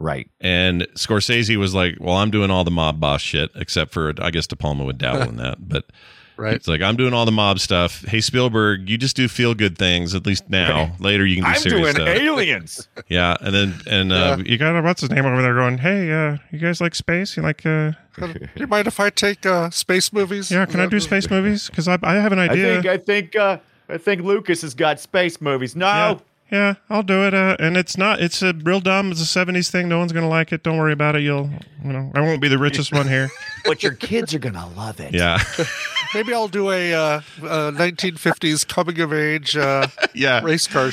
right? 0.00 0.28
and 0.40 0.82
Scorsese 0.96 1.56
was 1.56 1.74
like, 1.74 1.94
"Well, 2.00 2.16
I'm 2.16 2.30
doing 2.30 2.50
all 2.50 2.64
the 2.64 2.70
mob 2.70 2.98
boss 2.98 3.20
shit, 3.20 3.50
except 3.54 3.92
for 3.92 4.12
I 4.20 4.30
guess 4.30 4.46
De 4.48 4.56
Palma 4.56 4.84
would 4.84 4.98
dabble 4.98 5.28
in 5.28 5.36
that, 5.36 5.68
but." 5.68 5.84
Right. 6.36 6.54
It's 6.54 6.66
like 6.66 6.80
I'm 6.80 6.96
doing 6.96 7.12
all 7.12 7.26
the 7.26 7.32
mob 7.32 7.58
stuff. 7.58 8.02
Hey 8.08 8.22
Spielberg, 8.22 8.88
you 8.88 8.96
just 8.96 9.14
do 9.14 9.28
feel 9.28 9.54
good 9.54 9.76
things. 9.76 10.14
At 10.14 10.24
least 10.24 10.48
now. 10.48 10.96
Later 10.98 11.26
you 11.26 11.34
can 11.36 11.44
do 11.44 11.50
I'm 11.50 11.56
serious 11.58 11.94
doing 11.94 12.06
stuff. 12.06 12.08
aliens. 12.08 12.88
Yeah, 13.10 13.36
and 13.42 13.54
then 13.54 13.74
and 13.86 14.10
uh, 14.10 14.36
Yeah. 14.38 14.44
you 14.46 14.56
got 14.56 14.82
what's 14.82 15.02
his 15.02 15.10
name 15.10 15.26
over 15.26 15.42
there 15.42 15.52
going? 15.52 15.76
Hey, 15.76 16.10
uh, 16.10 16.38
you 16.50 16.58
guys 16.58 16.80
like 16.80 16.94
space? 16.94 17.36
You 17.36 17.42
like? 17.42 17.66
Uh, 17.66 17.92
you 18.56 18.66
mind 18.66 18.86
if 18.86 18.98
I 19.00 19.10
take 19.10 19.44
uh, 19.44 19.68
space 19.68 20.14
movies? 20.14 20.50
yeah, 20.50 20.64
can 20.64 20.80
I 20.80 20.86
do 20.86 20.98
space 20.98 21.28
movies? 21.28 21.68
Because 21.68 21.88
I, 21.88 21.98
I 22.02 22.14
have 22.14 22.32
an 22.32 22.38
idea. 22.38 22.76
I 22.76 22.78
idea. 22.78 22.82
think 22.82 22.86
I 23.02 23.04
think 23.04 23.36
uh 23.36 23.58
I 23.90 23.98
think 23.98 24.22
Lucas 24.22 24.62
has 24.62 24.74
got 24.74 24.98
space 24.98 25.42
movies. 25.42 25.76
No. 25.76 25.86
yeah, 25.86 26.18
yeah, 26.50 26.74
I'll 26.88 27.02
do 27.02 27.26
it. 27.26 27.34
Uh, 27.34 27.56
and 27.58 27.76
it's 27.76 27.96
not. 27.96 28.20
It's 28.20 28.42
a 28.42 28.52
real 28.52 28.80
dumb. 28.80 29.10
It's 29.12 29.20
a 29.20 29.38
'70s 29.38 29.70
thing. 29.70 29.88
No 29.88 29.98
one's 29.98 30.12
gonna 30.12 30.28
like 30.28 30.52
it. 30.52 30.62
Don't 30.62 30.78
worry 30.78 30.92
about 30.92 31.16
it. 31.16 31.22
You'll, 31.22 31.50
you 31.84 31.92
know, 31.92 32.10
I 32.14 32.20
won't 32.20 32.40
be 32.40 32.48
the 32.48 32.58
richest 32.58 32.92
one 32.92 33.08
here. 33.08 33.30
But 33.66 33.82
your 33.82 33.92
kids 33.92 34.34
are 34.34 34.38
gonna 34.38 34.66
love 34.74 35.00
it. 35.00 35.12
Yeah, 35.12 35.38
Maybe 36.14 36.34
I'll 36.34 36.48
do 36.48 36.70
a 36.70 36.92
uh, 36.92 37.20
uh, 37.42 37.70
1950s 37.72 38.66
coming 38.66 39.00
of 39.00 39.12
age 39.12 39.56
uh, 39.56 39.86
yeah. 40.14 40.40
race 40.42 40.66
car 40.66 40.90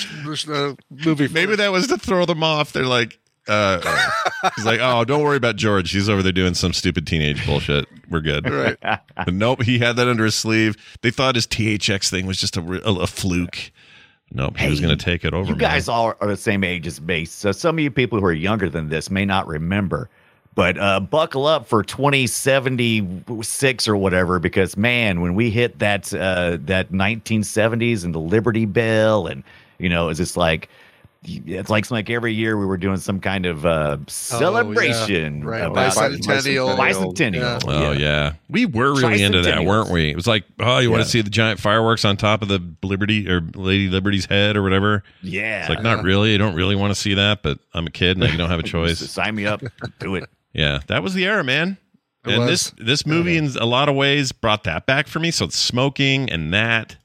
uh, 0.49 0.73
movie. 0.89 1.27
Maybe 1.29 1.55
that 1.55 1.71
was 1.71 1.87
to 1.87 1.97
throw 1.97 2.25
them 2.25 2.43
off. 2.43 2.73
They're 2.73 2.85
like, 2.85 3.17
uh, 3.47 3.79
he's 4.55 4.65
like, 4.65 4.79
oh, 4.81 5.05
don't 5.05 5.23
worry 5.23 5.37
about 5.37 5.55
George. 5.55 5.91
He's 5.91 6.09
over 6.09 6.21
there 6.21 6.31
doing 6.31 6.53
some 6.53 6.73
stupid 6.73 7.07
teenage 7.07 7.45
bullshit. 7.45 7.87
We're 8.09 8.21
good. 8.21 8.49
Right. 8.49 8.77
But 8.81 9.33
nope, 9.33 9.63
he 9.63 9.79
had 9.79 9.95
that 9.95 10.07
under 10.07 10.25
his 10.25 10.35
sleeve. 10.35 10.75
They 11.01 11.09
thought 11.11 11.35
his 11.35 11.47
THX 11.47 12.09
thing 12.09 12.27
was 12.27 12.37
just 12.37 12.57
a, 12.57 12.61
a, 12.87 12.99
a 12.99 13.07
fluke. 13.07 13.71
Nope, 14.31 14.57
he 14.57 14.69
was 14.69 14.81
going 14.81 14.95
to 14.95 15.03
take 15.03 15.23
it 15.23 15.33
over. 15.33 15.51
You 15.51 15.57
guys 15.57 15.87
all 15.87 16.13
are 16.19 16.27
the 16.27 16.37
same 16.37 16.63
age 16.63 16.85
as 16.85 16.99
me. 16.99 17.25
So 17.25 17.51
some 17.51 17.77
of 17.77 17.83
you 17.83 17.89
people 17.89 18.19
who 18.19 18.25
are 18.25 18.33
younger 18.33 18.69
than 18.69 18.89
this 18.89 19.09
may 19.09 19.25
not 19.25 19.47
remember. 19.47 20.09
But 20.53 20.77
uh, 20.79 20.99
buckle 20.99 21.45
up 21.45 21.67
for 21.67 21.83
2076 21.83 23.87
or 23.87 23.95
whatever, 23.95 24.39
because 24.39 24.75
man, 24.75 25.21
when 25.21 25.35
we 25.35 25.51
hit 25.51 25.77
that 25.79 26.11
uh, 26.11 26.57
that 26.61 26.91
1970s 26.91 28.03
and 28.03 28.15
the 28.15 28.19
Liberty 28.19 28.65
Bell, 28.65 29.27
and 29.27 29.43
you 29.77 29.87
know, 29.87 30.09
it's 30.09 30.17
just 30.17 30.35
like 30.35 30.67
it's 31.27 31.69
like 31.69 31.91
like 31.91 32.09
every 32.09 32.33
year 32.33 32.57
we 32.57 32.65
were 32.65 32.77
doing 32.77 32.97
some 32.97 33.19
kind 33.19 33.45
of 33.45 33.65
uh, 33.65 33.97
celebration 34.07 35.43
Right. 35.43 35.61
about 35.61 35.93
Bicentennial. 35.93 36.75
bicentennial. 36.77 37.61
Oh 37.67 37.91
yeah. 37.91 38.33
we 38.49 38.65
were 38.65 38.93
really 38.95 39.21
into 39.23 39.41
that, 39.41 39.65
weren't 39.65 39.89
we? 39.91 40.09
It 40.09 40.15
was 40.15 40.27
like, 40.27 40.43
oh, 40.59 40.79
you 40.79 40.89
want 40.91 41.03
to 41.03 41.09
see 41.09 41.21
the 41.21 41.29
giant 41.29 41.59
fireworks 41.59 42.05
on 42.05 42.17
top 42.17 42.41
of 42.41 42.47
the 42.47 42.61
Liberty 42.83 43.29
or 43.29 43.41
Lady 43.55 43.87
Liberty's 43.89 44.25
head 44.25 44.55
or 44.57 44.63
whatever? 44.63 45.03
yeah. 45.21 45.61
It's 45.61 45.69
like 45.69 45.83
not 45.83 46.03
really. 46.03 46.33
I 46.33 46.37
don't 46.37 46.55
really 46.55 46.75
want 46.75 46.91
to 46.91 46.99
see 46.99 47.13
that, 47.15 47.43
but 47.43 47.59
I'm 47.73 47.87
a 47.87 47.91
kid 47.91 48.17
and 48.17 48.23
I 48.25 48.35
don't 48.35 48.49
have 48.49 48.59
a 48.59 48.63
choice. 48.67 48.99
Sign 48.99 49.35
me 49.35 49.45
up. 49.45 49.61
Do 49.99 50.15
it. 50.15 50.29
Yeah, 50.53 50.79
that 50.87 51.03
was 51.03 51.13
the 51.13 51.25
era, 51.25 51.43
man. 51.43 51.77
It 52.25 52.31
and 52.33 52.39
was. 52.41 52.49
this 52.49 52.85
this 52.85 53.05
movie 53.05 53.37
in 53.37 53.45
a 53.57 53.65
lot 53.65 53.89
of 53.89 53.95
ways 53.95 54.31
brought 54.31 54.63
that 54.65 54.85
back 54.85 55.07
for 55.07 55.19
me. 55.19 55.31
So 55.31 55.45
it's 55.45 55.57
smoking 55.57 56.29
and 56.29 56.53
that. 56.53 56.97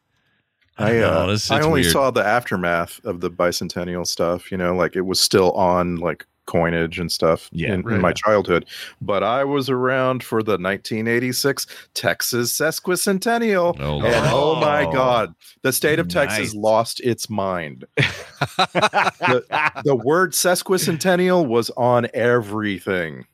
I 0.83 0.99
uh, 0.99 1.11
know, 1.11 1.23
it's- 1.25 1.51
I 1.51 1.61
only 1.61 1.83
weird. 1.83 1.93
saw 1.93 2.11
the 2.11 2.25
aftermath 2.25 3.01
of 3.05 3.21
the 3.21 3.31
bicentennial 3.31 4.07
stuff. 4.07 4.51
You 4.51 4.59
know, 4.59 4.75
like 4.75 4.97
it 4.97 5.03
was 5.03 5.21
still 5.21 5.53
on 5.53 5.97
like 5.97 6.27
coinage 6.47 6.99
and 6.99 7.11
stuff 7.11 7.49
Yeah, 7.53 7.73
in, 7.73 7.83
right. 7.83 7.95
in 7.95 8.01
my 8.01 8.13
childhood. 8.13 8.67
But 9.01 9.23
I 9.23 9.45
was 9.45 9.71
around 9.71 10.25
for 10.25 10.43
the 10.43 10.53
1986 10.59 11.67
Texas 11.95 12.53
sesquicentennial, 12.59 13.77
Oh, 13.79 14.03
and 14.05 14.27
oh 14.29 14.57
my 14.57 14.83
God, 14.93 15.35
the 15.63 15.73
state 15.73 16.01
of 16.01 16.07
Nice. 16.13 16.15
Texas 16.37 16.55
lost 16.55 17.01
its 17.01 17.31
mind. 17.31 17.85
the, 17.97 19.83
the 19.85 19.95
word 19.97 20.33
sesquicentennial 20.33 21.47
was 21.47 21.71
on 21.71 22.09
everything. 22.13 23.25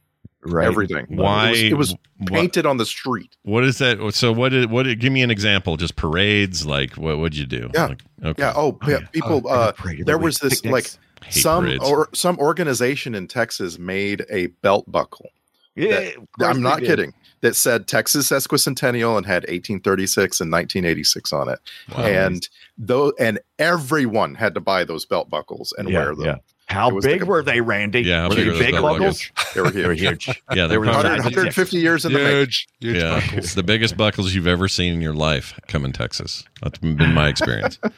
Right. 0.49 0.67
Everything. 0.67 1.07
Why? 1.09 1.49
It 1.49 1.51
was, 1.51 1.63
it 1.63 1.75
was 1.75 1.91
what- 2.19 2.33
painted 2.33 2.67
on 2.67 2.77
the 2.77 2.87
street. 2.87 3.37
What 3.43 3.65
is 3.65 3.79
that? 3.79 3.99
So 4.15 4.33
what? 4.33 4.51
Did, 4.51 4.71
what? 4.71 4.85
Did, 4.85 5.01
give 5.01 5.13
me 5.13 5.23
an 5.23 5.31
example. 5.31 5.77
Just 5.77 5.97
parades. 5.97 6.67
Like 6.67 6.95
what? 6.95 7.19
Would 7.19 7.37
you 7.37 7.47
do? 7.47 7.71
Yeah. 7.75 7.87
Like, 7.87 8.03
okay. 8.25 8.43
Yeah. 8.43 8.53
Oh, 8.57 8.79
yeah. 8.87 9.01
People. 9.13 9.43
Oh, 9.45 9.49
uh, 9.49 9.73
parade 9.73 10.07
there 10.07 10.19
was 10.19 10.39
this 10.39 10.63
week. 10.63 10.73
like 10.73 10.91
some 11.31 11.65
parades. 11.65 11.85
or 11.85 12.09
some 12.15 12.39
organization 12.39 13.15
in 13.15 13.27
Texas 13.29 13.79
made 13.79 14.25
a 14.31 14.47
belt 14.63 14.91
buckle. 14.91 15.31
Yeah, 15.77 16.11
that- 16.39 16.49
I'm 16.51 16.61
not 16.63 16.81
kidding. 16.81 17.15
That 17.41 17.55
said 17.55 17.87
Texas 17.87 18.29
sesquicentennial 18.29 19.17
and 19.17 19.25
had 19.25 19.45
1836 19.45 20.41
and 20.41 20.51
1986 20.51 21.33
on 21.33 21.49
it, 21.49 21.61
Wow. 21.97 22.03
and 22.05 22.49
though 22.77 23.13
and 23.21 23.39
everyone 23.61 24.35
had 24.35 24.55
to 24.55 24.61
buy 24.61 24.83
those 24.83 25.05
belt 25.05 25.31
buckles 25.31 25.73
and 25.79 25.89
Yeah, 25.89 25.99
wear 25.99 26.15
them. 26.17 26.25
yeah. 26.25 26.37
How 26.69 26.91
big 26.91 27.05
like 27.13 27.21
a- 27.23 27.25
were 27.27 27.43
they, 27.43 27.61
Randy? 27.61 28.03
Yeah, 28.03 28.29
were 28.29 28.35
big 28.35 28.45
they 28.47 28.53
were 28.53 28.59
big 28.59 28.73
belt 28.73 28.99
buckles? 28.99 29.31
They 29.55 29.61
were 29.63 29.71
They 29.71 29.87
were 29.87 29.95
huge. 29.95 30.25
huge. 30.27 30.43
yeah, 30.55 30.67
they 30.67 30.69
they're 30.69 30.81
were 30.81 30.87
100, 30.87 31.09
150 31.25 31.77
years 31.79 32.05
in 32.05 32.13
the 32.13 32.19
making. 32.19 32.37
Huge, 32.37 32.69
huge 32.81 32.97
yeah, 32.97 33.21
buckles. 33.21 33.45
it's 33.45 33.55
the 33.55 33.63
biggest 33.63 33.97
buckles 33.97 34.35
you've 34.35 34.47
ever 34.47 34.69
seen 34.69 34.93
in 34.95 35.01
your 35.01 35.15
life 35.15 35.59
come 35.67 35.85
in 35.85 35.93
Texas. 35.93 36.45
That's 36.63 36.79
been 36.79 37.15
my 37.15 37.29
experience. 37.29 37.79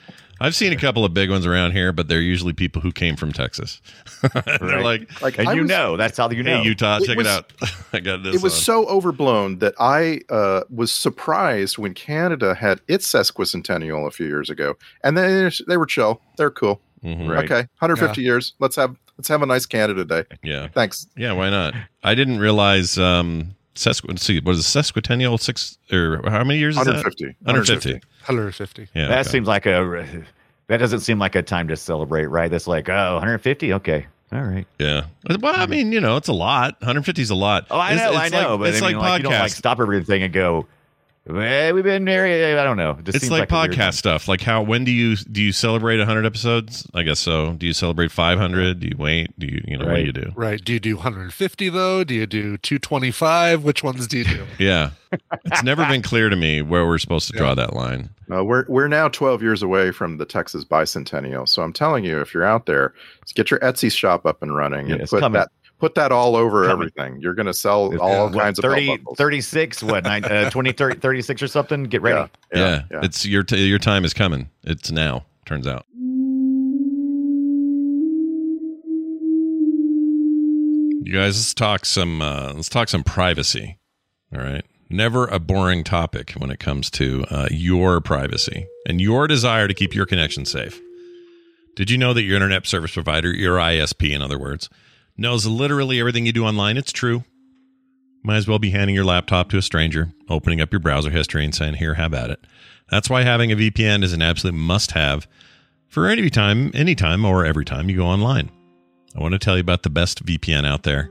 I've 0.43 0.55
seen 0.55 0.73
a 0.73 0.77
couple 0.77 1.05
of 1.05 1.13
big 1.13 1.29
ones 1.29 1.45
around 1.45 1.73
here, 1.73 1.93
but 1.93 2.09
they're 2.09 2.19
usually 2.23 2.55
people 2.55 2.81
who 2.81 2.93
came 2.93 3.15
from 3.15 3.31
Texas. 3.31 3.83
they're 4.23 4.59
Right. 4.59 4.83
like, 4.83 5.21
Like 5.21 5.39
And 5.39 5.47
I 5.51 5.53
you 5.53 5.63
was- 5.63 5.69
know, 5.69 5.99
that's 5.99 6.17
how 6.17 6.31
you 6.31 6.43
know. 6.43 6.63
"Hey, 6.63 6.65
Utah, 6.65 6.97
It 6.97 7.05
check 7.09 7.19
was- 7.19 7.27
it 7.27 7.31
out. 7.31 7.53
I 7.93 8.01
got 8.01 8.23
this." 8.23 8.37
it 8.37 8.43
was 8.43 8.55
on." 8.55 8.61
so 8.61 8.87
overblown 8.87 9.59
that 9.59 9.75
I 9.79 10.21
uh, 10.31 10.63
was 10.71 10.93
surprised 10.93 11.77
when 11.77 11.93
Canada 11.93 12.55
had 12.55 12.81
its 12.89 13.07
sesquicentennial 13.13 14.07
a 14.07 14.11
few 14.11 14.27
years 14.27 14.49
ago, 14.49 14.77
and 15.05 15.15
they 15.19 15.51
they 15.69 15.77
were 15.77 15.85
chill. 15.87 16.23
They're 16.39 16.51
cool. 16.51 16.81
Mhm. 17.05 17.29
Right. 17.29 17.45
Okay, 17.45 17.67
150 17.79 18.23
years. 18.23 18.55
Let's 18.59 18.77
have 18.77 18.97
let's 19.17 19.29
have 19.29 19.43
a 19.43 19.47
nice 19.47 19.67
Canada 19.67 20.05
Day. 20.05 20.25
Yeah, 20.43 20.69
Thanks. 20.69 21.07
yeah. 21.17 21.33
Why 21.33 21.51
not? 21.51 21.75
I 22.03 22.15
didn't 22.15 22.39
realize 22.39 22.99
um, 22.99 23.55
sesqu. 23.75 24.09
Let's 24.09 24.25
see, 24.25 24.41
what 24.41 24.55
is 24.55 24.61
it, 24.61 24.79
sesquicentennial? 24.79 25.41
Six 25.41 25.79
or 25.93 26.21
how 26.29 26.45
many 26.45 26.59
years 26.59 26.77
is 26.77 26.85
that? 26.85 26.95
150. 26.95 27.37
150. 27.43 27.93
150. 28.27 28.89
Yeah, 28.95 29.09
that 29.09 29.21
okay. 29.21 29.29
seems 29.31 29.49
like 29.49 29.67
a. 29.67 30.25
That 30.69 30.77
doesn't 30.77 31.01
seem 31.01 31.19
like 31.19 31.35
a 31.35 31.43
time 31.43 31.67
to 31.67 31.77
celebrate, 31.77 32.27
right? 32.27 32.49
That's 32.49 32.69
like, 32.69 32.89
oh, 32.89 33.15
150? 33.15 33.73
Okay. 33.75 34.07
All 34.33 34.43
right. 34.43 34.65
Yeah. 34.79 35.07
Well, 35.41 35.55
I 35.57 35.67
mean, 35.67 35.91
you 35.91 36.01
know, 36.01 36.17
it's 36.17 36.29
a 36.29 36.33
lot. 36.33 36.75
150 36.81 37.21
is 37.23 37.31
a 37.31 37.35
lot. 37.35 37.67
Oh, 37.73 37.77
I 37.77 37.95
It's- 37.95 38.13
know, 38.13 38.17
I 38.17 38.29
know. 38.29 38.51
Like, 38.51 38.59
but 38.61 38.69
it's 38.69 38.81
I 38.83 38.87
mean, 38.91 38.99
like 38.99 39.09
like, 39.11 39.19
you 39.19 39.23
don't 39.25 39.33
like 39.33 39.51
podcast. 39.51 39.57
stop 39.57 39.81
everything 39.81 40.23
and 40.23 40.33
go, 40.33 40.67
well, 41.27 41.75
we've 41.75 41.85
been 41.85 42.05
there. 42.07 42.59
I 42.59 42.65
don't 42.65 42.77
know. 42.77 42.93
It 42.99 43.05
just 43.05 43.17
It's 43.17 43.25
seems 43.27 43.31
like, 43.31 43.51
a 43.51 43.53
podcast 43.53 43.95
stuff. 43.95 44.27
Like 44.27 44.41
how 44.41 44.63
when 44.63 44.85
do 44.85 44.91
you 44.91 45.17
do 45.17 45.43
you 45.43 45.53
celebrate 45.53 45.99
100 45.99 46.25
episodes? 46.27 46.87
I 46.95 47.03
guess 47.03 47.21
so. 47.21 47.53
Do 47.53 47.67
you 47.67 47.73
celebrate 47.73 48.11
500? 48.11 48.81
Do 48.81 48.89
you 48.89 48.97
wait? 48.97 49.39
Do 49.39 49.47
you 49.47 49.63
you 49.67 49.77
know 49.79 49.87
what 49.87 49.97
do 49.97 50.03
you 50.03 50.13
do? 50.13 50.33
Right. 50.35 50.63
Do 50.65 50.73
you 50.73 50.81
do 50.81 50.97
150 50.97 51.69
though? 51.69 52.05
Do 52.05 52.15
you 52.15 52.27
do 52.27 52.57
225? 52.59 53.63
Which 53.65 53.85
ones 53.85 54.07
do 54.07 54.19
you 54.19 54.25
do? 54.25 54.47
Yeah. 54.59 54.91
It's 55.45 55.65
never 55.65 55.85
been 55.87 56.03
clear 56.03 56.29
to 56.29 56.37
me 56.37 56.63
where 56.63 56.87
we're 56.87 56.99
supposed 56.99 57.29
to 57.31 57.37
draw 57.37 57.55
that 57.57 57.75
line. 57.75 58.11
Uh, 58.33 58.45
we're 58.45 58.65
we're 58.69 58.87
now 58.87 59.09
12 59.09 59.43
years 59.43 59.61
away 59.63 59.91
from 59.91 60.19
the 60.19 60.25
Texas 60.25 60.65
bicentennial. 60.65 61.49
So 61.49 61.63
I'm 61.63 61.73
telling 61.73 62.05
you, 62.05 62.21
if 62.21 62.33
you're 62.33 62.45
out 62.45 62.67
there, 62.67 62.95
just 63.25 63.35
get 63.35 63.51
your 63.51 63.59
Etsy 63.61 63.91
shop 63.91 64.25
up 64.25 64.41
and 64.43 64.55
running 64.55 64.87
Yeah, 64.87 64.93
and 64.95 65.03
it's 65.03 65.11
put 65.11 65.21
coming. 65.21 65.41
that 65.41 65.51
put 65.81 65.95
that 65.97 66.13
all 66.13 66.37
over 66.37 66.67
Coming. 66.67 66.89
everything. 66.89 67.21
You're 67.21 67.35
going 67.35 67.47
to 67.47 67.55
sell 67.55 67.91
It's, 67.93 68.01
all 68.01 68.27
uh, 68.27 68.31
what, 68.31 68.43
kinds 68.43 68.59
of 68.59 68.63
belt 68.63 68.75
30, 68.75 68.97
buckles. 68.99 69.17
36, 69.19 69.83
what, 69.83 70.05
nine, 70.05 70.25
uh, 70.25 70.51
20, 70.51 70.73
30, 70.73 71.01
36 71.01 71.43
or 71.43 71.49
something? 71.49 71.85
Get 71.85 72.03
ready. 72.03 72.31
Yeah, 72.55 72.83
Yeah. 72.91 73.01
It's 73.03 73.27
your 73.27 73.43
t- 73.43 73.67
your 73.67 73.79
time 73.79 74.05
is 74.05 74.15
coming. 74.15 74.51
It's 74.63 74.91
now. 74.93 75.25
Turns 75.47 75.67
out. 75.67 75.87
You 81.03 81.15
guys, 81.15 81.37
let's 81.37 81.55
talk 81.55 81.85
some. 81.87 82.21
Uh, 82.23 82.53
let's 82.55 82.69
talk 82.69 82.89
some 82.89 83.03
privacy. 83.03 83.79
All 84.35 84.41
right. 84.41 84.65
Never 84.91 85.27
a 85.27 85.39
boring 85.39 85.83
topic 85.83 86.33
when 86.33 86.51
it 86.51 86.61
comes 86.61 86.91
to 86.93 87.25
uh, 87.31 87.49
your 87.51 88.01
privacy 88.01 88.67
and 88.87 89.01
your 89.01 89.27
desire 89.27 89.67
to 89.67 89.75
keep 89.75 89.95
your 89.95 90.05
connection 90.07 90.45
safe. 90.45 90.81
Did 91.77 91.91
you 91.91 91.97
know 91.99 92.13
that 92.13 92.23
your 92.23 92.35
internet 92.37 92.67
service 92.67 92.93
provider, 92.93 93.33
your 93.33 93.57
ISP 93.57 94.13
in 94.13 94.21
other 94.21 94.39
words, 94.39 94.69
knows 95.21 95.47
literally 95.47 96.01
everything 96.01 96.27
you 96.27 96.33
do 96.33 96.45
online? 96.45 96.77
It's 96.77 96.93
true. 96.93 97.25
Might 98.23 98.37
as 98.37 98.49
well 98.49 98.59
be 98.59 98.71
handing 98.71 98.95
your 98.95 99.05
laptop 99.05 99.51
to 99.51 99.59
a 99.59 99.63
stranger, 99.63 100.13
opening 100.29 100.61
up 100.61 100.73
your 100.73 100.81
browser 100.81 101.11
history 101.11 101.45
and 101.45 101.55
saying, 101.55 101.75
Here, 101.75 101.95
have 101.95 102.13
at 102.13 102.31
it. 102.31 102.41
That's 102.91 103.09
why 103.09 103.23
having 103.23 103.53
a 103.53 103.57
VPN 103.57 104.03
is 104.03 104.13
an 104.13 104.23
absolute 104.23 104.55
must 104.55 104.93
have 104.93 105.29
for 105.89 106.09
any 106.09 106.29
time, 106.29 106.71
anytime, 106.75 107.25
or 107.25 107.45
every 107.45 107.65
time 107.65 107.89
you 107.89 107.97
go 107.97 108.07
online. 108.07 108.51
I 109.17 109.21
want 109.21 109.33
to 109.33 109.39
tell 109.39 109.57
you 109.57 109.61
about 109.61 109.83
the 109.83 109.91
best 109.91 110.25
VPN 110.25 110.67
out 110.67 110.83
there. 110.83 111.11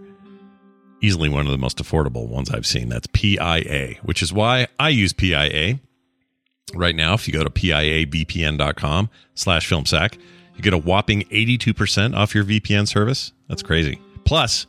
Easily 1.01 1.29
one 1.29 1.45
of 1.45 1.51
the 1.51 1.57
most 1.57 1.77
affordable 1.77 2.27
ones 2.27 2.49
I've 2.49 2.65
seen. 2.65 2.89
That's 2.89 3.07
PIA, 3.07 3.95
which 4.03 4.21
is 4.21 4.33
why 4.33 4.67
I 4.79 4.89
use 4.89 5.13
PIA. 5.13 5.79
Right 6.75 6.95
now, 6.95 7.13
if 7.13 7.27
you 7.27 7.33
go 7.33 7.43
to 7.43 7.49
piavpn.com 7.49 9.09
slash 9.33 9.69
filmsack, 9.69 10.19
you 10.59 10.63
get 10.63 10.73
a 10.73 10.77
whopping 10.77 11.21
82% 11.23 12.17
off 12.17 12.35
your 12.35 12.43
VPN 12.43 12.85
service. 12.85 13.31
That's 13.47 13.63
crazy. 13.63 14.01
Plus, 14.25 14.67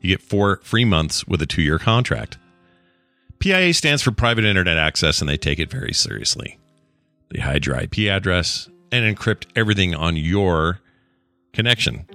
you 0.00 0.08
get 0.08 0.22
four 0.22 0.60
free 0.62 0.84
months 0.84 1.26
with 1.26 1.42
a 1.42 1.46
two 1.46 1.62
year 1.62 1.80
contract. 1.80 2.38
PIA 3.40 3.74
stands 3.74 4.02
for 4.02 4.12
Private 4.12 4.44
Internet 4.44 4.76
Access, 4.76 5.20
and 5.20 5.28
they 5.28 5.36
take 5.36 5.58
it 5.58 5.68
very 5.68 5.92
seriously. 5.92 6.60
They 7.30 7.40
hide 7.40 7.66
your 7.66 7.76
IP 7.76 8.08
address 8.08 8.68
and 8.92 9.16
encrypt 9.16 9.46
everything 9.56 9.96
on 9.96 10.14
your 10.14 10.78
connection. 11.52 12.06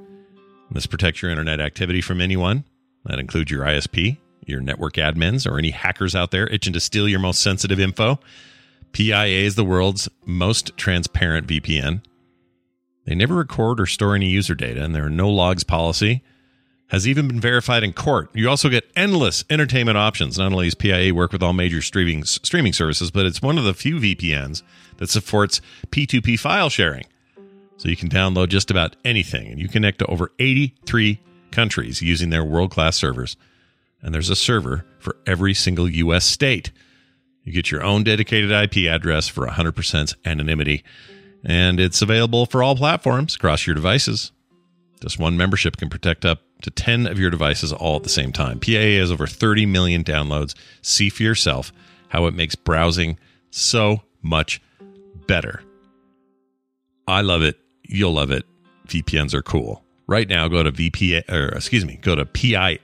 This 0.72 0.86
protects 0.86 1.22
your 1.22 1.30
internet 1.30 1.60
activity 1.60 2.00
from 2.00 2.22
anyone. 2.22 2.64
That 3.04 3.20
includes 3.20 3.52
your 3.52 3.66
ISP, 3.66 4.18
your 4.46 4.62
network 4.62 4.94
admins, 4.94 5.46
or 5.46 5.58
any 5.58 5.72
hackers 5.72 6.16
out 6.16 6.32
there 6.32 6.48
itching 6.48 6.72
to 6.74 6.80
steal 6.80 7.10
your 7.10 7.20
most 7.20 7.42
sensitive 7.42 7.80
info. 7.80 8.22
PIA 8.94 9.46
is 9.46 9.56
the 9.56 9.66
world's 9.66 10.08
most 10.26 10.78
transparent 10.78 11.46
VPN. 11.46 12.04
They 13.08 13.16
never 13.16 13.36
record 13.36 13.80
or 13.80 13.86
store 13.86 14.16
any 14.16 14.28
user 14.28 14.54
data, 14.54 14.84
and 14.84 14.94
there 14.94 15.06
are 15.06 15.10
no 15.10 15.30
logs 15.30 15.64
policy. 15.64 16.22
Has 16.90 17.08
even 17.08 17.28
been 17.28 17.40
verified 17.40 17.84
in 17.84 17.92
court. 17.94 18.30
You 18.34 18.50
also 18.50 18.70
get 18.70 18.90
endless 18.96 19.44
entertainment 19.50 19.98
options. 19.98 20.38
Not 20.38 20.52
only 20.52 20.68
does 20.68 20.76
PIA 20.76 21.14
work 21.14 21.34
with 21.34 21.44
all 21.44 21.52
major 21.52 21.82
streaming 21.82 22.24
streaming 22.24 22.72
services, 22.72 23.12
but 23.12 23.26
it's 23.26 23.42
one 23.42 23.58
of 23.58 23.66
the 23.66 23.74
few 23.74 24.00
VPNs 24.00 24.62
that 24.98 25.10
supports 25.10 25.60
P2P 25.90 26.40
file 26.40 26.70
sharing. 26.70 27.06
So 27.78 27.90
you 27.90 27.96
can 27.96 28.10
download 28.10 28.50
just 28.50 28.72
about 28.72 28.96
anything, 29.04 29.48
and 29.48 29.60
you 29.60 29.68
connect 29.68 30.00
to 30.00 30.06
over 30.06 30.32
83 30.40 31.20
countries 31.52 32.02
using 32.02 32.30
their 32.30 32.44
world 32.44 32.72
class 32.72 32.96
servers. 32.96 33.38
And 34.02 34.14
there's 34.14 34.30
a 34.30 34.36
server 34.36 34.86
for 35.00 35.18
every 35.26 35.54
single 35.54 35.90
U.S. 35.90 36.26
state. 36.26 36.72
You 37.44 37.54
get 37.54 37.72
your 37.72 37.84
own 37.84 38.04
dedicated 38.04 38.52
IP 38.52 38.90
address 38.90 39.28
for 39.28 39.48
100% 39.48 40.16
anonymity, 40.26 40.84
and 41.44 41.80
it's 41.80 42.02
available 42.02 42.46
for 42.46 42.62
all 42.64 42.76
platforms 42.76 43.36
across 43.36 43.66
your 43.66 43.76
devices. 43.76 44.32
Just 45.02 45.20
one 45.20 45.38
membership 45.38 45.78
can 45.78 45.90
protect 45.90 46.26
up 46.26 46.42
to 46.62 46.72
10 46.72 47.08
of 47.08 47.20
your 47.20 47.30
devices 47.30 47.72
all 47.72 47.98
at 47.98 48.04
the 48.04 48.10
same 48.10 48.32
time. 48.32 48.60
PIA 48.60 49.00
has 49.00 49.12
over 49.12 49.28
30 49.28 49.66
million 49.66 50.04
downloads. 50.04 50.56
See 50.82 51.10
for 51.10 51.24
yourself 51.24 51.72
how 52.10 52.26
it 52.26 52.34
makes 52.34 52.56
browsing 52.56 53.20
so 53.52 54.02
much 54.22 54.62
better. 55.28 55.62
I 57.08 57.22
love 57.22 57.44
it. 57.44 57.58
You'll 57.84 58.14
love 58.14 58.32
it. 58.32 58.46
VPNs 58.88 59.34
are 59.34 59.44
cool. 59.44 59.84
Right 60.08 60.28
now, 60.28 60.48
go 60.48 60.64
to 60.64 60.72
VPN, 60.72 61.30
or 61.30 61.50
excuse 61.50 61.86
me, 61.86 61.98
go 62.02 62.16
to 62.16 62.26
piavpn.com 62.26 62.82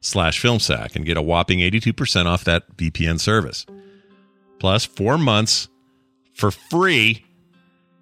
slash 0.00 0.40
filmsack 0.42 0.94
and 0.96 1.06
get 1.06 1.16
a 1.16 1.22
whopping 1.22 1.60
82% 1.60 2.26
off 2.26 2.44
that 2.44 2.76
VPN 2.76 3.18
service. 3.18 3.64
Plus 4.58 4.84
four 4.84 5.16
months 5.16 5.68
for 6.34 6.50
free 6.50 7.24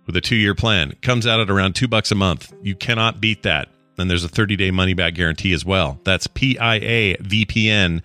with 0.06 0.16
a 0.16 0.20
two-year 0.20 0.54
plan. 0.54 0.94
Comes 1.02 1.26
out 1.26 1.40
at 1.40 1.50
around 1.50 1.74
two 1.74 1.86
bucks 1.88 2.10
a 2.10 2.14
month. 2.14 2.52
You 2.62 2.74
cannot 2.74 3.20
beat 3.20 3.42
that. 3.44 3.68
And 3.98 4.10
there's 4.10 4.24
a 4.24 4.28
30-day 4.28 4.70
money-back 4.70 5.14
guarantee 5.14 5.52
as 5.52 5.64
well. 5.64 6.00
That's 6.02 6.26
piavpn.com 6.26 8.00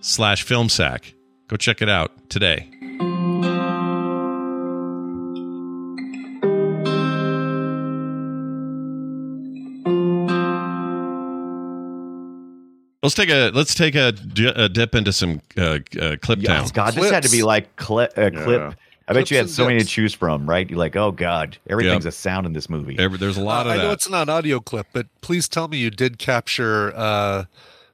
slash 0.00 0.46
filmsack. 0.46 1.14
Go 1.48 1.56
check 1.56 1.82
it 1.82 1.88
out 1.88 2.30
today. 2.30 2.68
Let's 13.02 13.14
take 13.16 13.30
a 13.30 13.50
let's 13.50 13.74
take 13.74 13.94
a, 13.96 14.12
a 14.56 14.68
dip 14.68 14.94
into 14.94 15.12
some 15.12 15.40
uh, 15.58 15.78
uh, 16.00 16.16
clip 16.22 16.38
Yes, 16.40 16.46
town. 16.46 16.68
God, 16.72 16.94
this 16.94 17.10
had 17.10 17.24
to 17.24 17.30
be 17.30 17.42
like 17.42 17.74
cli- 17.76 18.04
uh, 18.16 18.30
clip. 18.30 18.60
Yeah. 18.60 18.72
I 19.08 19.14
bet 19.14 19.22
Clips 19.26 19.30
you 19.32 19.36
had 19.38 19.46
and 19.46 19.50
so 19.50 19.66
many 19.66 19.80
to 19.80 19.84
choose 19.84 20.14
from, 20.14 20.48
right? 20.48 20.70
You're 20.70 20.78
like, 20.78 20.94
oh 20.94 21.10
God, 21.10 21.58
everything's 21.68 22.04
Yep. 22.04 22.12
a 22.12 22.16
sound 22.16 22.46
in 22.46 22.52
this 22.52 22.70
movie. 22.70 22.96
Every- 23.00 23.18
there's 23.18 23.36
a 23.36 23.42
lot 23.42 23.66
Uh, 23.66 23.70
of 23.70 23.78
I 23.80 23.82
know 23.82 23.90
it's 23.90 24.08
not 24.08 24.22
an 24.22 24.28
audio 24.30 24.60
clip, 24.60 24.86
but 24.92 25.06
please 25.20 25.48
tell 25.48 25.66
me 25.66 25.78
you 25.78 25.90
did 25.90 26.18
capture 26.18 26.92
uh, 26.96 27.44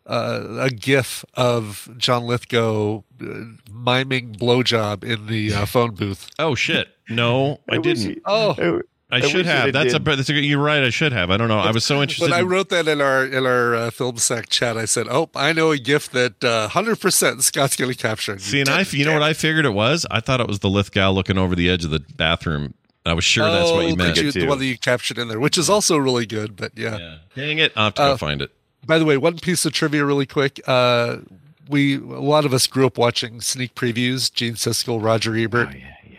uh, 0.07 0.59
a 0.61 0.69
GIF 0.71 1.25
of 1.33 1.89
John 1.97 2.25
Lithgow 2.27 2.99
uh, 2.99 3.25
miming 3.73 4.35
blowjob 4.37 5.03
in 5.03 5.27
the 5.27 5.55
uh, 5.55 5.65
phone 5.65 5.95
booth. 5.95 6.29
Oh 6.39 6.55
shit! 6.55 6.89
No, 7.09 7.61
I 7.71 7.79
didn't. 7.79 8.03
you- 8.11 8.21
Oh, 8.27 8.83
I 9.11 9.17
I 9.17 9.21
should 9.23 9.47
have. 9.47 9.69
it 9.69 9.73
That's 9.73 9.95
a, 9.95 9.99
that's 9.99 10.29
a. 10.29 10.35
You're 10.35 10.63
right. 10.63 10.83
I 10.83 10.91
should 10.91 11.13
have. 11.13 11.31
I 11.31 11.39
don't 11.39 11.49
know. 11.49 11.59
I 11.59 11.71
was 11.71 11.83
so 11.85 12.03
interested. 12.03 12.31
when 12.31 12.39
I 12.39 12.43
wrote 12.43 12.69
that 12.69 12.87
in 12.87 13.01
our 13.01 13.25
in 13.25 13.47
our 13.47 13.75
uh, 13.75 13.91
film 13.91 14.19
sack 14.19 14.51
chat, 14.51 14.77
I 14.77 14.85
said, 14.85 15.07
"Oh, 15.09 15.31
I 15.35 15.55
know 15.55 15.71
a 15.71 15.79
gift 15.79 16.13
that 16.13 16.45
uh, 16.45 16.69
hundred 16.69 17.01
percent 17.01 17.43
Scott's 17.43 17.75
going 17.75 17.91
to 17.91 17.97
capture." 17.97 18.33
And 18.33 18.41
See, 18.43 18.61
and 18.61 18.69
I, 18.69 18.83
you 18.83 19.07
know 19.07 19.15
what 19.15 19.23
I 19.23 19.33
figured 19.33 19.65
it 19.65 19.71
was? 19.73 20.05
I 20.11 20.21
thought 20.21 20.41
it 20.41 20.47
was 20.47 20.59
the 20.59 20.69
Lithgow 20.69 21.11
looking 21.13 21.39
over 21.39 21.55
the 21.57 21.71
edge 21.71 21.85
of 21.85 21.91
the 21.91 22.01
bathroom. 22.01 22.75
I 23.07 23.15
was 23.15 23.25
sure 23.25 23.51
that's 23.51 23.71
what 23.71 23.87
you 23.87 23.93
Oh, 23.93 23.97
meant. 23.97 24.17
that 24.17 24.23
you- 24.23 24.31
too. 24.33 24.41
the 24.41 24.47
one 24.47 24.59
that 24.59 24.67
you 24.67 24.77
captured 24.77 25.17
in 25.17 25.29
there, 25.29 25.41
which 25.41 25.57
is 25.57 25.71
also 25.71 25.97
really 25.97 26.27
good. 26.27 26.55
But 26.57 26.73
yeah. 26.77 26.99
Yeah. 26.99 27.17
Dang 27.35 27.57
it! 27.59 27.73
I'll 27.77 27.85
have 27.85 27.95
to 27.95 28.03
go 28.03 28.13
Uh, 28.13 28.17
find 28.19 28.43
it. 28.43 28.51
By 28.87 28.99
the 28.99 29.07
way, 29.07 29.17
one 29.17 29.39
piece 29.39 29.65
of 29.65 29.73
trivia, 29.73 30.05
really 30.05 30.27
quick. 30.27 30.61
Uh, 30.67 31.19
we 31.67 31.97
a 31.97 32.01
lot 32.01 32.45
of 32.45 32.53
us 32.53 32.67
grew 32.67 32.85
up 32.87 32.99
watching 32.99 33.41
sneak 33.41 33.75
previews. 33.75 34.31
Gene 34.33 34.55
Siskel, 34.55 35.03
Roger 35.03 35.35
Ebert. 35.35 35.75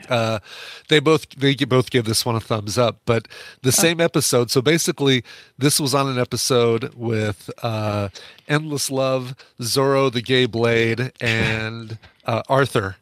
Uh, 0.08 0.40
they 0.88 1.00
both 1.00 1.30
they 1.32 1.54
both 1.56 1.90
give 1.90 2.06
this 2.06 2.26
one 2.26 2.36
a 2.36 2.40
thumbs 2.40 2.78
up. 2.78 3.00
But 3.06 3.28
the 3.62 3.72
same 3.72 4.00
episode. 4.00 4.50
So 4.52 4.62
basically, 4.62 5.24
this 5.58 5.80
was 5.80 5.94
on 5.94 6.08
an 6.08 6.18
episode 6.20 6.94
with 6.96 7.50
uh, 7.64 8.10
Endless 8.48 8.90
Love, 8.90 9.36
Zorro 9.62 10.12
the 10.12 10.22
Gay 10.22 10.46
Blade, 10.46 11.12
and 11.22 11.98
uh, 12.26 12.42
Arthur. 12.50 12.96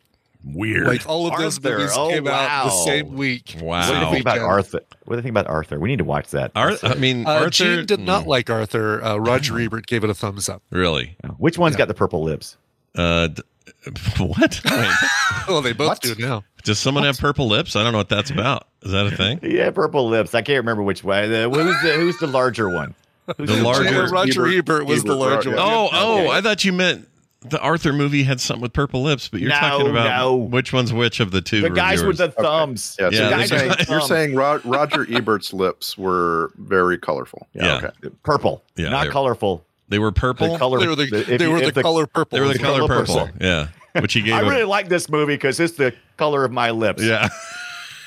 Weird. 0.45 0.88
Like 0.88 1.08
all 1.10 1.28
of 1.28 1.38
those 1.38 1.62
movies 1.62 1.91
Oh, 1.93 2.10
came 2.10 2.26
out 2.28 2.66
the 2.66 2.70
same 2.86 3.16
week. 3.16 3.58
Wow. 3.60 3.89
What 3.89 4.00
do 4.00 4.06
you 4.06 4.12
think 4.12 4.22
about 4.22 4.38
Arthur? 4.39 4.80
What 5.04 5.16
do 5.16 5.18
you 5.18 5.22
think 5.24 5.32
about 5.34 5.48
Arthur? 5.48 5.78
We 5.80 5.89
need 5.89 5.98
to 5.98 6.06
watch 6.06 6.30
that. 6.30 6.52
Arthur, 6.56 6.88
I 6.88 6.93
mean, 6.95 7.26
Uh, 7.26 7.32
Arthur 7.32 7.50
Gene 7.50 7.86
did 7.86 8.00
not 8.00 8.24
mm, 8.24 8.28
like 8.28 8.50
Arthur. 8.50 9.04
Uh, 9.04 9.18
Roger 9.18 9.60
Ebert 9.60 9.88
gave 9.88 10.06
it 10.06 10.10
a 10.10 10.14
thumbs 10.14 10.48
up. 10.48 10.62
really. 10.70 11.18
Which 11.38 11.58
one's 11.58 11.76
got 11.76 11.89
the 11.89 11.93
purple 11.93 12.24
lips? 12.24 12.56
Uh, 12.95 13.28
d- 13.28 13.41
what? 14.18 14.61
Wait, 14.65 14.91
Oh, 15.47 15.61
they 15.63 15.74
both 15.74 15.88
What? 15.89 16.01
do 16.01 16.15
now. 16.18 16.43
does 16.63 16.80
someone 16.80 17.03
have 17.03 17.18
purple 17.18 17.47
lips? 17.47 17.76
I 17.76 17.84
don't 17.84 17.91
know 17.91 17.97
what 17.99 18.09
that's 18.09 18.30
about. 18.32 18.68
Is 18.84 18.91
that 18.91 19.07
a 19.07 19.11
thing? 19.11 19.39
Yeah, 19.43 19.72
purple 19.72 20.07
lips. 20.09 20.34
I 20.36 20.41
can't 20.41 20.57
remember 20.59 20.84
which 20.84 21.03
way. 21.03 21.28
The, 21.28 21.49
uh, 21.49 21.53
who's 21.53 21.82
the 21.82 21.93
Who's 21.93 22.20
the 22.20 22.28
larger 22.28 22.70
one? 22.70 22.93
Who's 23.38 23.49
The 23.49 23.61
larger- 23.61 24.07
Roger 24.07 24.45
Ebert- 24.47 24.57
Ebert, 24.57 24.86
was 24.88 25.03
the 25.03 25.15
larger 25.15 25.49
right, 25.51 25.57
one. 25.57 25.68
Oh, 25.70 25.89
oh! 25.91 26.18
Okay. 26.20 26.30
I 26.30 26.41
thought 26.41 26.63
you 26.63 26.72
meant 26.72 27.07
the 27.41 27.59
Arthur 27.59 27.91
movie 27.93 28.24
had 28.24 28.39
something 28.41 28.61
with 28.61 28.72
purple 28.74 29.03
lips, 29.03 29.28
but 29.28 29.41
you're 29.41 29.49
No, 29.49 29.59
talking 29.59 29.89
about 29.89 30.18
no. 30.18 30.36
which 30.36 30.72
one's 30.74 30.91
which 30.93 31.20
of 31.20 31.32
the 31.32 31.41
two. 31.41 31.61
The 31.61 31.70
guys 31.70 32.03
with 32.03 32.18
the 32.18 32.32
thumbs. 32.32 32.95
Yeah, 32.99 33.09
so 33.09 33.15
Yeah, 33.15 33.30
you're, 33.30 33.38
the 33.39 33.47
saying, 33.47 33.68
guys 33.70 33.78
with 33.80 33.89
you're 33.89 34.01
saying 34.01 34.36
Ro- 34.36 34.61
Roger 34.63 35.05
Ebert's 35.13 35.53
lips 35.53 35.97
were 35.97 36.51
very 36.57 36.97
colorful. 36.97 37.47
Yeah. 37.53 37.78
Okay. 37.78 38.15
purple, 38.24 38.63
Yeah, 38.78 38.89
not 38.89 39.09
colorful. 39.09 39.63
They 39.90 40.00
were 40.00 40.12
purple. 40.12 40.54
The 40.54 40.58
color. 40.60 40.80
They 40.80 40.88
were 40.88 40.96
the, 40.96 41.04
if 41.04 41.40
they 41.40 41.46
you- 41.46 41.52
were 41.52 41.58
if 41.58 41.74
the, 41.74 41.82
color 41.82 42.08
purple. 42.08 42.38
they 42.38 42.42
were 42.42 42.48
the 42.50 42.54
the 42.54 42.60
color 42.64 42.80
color 42.80 42.88
purple. 43.06 43.16
purple. 43.28 43.38
Yeah, 43.46 43.68
which 44.02 44.14
he 44.14 44.22
gave. 44.22 44.34
I 44.36 44.42
him- 44.42 44.50
really 44.50 44.64
like 44.64 44.90
this 44.90 45.10
movie 45.10 45.36
because 45.36 45.60
it's 45.60 45.74
the 45.78 45.94
color 46.18 46.44
of 46.46 46.52
my 46.52 46.72
lips. 46.72 47.02
Yeah. 47.04 47.30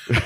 yeah, 0.11 0.19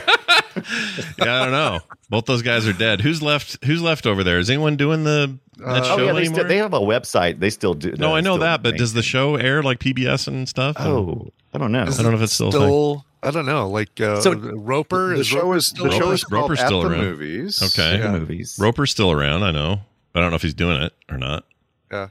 I 1.17 1.25
don't 1.43 1.51
know. 1.51 1.79
Both 2.09 2.25
those 2.25 2.41
guys 2.41 2.67
are 2.67 2.73
dead. 2.73 3.01
Who's 3.01 3.21
left? 3.21 3.63
Who's 3.65 3.81
left 3.81 4.05
over 4.05 4.23
there? 4.23 4.39
Is 4.39 4.49
anyone 4.49 4.75
doing 4.77 5.03
the 5.03 5.37
that 5.57 5.65
Uh, 5.67 5.83
show 5.83 5.93
Oh 5.93 6.05
yeah, 6.05 6.13
they, 6.13 6.19
anymore? 6.19 6.43
they 6.45 6.57
have 6.57 6.73
a 6.73 6.79
website. 6.79 7.39
They 7.39 7.49
still 7.49 7.73
do. 7.73 7.93
no, 7.97 8.15
I 8.15 8.21
know 8.21 8.37
that, 8.39 8.63
but 8.63 8.77
does 8.77 8.93
the 8.93 9.03
show 9.03 9.35
air 9.35 9.63
like 9.63 9.79
PBS 9.79 10.27
and 10.27 10.47
stuff? 10.47 10.75
And- 10.79 10.87
Oh, 10.87 11.31
I 11.53 11.57
don't 11.57 11.71
know. 11.71 11.83
I 11.83 11.85
don't 11.85 12.03
know 12.03 12.13
if 12.13 12.21
it's 12.21 12.33
still. 12.33 12.49
a 12.49 12.51
still. 12.51 13.05
I 13.23 13.31
don't 13.31 13.45
know. 13.45 13.69
Like 13.69 13.99
uh, 14.01 14.21
So- 14.21 14.33
Roeper. 14.33 15.13
The 15.15 15.21
is 15.21 15.27
show 15.27 15.53
is 15.53 15.67
still 15.67 15.85
the 15.85 15.91
show 15.91 16.11
is 16.11 16.23
called 16.23 16.41
Roeper's 16.43 16.59
still 16.59 16.83
around. 16.85 17.01
Movies. 17.01 17.61
Okay. 17.63 17.97
Yeah. 17.99 18.11
movies. 18.11 18.57
Roeper's 18.59 18.91
still 18.91 19.11
around. 19.11 19.43
I 19.43 19.51
know. 19.51 19.81
I 20.15 20.19
don't 20.21 20.29
know 20.31 20.35
if 20.35 20.41
he's 20.41 20.53
doing 20.53 20.81
it 20.81 20.93
or 21.09 21.17
not. 21.17 21.45
Yeah. 21.91 22.07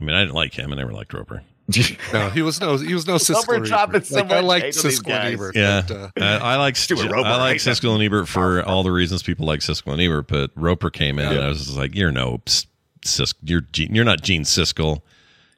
I 0.00 0.04
mean, 0.04 0.14
I 0.14 0.20
didn't 0.20 0.34
like 0.34 0.52
him. 0.54 0.72
I 0.72 0.76
never 0.76 0.92
liked 0.92 1.14
Roeper. 1.14 1.42
No, 2.12 2.28
he 2.28 2.42
was 2.42 2.60
no. 2.60 2.76
He 2.76 2.92
was 2.92 3.06
no 3.06 3.14
Siskel. 3.14 3.36
Roeper 3.46 3.54
and 3.54 3.64
dropping 3.64 3.94
Ebert. 3.96 4.06
so 4.06 4.16
Like, 4.16 4.32
I 4.32 4.40
like 4.40 4.62
hate 4.64 4.74
Siskel 4.74 5.10
and. 5.12 5.34
Ebert. 5.34 5.56
Yeah, 5.56 5.82
but, 5.88 5.96
uh, 5.96 6.10
I, 6.20 6.36
I 6.36 6.56
like 6.56 6.76
Stuart 6.76 7.10
Roeper, 7.10 7.26
I 7.26 7.36
like 7.36 7.40
right? 7.40 7.56
Siskel 7.56 7.94
and 7.94 8.02
Ebert 8.02 8.28
for 8.28 8.62
all 8.64 8.82
the 8.82 8.92
reasons 8.92 9.22
people 9.22 9.46
like 9.46 9.60
Siskel 9.60 9.92
and 9.92 10.02
Ebert, 10.02 10.28
but 10.28 10.50
Roeper 10.56 10.90
came 10.90 11.18
in 11.18 11.26
and 11.26 11.42
I 11.42 11.48
was 11.48 11.64
just 11.64 11.78
like, 11.78 11.94
"You're 11.94 12.12
no 12.12 12.42
S- 12.46 12.66
Sis, 13.02 13.32
you're 13.42 13.62
Gene, 13.62 13.94
you're 13.94 14.04
not 14.04 14.20
Gene 14.20 14.42
Siskel. 14.42 15.00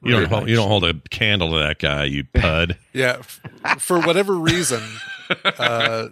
You 0.01 0.11
don't 0.11 0.27
hold, 0.27 0.47
you 0.47 0.55
don't 0.55 0.69
hold 0.69 0.85
a 0.85 0.93
candle 1.09 1.49
to 1.51 1.59
that 1.59 1.79
guy, 1.79 2.05
you 2.05 2.23
pud." 2.33 2.77
yeah. 2.93 3.21
For 3.77 3.99
whatever 3.99 4.35
reason, 4.35 4.81
uh, 5.43 6.07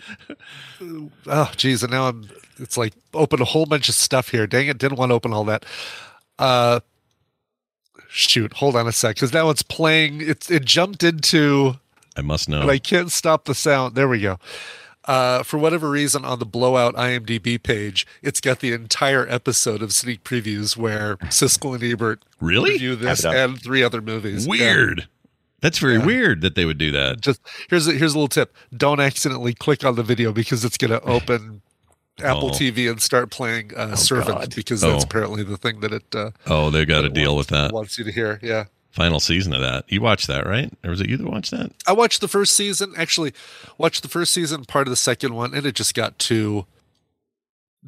oh, 1.28 1.52
geez, 1.56 1.84
and 1.84 1.91
now 1.94 2.10
I'm. 2.10 2.30
It's 2.57 2.77
like 2.77 2.94
open 3.14 3.41
a 3.41 3.45
whole 3.45 3.65
bunch 3.65 3.90
of 3.90 3.95
stuff 3.95 4.30
here. 4.30 4.48
Dang 4.48 4.68
it, 4.68 4.77
didn't 4.77 4.98
want 4.98 5.10
to 5.10 5.14
open 5.15 5.34
all 5.34 5.44
that. 5.45 5.65
Uh, 6.40 6.80
shoot, 8.10 8.53
hold 8.53 8.76
on 8.76 8.88
a 8.88 8.91
sec, 8.91 9.15
because 9.15 9.34
now 9.34 9.49
it's 9.49 9.61
playing. 9.61 10.22
It's 10.22 10.49
it 10.49 10.65
jumped 10.65 11.03
into. 11.03 11.76
I 12.15 12.22
must 12.22 12.48
know. 12.48 12.61
And 12.61 12.72
I 12.72 12.77
can't 12.77 13.11
stop 13.11 13.45
the 13.45 13.56
sound. 13.56 13.95
There 13.95 14.07
we 14.07 14.22
go. 14.22 14.40
Uh, 15.03 15.44
for 15.44 15.57
whatever 15.60 15.90
reason, 15.91 16.26
on 16.26 16.40
the 16.40 16.45
blowout 16.45 16.95
IMDb 16.95 17.61
page, 17.61 18.07
it's 18.23 18.41
got 18.41 18.60
the 18.60 18.72
entire 18.73 19.27
episode 19.30 19.84
of 19.84 19.94
sneak 19.94 20.23
previews 20.23 20.76
where 20.76 21.18
Siskel 21.26 21.76
and 21.76 21.84
Ebert 21.84 22.23
Really? 22.41 22.72
review 22.72 22.95
this 22.95 23.22
Have 23.23 23.34
it 23.36 23.38
up. 23.38 23.49
and 23.52 23.61
three 23.61 23.84
other 23.84 24.02
movies. 24.02 24.45
Yeah. 24.48 24.49
Weird. 24.52 25.07
That's 25.61 25.77
very 25.77 25.98
Yeah. 25.98 26.06
weird 26.06 26.41
that 26.41 26.56
they 26.56 26.65
would 26.65 26.77
do 26.80 26.91
that. 26.91 27.22
Just 27.22 27.40
here's 27.69 27.88
a, 27.88 27.91
here's 27.94 28.14
a 28.14 28.18
little 28.18 28.27
tip: 28.30 28.56
don't 28.76 28.99
accidentally 28.99 29.53
click 29.53 29.84
on 29.86 29.95
the 29.95 30.03
video 30.03 30.32
because 30.32 30.65
it's 30.65 30.77
going 30.77 30.91
to 30.91 31.02
open 31.02 31.61
Apple 32.24 32.50
Oh. 32.50 32.52
TV 32.52 32.90
and 32.90 33.02
start 33.02 33.30
playing 33.30 33.72
uh, 33.76 33.96
Servant 33.96 34.40
God. 34.40 34.56
because 34.56 34.82
that's 34.82 35.04
Oh. 35.04 35.08
apparently 35.08 35.44
the 35.44 35.58
thing 35.58 35.82
that 35.82 35.92
it 35.92 36.04
uh, 36.16 36.32
Oh, 36.48 36.70
they 36.70 36.86
got 36.86 37.02
to 37.02 37.10
deal 37.10 37.36
wants- 37.36 37.52
with 37.52 37.60
that. 37.60 37.72
Wants 37.74 37.98
you 37.98 38.04
to 38.06 38.12
hear, 38.12 38.40
yeah. 38.42 38.66
Final 38.92 39.20
season 39.20 39.52
of 39.54 39.60
that. 39.62 39.84
You 39.90 40.00
watched 40.00 40.28
that, 40.28 40.48
right? 40.48 40.72
Or 40.82 40.92
was 40.92 41.02
it 41.02 41.10
you 41.10 41.18
that 41.18 41.28
watched 41.30 41.52
that? 41.52 41.72
I 41.86 41.92
watched 41.92 42.22
the 42.22 42.30
first 42.30 42.56
season. 42.56 42.94
Actually, 42.96 43.34
watched 43.78 44.04
the 44.04 44.08
first 44.08 44.34
season, 44.34 44.64
part 44.64 44.88
of 44.88 44.92
the 44.92 44.96
second 44.96 45.34
one, 45.36 45.54
and 45.54 45.66
it 45.66 45.76
just 45.76 45.94
got 45.94 46.18
too 46.18 46.66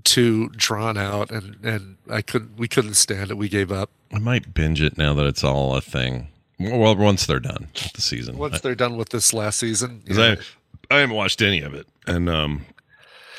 too 0.03 0.49
drawn 0.49 0.97
out, 0.97 1.31
and 1.31 1.55
and 1.63 1.95
I 2.09 2.21
couldn't. 2.21 2.57
We 2.57 2.67
couldn't 2.67 2.95
stand 2.95 3.31
it. 3.31 3.37
We 3.37 3.47
gave 3.49 3.71
up. 3.71 3.89
I 4.13 4.19
might 4.19 4.53
binge 4.53 4.81
it 4.81 4.97
now 4.97 5.13
that 5.13 5.25
it's 5.25 5.43
all 5.45 5.75
a 5.75 5.81
thing. 5.81 6.27
Well, 6.59 6.95
once 6.95 7.25
they're 7.25 7.39
done 7.39 7.67
with 7.73 7.93
the 7.93 8.01
season. 8.01 8.37
Once 8.37 8.59
they're 8.61 8.75
done 8.75 8.97
with 8.97 9.09
this 9.09 9.31
last 9.33 9.59
season, 9.59 10.01
yeah. 10.07 10.35
I, 10.91 10.95
I 10.95 10.99
haven't 10.99 11.15
watched 11.15 11.41
any 11.41 11.61
of 11.61 11.73
it, 11.73 11.87
and 12.05 12.29
um, 12.29 12.65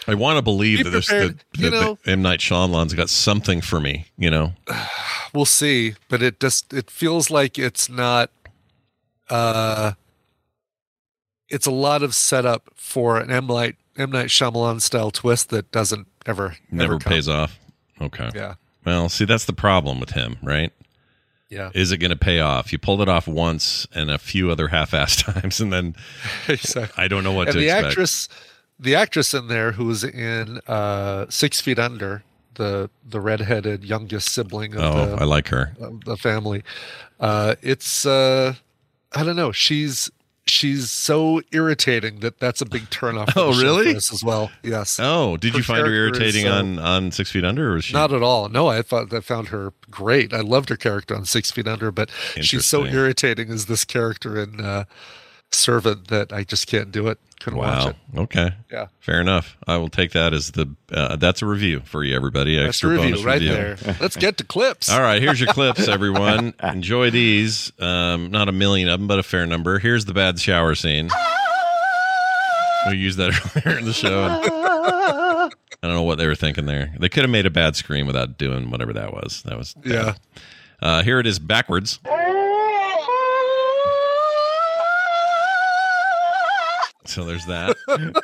I 0.09 0.15
want 0.15 0.39
to 0.39 0.43
believe 0.43 0.79
Be 0.79 0.83
that 0.85 0.91
this 0.91 1.07
that, 1.09 1.37
You 1.57 1.71
that 1.71 1.81
know- 1.81 1.99
M 2.07 2.23
Night 2.23 2.41
Shyamalan's 2.41 2.95
got 2.95 3.11
something 3.11 3.61
for 3.61 3.79
me. 3.81 4.07
You 4.17 4.31
know, 4.31 4.53
we'll 5.35 5.45
see 5.45 5.95
but 6.09 6.23
it 6.23 6.41
just 6.41 6.73
it 6.73 6.91
feels 6.91 7.31
like 7.31 7.59
it's 7.59 7.89
not 7.89 8.31
uh 9.31 9.93
it's 11.49 11.67
a 11.67 11.71
lot 11.71 12.03
of 12.03 12.15
setup 12.15 12.71
for 12.75 13.19
an 13.19 13.31
M 13.31 13.47
Night 13.47 13.77
M 13.97 14.11
Night 14.11 14.29
Shyamalan 14.29 14.81
style 14.81 15.11
twist 15.11 15.51
that 15.51 15.71
doesn't 15.73 16.07
ever 16.27 16.57
never 16.71 16.95
ever 16.95 16.99
pays 17.01 17.29
off. 17.29 17.59
Okay. 18.01 18.31
Yeah, 18.35 18.55
Well, 18.85 19.09
see, 19.09 19.25
that's 19.25 19.45
the 19.45 19.53
problem 19.53 19.99
with 20.01 20.11
him, 20.11 20.37
right? 20.43 20.73
yeah, 21.51 21.71
Is 21.75 21.91
it 21.91 21.97
going 21.97 22.11
to 22.11 22.17
pay 22.17 22.39
off? 22.41 22.73
You 22.73 22.79
pulled 22.79 23.01
it 23.01 23.09
off 23.09 23.27
once 23.27 23.87
and 23.95 24.09
a 24.11 24.19
few 24.19 24.51
other 24.53 24.69
half-assed 24.69 25.33
times, 25.41 25.61
and 25.61 25.73
then 25.73 25.97
exactly. 26.49 27.03
I 27.03 27.09
don't 27.09 27.25
know 27.25 27.33
what 27.33 27.49
and 27.49 27.55
to 27.55 27.59
the 27.59 27.67
expect. 27.71 27.87
actress, 27.89 28.29
the 28.79 28.95
actress 28.95 29.35
in 29.35 29.49
there 29.49 29.73
who 29.73 29.87
was 29.87 30.05
in 30.05 30.61
uh 30.67 31.27
Six 31.29 31.61
Feet 31.61 31.79
Under, 31.79 32.23
the 32.55 32.91
the 33.09 33.21
redheaded 33.21 33.85
youngest 33.85 34.29
sibling 34.29 34.75
of 34.75 34.81
oh, 34.83 35.07
the 35.07 35.23
I 35.23 35.25
like 35.25 35.49
her. 35.49 35.75
the 36.05 36.17
family. 36.17 36.63
Uh, 37.19 37.55
it's 37.63 38.05
uh, 38.05 38.55
I 39.15 39.25
don't 39.25 39.37
know. 39.37 39.53
She's 39.53 40.11
she's 40.47 40.91
so 40.91 41.43
irritating 41.53 42.21
that 42.21 42.39
that's 42.39 42.61
a 42.61 42.67
big 42.67 42.91
turnoff. 42.91 43.29
Oh, 43.37 43.59
really? 43.61 43.95
as 43.95 44.23
well. 44.25 44.51
Yes. 44.63 44.99
Oh, 45.01 45.37
did 45.37 45.53
Her 45.53 45.59
you 45.59 45.63
find 45.65 45.87
her 45.87 45.93
irritating 45.93 46.47
uh, 46.47 46.57
on 46.57 46.79
on 46.79 47.11
Six 47.13 47.31
Feet 47.31 47.45
Under, 47.45 47.71
or 47.71 47.75
was 47.75 47.85
she 47.87 47.95
Not 47.95 48.13
at 48.13 48.23
all. 48.23 48.49
No, 48.49 48.69
I 48.69 48.83
thought 48.83 49.13
I 49.13 49.21
found 49.21 49.49
her 49.49 49.73
great. 49.91 50.33
I 50.35 50.41
loved 50.41 50.69
her 50.69 50.77
character 50.77 51.15
on 51.15 51.25
Six 51.25 51.51
Feet 51.51 51.69
Under, 51.69 51.91
but 51.91 52.11
she's 52.41 52.67
so 52.67 52.85
irritating 52.85 53.51
as 53.51 53.67
this 53.67 53.85
character 53.85 54.41
in 54.41 54.61
uh, 54.61 54.85
Servant 55.51 56.09
that 56.09 56.33
I 56.33 56.45
just 56.45 56.67
can't 56.67 56.93
do 56.93 57.09
it. 57.09 57.19
Couldn't 57.41 57.59
watch 57.59 57.87
it. 57.89 57.97
Okay. 58.19 58.51
Yeah. 58.71 58.89
Fair 59.01 59.21
enough. 59.21 59.57
I 59.67 59.77
will 59.79 59.89
take 59.89 60.13
that 60.13 60.35
as 60.35 60.51
the 60.51 60.69
uh, 60.93 61.17
that's 61.17 61.41
a 61.41 61.47
review 61.47 61.81
for 61.85 62.03
you, 62.05 62.15
everybody. 62.17 62.57
That's 62.57 62.69
Extra 62.71 62.91
the 62.91 62.95
review 62.97 63.11
bonus 63.13 63.25
right 63.25 63.41
review. 63.41 63.53
there. 63.55 63.97
Let's 64.01 64.17
get 64.17 64.37
to 64.39 64.45
clips. 64.45 64.91
All 64.91 65.01
right, 65.01 65.23
here's 65.23 65.41
your 65.41 65.53
clips, 65.53 65.87
everyone. 65.89 66.53
Enjoy 66.63 67.11
these. 67.11 67.73
Um, 67.79 68.31
not 68.31 68.49
a 68.49 68.53
million 68.53 68.89
of 68.89 68.99
them, 69.01 69.07
but 69.07 69.19
a 69.19 69.23
fair 69.23 69.47
number. 69.47 69.79
Here's 69.79 70.05
the 70.05 70.13
bad 70.15 70.39
shower 70.41 70.75
scene. 70.75 71.09
We 72.91 72.97
used 72.97 73.19
that 73.19 73.33
earlier 73.67 73.79
in 73.79 73.85
the 73.85 73.93
show. 73.93 74.25
and 74.25 74.43
I 74.45 75.49
don't 75.87 75.95
know 75.95 76.03
what 76.03 76.19
they 76.19 76.27
were 76.27 76.35
thinking 76.35 76.67
there. 76.67 76.93
They 76.99 77.09
could 77.09 77.23
have 77.23 77.31
made 77.31 77.47
a 77.47 77.51
bad 77.51 77.77
scream 77.77 78.07
without 78.07 78.37
doing 78.37 78.71
whatever 78.71 78.93
that 78.95 79.13
was. 79.13 79.43
That 79.45 79.57
was 79.57 79.75
bad. 79.75 79.93
Yeah. 79.93 80.15
Uh, 80.81 81.03
here 81.03 81.19
it 81.21 81.27
is 81.27 81.39
backwards. 81.39 82.01
So 87.09 87.25
there's 87.25 87.47
that. 87.47 87.77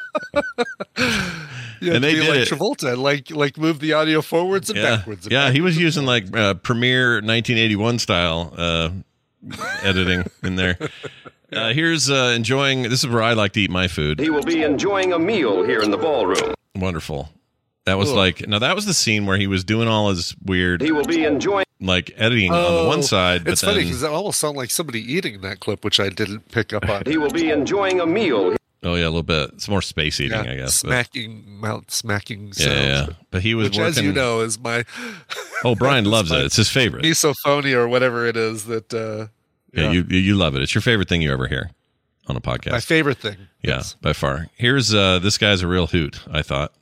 Yeah, 1.81 1.95
And 1.95 2.05
they 2.05 2.15
be 2.15 2.21
did 2.21 2.29
like 2.29 2.39
it. 2.39 2.49
Travolta, 2.49 2.97
like 2.97 3.31
like 3.31 3.59
move 3.59 3.79
the 3.81 3.93
audio 3.93 4.23
forwards 4.23 4.71
and 4.71 4.79
yeah, 4.79 4.97
backwards. 4.97 5.27
and 5.27 5.33
yeah. 5.33 5.51
He 5.51 5.61
was 5.61 5.77
using 5.77 6.07
like 6.07 6.35
uh, 6.35 6.55
Premiere 6.55 7.15
1981 7.17 7.99
style 7.99 8.55
uh, 8.57 8.91
editing 9.83 10.25
in 10.43 10.57
there. 10.57 10.79
Uh, 11.53 11.73
here's 11.73 12.11
uh, 12.11 12.33
enjoying. 12.35 12.83
This 12.83 13.05
is 13.05 13.07
where 13.07 13.23
I 13.23 13.35
like 13.35 13.53
to 13.53 13.61
eat 13.61 13.71
my 13.71 13.87
food. 13.87 14.19
He 14.19 14.29
will 14.29 14.43
be 14.43 14.65
enjoying 14.65 15.13
a 15.13 15.21
meal 15.21 15.63
here 15.63 15.83
in 15.83 15.93
the 15.93 15.97
ballroom. 15.97 16.53
Wonderful. 16.75 17.29
That 17.85 17.97
was 17.97 18.09
Cool. 18.09 18.17
like 18.17 18.49
now. 18.49 18.59
That 18.59 18.75
was 18.75 18.87
the 18.87 18.95
scene 18.95 19.25
where 19.25 19.37
he 19.37 19.47
was 19.47 19.63
doing 19.63 19.87
all 19.87 20.09
his 20.09 20.35
weird, 20.45 20.81
He 20.81 20.91
will 20.91 21.05
be 21.05 21.23
enjoying 21.25 21.67
like 21.81 22.11
editing 22.17 22.51
on 22.51 22.83
the 22.83 22.89
one 22.89 22.99
Oh, 23.01 23.03
side, 23.03 23.45
but 23.45 23.53
It's 23.53 23.61
funny 23.63 23.85
because 23.85 24.03
it 24.03 24.11
almost 24.11 24.41
sounded 24.41 24.59
like 24.59 24.71
somebody 24.73 25.01
eating 25.01 25.43
that 25.43 25.61
clip, 25.61 25.85
which 25.85 26.01
I 26.01 26.09
didn't 26.09 26.51
pick 26.51 26.73
up 26.73 26.89
on. 26.89 27.05
he 27.07 27.19
will 27.19 27.31
be 27.31 27.51
enjoying 27.51 28.01
a 28.01 28.07
meal 28.07 28.57
oh 28.85 28.95
yeah, 28.95 29.05
a 29.05 29.07
little 29.13 29.23
bit. 29.23 29.51
It's 29.55 29.69
more 29.69 29.83
space 29.83 30.21
eating, 30.21 30.45
Yeah, 30.45 30.53
I 30.53 30.57
guess. 30.57 30.83
but- 30.83 30.89
smacking 30.89 31.45
mouth 31.61 31.91
smacking 31.91 32.49
yeah, 32.49 32.53
sounds. 32.53 32.77
yeah, 32.77 32.87
yeah. 32.87 33.07
But 33.31 33.43
he 33.43 33.55
was 33.55 33.69
Which, 33.71 33.79
working. 33.79 33.89
as 33.89 34.01
you 34.03 34.13
know, 34.13 34.41
is 34.41 34.59
my 34.59 34.85
oh, 35.65 35.75
Brian 35.75 36.05
loves 36.17 36.31
it. 36.31 36.45
It's 36.45 36.57
his 36.57 36.71
favorite. 36.71 37.05
misophonia 37.05 37.75
or 37.77 37.89
whatever 37.89 38.27
it 38.27 38.37
is 38.37 38.65
that. 38.67 38.93
Uh, 38.95 39.27
Yeah, 39.73 39.91
you 39.91 40.05
you 40.09 40.19
you 40.19 40.35
love 40.37 40.55
it. 40.55 40.63
It's 40.63 40.75
your 40.75 40.83
favorite 40.83 41.09
thing 41.09 41.21
you 41.23 41.33
ever 41.33 41.49
hear 41.49 41.71
on 42.29 42.37
a 42.37 42.41
podcast. 42.41 42.71
my 42.73 42.81
favorite 42.81 43.19
thing. 43.19 43.37
Yeah, 43.63 43.77
Yes. 43.79 43.95
by 44.01 44.13
far. 44.13 44.47
Here's 44.57 44.95
uh 44.95 45.19
this 45.19 45.37
guy's 45.39 45.63
a 45.63 45.67
real 45.67 45.89
hoot, 45.89 46.21
I 46.31 46.43
thought. 46.43 46.73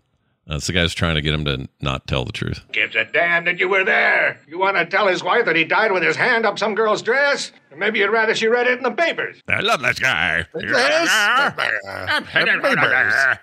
Uh, 0.51 0.57
it's 0.57 0.67
the 0.67 0.73
guy's 0.73 0.93
trying 0.93 1.15
to 1.15 1.21
get 1.21 1.33
him 1.33 1.45
to 1.45 1.69
not 1.81 2.09
tell 2.09 2.25
the 2.25 2.33
truth. 2.33 2.63
Gives 2.73 2.97
a 2.97 3.05
damn 3.05 3.45
that 3.45 3.61
you 3.61 3.69
were 3.69 3.85
there. 3.85 4.41
You 4.49 4.59
want 4.59 4.77
to 4.77 4.85
tell 4.85 5.07
his 5.07 5.23
wife 5.23 5.45
that 5.45 5.55
he 5.55 5.63
died 5.65 5.93
with 5.93 6.03
his 6.03 6.17
hand 6.17 6.45
up 6.45 6.59
some 6.59 6.75
girl's 6.75 7.01
dress? 7.01 7.53
Or 7.71 7.77
maybe 7.77 8.01
you'd 8.01 8.11
rather 8.11 8.35
she 8.35 8.49
read 8.49 8.67
it 8.67 8.77
in 8.77 8.83
the 8.83 8.91
papers. 8.91 9.41
I 9.49 9.61
love 9.61 9.83
this 9.83 9.99
guy. 10.01 10.45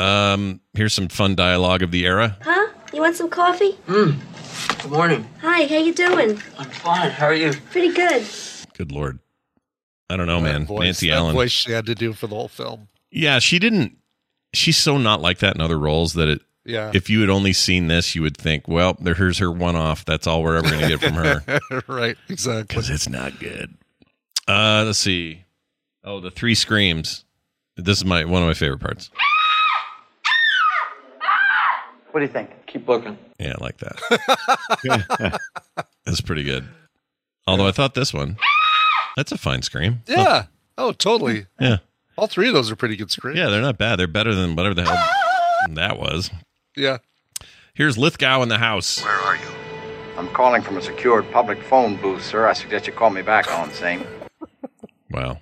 Um, 0.00 0.60
here's 0.74 0.92
some 0.92 1.06
fun 1.06 1.36
dialogue 1.36 1.82
of 1.82 1.92
the 1.92 2.04
era. 2.06 2.36
Huh? 2.42 2.70
You 2.92 3.02
want 3.02 3.14
some 3.14 3.30
coffee? 3.30 3.70
Hmm. 3.86 4.18
Good 4.82 4.90
morning. 4.90 5.28
Hi, 5.42 5.64
how 5.66 5.76
you 5.76 5.94
doing? 5.94 6.42
I'm 6.58 6.70
fine. 6.70 7.10
How 7.12 7.26
are 7.26 7.34
you? 7.34 7.52
Pretty 7.70 7.94
good. 7.94 8.26
Good 8.76 8.90
lord. 8.90 9.20
I 10.10 10.16
don't 10.16 10.26
know, 10.26 10.40
That 10.42 10.52
man. 10.52 10.66
voice, 10.66 10.80
Nancy 10.84 11.10
that 11.10 11.16
Allen. 11.18 11.34
voice 11.34 11.52
she 11.52 11.70
had 11.70 11.86
to 11.86 11.94
do 11.94 12.12
for 12.12 12.26
the 12.26 12.34
whole 12.34 12.48
film. 12.48 12.88
Yeah, 13.12 13.38
she 13.38 13.60
didn't 13.60 13.96
she's 14.56 14.76
so 14.78 14.96
not 14.98 15.20
like 15.20 15.38
that 15.38 15.54
in 15.54 15.60
other 15.60 15.78
roles 15.78 16.14
that 16.14 16.28
it 16.28 16.40
Yeah. 16.64 16.90
if 16.94 17.10
you 17.10 17.20
had 17.20 17.30
only 17.30 17.52
seen 17.52 17.88
this, 17.88 18.14
you 18.14 18.22
would 18.22 18.36
think, 18.36 18.66
well, 18.68 18.96
there 19.00 19.14
here's 19.14 19.38
her 19.38 19.50
one 19.50 19.76
off. 19.76 20.04
That's 20.04 20.26
all 20.26 20.42
we're 20.42 20.56
ever 20.56 20.70
gonna 20.70 20.88
get 20.88 21.00
from 21.00 21.14
her. 21.14 21.42
right. 21.86 22.16
Exactly. 22.28 22.62
Because 22.62 22.90
it's 22.90 23.08
not 23.08 23.38
good. 23.38 23.74
Uh 24.48 24.82
let's 24.86 24.98
see. 24.98 25.44
Oh, 26.02 26.20
the 26.20 26.30
three 26.30 26.54
screams. 26.54 27.24
This 27.76 27.98
is 27.98 28.04
my 28.04 28.24
one 28.24 28.42
of 28.42 28.48
my 28.48 28.54
favorite 28.54 28.80
parts. 28.80 29.10
What 32.10 32.20
do 32.20 32.26
you 32.26 32.32
think? 32.32 32.50
Keep 32.66 32.86
looking. 32.88 33.18
Yeah, 33.40 33.54
I 33.58 33.64
like 33.64 33.78
that. 33.78 35.40
That's 36.06 36.20
pretty 36.20 36.44
good. 36.44 36.68
Although 37.46 37.66
I 37.66 37.72
thought 37.72 37.94
this 37.94 38.14
one, 38.14 38.36
that's 39.16 39.32
a 39.32 39.38
fine 39.38 39.62
scream. 39.62 40.02
Yeah. 40.06 40.44
Oh, 40.78 40.92
totally. 40.92 41.46
Yeah. 41.60 41.78
All 42.16 42.26
three 42.26 42.48
of 42.48 42.54
those 42.54 42.70
are 42.70 42.76
pretty 42.76 42.96
good 42.96 43.10
screens. 43.10 43.38
Yeah, 43.38 43.48
they're 43.48 43.60
not 43.62 43.78
bad. 43.78 43.98
They're 43.98 44.06
better 44.06 44.34
than 44.34 44.56
whatever 44.56 44.74
the 44.74 44.84
hell 44.84 45.08
that 45.70 45.98
was. 45.98 46.30
Yeah. 46.76 46.98
Here's 47.74 47.98
Lithgow 47.98 48.42
in 48.42 48.48
the 48.48 48.58
house. 48.58 49.02
Where 49.02 49.12
are 49.12 49.36
you? 49.36 49.48
I'm 50.16 50.28
calling 50.28 50.62
from 50.62 50.76
a 50.76 50.82
secured 50.82 51.28
public 51.32 51.60
phone 51.62 51.96
booth, 51.96 52.24
sir. 52.24 52.46
I 52.46 52.52
suggest 52.52 52.86
you 52.86 52.92
call 52.92 53.10
me 53.10 53.22
back 53.22 53.50
on 53.50 53.68
the 53.68 53.74
same. 53.74 54.06
Wow. 55.10 55.38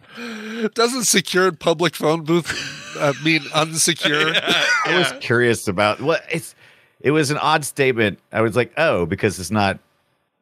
Doesn't 0.75 1.05
secured 1.05 1.61
public 1.61 1.95
phone 1.95 2.25
booth 2.25 2.97
uh, 2.99 3.13
mean 3.25 3.41
unsecure? 3.41 4.39
I 4.87 4.99
was 4.99 5.13
curious 5.21 5.69
about 5.69 6.01
what 6.01 6.25
it's. 6.31 6.55
It 7.01 7.11
was 7.11 7.31
an 7.31 7.39
odd 7.39 7.65
statement. 7.65 8.19
I 8.33 8.43
was 8.43 8.55
like, 8.55 8.73
oh, 8.77 9.07
because 9.07 9.41
it's 9.41 9.51
not 9.51 9.79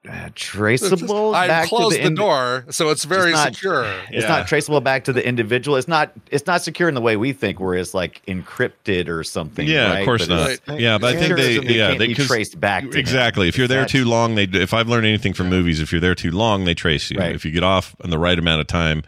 uh, 0.08 0.30
traceable. 0.34 1.34
I 1.34 1.46
back 1.46 1.68
closed 1.68 1.96
to 1.96 2.00
the, 2.02 2.06
ind- 2.06 2.16
door, 2.16 2.64
so 2.70 2.88
it's 2.88 3.04
very 3.04 3.30
It's 3.32 3.38
not- 3.44 3.54
secure. 3.54 3.84
It's 4.10 4.22
Yeah. 4.24 4.28
not 4.28 4.46
traceable 4.48 4.80
back 4.80 5.04
to 5.04 5.12
the 5.12 5.26
individual. 5.26 5.76
It's 5.76 5.88
not. 5.88 6.12
It's 6.30 6.46
not 6.46 6.62
secure 6.62 6.88
in 6.88 6.94
the 6.94 7.00
way 7.02 7.16
we 7.16 7.32
think, 7.32 7.60
where 7.60 7.74
it's 7.74 7.92
like 7.92 8.22
encrypted 8.26 9.08
or 9.08 9.22
something. 9.24 9.66
Yeah, 9.68 9.90
right? 9.90 9.98
of 10.00 10.04
course 10.06 10.26
But 10.26 10.34
not. 10.34 10.50
it's- 10.50 10.80
Yeah, 10.80 10.96
but 10.98 11.14
I 11.16 11.18
think 11.18 11.36
they, 11.36 11.54
secure, 11.56 11.72
yeah, 11.72 11.94
they 11.96 12.06
be 12.06 12.14
'cause- 12.14 12.26
traced 12.28 12.58
back. 12.58 12.84
To 12.84 12.88
him. 12.90 12.96
exactly. 12.96 13.48
If 13.48 13.58
you're 13.58 13.68
there 13.68 13.80
That's- 13.82 13.92
too 13.92 14.04
long, 14.06 14.36
they. 14.36 14.44
If 14.44 14.72
I've 14.72 14.88
learned 14.88 15.06
anything 15.06 15.34
from 15.34 15.48
movies, 15.50 15.80
if 15.80 15.92
you're 15.92 16.00
there 16.00 16.14
too 16.14 16.30
long, 16.30 16.64
they 16.64 16.74
trace 16.74 17.10
you. 17.10 17.18
Right. 17.18 17.34
If 17.34 17.44
you 17.44 17.50
get 17.50 17.62
off 17.62 17.94
in 18.02 18.08
the 18.10 18.18
right 18.18 18.38
amount 18.38 18.62
of 18.62 18.66
time, 18.68 19.02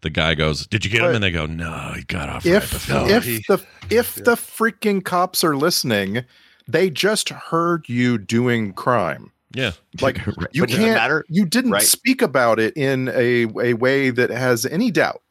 the 0.00 0.10
guy 0.10 0.34
goes, 0.34 0.66
"Did 0.66 0.82
you 0.84 0.90
get 0.90 1.02
him?" 1.02 1.14
And 1.14 1.22
they 1.22 1.30
go, 1.30 1.44
"No, 1.44 1.92
he 1.94 2.04
got 2.04 2.30
off 2.30 2.46
right 2.46 2.54
if 2.54 2.70
before." 2.72 3.10
if 3.10 3.24
the 3.48 3.60
if 3.90 4.14
the 4.14 4.34
freaking 4.36 5.04
cops 5.04 5.44
are 5.44 5.56
listening, 5.56 6.24
they 6.66 6.88
just 6.88 7.28
heard 7.28 7.86
you 7.88 8.16
doing 8.16 8.72
crime. 8.72 9.30
Yeah, 9.54 9.72
like 10.00 10.18
you 10.52 10.62
But 10.62 10.68
does 10.70 10.78
it 10.78 10.82
can't. 10.82 10.94
matter? 10.94 11.24
You 11.28 11.46
didn't 11.46 11.70
Right. 11.72 11.82
speak 11.82 12.20
about 12.22 12.58
it 12.60 12.76
in 12.76 13.08
a 13.08 13.46
a 13.62 13.74
way 13.74 14.10
that 14.10 14.30
has 14.30 14.66
any 14.66 14.90
doubt 14.90 15.22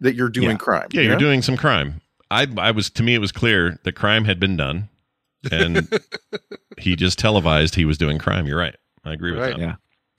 that 0.00 0.14
you're 0.14 0.28
doing 0.30 0.50
Yeah. 0.50 0.56
crime. 0.56 0.88
Yeah, 0.92 1.00
you 1.02 1.06
you're 1.08 1.16
know? 1.16 1.20
doing 1.20 1.42
some 1.42 1.56
crime. 1.56 2.00
I 2.30 2.46
I 2.56 2.70
was 2.70 2.90
to 2.90 3.02
me 3.02 3.14
it 3.14 3.20
was 3.20 3.32
clear 3.32 3.78
that 3.84 3.92
crime 3.92 4.24
had 4.24 4.40
been 4.40 4.56
done, 4.56 4.88
and 5.50 5.88
he 6.78 6.96
just 6.96 7.18
televised 7.18 7.74
he 7.74 7.84
was 7.84 7.98
doing 7.98 8.18
crime. 8.18 8.46
You're 8.46 8.58
right. 8.58 8.76
I 9.04 9.12
agree 9.12 9.32
with 9.32 9.40
Right. 9.40 9.56
that. 9.56 9.60
Yeah. 9.60 9.74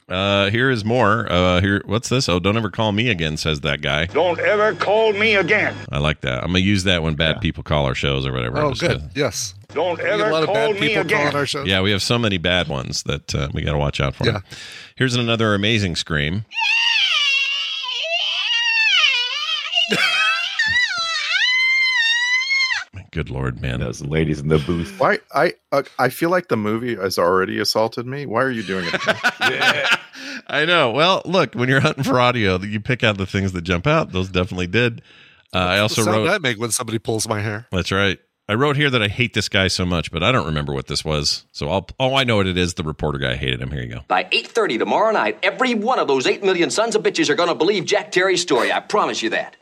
Uh, 0.09 0.49
here 0.49 0.69
is 0.71 0.85
more. 0.85 1.29
Uh, 1.29 1.59
here, 1.59 1.81
what's 1.85 2.07
this? 2.07 2.29
Oh, 2.29 2.39
don't 2.39 2.55
ever 2.55 2.69
call 2.69 2.93
me 2.93 3.09
again, 3.09 3.35
says 3.35 3.59
that 3.61 3.81
guy. 3.81 4.05
Don't 4.05 4.39
ever 4.39 4.73
call 4.73 5.11
me 5.11 5.35
again. 5.35 5.75
I 5.91 5.97
like 5.97 6.21
that. 6.21 6.43
I'm 6.43 6.47
gonna 6.51 6.59
use 6.59 6.85
that 6.85 7.03
when 7.03 7.15
bad 7.15 7.41
people 7.41 7.61
call 7.61 7.85
our 7.85 7.93
shows 7.95 8.25
or 8.25 8.31
whatever. 8.31 8.57
Oh, 8.59 8.71
good. 8.71 8.99
gonna- 8.99 9.09
Yes. 9.15 9.53
Don't 9.69 9.97
We 9.97 10.03
get 10.03 10.19
a 10.19 10.23
ever 10.23 10.31
lot 10.31 10.43
of 10.43 10.47
call 10.47 10.55
bad 10.55 10.73
me 10.75 10.79
people 10.87 11.01
again. 11.01 11.19
calling 11.23 11.35
our 11.35 11.45
show. 11.45 11.63
Yeah, 11.63 11.81
we 11.81 11.91
have 11.91 12.01
so 12.01 12.17
many 12.17 12.37
bad 12.37 12.69
ones 12.69 13.03
that 13.03 13.35
uh, 13.35 13.49
we 13.53 13.63
got 13.63 13.73
to 13.73 13.77
watch 13.77 13.99
out 13.99 14.15
for. 14.15 14.25
Yeah. 14.25 14.39
Here's 14.95 15.15
another 15.15 15.53
amazing 15.53 15.95
scream. 15.97 16.45
Good 23.11 23.29
lord, 23.29 23.61
man! 23.61 23.79
Those 23.79 24.01
ladies 24.01 24.39
in 24.39 24.47
the 24.47 24.59
booth. 24.59 24.99
Why 24.99 25.19
I 25.33 25.53
uh, 25.71 25.83
I 25.97 26.09
feel 26.09 26.29
like 26.29 26.49
the 26.49 26.57
movie 26.57 26.95
has 26.95 27.17
already 27.17 27.59
assaulted 27.59 28.05
me. 28.05 28.25
Why 28.25 28.43
are 28.43 28.51
you 28.51 28.63
doing 28.63 28.85
it? 28.87 29.01
I 30.47 30.65
know. 30.65 30.91
Well, 30.91 31.21
look, 31.25 31.53
when 31.55 31.67
you're 31.69 31.79
hunting 31.79 32.03
for 32.03 32.19
audio, 32.19 32.59
you 32.59 32.79
pick 32.79 33.03
out 33.03 33.17
the 33.17 33.25
things 33.25 33.53
that 33.53 33.61
jump 33.63 33.87
out. 33.87 34.11
Those 34.11 34.29
definitely 34.29 34.67
did. 34.67 35.01
Uh, 35.53 35.57
I 35.59 35.79
also 35.79 36.01
the 36.01 36.05
sound 36.11 36.25
wrote. 36.25 36.29
I 36.29 36.37
make 36.39 36.59
when 36.59 36.71
somebody 36.71 36.99
pulls 36.99 37.27
my 37.27 37.41
hair. 37.41 37.67
That's 37.71 37.91
right. 37.91 38.19
I 38.49 38.53
wrote 38.53 38.77
here 38.77 38.89
that 38.89 39.01
I 39.03 39.09
hate 39.09 39.33
this 39.33 39.49
guy 39.49 39.67
so 39.67 39.85
much, 39.85 40.09
but 40.09 40.23
I 40.23 40.31
don't 40.31 40.45
remember 40.45 40.73
what 40.73 40.87
this 40.87 41.03
was. 41.03 41.45
So 41.51 41.69
I'll. 41.69 41.87
Oh, 41.99 42.15
I 42.15 42.23
know 42.23 42.37
what 42.37 42.47
it 42.47 42.57
is. 42.57 42.75
The 42.75 42.83
reporter 42.83 43.17
guy 43.19 43.35
hated 43.35 43.61
him. 43.61 43.71
Here 43.71 43.81
you 43.81 43.89
go. 43.95 43.99
By 44.07 44.23
8.30 44.25 44.79
tomorrow 44.79 45.11
night, 45.11 45.37
every 45.43 45.73
one 45.73 45.99
of 45.99 46.07
those 46.07 46.25
8 46.25 46.43
million 46.43 46.69
sons 46.69 46.95
of 46.95 47.03
bitches 47.03 47.29
are 47.29 47.35
going 47.35 47.49
to 47.49 47.55
believe 47.55 47.85
Jack 47.85 48.11
Terry's 48.11 48.41
story. 48.41 48.71
I 48.71 48.79
promise 48.79 49.21
you 49.21 49.31
that. 49.31 49.57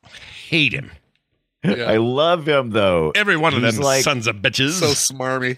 Hate 0.49 0.73
him. 0.73 0.91
I 1.63 1.97
love 1.97 2.47
him 2.47 2.69
though. 2.69 3.11
Every 3.15 3.37
one 3.37 3.55
of 3.55 3.61
them 3.61 3.77
like- 3.77 4.03
sons 4.03 4.27
of 4.27 4.37
bitches. 4.37 4.73
So 4.73 4.87
smarmy. 4.87 5.57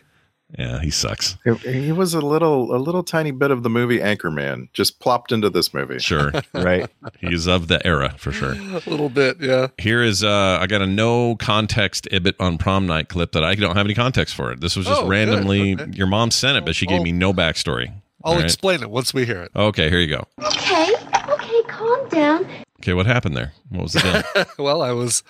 Yeah, 0.57 0.80
he 0.80 0.90
sucks. 0.90 1.38
he 1.64 1.91
was 1.91 2.14
a 2.14 2.22
little 2.22 2.74
a 2.76 2.78
little 2.78 3.03
tiny 3.03 3.32
bit 3.32 3.52
of 3.52 3.64
the 3.64 3.69
movie 3.69 3.99
Anchorman 3.99 4.69
just 4.74 4.99
plopped 4.99 5.32
into 5.32 5.49
this 5.49 5.74
movie. 5.74 5.99
Sure. 5.99 6.32
Right. 6.53 6.90
He's 7.19 7.48
of 7.48 7.68
the 7.68 7.86
era 7.86 8.15
for 8.18 8.32
sure. 8.32 8.53
A 8.53 8.82
little 8.90 9.10
bit, 9.10 9.38
yeah. 9.40 9.68
Here 9.78 10.02
is 10.03 10.24
uh 10.24 10.57
I 10.61 10.68
got 10.68 10.82
a 10.82 10.88
no 10.88 11.36
context 11.36 12.07
Ibit 12.11 12.36
on 12.40 12.57
prom 12.57 12.86
night 12.88 13.10
clip 13.10 13.34
that 13.34 13.44
I 13.44 13.56
don't 13.56 13.76
have 13.76 13.86
any 13.86 13.94
context 13.94 14.36
for 14.36 14.52
it. 14.52 14.61
This 14.61 14.76
was 14.76 14.86
just 14.86 15.02
Oh, 15.02 15.07
randomly 15.07 15.74
Okay. 15.76 15.91
your 15.91 16.07
mom 16.07 16.32
sent 16.32 16.57
it, 16.57 16.65
but 16.65 16.76
she 16.76 16.86
gave 16.86 16.98
I'll- 16.99 17.03
me 17.03 17.11
no 17.11 17.34
backstory. 17.34 17.91
I'll 18.24 18.32
All 18.34 18.36
right? 18.38 18.45
explain 18.45 18.82
it 18.82 18.90
once 18.90 19.14
we 19.14 19.26
hear 19.26 19.41
it. 19.44 19.52
Okay, 19.56 19.90
here 19.90 19.99
you 19.99 20.07
go. 20.07 20.26
Okay, 20.44 20.94
okay, 21.30 21.61
calm 21.68 22.10
down. 22.10 22.48
Okay, 22.82 22.94
what 22.94 23.06
happened 23.06 23.38
there? 23.38 23.53
What 23.69 23.84
was 23.84 23.94
the 23.94 24.24
deal? 24.36 24.45
well, 24.65 24.82
I 24.82 24.91
was, 24.91 25.24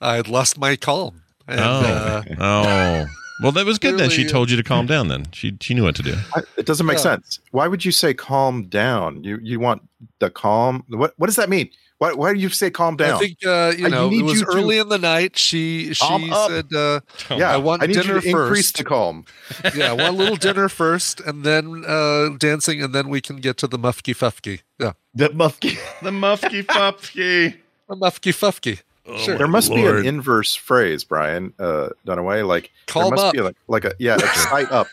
I 0.00 0.16
had 0.16 0.28
lost 0.28 0.58
my 0.58 0.76
calm. 0.76 1.22
And, 1.48 1.58
oh, 1.60 1.64
uh, 1.64 2.22
oh. 2.38 3.06
Well, 3.42 3.52
that 3.52 3.66
was 3.66 3.78
good 3.78 3.98
then. 3.98 4.10
She 4.10 4.24
uh, 4.26 4.28
told 4.30 4.50
you 4.50 4.56
to 4.56 4.62
calm 4.62 4.86
down. 4.94 5.08
Then 5.08 5.26
she 5.32 5.56
she 5.60 5.74
knew 5.74 5.84
what 5.84 5.96
to 5.96 6.02
do. 6.02 6.14
I, 6.34 6.40
it 6.56 6.66
doesn't 6.66 6.86
make 6.86 6.96
Yeah. 6.98 7.02
sense. 7.02 7.40
Why 7.50 7.68
would 7.68 7.84
you 7.84 7.92
say 7.92 8.14
calm 8.14 8.64
down? 8.64 9.22
You 9.24 9.38
you 9.42 9.60
want 9.60 9.82
the 10.20 10.30
calm? 10.30 10.84
What 10.88 11.12
what 11.18 11.26
does 11.26 11.36
that 11.36 11.48
mean? 11.50 11.68
Why 11.98 12.12
why 12.12 12.34
do 12.34 12.38
you 12.40 12.48
say 12.50 12.70
calm 12.70 12.96
down? 12.96 13.14
I 13.16 13.18
think 13.18 13.38
uh, 13.46 13.72
you 13.76 13.86
I 13.86 13.88
know 13.88 14.08
need 14.10 14.20
it 14.20 14.22
was 14.24 14.40
you 14.40 14.46
to- 14.46 14.52
early 14.56 14.78
in 14.78 14.88
the 14.90 14.98
night. 14.98 15.38
She 15.38 15.92
she 15.94 16.30
said, 16.48 16.72
uh, 16.74 17.00
yeah, 17.30 17.50
I 17.50 17.56
want 17.56 17.82
need 17.82 17.94
dinner 17.94 18.16
you 18.16 18.20
to 18.20 18.28
increase 18.28 18.70
first. 18.70 18.76
the 18.78 18.84
calm. 18.84 19.24
"Yeah, 19.74 19.90
I 19.90 19.92
want 19.94 20.08
a 20.08 20.12
little 20.12 20.36
dinner 20.36 20.68
first, 20.68 21.20
and 21.20 21.42
then 21.44 21.84
uh, 21.86 22.30
dancing, 22.38 22.82
and 22.82 22.94
then 22.94 23.08
we 23.08 23.20
can 23.22 23.36
get 23.36 23.56
to 23.58 23.66
the 23.66 23.78
mufky 23.78 24.14
fufky." 24.14 24.60
Yeah, 24.78 24.92
The 25.14 25.28
mufky. 25.30 25.78
The 26.02 26.10
muffky 26.10 26.62
fuffky. 26.64 27.54
the 27.88 27.96
mufky 27.96 28.32
fufky. 28.32 28.80
Oh, 29.08 29.16
sure. 29.18 29.38
There 29.38 29.46
must 29.46 29.70
Lord. 29.70 29.80
be 29.80 30.00
an 30.00 30.06
inverse 30.14 30.54
phrase, 30.54 31.04
Brian 31.04 31.52
uh, 31.58 31.90
Dunaway. 32.06 32.46
Like 32.46 32.70
Calm 32.86 33.04
there 33.04 33.10
must 33.12 33.24
up. 33.26 33.32
be 33.34 33.40
like 33.40 33.56
like 33.68 33.84
a 33.84 33.94
yeah, 33.98 34.14
excite 34.16 34.70
up. 34.72 34.88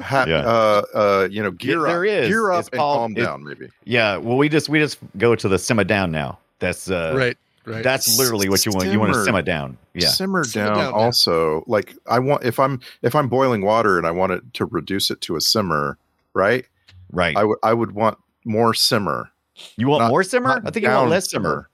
Ha, 0.00 0.26
Yeah. 0.28 0.40
uh, 0.40 0.82
uh, 0.94 1.28
you 1.30 1.42
know, 1.42 1.50
gear 1.50 1.80
there 1.82 2.00
up, 2.04 2.04
is. 2.24 2.28
gear 2.28 2.50
up, 2.50 2.60
It's 2.60 2.68
and 2.68 2.78
called- 2.78 2.98
calm 2.98 3.12
it- 3.16 3.20
down. 3.24 3.44
Maybe 3.44 3.68
Yeah. 3.84 4.18
Well, 4.18 4.36
we 4.36 4.48
just 4.48 4.68
we 4.68 4.78
just 4.78 4.98
go 5.16 5.34
to 5.34 5.48
the 5.48 5.58
simmer 5.58 5.84
down 5.84 6.10
now. 6.10 6.38
That's 6.58 6.90
uh, 6.90 7.14
right, 7.16 7.36
right. 7.64 7.82
That's 7.82 8.18
literally 8.18 8.48
what 8.50 8.64
you 8.66 8.72
want. 8.72 8.88
You 8.90 8.98
want 9.00 9.10
to 9.12 9.14
Simmer. 9.14 9.24
simmer 9.24 9.42
down. 9.42 9.78
Yeah. 9.94 10.08
simmer 10.08 10.44
Simmer 10.44 10.66
down. 10.66 10.76
down, 10.76 10.92
yeah. 10.92 10.98
also, 10.98 11.64
like 11.66 11.94
I 12.06 12.18
want 12.18 12.44
if 12.44 12.58
I'm 12.60 12.80
if 13.02 13.14
I'm 13.14 13.28
boiling 13.28 13.62
water 13.62 13.96
and 13.96 14.06
I 14.06 14.10
want 14.10 14.32
it 14.32 14.42
to 14.54 14.66
reduce 14.66 15.10
it 15.10 15.20
to 15.22 15.36
a 15.36 15.40
simmer, 15.40 15.96
right? 16.34 16.66
Right. 17.12 17.36
I 17.36 17.44
would 17.44 17.58
I 17.62 17.72
would 17.72 17.92
want 17.92 18.18
more 18.44 18.74
simmer. 18.74 19.30
you 19.76 19.88
want 19.88 20.02
not- 20.02 20.10
more 20.10 20.22
simmer? 20.24 20.60
I 20.64 20.70
think 20.70 20.84
you 20.84 20.90
want 20.90 21.04
down 21.04 21.08
less 21.10 21.30
simmer. 21.30 21.68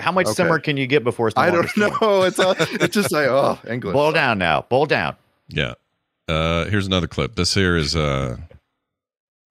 How 0.00 0.12
much 0.12 0.26
Okay. 0.26 0.34
simmer 0.34 0.58
can 0.58 0.76
you 0.76 0.86
get 0.86 1.04
before 1.04 1.28
it's 1.28 1.36
no 1.36 1.42
I 1.42 1.50
don't 1.50 1.68
simmer? 1.68 1.90
know. 2.02 2.22
It's 2.22 2.38
all, 2.38 2.54
it's 2.58 2.94
just 2.94 3.12
like 3.12 3.26
oh 3.28 3.58
English. 3.68 3.92
Boil 3.92 4.12
down 4.12 4.38
now. 4.38 4.62
Boil 4.68 4.86
down. 4.86 5.16
Yeah. 5.48 5.74
Uh 6.28 6.64
here's 6.66 6.86
another 6.86 7.06
clip. 7.06 7.34
This 7.36 7.54
here 7.54 7.76
is 7.76 7.94
uh 7.96 8.36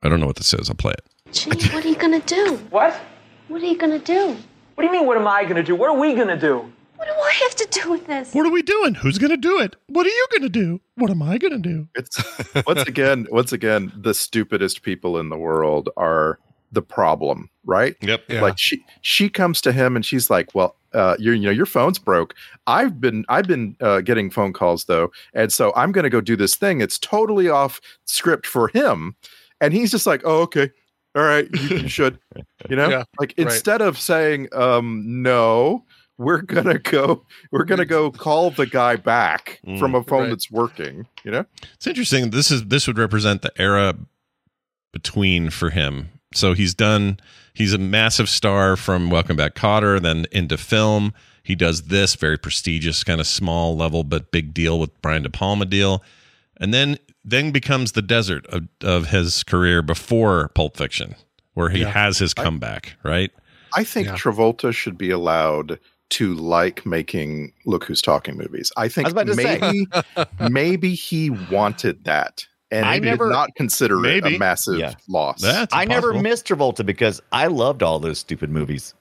I 0.01 0.09
don't 0.09 0.19
know 0.19 0.25
what 0.27 0.35
this 0.37 0.53
is. 0.53 0.69
I'll 0.69 0.75
play 0.75 0.93
it. 0.93 1.05
Gee, 1.33 1.49
what 1.73 1.85
are 1.85 1.87
you 1.87 1.95
gonna 1.95 2.19
do? 2.21 2.55
What? 2.69 2.93
What 3.47 3.61
are 3.61 3.65
you 3.65 3.77
gonna 3.77 3.99
do? 3.99 4.37
What 4.75 4.81
do 4.81 4.85
you 4.85 4.91
mean, 4.91 5.05
what 5.05 5.17
am 5.17 5.27
I 5.27 5.43
gonna 5.45 5.63
do? 5.63 5.75
What 5.75 5.89
are 5.89 5.97
we 5.99 6.13
gonna 6.15 6.39
do? 6.39 6.71
What 6.95 7.07
do 7.07 7.13
I 7.13 7.33
have 7.43 7.55
to 7.55 7.67
do 7.81 7.91
with 7.91 8.07
this? 8.07 8.33
What 8.33 8.45
are 8.45 8.51
we 8.51 8.61
doing? 8.61 8.95
Who's 8.95 9.17
gonna 9.17 9.37
do 9.37 9.59
it? 9.59 9.75
What 9.87 10.05
are 10.05 10.09
you 10.09 10.27
gonna 10.33 10.49
do? 10.49 10.79
What 10.95 11.11
am 11.11 11.21
I 11.21 11.37
gonna 11.37 11.57
do? 11.59 11.87
It's 11.95 12.17
once 12.67 12.83
again, 12.83 13.27
once 13.31 13.51
again, 13.51 13.91
the 13.95 14.13
stupidest 14.13 14.81
people 14.83 15.19
in 15.19 15.29
the 15.29 15.37
world 15.37 15.89
are 15.97 16.39
the 16.71 16.81
problem, 16.81 17.49
right? 17.65 17.95
Yep. 18.01 18.23
Yeah. 18.29 18.41
Like 18.41 18.57
she 18.57 18.83
she 19.01 19.29
comes 19.29 19.61
to 19.61 19.71
him 19.71 19.95
and 19.95 20.05
she's 20.05 20.29
like, 20.29 20.53
"Well, 20.55 20.75
uh, 20.93 21.15
your 21.19 21.33
you 21.33 21.43
know 21.45 21.51
your 21.51 21.65
phone's 21.65 21.99
broke. 21.99 22.35
I've 22.67 22.99
been 23.01 23.25
I've 23.29 23.47
been 23.47 23.75
uh, 23.81 24.01
getting 24.01 24.29
phone 24.29 24.53
calls 24.53 24.85
though, 24.85 25.11
and 25.33 25.51
so 25.51 25.73
I'm 25.75 25.91
going 25.91 26.03
to 26.03 26.09
go 26.09 26.21
do 26.21 26.35
this 26.35 26.55
thing. 26.55 26.81
It's 26.81 26.97
totally 26.99 27.49
off 27.49 27.79
script 28.05 28.45
for 28.47 28.67
him." 28.69 29.15
And 29.61 29.73
he's 29.73 29.91
just 29.91 30.05
like, 30.05 30.21
"Oh, 30.25 30.41
okay, 30.41 30.69
all 31.15 31.23
right, 31.23 31.47
you, 31.53 31.77
you 31.77 31.87
should," 31.97 32.19
you 32.69 32.75
know. 32.75 32.89
Yeah, 32.89 33.03
like 33.19 33.33
right. 33.37 33.47
instead 33.47 33.81
of 33.81 33.97
saying, 33.97 34.49
um, 34.53 35.03
"No." 35.23 35.85
We're 36.19 36.43
gonna 36.43 36.77
go. 36.77 37.25
We're 37.51 37.63
gonna 37.65 37.85
go 37.87 38.11
call 38.11 38.51
the 38.51 38.67
guy 38.67 38.97
back 38.97 39.59
Mm. 39.65 39.79
from 39.79 39.95
a 39.95 40.03
phone 40.03 40.21
Right. 40.21 40.29
that's 40.29 40.49
working. 40.51 41.07
You 41.25 41.31
know, 41.31 41.45
It's 41.73 41.87
interesting. 41.87 42.29
This 42.29 42.51
is 42.51 42.65
this 42.65 42.85
would 42.85 42.99
represent 42.99 43.41
the 43.41 43.51
era 43.59 43.95
between 44.91 45.49
for 45.49 45.71
him. 45.71 46.09
So 46.35 46.53
he's 46.53 46.73
done. 46.73 47.19
He's 47.53 47.73
a 47.73 47.77
massive 47.77 48.29
star 48.29 48.75
from 48.75 49.09
Welcome 49.09 49.35
Back, 49.35 49.55
Kotter, 49.55 50.01
then 50.01 50.25
into 50.31 50.57
film. 50.57 51.13
He 51.43 51.55
does 51.55 51.83
this 51.83 52.15
very 52.15 52.37
prestigious, 52.37 53.03
kind 53.03 53.19
of 53.19 53.27
small 53.27 53.75
level 53.75 54.03
but 54.03 54.31
big 54.31 54.53
deal 54.53 54.79
with 54.79 54.89
Brian 55.01 55.23
De 55.23 55.29
Palma 55.29 55.65
deal, 55.65 56.03
and 56.59 56.73
then 56.73 56.97
then 57.25 57.51
becomes 57.51 57.93
the 57.93 58.01
desert 58.01 58.45
of, 58.47 58.63
of 58.81 59.07
his 59.07 59.43
career 59.43 59.81
before 59.81 60.49
Pulp 60.49 60.75
Fiction, 60.77 61.15
where 61.53 61.69
he 61.69 61.81
Yeah. 61.81 61.89
has 61.89 62.17
his 62.17 62.33
comeback. 62.33 62.95
Right? 63.03 63.31
I 63.73 63.83
think 63.83 64.07
Yeah. 64.07 64.15
Travolta 64.15 64.73
should 64.73 64.97
be 64.97 65.09
allowed 65.09 65.79
to 66.11 66.33
like 66.35 66.85
making 66.85 67.53
Look 67.65 67.85
Who's 67.85 68.01
Talking 68.01 68.37
movies. 68.37 68.71
I 68.77 68.87
think 68.87 69.05
I 69.05 69.07
was 69.07 69.13
about 69.13 69.27
to 69.27 69.35
say. 69.35 69.59
maybe 69.59 69.87
maybe 70.51 70.95
he 70.95 71.29
wanted 71.29 72.03
that 72.05 72.45
and 72.73 72.85
I 72.85 72.95
I 72.95 72.99
never- 72.99 73.29
not 73.29 73.49
consider 73.55 74.05
it 74.05 74.25
a 74.25 74.37
massive 74.37 74.77
Yeah. 74.79 74.93
loss. 75.07 75.41
That's 75.41 75.73
I 75.73 75.85
never 75.85 76.13
missed 76.13 76.45
Travolta 76.47 76.85
because 76.85 77.21
I 77.31 77.47
loved 77.47 77.83
all 77.83 77.99
those 77.99 78.19
stupid 78.19 78.49
movies. 78.49 78.93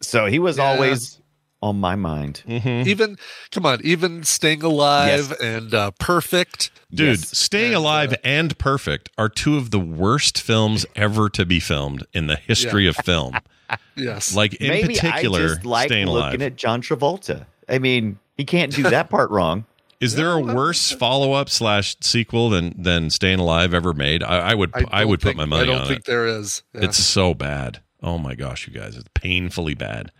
So 0.00 0.26
he 0.26 0.38
was 0.38 0.56
Yeah. 0.58 0.64
always 0.64 1.20
on 1.60 1.80
my 1.80 1.96
mind. 1.96 2.42
Mhm. 2.48 2.86
Even 2.86 3.16
come 3.50 3.66
on, 3.66 3.80
even 3.82 4.22
staying 4.22 4.62
alive 4.62 5.32
and 5.42 5.74
uh, 5.74 5.90
perfect. 5.98 6.70
Dude, 6.94 7.18
Yes. 7.18 7.36
Staying 7.36 7.74
And, 7.74 7.82
Alive 7.82 8.12
uh, 8.14 8.16
and 8.24 8.56
Perfect 8.58 9.10
are 9.18 9.28
two 9.28 9.56
of 9.58 9.70
the 9.72 9.78
worst 9.80 10.40
films 10.40 10.86
ever 10.96 11.28
to 11.30 11.44
be 11.44 11.60
filmed 11.60 12.06
in 12.14 12.28
the 12.28 12.36
history 12.36 12.86
of 12.86 12.96
film. 12.96 13.36
Yes, 13.96 14.34
Like 14.34 14.54
in 14.54 14.68
Maybe 14.68 14.94
particular, 14.94 15.40
I 15.40 15.48
just 15.48 15.66
like 15.66 15.88
Staying 15.90 16.06
looking 16.06 16.40
Alive. 16.40 16.52
at 16.52 16.56
John 16.56 16.80
Travolta. 16.80 17.44
I 17.68 17.78
mean, 17.78 18.18
he 18.38 18.46
can't 18.46 18.72
do 18.74 18.82
that 18.88 19.10
part 19.10 19.28
wrong. 19.30 19.66
Is 20.00 20.14
there 20.14 20.32
a 20.32 20.40
worse 20.40 20.92
follow 20.92 21.32
up 21.32 21.48
slash 21.48 21.96
sequel 22.00 22.50
than 22.50 22.74
than 22.80 23.10
Staying 23.10 23.40
Alive 23.40 23.74
ever 23.74 23.92
made? 23.92 24.22
I, 24.22 24.50
I 24.50 24.54
would 24.54 24.70
I, 24.74 25.00
don't 25.00 25.08
would 25.08 25.20
put 25.20 25.36
my 25.36 25.44
money 25.44 25.62
I 25.62 25.76
don't 25.76 25.86
think 25.86 26.00
it. 26.00 26.04
there 26.04 26.26
is. 26.26 26.62
Yeah. 26.72 26.84
It's 26.84 26.98
so 26.98 27.34
bad. 27.34 27.80
Oh 28.02 28.18
my 28.18 28.34
gosh, 28.34 28.68
you 28.68 28.72
guys, 28.72 28.96
it's 28.96 29.08
painfully 29.14 29.74
bad. 29.74 30.12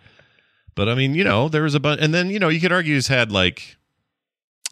But 0.74 0.88
I 0.88 0.94
mean, 0.94 1.14
you 1.14 1.24
know, 1.24 1.48
there 1.48 1.62
was 1.62 1.74
a 1.74 1.80
bunch, 1.80 2.00
and 2.00 2.12
then 2.12 2.30
you 2.30 2.38
know, 2.38 2.48
you 2.48 2.60
could 2.60 2.72
argue 2.72 2.94
he's 2.94 3.08
had 3.08 3.30
like, 3.30 3.76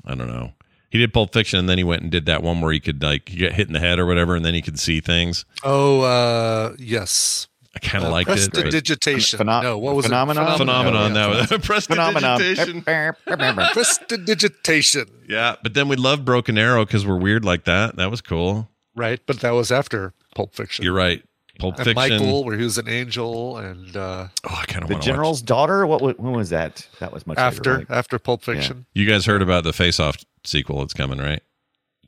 I 0.04 0.14
don't 0.14 0.28
know, 0.28 0.52
he 0.90 0.98
did 0.98 1.12
Pulp 1.12 1.32
Fiction, 1.32 1.58
and 1.58 1.68
then 1.68 1.78
he 1.78 1.84
went 1.84 2.02
and 2.02 2.10
did 2.10 2.26
that 2.26 2.42
one 2.42 2.60
where 2.60 2.72
he 2.72 2.80
could 2.80 3.02
like 3.02 3.26
get 3.26 3.52
hit 3.52 3.68
in 3.68 3.72
the 3.72 3.80
head 3.80 3.98
or 3.98 4.06
whatever, 4.06 4.34
and 4.34 4.44
then 4.44 4.54
he 4.54 4.62
could 4.62 4.78
see 4.78 5.00
things. 5.00 5.44
oh 5.62 6.00
uh, 6.00 6.74
yes. 6.78 7.48
I 7.76 7.78
kind 7.78 8.02
of 8.04 8.08
Uh, 8.08 8.12
liked 8.12 8.30
it. 8.30 8.50
but- 8.52 8.62
Prestidigitation. 8.62 9.38
Phenom- 9.38 9.62
no, 9.62 9.76
what 9.76 9.94
was 9.94 10.06
phenomenon? 10.06 10.50
it? 10.54 10.56
Phenomenon. 10.56 11.14
Yeah, 11.14 11.44
That 11.44 11.50
was 11.50 11.60
prestidigitation. 11.66 12.82
Phenomenon. 12.82 13.68
Prestidigitation. 13.74 15.06
Yeah, 15.28 15.56
but 15.62 15.74
then 15.74 15.86
we 15.88 15.96
love 15.96 16.24
Broken 16.24 16.56
Arrow 16.56 16.84
because 16.86 17.06
we're 17.06 17.18
weird 17.18 17.44
like 17.44 17.64
that. 17.64 17.96
That 17.96 18.10
was 18.10 18.20
cool. 18.22 18.70
Right, 18.94 19.20
but 19.26 19.40
that 19.40 19.50
was 19.50 19.70
after 19.70 20.14
Pulp 20.34 20.54
Fiction. 20.54 20.84
You're 20.84 20.94
right. 20.94 21.22
Pulp 21.58 21.76
and 21.76 21.84
Fiction. 21.84 21.94
Michael, 21.94 22.44
where 22.44 22.56
he 22.56 22.64
was 22.64 22.78
an 22.78 22.88
angel, 22.88 23.56
and 23.58 23.94
uh, 23.96 24.28
oh, 24.44 24.58
I 24.62 24.64
kind 24.66 24.82
of 24.82 24.88
The 24.88 24.94
want 24.94 25.04
to 25.04 25.10
General's 25.10 25.42
daughter. 25.42 25.86
What? 25.86 26.18
When 26.18 26.32
was 26.32 26.50
that? 26.50 26.86
That 27.00 27.12
was 27.12 27.26
much 27.26 27.36
after 27.38 27.72
later, 27.76 27.86
right? 27.88 27.96
after 27.98 28.18
Pulp 28.18 28.42
Fiction. 28.42 28.86
You 28.94 29.06
guys 29.06 29.24
heard 29.26 29.42
about 29.42 29.64
the 29.64 29.72
Face 29.74 30.00
Off 30.00 30.16
sequel 30.44 30.80
that's 30.80 30.94
coming, 30.94 31.18
right? 31.18 31.42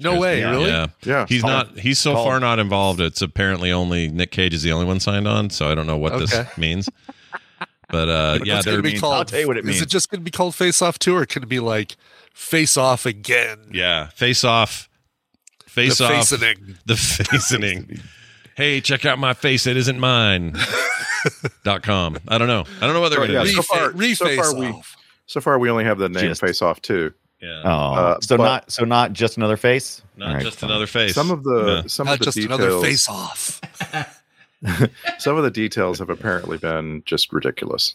No 0.00 0.18
way, 0.20 0.40
Yeah. 0.40 0.50
really? 0.50 0.70
Yeah. 0.70 0.86
Yeah. 1.04 1.26
He's 1.28 1.42
Called- 1.42 1.52
not 1.74 1.78
he's 1.78 1.98
so 1.98 2.12
called- 2.14 2.26
far 2.26 2.40
not 2.40 2.58
involved. 2.58 3.00
It's 3.00 3.20
apparently 3.22 3.72
only 3.72 4.08
Nick 4.08 4.30
Cage 4.30 4.54
is 4.54 4.62
the 4.62 4.72
only 4.72 4.86
one 4.86 5.00
signed 5.00 5.26
on, 5.26 5.50
so 5.50 5.70
I 5.70 5.74
don't 5.74 5.86
know 5.86 5.96
what 5.96 6.12
Okay. 6.12 6.24
this 6.26 6.46
means. 6.58 6.88
But 7.90 8.08
uh 8.08 8.38
yeah, 8.44 8.54
What's 8.56 8.66
they're 8.66 8.82
be 8.82 8.90
means- 8.90 9.00
called? 9.00 9.14
I'll 9.14 9.24
tell 9.24 9.40
you 9.40 9.46
what 9.48 9.56
it 9.56 9.60
Is 9.60 9.66
means. 9.66 9.76
Is 9.76 9.82
it 9.82 9.88
just 9.88 10.10
going 10.10 10.20
to 10.20 10.24
be 10.24 10.30
called 10.30 10.54
Face 10.54 10.82
Off 10.82 10.98
Two, 10.98 11.16
or 11.16 11.24
can 11.26 11.42
it 11.42 11.48
be 11.48 11.58
like 11.60 11.96
Face 12.34 12.76
Off 12.76 13.06
again? 13.06 13.58
yeah, 13.72 14.08
Face 14.08 14.44
Off 14.44 14.88
Face 15.66 15.98
the 15.98 16.04
Off 16.04 16.12
facening. 16.12 16.76
the 16.86 16.94
facening. 16.94 18.00
hey, 18.56 18.80
check 18.80 19.04
out 19.06 19.18
my 19.18 19.32
face, 19.32 19.66
it 19.66 19.76
isn't 19.76 19.98
mine. 19.98 20.54
dot 21.64 21.82
com. 21.82 22.18
I 22.28 22.38
don't 22.38 22.46
know. 22.48 22.64
I 22.80 22.84
don't 22.84 22.92
know 22.94 23.00
what 23.00 23.08
they're 23.08 23.20
gonna 23.20 23.32
yeah, 23.32 23.44
do. 23.44 23.50
so 23.52 23.62
far, 23.62 23.92
so 24.14 24.36
far 24.36 24.54
we 24.54 24.82
so 25.26 25.40
far 25.40 25.58
we 25.58 25.70
only 25.70 25.84
have 25.84 25.98
the 25.98 26.08
name 26.08 26.24
Just- 26.28 26.40
Face 26.40 26.60
Off 26.62 26.80
too. 26.82 27.12
Yeah. 27.40 27.62
Oh, 27.64 27.68
Uh, 27.70 28.20
so 28.20 28.36
but- 28.36 28.44
not 28.44 28.72
so 28.72 28.84
not 28.84 29.12
just 29.12 29.36
another 29.36 29.56
face. 29.56 30.02
Not 30.16 30.28
All 30.28 30.34
right, 30.34 30.42
just 30.44 30.58
fine. 30.58 30.70
another 30.70 30.86
face. 30.86 31.14
Some 31.14 31.30
of 31.30 31.44
the 31.44 31.64
Yeah. 31.66 31.82
some 31.86 32.06
Not 32.06 32.14
of 32.14 32.18
the 32.18 32.24
just 32.24 32.36
details 32.36 32.60
another 32.60 32.80
Face 32.82 33.08
Off. 33.08 33.60
some 35.18 35.36
of 35.36 35.44
the 35.44 35.50
details 35.50 35.98
have 36.00 36.10
apparently 36.10 36.58
been 36.58 37.02
just 37.06 37.32
ridiculous. 37.32 37.94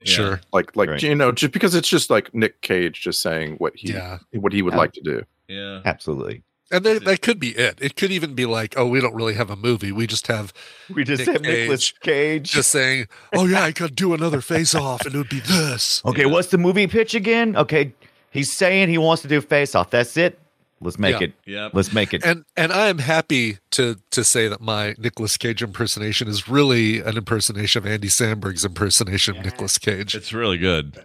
Yeah. 0.00 0.12
Sure. 0.12 0.40
Like 0.52 0.74
like 0.76 0.88
Right. 0.90 1.02
you 1.02 1.14
know 1.14 1.32
just 1.32 1.52
because 1.52 1.74
it's 1.74 1.88
just 1.88 2.10
like 2.10 2.34
Nick 2.34 2.60
Cage 2.60 3.00
just 3.00 3.22
saying 3.22 3.54
what 3.58 3.74
he 3.76 3.92
Yeah. 3.92 4.18
what 4.32 4.52
he 4.52 4.62
would 4.62 4.74
Yeah. 4.74 4.78
like 4.78 4.92
to 4.94 5.00
do. 5.02 5.22
Yeah. 5.48 5.80
Absolutely. 5.84 6.42
And 6.70 6.84
there, 6.84 7.00
that 7.00 7.22
could 7.22 7.40
be 7.40 7.50
it. 7.56 7.78
It 7.80 7.96
could 7.96 8.10
even 8.12 8.34
be 8.34 8.44
like, 8.44 8.74
oh, 8.76 8.86
we 8.86 9.00
don't 9.00 9.14
really 9.14 9.32
have 9.32 9.48
a 9.48 9.56
movie. 9.56 9.90
We 9.90 10.06
just 10.06 10.26
have 10.26 10.52
We 10.94 11.02
just 11.02 11.20
Nick 11.26 11.28
have 11.32 11.40
Nicolas 11.42 11.92
Cage. 12.02 12.50
just 12.52 12.70
saying, 12.70 13.06
oh 13.34 13.46
yeah, 13.46 13.62
I 13.64 13.72
could 13.72 13.96
do 13.96 14.12
another 14.12 14.42
Face 14.42 14.74
Off, 14.74 15.06
and 15.06 15.14
it 15.14 15.18
would 15.18 15.30
be 15.30 15.40
this. 15.40 16.02
Okay, 16.04 16.26
what's 16.26 16.48
the 16.48 16.58
movie 16.58 16.86
pitch 16.86 17.14
again? 17.14 17.56
Okay, 17.56 17.94
he's 18.30 18.52
saying 18.52 18.88
he 18.88 18.98
wants 18.98 19.22
to 19.22 19.28
do 19.28 19.40
Face 19.40 19.74
Off. 19.74 19.90
That's 19.90 20.16
it. 20.16 20.38
Let's 20.80 20.98
make 20.98 21.18
Yeah. 21.18 21.26
it. 21.26 21.32
Yeah. 21.44 21.68
Let's 21.72 21.92
make 21.92 22.14
it. 22.14 22.24
And 22.24 22.44
and 22.56 22.72
I 22.72 22.86
am 22.88 22.98
happy 22.98 23.58
to 23.72 23.96
to 24.12 24.22
say 24.22 24.46
that 24.48 24.60
my 24.60 24.94
Nicolas 24.98 25.36
Cage 25.36 25.62
impersonation 25.62 26.28
is 26.28 26.48
really 26.48 27.00
an 27.00 27.16
impersonation 27.16 27.82
of 27.84 27.90
Andy 27.90 28.08
Samberg's 28.08 28.64
impersonation 28.64 29.36
of 29.36 29.44
Nicolas 29.44 29.76
Cage. 29.78 30.14
It's 30.14 30.32
really 30.32 30.56
good. 30.58 31.04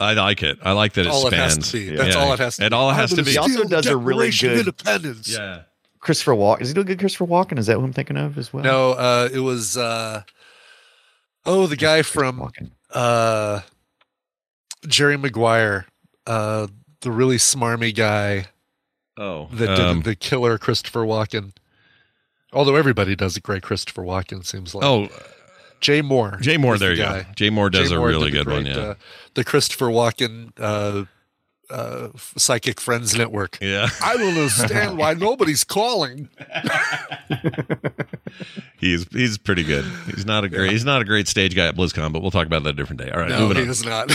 I 0.00 0.12
like 0.14 0.42
it. 0.42 0.58
I 0.62 0.72
like 0.72 0.94
that 0.94 1.06
it 1.06 1.08
all 1.08 1.26
it 1.26 1.30
spans. 1.32 1.56
has 1.56 1.70
to 1.72 1.90
be. 1.90 1.96
That's 1.96 2.16
all 2.16 2.32
it 2.32 2.38
has 2.38 2.56
to 2.56 2.62
And 2.64 2.70
be. 2.70 2.74
all 2.76 2.90
it 2.90 2.94
has 2.94 3.10
to 3.14 3.22
be. 3.22 3.32
He 3.32 3.38
also 3.38 3.64
does 3.64 3.86
a 3.86 3.96
really 3.96 4.30
good- 4.30 4.58
Independence. 4.60 5.28
Yeah. 5.28 5.62
Christopher 6.00 6.32
Walken. 6.32 6.60
Is 6.62 6.68
he 6.68 6.74
doing 6.74 6.86
good? 6.86 6.98
Christopher 6.98 7.26
Walken? 7.26 7.58
Is 7.58 7.66
that 7.66 7.74
who 7.78 7.84
I'm 7.84 7.92
thinking 7.92 8.16
of 8.16 8.38
as 8.38 8.52
well? 8.52 8.62
No, 8.62 8.92
uh, 8.92 9.28
it 9.32 9.40
was 9.40 9.76
uh, 9.76 10.22
oh 11.44 11.66
the 11.66 11.76
guy 11.76 12.02
from 12.02 12.50
uh, 12.94 13.60
Jerry 14.86 15.16
Maguire, 15.16 15.86
uh, 16.26 16.66
the 17.00 17.10
really 17.10 17.36
smarmy 17.36 17.94
guy 17.94 18.46
Oh. 19.18 19.48
that 19.52 19.78
um, 19.80 19.96
did 19.98 20.04
the 20.04 20.14
killer 20.14 20.58
Christopher 20.58 21.00
Walken. 21.04 21.52
Although 22.52 22.76
everybody 22.76 23.16
does 23.16 23.36
a 23.36 23.40
great 23.40 23.62
Christopher 23.62 24.02
Walken, 24.02 24.44
seems 24.44 24.74
like. 24.74 24.84
oh, 24.84 25.08
Jay 25.80 26.00
Mohr. 26.02 26.40
Jay 26.40 26.56
Mohr. 26.56 26.74
is 26.74 26.80
the 26.80 26.86
There 26.86 26.94
you 26.94 27.02
guy. 27.02 27.22
go. 27.22 27.28
Jay 27.34 27.50
Mohr 27.50 27.70
does 27.70 27.90
Jay 27.90 27.96
a 27.96 28.00
really 28.00 28.30
good 28.30 28.46
one. 28.46 28.66
Yeah. 28.66 28.76
uh, 28.76 28.94
the 29.34 29.44
Christopher 29.44 29.86
Walken 29.86 30.52
uh, 30.58 31.04
uh, 31.70 32.08
Psychic 32.16 32.80
Friends 32.80 33.16
Network. 33.16 33.58
yeah. 33.60 33.88
I 34.02 34.16
don't 34.16 34.28
understand 34.36 34.98
why 34.98 35.14
nobody's 35.18 35.64
calling. 35.64 36.28
He's 38.78 39.06
he's 39.10 39.38
pretty 39.38 39.64
good. 39.64 39.84
He's 40.06 40.26
not 40.26 40.44
a 40.44 40.48
great 40.50 40.70
he's 40.70 40.84
not 40.84 41.00
a 41.00 41.04
great 41.04 41.26
stage 41.28 41.56
guy 41.56 41.66
at 41.66 41.74
BlizzCon, 41.76 42.12
but 42.12 42.20
we'll 42.20 42.30
talk 42.30 42.46
about 42.46 42.62
that 42.64 42.70
a 42.70 42.72
different 42.74 43.00
day. 43.00 43.10
All 43.10 43.20
right, 43.20 43.30
No, 43.30 43.40
moving 43.48 43.56
he 43.56 43.62
on. 43.62 43.68
is 43.70 43.84
not. 43.84 44.14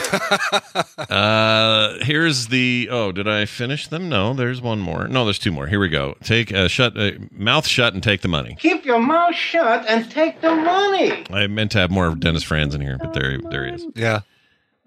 Uh, 1.11 1.97
here's 2.03 2.47
the. 2.47 2.87
Oh, 2.91 3.11
did 3.11 3.27
I 3.27 3.45
finish 3.45 3.87
them? 3.87 4.07
No, 4.07 4.33
there's 4.33 4.61
one 4.61 4.79
more. 4.79 5.07
No, 5.07 5.25
there's 5.25 5.39
two 5.39 5.51
more. 5.51 5.67
Here 5.67 5.79
we 5.79 5.89
go. 5.89 6.15
Take 6.23 6.53
uh, 6.53 6.67
shut 6.67 6.95
uh, 6.97 7.11
mouth 7.31 7.67
shut 7.67 7.93
and 7.93 8.01
take 8.01 8.21
the 8.21 8.27
money. 8.27 8.55
Keep 8.59 8.85
your 8.85 8.99
mouth 8.99 9.35
shut 9.35 9.85
and 9.89 10.09
take 10.09 10.39
the 10.41 10.55
money. 10.55 11.25
I 11.31 11.47
meant 11.47 11.71
to 11.71 11.79
have 11.79 11.91
more 11.91 12.07
of 12.07 12.19
Dennis 12.19 12.43
Franz 12.43 12.75
in 12.75 12.81
here, 12.81 12.97
but 12.97 13.13
there 13.13 13.39
there 13.49 13.65
he 13.67 13.73
is. 13.73 13.85
yeah. 13.95 14.21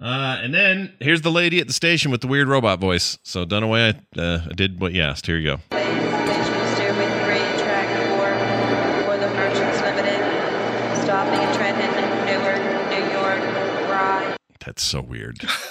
Uh, 0.00 0.38
and 0.42 0.52
then 0.52 0.92
here's 1.00 1.22
the 1.22 1.30
lady 1.30 1.60
at 1.60 1.66
the 1.66 1.72
station 1.72 2.10
with 2.10 2.20
the 2.20 2.26
weird 2.26 2.48
robot 2.48 2.78
voice. 2.80 3.18
So 3.22 3.44
Dunaway, 3.46 4.00
I, 4.16 4.20
uh, 4.20 4.40
I 4.50 4.52
did 4.54 4.80
what 4.80 4.92
you 4.92 5.02
asked. 5.02 5.26
Here 5.26 5.36
you 5.38 5.56
go. 5.56 5.60
Stairway 5.70 7.06
3, 7.06 7.62
track 7.62 7.88
4, 8.08 9.04
for 9.06 9.16
the 9.18 9.28
Merchants 9.34 9.80
Limited, 9.82 10.20
stopping 11.02 11.40
at 11.40 11.54
Trenton, 11.54 12.26
Newark, 12.26 12.90
New 12.90 13.12
York, 13.12 13.90
Rye. 13.90 14.36
That's 14.64 14.82
so 14.82 15.00
weird. 15.00 15.38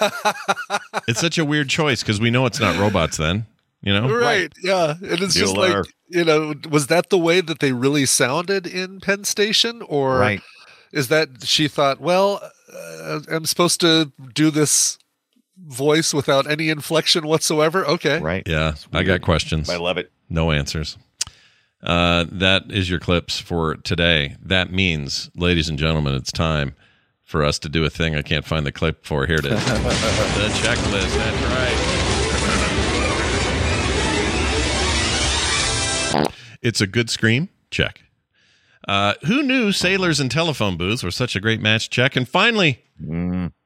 it's 1.08 1.20
such 1.20 1.36
a 1.38 1.44
weird 1.44 1.68
choice 1.68 2.02
because 2.02 2.20
we 2.20 2.30
know 2.30 2.46
it's 2.46 2.60
not 2.60 2.78
robots. 2.78 3.16
Then 3.18 3.46
you 3.82 3.92
know, 3.92 4.08
Right. 4.10 4.50
Yeah. 4.62 4.94
And 5.02 5.20
it's 5.20 5.34
just 5.34 5.54
Bueller. 5.54 5.84
like, 5.84 5.86
you 6.08 6.24
know, 6.24 6.54
was 6.70 6.86
that 6.86 7.10
the 7.10 7.18
way 7.18 7.42
that 7.42 7.58
they 7.58 7.72
really 7.72 8.06
sounded 8.06 8.66
in 8.66 9.00
Penn 9.00 9.24
Station? 9.24 9.82
Or 9.82 10.18
Right. 10.18 10.40
is 10.92 11.08
that 11.08 11.44
she 11.44 11.68
thought, 11.68 12.00
well, 12.00 12.40
uh, 12.74 13.20
I'm 13.30 13.46
supposed 13.46 13.80
to 13.80 14.12
do 14.34 14.50
this 14.50 14.98
voice 15.56 16.12
without 16.12 16.50
any 16.50 16.68
inflection 16.68 17.26
whatsoever? 17.26 17.86
Okay. 17.86 18.18
Right. 18.20 18.46
Yeah, 18.46 18.74
I 18.92 19.02
got 19.02 19.22
questions. 19.22 19.70
I 19.70 19.76
love 19.76 19.98
it. 19.98 20.10
No 20.28 20.50
answers. 20.50 20.98
Uh, 21.82 22.24
that 22.32 22.70
is 22.70 22.88
your 22.88 22.98
clips 22.98 23.38
for 23.38 23.76
today. 23.76 24.36
That 24.42 24.72
means, 24.72 25.30
ladies 25.36 25.68
and 25.68 25.78
gentlemen, 25.78 26.14
it's 26.14 26.32
time 26.32 26.74
for 27.22 27.44
us 27.44 27.58
to 27.60 27.68
do 27.68 27.84
a 27.84 27.90
thing 27.90 28.16
I 28.16 28.22
can't 28.22 28.44
find 28.44 28.64
the 28.64 28.72
clip 28.72 29.04
for. 29.04 29.26
Here 29.26 29.36
it 29.36 29.44
is. 29.44 29.50
the 29.66 30.48
checklist. 30.62 31.16
That's 31.16 31.42
right. 31.44 31.94
It's 36.62 36.80
a 36.80 36.86
good 36.86 37.10
scream. 37.10 37.50
Check. 37.70 38.03
Uh, 38.86 39.14
who 39.26 39.42
knew 39.42 39.72
sailors 39.72 40.20
and 40.20 40.30
telephone 40.30 40.76
booths 40.76 41.02
were 41.02 41.10
such 41.10 41.34
a 41.36 41.40
great 41.40 41.60
match? 41.60 41.88
Check. 41.90 42.16
And 42.16 42.28
finally, 42.28 42.82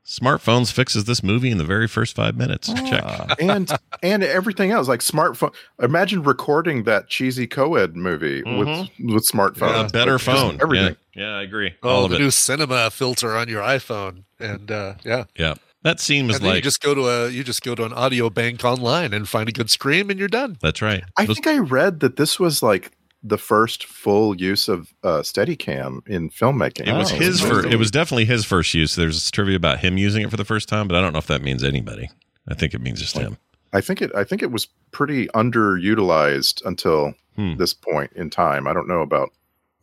smartphones 0.07 0.73
fixes 0.73 1.05
this 1.05 1.23
movie 1.23 1.51
in 1.51 1.59
the 1.59 1.65
very 1.65 1.87
first 1.89 2.15
five 2.17 2.37
minutes. 2.37 2.73
Check. 2.73 3.05
and 3.41 3.71
and 4.03 4.23
everything 4.23 4.71
else 4.71 4.89
like 4.89 5.01
smartphone. 5.01 5.55
Imagine 5.83 6.23
recording 6.23 6.85
that 6.85 7.09
cheesy 7.09 7.47
co-ed 7.47 7.97
movie 7.97 8.43
with 8.43 8.89
with 9.01 9.29
smartphones. 9.29 9.89
a 9.89 9.93
better 9.93 10.13
Like, 10.13 10.21
phone. 10.23 10.59
everything. 10.63 10.97
Yeah, 11.15 11.23
yeah 11.25 11.37
I 11.39 11.43
agree. 11.43 11.75
Oh, 11.83 11.89
All 11.89 12.05
of 12.05 12.11
the 12.11 12.17
it. 12.17 12.21
new 12.21 12.31
cinema 12.31 12.91
filter 12.91 13.37
on 13.37 13.49
your 13.49 13.63
iPhone. 13.63 14.25
And 14.41 14.71
uh, 14.71 14.95
yeah. 15.05 15.25
Yeah. 15.37 15.55
That 15.85 16.01
scene 16.01 16.27
was 16.27 16.37
and 16.37 16.45
then 16.45 16.51
like 16.51 16.57
you 16.57 16.63
just 16.63 16.83
go 16.83 16.93
to 16.95 17.07
a 17.09 17.29
you 17.29 17.45
just 17.45 17.63
go 17.63 17.75
to 17.77 17.85
an 17.85 17.93
audio 17.93 18.29
bank 18.31 18.65
online 18.65 19.15
and 19.15 19.29
find 19.29 19.49
a 19.49 19.53
good 19.53 19.71
scream 19.71 20.11
and 20.11 20.19
you're 20.19 20.29
done. 20.29 20.59
that's 20.61 20.83
right. 20.83 21.05
I 21.17 21.25
Those- 21.27 21.37
think 21.37 21.47
I 21.47 21.59
read 21.59 22.01
that 22.01 22.17
this 22.17 22.41
was 22.41 22.63
like 22.63 22.91
the 23.23 23.39
first 23.39 23.85
full 23.85 24.37
use 24.37 24.69
of 24.69 24.93
uh, 25.03 25.21
Steadicam 25.23 26.07
in 26.07 26.31
filmmaking. 26.31 26.87
it 26.87 26.93
was 26.97 27.13
Oh, 27.13 27.17
his 27.17 27.41
amazing. 27.43 27.63
for 27.63 27.67
it 27.69 27.77
was 27.79 27.91
definitely 27.91 28.27
his 28.27 28.45
first 28.45 28.73
use. 28.75 28.95
There's 28.95 29.31
trivia 29.31 29.57
about 29.57 29.81
him 29.81 29.99
using 29.99 30.23
it 30.23 30.31
for 30.31 30.37
the 30.37 30.45
first 30.45 30.69
time, 30.69 30.87
but 30.89 30.97
I 30.97 31.01
don't 31.01 31.13
know 31.13 31.19
if 31.19 31.27
that 31.27 31.43
means 31.43 31.65
anybody. 31.65 32.11
I 32.49 32.55
think 32.55 32.75
it 32.75 32.81
means 32.81 33.01
just 33.01 33.17
him. 33.19 33.37
I 33.73 33.81
think 33.81 34.01
it. 34.01 34.11
I 34.15 34.25
think 34.25 34.43
it 34.43 34.51
was 34.53 34.67
pretty 34.93 35.27
underutilized 35.29 36.65
until 36.65 37.15
Hmm. 37.37 37.57
this 37.57 37.73
point 37.75 38.13
in 38.15 38.31
time. 38.31 38.67
I 38.67 38.73
don't 38.73 38.89
know 38.89 39.01
about. 39.03 39.31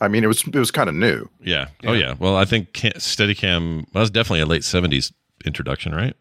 I 0.02 0.08
mean, 0.10 0.24
it 0.24 0.28
was 0.28 0.46
it 0.48 0.56
was 0.56 0.72
kind 0.72 0.90
of 0.90 0.96
new. 0.96 1.30
Yeah. 1.42 1.68
Oh 1.86 1.94
yeah. 1.94 2.16
Well, 2.20 2.36
I 2.36 2.44
think 2.46 2.74
ca- 2.74 2.94
Steadicam 2.98 3.86
well, 3.94 4.02
was 4.02 4.10
definitely 4.10 4.42
a 4.42 4.46
late 4.46 4.64
'70s 4.64 5.12
introduction, 5.46 5.94
right? 5.94 6.16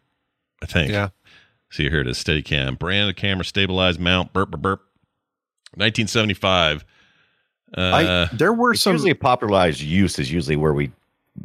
I 0.61 0.65
think. 0.65 0.91
Yeah. 0.91 1.09
See 1.71 1.89
here 1.89 1.99
it 2.01 2.07
is. 2.07 2.17
Steadicam, 2.23 2.77
brand 2.79 3.09
of 3.09 3.15
camera, 3.15 3.43
stabilized 3.43 3.99
mount, 3.99 4.31
burp 4.33 4.51
burp 4.51 4.61
burp. 4.61 4.81
1975. 5.73 6.85
Uh, 7.77 8.27
I 8.31 8.35
there 8.35 8.53
were 8.53 8.73
It's 8.73 8.81
some. 8.81 8.93
usually 8.93 9.11
a 9.11 9.15
popularized 9.15 9.81
use 9.81 10.17
is 10.19 10.31
usually 10.31 10.55
where 10.55 10.73
we, 10.73 10.91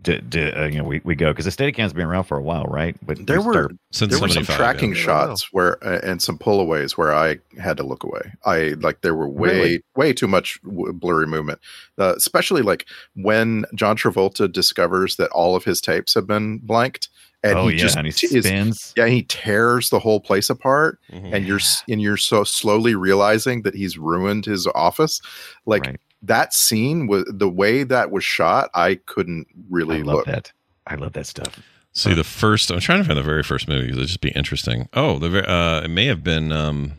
d- 0.02 0.20
d- 0.28 0.52
uh, 0.52 0.66
you 0.66 0.78
know, 0.78 0.84
we, 0.84 1.00
we 1.02 1.14
go 1.16 1.32
because 1.32 1.44
the 1.44 1.50
Steadicam's 1.50 1.92
been 1.92 2.06
around 2.06 2.24
for 2.24 2.36
a 2.38 2.42
while, 2.42 2.64
right? 2.64 2.96
But 3.04 3.26
there 3.26 3.40
were 3.42 3.70
Since 3.90 4.12
there 4.12 4.20
were 4.20 4.28
some 4.28 4.44
tracking 4.44 4.90
yeah. 4.94 5.00
shots 5.02 5.48
where 5.52 5.82
uh, 5.84 5.98
and 6.04 6.22
some 6.22 6.38
pullaways 6.38 6.92
where 6.92 7.12
I 7.12 7.38
had 7.60 7.76
to 7.78 7.82
look 7.82 8.04
away. 8.04 8.32
I 8.44 8.74
like 8.80 9.00
there 9.00 9.14
were 9.16 9.28
way 9.28 9.48
Really? 9.48 9.82
way 9.96 10.12
too 10.12 10.28
much 10.28 10.60
w- 10.62 10.92
blurry 10.92 11.26
movement, 11.26 11.58
uh, 11.98 12.14
especially 12.16 12.62
like 12.62 12.86
when 13.16 13.64
John 13.74 13.96
Travolta 13.96 14.50
discovers 14.50 15.16
that 15.16 15.30
all 15.32 15.56
of 15.56 15.64
his 15.64 15.80
tapes 15.80 16.14
have 16.14 16.26
been 16.28 16.58
blanked. 16.58 17.08
And 17.42 17.58
oh 17.58 17.68
he 17.68 17.76
yeah, 17.76 17.80
just 17.82 17.96
and 17.96 18.06
he 18.06 18.12
t- 18.12 18.36
is- 18.36 18.92
yeah, 18.98 19.06
he 19.06 19.22
tears 19.22 19.88
the 19.88 19.98
whole 19.98 20.20
place 20.20 20.50
apart, 20.50 20.98
Mhm. 21.10 21.32
and 21.34 21.46
you're 21.46 21.56
s- 21.58 21.82
and 21.88 22.00
you're 22.02 22.18
so 22.18 22.44
slowly 22.44 22.94
realizing 22.94 23.62
that 23.62 23.74
he's 23.74 23.96
ruined 23.96 24.44
his 24.44 24.66
office. 24.74 25.22
Like 25.64 25.86
Right. 25.86 26.00
That 26.22 26.52
scene 26.52 27.06
was 27.06 27.24
the 27.26 27.48
way 27.48 27.82
that 27.82 28.10
was 28.10 28.24
shot. 28.24 28.70
I 28.74 28.96
couldn't 29.06 29.46
really 29.68 29.98
I 29.98 30.02
love 30.02 30.16
look. 30.16 30.26
that. 30.26 30.52
I 30.86 30.96
love 30.96 31.12
that 31.14 31.26
stuff. 31.26 31.60
See 31.92 32.14
the 32.14 32.24
first. 32.24 32.70
I'm 32.70 32.80
trying 32.80 33.00
to 33.00 33.04
find 33.04 33.18
the 33.18 33.22
very 33.22 33.42
first 33.42 33.68
movie 33.68 33.82
because 33.86 33.98
it'd 33.98 34.08
just 34.08 34.20
be 34.20 34.30
interesting. 34.30 34.88
Oh, 34.94 35.18
the 35.18 35.28
ver- 35.28 35.48
uh, 35.48 35.82
it 35.84 35.88
may 35.88 36.06
have 36.06 36.22
been 36.22 36.52
um, 36.52 36.92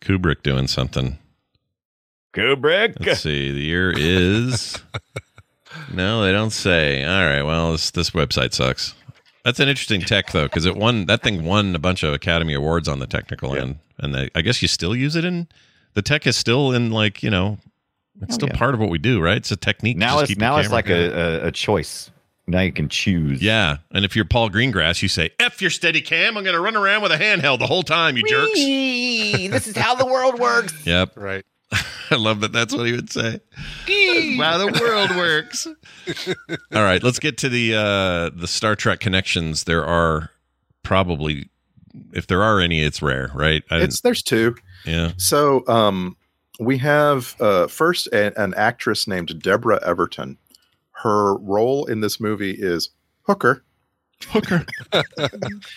Kubrick 0.00 0.42
doing 0.42 0.68
something. 0.68 1.18
Kubrick. 2.32 2.96
Let's 3.04 3.20
see. 3.20 3.52
The 3.52 3.60
year 3.60 3.92
is. 3.96 4.82
no, 5.92 6.22
they 6.22 6.32
don't 6.32 6.50
say. 6.50 7.04
All 7.04 7.24
right. 7.26 7.42
Well, 7.42 7.72
this 7.72 7.90
this 7.90 8.10
website 8.10 8.54
sucks. 8.54 8.94
That's 9.44 9.60
an 9.60 9.68
interesting 9.68 10.00
tech 10.00 10.32
though, 10.32 10.44
because 10.44 10.66
it 10.66 10.76
won 10.76 11.06
that 11.06 11.22
thing 11.22 11.44
won 11.44 11.74
a 11.74 11.78
bunch 11.78 12.02
of 12.02 12.12
Academy 12.14 12.54
Awards 12.54 12.88
on 12.88 12.98
the 12.98 13.06
technical 13.06 13.54
end, 13.54 13.78
and 13.98 14.14
they, 14.14 14.30
I 14.34 14.40
guess 14.40 14.60
you 14.60 14.68
still 14.68 14.96
use 14.96 15.14
it 15.14 15.24
in 15.24 15.46
the 15.96 16.02
tech 16.02 16.26
is 16.26 16.36
still 16.36 16.72
in 16.72 16.90
like 16.90 17.22
you 17.22 17.30
know, 17.30 17.58
it's 18.22 18.32
Oh, 18.32 18.34
still 18.34 18.48
yeah. 18.48 18.56
part 18.58 18.74
of 18.74 18.80
what 18.80 18.88
we 18.90 18.98
do, 18.98 19.20
right? 19.20 19.36
It's 19.36 19.50
a 19.50 19.56
technique. 19.56 19.96
Now 19.96 20.12
Just 20.14 20.22
it's 20.22 20.28
keep 20.30 20.38
now 20.38 20.56
it's 20.58 20.70
like 20.70 20.88
a, 20.88 21.42
a, 21.44 21.46
a 21.48 21.52
choice. 21.52 22.10
Now 22.48 22.60
you 22.60 22.72
can 22.72 22.88
choose. 22.88 23.42
Yeah, 23.42 23.78
and 23.90 24.04
if 24.04 24.14
you're 24.14 24.24
Paul 24.24 24.50
Greengrass, 24.50 25.02
you 25.02 25.08
say, 25.08 25.30
"F 25.40 25.60
your 25.60 25.70
steady 25.70 26.00
cam. 26.00 26.36
I'm 26.36 26.44
going 26.44 26.54
to 26.54 26.60
run 26.60 26.76
around 26.76 27.02
with 27.02 27.10
a 27.10 27.16
handheld 27.16 27.58
the 27.58 27.66
whole 27.66 27.82
time, 27.82 28.16
you 28.16 28.22
jerks." 28.22 28.52
this 28.54 29.66
is 29.66 29.76
how 29.76 29.96
the 29.96 30.06
world 30.06 30.38
works. 30.38 30.72
Yep. 30.86 31.12
Right. 31.16 31.44
I 32.10 32.14
love 32.14 32.40
that. 32.42 32.52
That's 32.52 32.72
what 32.72 32.86
he 32.86 32.92
would 32.92 33.10
say. 33.10 33.40
That's 33.88 34.40
how 34.40 34.58
the 34.58 34.78
world 34.80 35.10
works. 35.16 35.66
All 36.72 36.82
right, 36.84 37.02
let's 37.02 37.18
get 37.18 37.38
to 37.38 37.48
the 37.48 37.74
uh, 37.74 38.30
the 38.38 38.46
Star 38.46 38.76
Trek 38.76 39.00
connections. 39.00 39.64
There 39.64 39.84
are 39.84 40.30
probably, 40.84 41.50
if 42.12 42.28
there 42.28 42.44
are 42.44 42.60
any, 42.60 42.80
it's 42.80 43.02
rare, 43.02 43.32
right? 43.34 43.64
I 43.72 43.78
It's 43.78 44.02
there's 44.02 44.22
two. 44.22 44.54
yeah. 44.84 45.12
So 45.16 45.66
um, 45.66 46.16
we 46.58 46.78
have 46.78 47.34
uh, 47.40 47.66
first 47.66 48.06
a, 48.08 48.38
an 48.40 48.54
actress 48.54 49.06
named 49.06 49.42
Deborah 49.42 49.80
Everton. 49.84 50.38
Her 50.92 51.36
role 51.36 51.84
in 51.86 52.00
this 52.00 52.18
movie 52.20 52.52
is 52.58 52.90
hooker. 53.22 53.62
Hooker. 54.28 54.64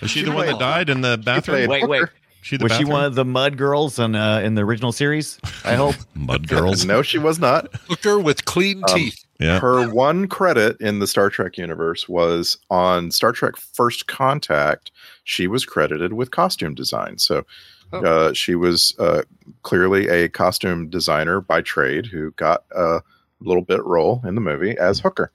is 0.01 0.11
she 0.11 0.23
the 0.23 0.31
one 0.31 0.47
that 0.47 0.59
died 0.59 0.89
in 0.89 1.01
the 1.01 1.17
bathroom? 1.17 1.67
played 1.67 1.81
Wait, 1.83 1.89
wait. 1.89 2.09
She 2.41 2.55
the 2.55 2.63
was 2.63 2.71
she 2.73 2.85
one 2.85 3.03
of 3.03 3.15
the 3.15 3.25
mud 3.25 3.57
girls 3.57 3.99
in 3.99 4.15
uh, 4.15 4.39
in 4.39 4.55
the 4.55 4.63
original 4.63 4.93
series? 4.93 5.39
I 5.65 5.75
hope. 5.75 5.95
Mud 6.13 6.47
girls. 6.47 6.85
no, 6.85 7.01
she 7.01 7.17
was 7.17 7.37
not. 7.37 7.67
Hooker 7.89 8.17
with 8.17 8.45
clean 8.45 8.81
Um, 8.87 8.95
teeth. 8.95 9.25
Yeah. 9.41 9.59
Her 9.59 9.89
one 9.89 10.27
credit 10.27 10.77
in 10.79 10.99
the 10.99 11.07
Star 11.07 11.29
Trek 11.29 11.57
universe 11.57 12.07
was 12.07 12.57
on 12.69 13.11
Star 13.11 13.33
Trek 13.33 13.55
First 13.57 14.07
Contact. 14.07 14.91
She 15.25 15.47
was 15.47 15.65
credited 15.65 16.13
with 16.13 16.31
costume 16.31 16.75
design. 16.75 17.17
So 17.17 17.45
Oh. 17.91 17.99
uh, 18.03 18.33
she 18.33 18.55
was 18.55 18.93
uh, 18.99 19.23
clearly 19.63 20.07
a 20.09 20.29
costume 20.29 20.89
designer 20.89 21.41
by 21.41 21.61
trade 21.61 22.05
who 22.05 22.31
got 22.31 22.63
a 22.75 22.99
little 23.41 23.63
bit 23.63 23.83
role 23.85 24.21
in 24.25 24.35
the 24.35 24.41
movie 24.41 24.77
as 24.77 24.99
Hooker. 24.99 25.31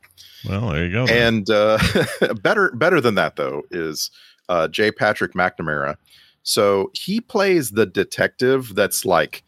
Well, 0.49 0.71
there 0.71 0.85
you 0.85 0.93
go. 0.93 1.07
then. 1.07 1.35
And 1.35 1.51
uh, 1.51 1.79
better 2.43 2.71
better 2.73 3.01
than 3.01 3.15
that 3.17 3.37
though 3.37 3.63
is 3.71 4.11
uh, 4.49 4.69
J. 4.69 4.93
Patrick 4.93 5.33
McNamara. 5.33 5.97
So 6.43 6.91
he 6.93 7.21
plays 7.21 7.71
the 7.71 7.87
detective 7.87 8.75
that's 8.75 9.05
like 9.07 9.43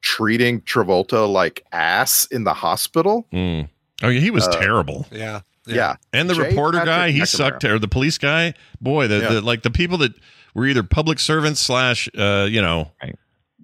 treating 0.00 0.60
Travolta 0.62 1.30
like 1.30 1.64
ass 1.72 2.26
in 2.26 2.44
the 2.44 2.54
hospital. 2.54 3.26
Mm. 3.32 3.68
Oh, 4.02 4.08
yeah, 4.08 4.20
he 4.20 4.30
was 4.30 4.46
Uh, 4.48 4.60
terrible. 4.60 5.06
Yeah. 5.12 5.40
Yeah. 5.64 5.94
And 6.12 6.28
the 6.28 6.34
J. 6.34 6.48
reporter 6.48 6.78
Patrick 6.78 6.92
guy, 6.96 7.10
he 7.12 7.20
McNamara. 7.20 7.26
sucked. 7.28 7.64
Or 7.64 7.78
the 7.78 7.86
police 7.88 8.18
guy, 8.18 8.54
boy, 8.80 9.06
the, 9.06 9.18
Yeah. 9.20 9.28
the 9.34 9.40
like 9.42 9.62
the 9.62 9.70
people 9.70 9.98
that 9.98 10.12
were 10.54 10.66
either 10.66 10.82
public 10.82 11.18
servants 11.18 11.60
slash, 11.60 12.08
uh, 12.16 12.46
you 12.50 12.60
know, 12.62 12.90
Right. 13.02 13.16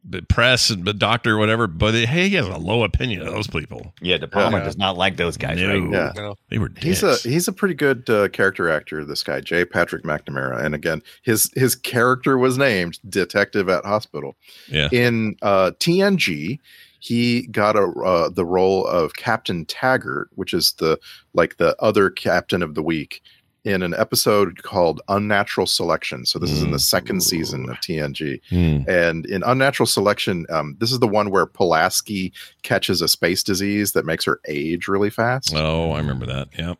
b- 0.08 0.20
press 0.22 0.70
and 0.70 0.84
the 0.84 0.94
doctor 0.94 1.34
or 1.34 1.38
whatever. 1.38 1.66
But 1.66 1.94
hey, 1.94 2.28
he 2.28 2.36
has 2.36 2.46
a 2.46 2.56
low 2.56 2.82
opinion 2.82 3.20
of 3.22 3.32
those 3.32 3.46
people. 3.46 3.92
Yeah, 4.00 4.16
De 4.18 4.26
Palma 4.26 4.58
Yeah. 4.58 4.64
does 4.64 4.78
not 4.78 4.96
like 4.96 5.16
those 5.16 5.36
guys. 5.36 5.58
No. 5.58 5.68
Right? 5.68 5.92
Yeah. 5.92 6.12
No. 6.16 6.34
They 6.50 6.58
were 6.58 6.70
He's 6.78 7.02
a 7.02 7.16
he's 7.16 7.46
a 7.48 7.52
pretty 7.52 7.74
good 7.74 8.08
uh, 8.08 8.28
character 8.28 8.70
actor. 8.70 9.04
This 9.04 9.22
guy, 9.22 9.40
J. 9.40 9.64
Patrick 9.64 10.04
McNamara, 10.04 10.62
and 10.64 10.74
again, 10.74 11.02
his 11.22 11.50
his 11.54 11.74
character 11.74 12.38
was 12.38 12.56
named 12.56 12.98
Detective 13.08 13.68
at 13.68 13.84
Hospital. 13.84 14.36
yeah. 14.68 14.88
In 14.92 15.36
uh, 15.42 15.72
TNG, 15.78 16.58
he 17.00 17.46
got 17.48 17.76
a 17.76 17.82
uh, 18.04 18.28
the 18.30 18.44
role 18.46 18.86
of 18.86 19.14
Captain 19.14 19.64
Taggert, 19.66 20.26
which 20.36 20.52
is 20.54 20.72
the 20.78 20.98
like 21.34 21.58
the 21.58 21.76
other 21.80 22.08
captain 22.10 22.62
of 22.62 22.74
the 22.74 22.82
week 22.82 23.22
in 23.68 23.82
an 23.82 23.94
episode 23.94 24.62
called 24.62 25.00
Unnatural 25.08 25.66
Selection. 25.66 26.24
So 26.24 26.38
this 26.38 26.50
is 26.50 26.62
in 26.62 26.70
the 26.70 26.78
second 26.78 27.22
season 27.22 27.68
of 27.68 27.76
TNG. 27.76 28.40
Hmm. 28.48 28.88
And 28.88 29.26
in 29.26 29.42
Unnatural 29.44 29.86
Selection, 29.86 30.46
um, 30.50 30.76
this 30.80 30.90
is 30.90 31.00
the 31.00 31.08
one 31.08 31.30
where 31.30 31.44
Pulaski 31.46 32.32
catches 32.62 33.02
a 33.02 33.08
space 33.08 33.42
disease 33.42 33.92
that 33.92 34.06
makes 34.06 34.24
her 34.24 34.40
age 34.48 34.88
really 34.88 35.10
fast. 35.10 35.52
Oh, 35.54 35.90
I 35.92 35.98
remember 35.98 36.24
that. 36.26 36.48
Yeah. 36.58 36.74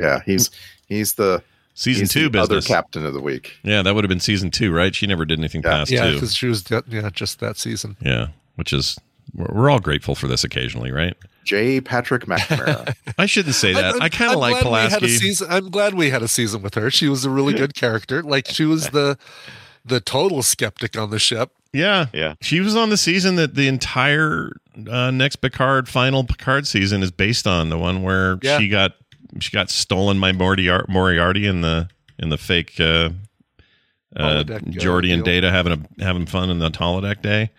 Yeah, 0.00 0.20
he's 0.26 0.50
he's 0.88 1.14
the 1.14 1.42
Season 1.74 2.02
he's 2.02 2.12
two 2.12 2.28
the 2.30 2.40
other 2.40 2.60
captain 2.62 3.04
of 3.06 3.12
the 3.14 3.20
week. 3.20 3.52
Yeah, 3.62 3.82
that 3.82 3.94
would 3.94 4.02
have 4.02 4.08
been 4.08 4.18
season 4.18 4.50
two, 4.50 4.72
right? 4.72 4.94
She 4.94 5.06
never 5.06 5.24
did 5.24 5.38
anything 5.38 5.62
Yeah. 5.62 5.70
past 5.70 5.90
Yeah, 5.90 6.06
two. 6.06 6.14
because 6.14 6.34
she 6.34 6.46
was 6.46 6.64
yeah 6.88 7.10
just 7.10 7.38
that 7.40 7.56
season. 7.58 7.96
Yeah, 8.00 8.28
which 8.56 8.72
is 8.72 8.98
we're, 9.34 9.46
we're 9.52 9.70
all 9.70 9.80
grateful 9.80 10.14
for 10.14 10.26
this 10.28 10.44
occasionally, 10.44 10.90
right? 10.92 11.14
J. 11.44 11.80
Patrick 11.80 12.24
McNamara. 12.26 12.94
I 13.18 13.26
shouldn't 13.26 13.54
say 13.54 13.72
that. 13.72 13.84
I'm- 13.84 14.02
I 14.02 14.08
kind 14.08 14.32
of 14.32 14.38
like 14.40 14.62
glad 14.62 14.90
we 14.92 14.98
Pulaski. 14.98 15.08
season- 15.08 15.48
I'm 15.50 15.70
glad 15.70 15.94
we 15.94 16.10
had 16.10 16.22
a 16.22 16.28
season 16.28 16.60
with 16.62 16.74
her. 16.74 16.90
She 16.90 17.08
was 17.08 17.24
a 17.24 17.30
really 17.30 17.54
good 17.54 17.74
character. 17.74 18.22
Like 18.22 18.46
she 18.48 18.64
was 18.64 18.88
the 18.90 19.16
the 19.84 20.00
total 20.00 20.42
skeptic 20.42 20.98
on 20.98 21.10
the 21.10 21.18
ship. 21.20 21.52
Yeah, 21.72 22.06
Yeah. 22.12 22.34
She 22.40 22.58
was 22.60 22.74
on 22.74 22.88
the 22.90 22.96
season 22.96 23.36
that 23.36 23.54
the 23.54 23.68
entire 23.68 24.50
uh, 24.90 25.10
next 25.12 25.36
Picard 25.36 25.88
final 25.88 26.24
Picard 26.24 26.66
season 26.66 27.02
is 27.02 27.10
based 27.12 27.46
on 27.46 27.68
the 27.68 27.78
one 27.78 28.02
where 28.02 28.38
Yeah. 28.42 28.58
she 28.58 28.68
got 28.68 28.92
she 29.40 29.50
got 29.52 29.70
stolen 29.70 30.18
by 30.20 30.32
Moriarty, 30.32 30.90
Moriarty 30.92 31.46
in 31.46 31.60
the 31.60 31.88
in 32.18 32.30
the 32.30 32.38
fake 32.38 32.80
uh, 32.80 33.10
uh, 34.16 34.42
Holodeck, 34.42 34.84
uh, 34.84 35.12
and. 35.12 35.24
Data 35.24 35.50
having 35.52 35.72
a 35.98 36.02
having 36.02 36.26
fun 36.26 36.50
in 36.50 36.58
the 36.58 36.70
holodeck 36.70 37.22
day. 37.22 37.50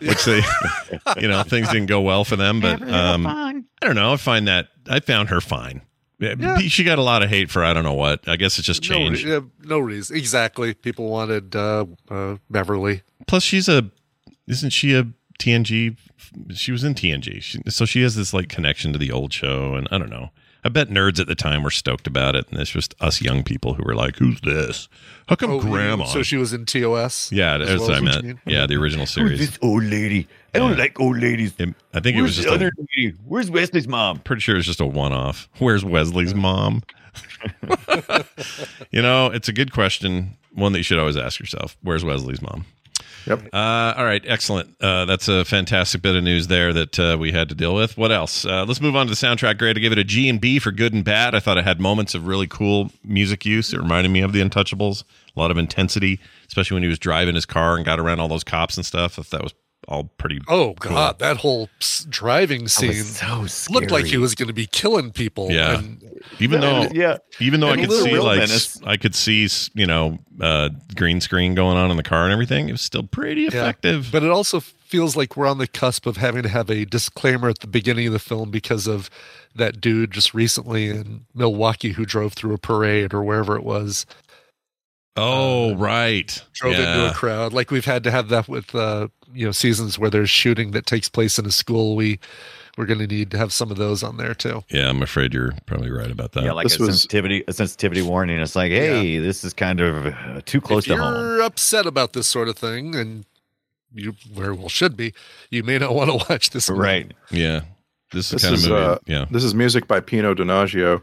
Which 0.00 0.24
they, 0.24 0.42
you 1.20 1.26
know, 1.28 1.42
things 1.42 1.68
didn't 1.68 1.86
go 1.86 2.00
well 2.00 2.24
for 2.24 2.36
them, 2.36 2.60
but 2.60 2.80
um, 2.82 3.26
I 3.26 3.62
don't 3.80 3.96
know. 3.96 4.12
I 4.12 4.16
find 4.16 4.46
that 4.48 4.68
I 4.88 5.00
found 5.00 5.28
her 5.30 5.40
fine. 5.40 5.82
Yeah, 6.20 6.34
Yeah. 6.38 6.58
She 6.58 6.84
got 6.84 6.98
a 6.98 7.02
lot 7.02 7.22
of 7.22 7.30
hate 7.30 7.50
for 7.50 7.64
I 7.64 7.72
don't 7.72 7.84
know 7.84 7.94
what. 7.94 8.26
I 8.28 8.36
guess 8.36 8.58
it's 8.58 8.66
just 8.66 8.82
No, 8.88 8.96
changed. 8.96 9.24
re- 9.24 9.36
uh, 9.36 9.40
no 9.64 9.78
reason. 9.78 10.16
Exactly. 10.16 10.74
People 10.74 11.08
wanted 11.08 11.54
uh, 11.56 11.86
uh, 12.10 12.36
Beverly. 12.50 13.02
Plus, 13.26 13.42
she's 13.42 13.68
a 13.68 13.90
isn't 14.46 14.70
she 14.70 14.94
a 14.94 15.06
TNG? 15.38 15.96
She 16.54 16.72
was 16.72 16.84
in 16.84 16.94
TNG, 16.94 17.42
she, 17.42 17.60
so 17.68 17.84
she 17.84 18.02
has 18.02 18.14
this 18.16 18.32
like 18.34 18.48
connection 18.48 18.92
to 18.92 18.98
the 18.98 19.10
old 19.12 19.32
show, 19.32 19.74
and 19.74 19.88
I 19.90 19.98
don't 19.98 20.10
know. 20.10 20.30
I 20.64 20.68
bet 20.70 20.88
nerds 20.88 21.20
at 21.20 21.26
the 21.28 21.34
time 21.36 21.62
were 21.62 21.70
stoked 21.70 22.06
about 22.06 22.34
it, 22.34 22.46
and 22.50 22.60
it's 22.60 22.70
just 22.70 22.94
us 23.00 23.22
young 23.22 23.42
people 23.44 23.74
who 23.74 23.82
were 23.84 23.94
like, 23.94 24.16
"Who's 24.16 24.40
this? 24.40 24.88
How 25.28 25.36
come 25.36 25.52
Oh, 25.52 25.60
Grandma?" 25.60 26.04
So 26.06 26.22
she 26.22 26.36
was 26.36 26.52
in 26.52 26.66
TOS. 26.66 27.30
yeah, 27.32 27.58
that's 27.58 27.70
well 27.70 27.80
what 27.80 27.90
I 27.90 27.96
as 27.96 28.02
what 28.02 28.14
you 28.14 28.22
meant. 28.22 28.24
mean? 28.46 28.54
Yeah, 28.54 28.66
the 28.66 28.74
original 28.76 29.04
Who's 29.06 29.14
series. 29.14 29.38
this 29.38 29.58
old 29.62 29.84
lady? 29.84 30.26
I 30.54 30.58
don't 30.58 30.72
Yeah. 30.72 30.78
like 30.78 30.98
old 31.00 31.18
ladies. 31.20 31.52
It- 31.58 31.74
I 31.94 32.00
think 32.00 32.16
it 32.16 32.22
was 32.22 32.36
just 32.36 32.48
the 32.48 32.54
a, 32.54 32.70
lady? 32.96 33.14
Where's 33.24 33.50
Wesley's 33.50 33.86
mom? 33.88 34.18
pretty 34.18 34.40
sure 34.40 34.56
it's 34.56 34.66
just 34.66 34.80
a 34.80 34.86
one-off. 34.86 35.48
Where's 35.58 35.84
Wesley's 35.84 36.34
mom? 36.34 36.82
you 38.90 39.02
know, 39.02 39.26
it's 39.26 39.48
a 39.48 39.52
good 39.52 39.72
question, 39.72 40.36
one 40.54 40.72
that 40.72 40.78
you 40.78 40.82
should 40.84 40.98
always 40.98 41.16
ask 41.16 41.38
yourself. 41.40 41.76
Where's 41.82 42.04
Wesley's 42.04 42.42
mom? 42.42 42.64
Yep. 43.28 43.48
Uh, 43.52 43.94
all 43.96 44.04
right, 44.04 44.22
excellent. 44.26 44.74
Uh, 44.80 45.04
that's 45.04 45.28
a 45.28 45.44
fantastic 45.44 46.00
bit 46.00 46.16
of 46.16 46.24
news 46.24 46.46
there 46.46 46.72
that 46.72 46.98
uh, 46.98 47.16
we 47.20 47.30
had 47.30 47.48
to 47.50 47.54
deal 47.54 47.74
with. 47.74 47.98
What 47.98 48.10
else? 48.10 48.46
Uh, 48.46 48.64
let's 48.64 48.80
move 48.80 48.96
on 48.96 49.06
to 49.06 49.10
the 49.10 49.16
soundtrack 49.16 49.58
grade. 49.58 49.76
I 49.76 49.80
give 49.80 49.92
it 49.92 49.98
a 49.98 50.04
G 50.04 50.28
and 50.28 50.40
B 50.40 50.58
for 50.58 50.72
good 50.72 50.94
and 50.94 51.04
bad. 51.04 51.34
I 51.34 51.40
thought 51.40 51.58
it 51.58 51.64
had 51.64 51.80
moments 51.80 52.14
of 52.14 52.26
really 52.26 52.46
cool 52.46 52.90
music 53.04 53.44
use. 53.44 53.72
It 53.74 53.78
reminded 53.78 54.10
me 54.10 54.22
of 54.22 54.32
the 54.32 54.40
Untouchables. 54.40 55.04
A 55.36 55.38
lot 55.38 55.50
of 55.50 55.58
intensity, 55.58 56.20
especially 56.46 56.76
when 56.76 56.82
he 56.82 56.88
was 56.88 56.98
driving 56.98 57.34
his 57.34 57.46
car 57.46 57.76
and 57.76 57.84
got 57.84 58.00
around 58.00 58.20
all 58.20 58.28
those 58.28 58.44
cops 58.44 58.76
and 58.76 58.86
stuff. 58.86 59.16
That 59.16 59.42
was 59.42 59.52
all 59.88 60.04
pretty. 60.18 60.40
Oh 60.48 60.74
cool. 60.80 60.92
God, 60.92 61.18
that 61.18 61.38
whole 61.38 61.68
driving 62.08 62.68
scene 62.68 62.92
so 63.04 63.46
looked 63.72 63.90
like 63.90 64.04
he 64.04 64.18
was 64.18 64.34
going 64.34 64.48
to 64.48 64.52
be 64.54 64.66
killing 64.66 65.10
people. 65.10 65.50
Yeah. 65.50 65.78
and- 65.78 66.04
Even 66.40 66.60
though, 66.60 66.86
Yeah. 66.92 67.18
even 67.40 67.60
though 67.60 67.68
I 67.68 67.72
And 67.74 67.84
a 67.84 67.86
could 67.86 68.02
see 68.04 68.18
like 68.18 68.38
menace. 68.38 68.76
s- 68.76 68.82
I 68.84 68.96
could 68.96 69.14
see 69.14 69.48
you 69.74 69.86
know 69.86 70.18
uh, 70.40 70.68
green 70.94 71.20
screen 71.20 71.54
going 71.54 71.76
on 71.76 71.90
in 71.90 71.96
the 71.96 72.02
car 72.02 72.24
and 72.24 72.32
everything, 72.32 72.68
it 72.68 72.72
was 72.72 72.82
still 72.82 73.02
pretty 73.02 73.42
Yeah. 73.42 73.48
effective. 73.48 74.10
But 74.12 74.22
it 74.22 74.30
also 74.30 74.60
feels 74.60 75.16
like 75.16 75.36
we're 75.36 75.46
on 75.46 75.58
the 75.58 75.66
cusp 75.66 76.06
of 76.06 76.16
having 76.18 76.42
to 76.42 76.48
have 76.48 76.70
a 76.70 76.84
disclaimer 76.84 77.48
at 77.48 77.58
the 77.60 77.66
beginning 77.66 78.06
of 78.06 78.12
the 78.12 78.18
film 78.18 78.50
because 78.50 78.86
of 78.86 79.10
that 79.54 79.80
dude 79.80 80.10
just 80.12 80.34
recently 80.34 80.88
in 80.88 81.22
Milwaukee 81.34 81.92
who 81.92 82.04
drove 82.06 82.34
through 82.34 82.54
a 82.54 82.58
parade 82.58 83.12
or 83.14 83.22
wherever 83.22 83.56
it 83.56 83.64
was, 83.64 84.06
oh 85.16 85.74
right, 85.76 86.42
drove 86.54 86.74
into 86.74 87.10
a 87.10 87.12
crowd. 87.14 87.52
Like 87.52 87.70
we've 87.70 87.84
had 87.84 88.04
to 88.04 88.10
have 88.10 88.28
that 88.28 88.48
with 88.48 88.74
uh, 88.74 89.08
you 89.32 89.46
know 89.46 89.52
seasons 89.52 89.98
where 89.98 90.10
there's 90.10 90.30
shooting 90.30 90.70
that 90.72 90.86
takes 90.86 91.08
place 91.08 91.38
in 91.38 91.46
a 91.46 91.50
school. 91.52 91.96
We 91.96 92.18
we're 92.76 92.86
going 92.86 93.00
to 93.00 93.08
need 93.08 93.32
to 93.32 93.38
have 93.38 93.52
some 93.52 93.72
of 93.72 93.76
those 93.76 94.04
on 94.04 94.18
there 94.18 94.34
too. 94.34 94.62
yeah, 94.70 94.88
I'm 94.88 95.02
afraid 95.02 95.34
you're 95.34 95.52
probably 95.66 95.90
right 95.90 96.12
about 96.12 96.30
that. 96.32 96.44
Yeah, 96.44 96.52
like 96.52 96.64
This 96.68 96.78
a 96.78 96.82
was- 96.82 96.90
sensitivity, 96.90 97.42
a 97.48 97.52
sensitivity 97.52 98.02
warning. 98.02 98.38
It's 98.38 98.54
like, 98.54 98.70
hey, 98.70 99.18
this 99.18 99.42
is 99.42 99.52
kind 99.52 99.80
of 99.80 100.06
uh, 100.06 100.40
too 100.46 100.60
close 100.60 100.86
if 100.86 100.94
to 100.94 101.02
home. 101.02 101.12
you're 101.14 101.42
upset 101.42 101.86
about 101.86 102.12
this 102.12 102.28
sort 102.28 102.46
of 102.48 102.56
thing 102.56 102.94
and 102.94 103.24
you 103.92 104.14
very 104.32 104.52
well 104.54 104.68
should 104.68 104.96
be, 104.96 105.12
you 105.50 105.64
may 105.64 105.78
not 105.78 105.92
want 105.92 106.08
to 106.10 106.16
watch 106.30 106.50
this. 106.50 106.70
movie. 106.70 106.80
Right. 106.80 107.12
Yeah. 107.32 107.62
This 108.12 108.26
is 108.26 108.30
This 108.30 108.42
kind 108.44 108.54
is 108.54 108.64
of 108.66 108.70
movie. 108.70 108.82
uh, 108.84 108.98
yeah. 109.06 109.24
This 109.28 109.42
is 109.42 109.56
music 109.56 109.88
by 109.88 109.98
Pino 109.98 110.32
Donaggio. 110.32 111.02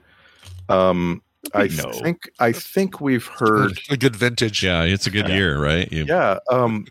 Um, 0.69 1.21
I 1.53 1.67
No. 1.67 1.91
think 1.91 2.29
I 2.39 2.51
think 2.51 2.99
we've 2.99 3.25
heard. 3.27 3.79
A 3.89 3.97
good 3.97 4.15
vintage. 4.15 4.63
Yeah, 4.63 4.83
it's 4.83 5.05
a 5.07 5.11
good 5.11 5.27
year, 5.29 5.61
right? 5.61 5.91
You- 5.91 6.05
Yeah, 6.07 6.39
um, 6.51 6.85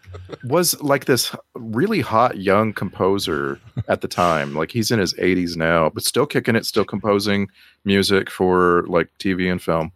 was 0.44 0.80
like 0.80 1.04
this 1.06 1.34
really 1.54 2.00
hot 2.00 2.38
young 2.38 2.72
composer 2.72 3.58
at 3.88 4.00
the 4.00 4.08
time. 4.08 4.54
Like 4.54 4.70
he's 4.70 4.90
in 4.90 4.98
his 4.98 5.12
80s 5.14 5.56
now, 5.56 5.88
but 5.90 6.04
still 6.04 6.26
kicking 6.26 6.56
it, 6.56 6.64
still 6.66 6.84
composing 6.84 7.48
music 7.84 8.30
for 8.30 8.84
like 8.86 9.08
TV 9.18 9.50
and 9.50 9.60
film. 9.60 9.92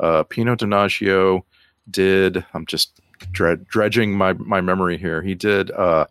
Uh, 0.00 0.22
Pino 0.24 0.56
Donaggio 0.56 1.42
did. 1.90 2.44
I'm 2.54 2.66
just 2.66 3.00
dred- 3.32 3.66
dredging 3.68 4.12
my 4.16 4.32
my 4.34 4.60
memory 4.60 4.96
here. 4.98 5.22
He 5.22 5.34
did. 5.34 5.70
Uh, 5.70 6.06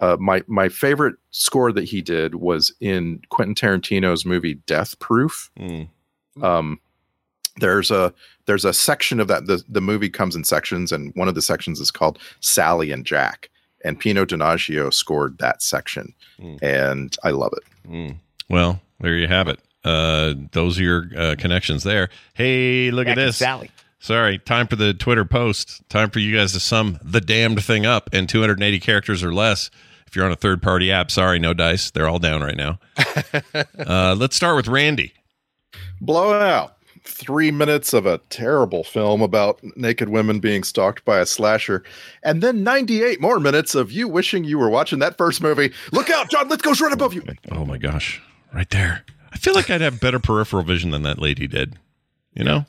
uh, 0.00 0.16
my 0.18 0.42
my 0.46 0.68
favorite 0.70 1.16
score 1.30 1.72
that 1.72 1.84
he 1.84 2.00
did 2.00 2.36
was 2.36 2.72
in 2.80 3.20
Quentin 3.28 3.54
Tarantino's 3.54 4.24
movie 4.24 4.54
Death 4.66 4.98
Proof. 5.00 5.50
Mm. 5.58 5.88
Um, 6.42 6.80
there's 7.58 7.90
a 7.90 8.12
there's 8.46 8.64
a 8.64 8.72
section 8.72 9.20
of 9.20 9.28
that 9.28 9.46
the 9.46 9.62
the 9.68 9.80
movie 9.80 10.10
comes 10.10 10.34
in 10.36 10.44
sections, 10.44 10.92
and 10.92 11.12
one 11.14 11.28
of 11.28 11.34
the 11.34 11.42
sections 11.42 11.80
is 11.80 11.90
called 11.90 12.18
Sally 12.40 12.90
and 12.90 13.04
Jack, 13.04 13.50
and 13.84 13.98
Pino 13.98 14.24
Donaggio 14.24 14.92
scored 14.92 15.38
that 15.38 15.62
section, 15.62 16.14
and 16.62 17.16
I 17.24 17.30
love 17.30 17.52
it. 17.56 17.88
Mm. 17.90 18.16
Well, 18.48 18.80
there 19.00 19.14
you 19.14 19.28
have 19.28 19.48
it. 19.48 19.60
Uh, 19.84 20.34
those 20.52 20.78
are 20.78 20.82
your 20.82 21.06
uh, 21.16 21.34
connections 21.38 21.82
there. 21.84 22.10
Hey, 22.34 22.90
look 22.90 23.06
Jack 23.06 23.16
at 23.16 23.20
this. 23.20 23.36
Sally. 23.36 23.70
Sorry, 24.02 24.38
time 24.38 24.66
for 24.66 24.76
the 24.76 24.94
Twitter 24.94 25.26
post. 25.26 25.86
Time 25.90 26.08
for 26.08 26.20
you 26.20 26.34
guys 26.34 26.52
to 26.54 26.60
sum 26.60 26.98
the 27.02 27.20
damned 27.20 27.62
thing 27.62 27.84
up 27.84 28.14
in 28.14 28.26
280 28.26 28.80
characters 28.80 29.22
or 29.22 29.32
less. 29.32 29.70
If 30.06 30.16
you're 30.16 30.24
on 30.24 30.32
a 30.32 30.36
third 30.36 30.62
party 30.62 30.90
app, 30.90 31.10
sorry, 31.10 31.38
no 31.38 31.54
dice. 31.54 31.90
They're 31.90 32.08
all 32.08 32.18
down 32.18 32.42
right 32.42 32.56
now. 32.56 32.80
uh, 33.78 34.16
let's 34.18 34.34
start 34.34 34.56
with 34.56 34.68
Randy. 34.68 35.12
Blowout. 36.00 36.76
Three 37.02 37.50
minutes 37.50 37.92
of 37.92 38.04
a 38.06 38.18
terrible 38.30 38.84
film 38.84 39.22
about 39.22 39.58
naked 39.76 40.08
women 40.10 40.38
being 40.38 40.62
stalked 40.62 41.04
by 41.04 41.18
a 41.18 41.26
slasher, 41.26 41.82
and 42.22 42.42
then 42.42 42.62
98 42.62 43.20
more 43.20 43.40
minutes 43.40 43.74
of 43.74 43.90
you 43.90 44.06
wishing 44.06 44.44
you 44.44 44.58
were 44.58 44.68
watching 44.68 44.98
that 44.98 45.16
first 45.16 45.40
movie. 45.42 45.72
Look 45.92 46.10
out, 46.10 46.30
John 46.30 46.48
Lithgow's 46.48 46.80
right 46.80 46.92
above 46.92 47.14
you. 47.14 47.22
Oh 47.52 47.64
my 47.64 47.78
gosh, 47.78 48.20
right 48.54 48.68
there. 48.70 49.04
I 49.32 49.38
feel 49.38 49.54
like 49.54 49.70
I'd 49.70 49.80
have 49.80 50.00
better 50.00 50.18
peripheral 50.18 50.62
vision 50.62 50.90
than 50.90 51.02
that 51.02 51.18
lady 51.18 51.46
did. 51.46 51.78
You 52.34 52.44
know? 52.44 52.66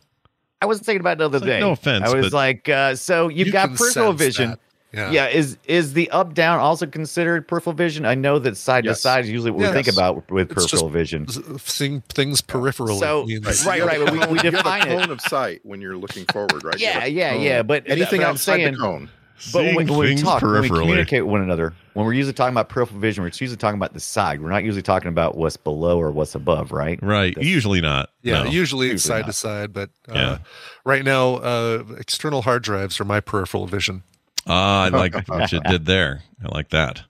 I 0.62 0.66
wasn't 0.66 0.86
thinking 0.86 1.02
about 1.02 1.14
it 1.14 1.18
the 1.20 1.26
other 1.26 1.40
like, 1.40 1.48
day. 1.48 1.60
no 1.60 1.72
offense, 1.72 2.06
I 2.08 2.14
was 2.16 2.28
but- 2.28 2.34
like, 2.34 2.70
uh, 2.70 2.96
so 2.96 3.28
you've 3.28 3.48
You 3.48 3.54
got 3.54 3.68
can 3.70 3.78
peripheral 3.78 4.14
vision. 4.14 4.52
that. 4.52 4.60
Yeah. 4.94 5.12
Yeah. 5.12 5.28
is 5.28 5.58
is 5.66 5.94
the 5.94 6.10
up 6.12 6.34
down 6.34 6.60
also 6.60 6.86
considered 6.86 7.48
peripheral 7.48 7.74
vision? 7.74 8.06
I 8.06 8.16
know 8.16 8.40
that 8.40 8.58
side 8.58 8.86
Yes. 8.86 8.98
to 8.98 9.02
side 9.02 9.24
is 9.26 9.32
usually 9.32 9.52
what 9.52 9.62
Yes. 9.62 9.76
we 9.76 9.84
think 9.84 9.96
about 9.96 10.30
with 10.30 10.52
It's 10.52 10.54
peripheral 10.68 10.90
just- 10.90 10.94
vision. 10.94 11.60
Seeing 11.60 12.02
things 12.10 12.42
peripherally. 12.42 13.00
So- 13.00 13.26
means- 13.26 13.66
Right, 13.66 13.86
right, 13.86 14.00
but 14.04 14.12
we- 14.12 14.20
we 14.20 14.38
You 14.40 14.52
have 14.52 14.54
define 14.56 14.88
a 14.88 14.92
it. 14.94 15.00
cone 15.00 15.12
of 15.12 15.22
sight 15.22 15.62
when 15.64 15.80
you're 15.82 15.98
looking 15.98 16.26
forward, 16.32 16.64
right? 16.64 16.80
Yeah, 16.80 17.06
yeah, 17.06 17.34
yeah, 17.36 17.62
but- 17.64 17.84
anything 17.88 18.20
but 18.20 18.26
I'm 18.28 18.32
outside 18.34 18.56
saying- 18.58 18.74
the 18.74 18.78
cone. 18.80 19.10
But 19.54 19.64
when, 19.64 19.76
we- 19.76 19.86
Seeing 19.88 19.98
when 19.98 20.10
we 20.16 20.22
talk, 20.22 20.42
when 20.44 20.62
we 20.62 20.70
communicate 20.70 21.26
with 21.26 21.32
one 21.32 21.42
another, 21.42 21.74
when 21.94 22.06
we're 22.06 22.14
usually 22.14 22.34
talking 22.34 22.54
about 22.54 22.70
peripheral 22.70 23.00
vision, 23.00 23.24
we're 23.24 23.30
usually 23.34 23.56
talking 23.58 23.76
about 23.80 23.94
the 23.96 24.00
side. 24.00 24.40
We're 24.40 24.52
not 24.52 24.64
usually 24.64 24.84
talking 24.84 25.08
about 25.08 25.36
what's 25.36 25.58
below 25.58 26.00
or 26.00 26.12
what's 26.12 26.36
above, 26.36 26.72
right? 26.72 27.00
Right. 27.02 27.36
Usually 27.42 27.82
not. 27.82 28.10
Yeah, 28.22 28.44
No. 28.44 28.52
usually 28.52 28.88
it's 28.92 29.04
Usually 29.04 29.18
side 29.18 29.22
not. 29.22 29.26
to 29.28 29.34
side, 29.34 29.74
but 29.74 29.90
uh, 30.10 30.14
Yeah. 30.14 30.38
right 30.86 31.04
now, 31.04 31.38
uh, 31.38 31.84
external 31.98 32.44
hard 32.44 32.62
drives 32.62 33.00
are 33.00 33.06
my 33.06 33.20
peripheral 33.20 33.66
vision. 33.66 34.04
Ah, 34.48 34.86
I 34.86 34.88
like 34.90 35.28
what 35.28 35.52
you 35.52 35.60
did 35.62 35.86
there. 35.86 36.22
I 36.44 36.54
like 36.54 36.70
that. 36.70 37.04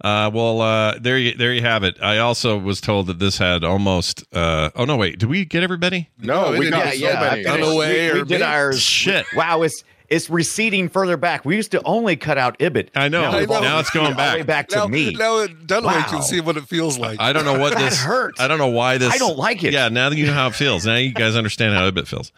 Uh, 0.00 0.30
well, 0.32 0.60
uh, 0.60 0.96
there 1.00 1.18
you 1.18 1.34
there 1.34 1.52
you 1.52 1.62
have 1.62 1.82
it. 1.82 2.00
I 2.00 2.18
also 2.18 2.56
was 2.56 2.80
told 2.80 3.08
that 3.08 3.18
this 3.18 3.38
had 3.38 3.64
almost. 3.64 4.22
Uh, 4.32 4.70
oh 4.76 4.84
no, 4.84 4.96
wait. 4.96 5.18
Did 5.18 5.28
we 5.28 5.44
get 5.44 5.62
everybody? 5.64 6.08
No, 6.20 6.52
we 6.52 6.60
we 6.60 6.70
got 6.70 6.96
Yeah, 6.98 7.08
so 7.08 7.12
yeah. 7.14 7.20
I 7.20 7.30
many. 7.30 7.44
finished- 7.44 7.62
Unaware, 7.64 8.12
we, 8.14 8.18
we 8.20 8.28
did 8.28 8.30
maybe? 8.40 8.42
ours. 8.44 8.80
Shit. 8.80 9.26
Wow, 9.34 9.62
it's 9.62 9.82
it's 10.08 10.30
receding 10.30 10.88
further 10.88 11.16
back. 11.16 11.44
We 11.44 11.56
used 11.56 11.72
to 11.72 11.82
only 11.84 12.14
cut 12.16 12.38
out 12.38 12.56
Ibbott. 12.60 12.90
I 12.94 13.08
know. 13.08 13.22
Now, 13.22 13.38
I 13.38 13.44
know. 13.44 13.60
Now 13.60 13.78
it's 13.80 13.90
going 13.90 14.06
all 14.06 14.12
the 14.12 14.16
way 14.18 14.38
back. 14.38 14.46
back 14.46 14.68
to 14.68 14.76
now, 14.76 14.86
me. 14.86 15.12
now 15.14 15.46
Dunaway 15.48 15.82
Wow. 15.84 16.06
can 16.08 16.22
see 16.22 16.40
what 16.40 16.56
it 16.56 16.64
feels 16.68 16.96
like. 16.96 17.20
I 17.20 17.32
don't 17.32 17.44
know 17.44 17.58
what 17.58 17.76
this 17.76 18.00
hurts. 18.00 18.40
I 18.40 18.46
don't 18.46 18.58
know 18.58 18.68
why 18.68 18.98
this. 18.98 19.12
I 19.12 19.18
don't 19.18 19.36
like 19.36 19.64
it. 19.64 19.72
Yeah, 19.72 19.88
now 19.88 20.08
that 20.10 20.16
you 20.16 20.26
know 20.26 20.32
how 20.32 20.46
it 20.46 20.54
feels. 20.54 20.86
Now 20.86 20.94
you 20.94 21.12
guys 21.12 21.34
understand 21.34 21.74
how 21.74 21.84
Ibbott 21.88 22.06
feels. 22.06 22.30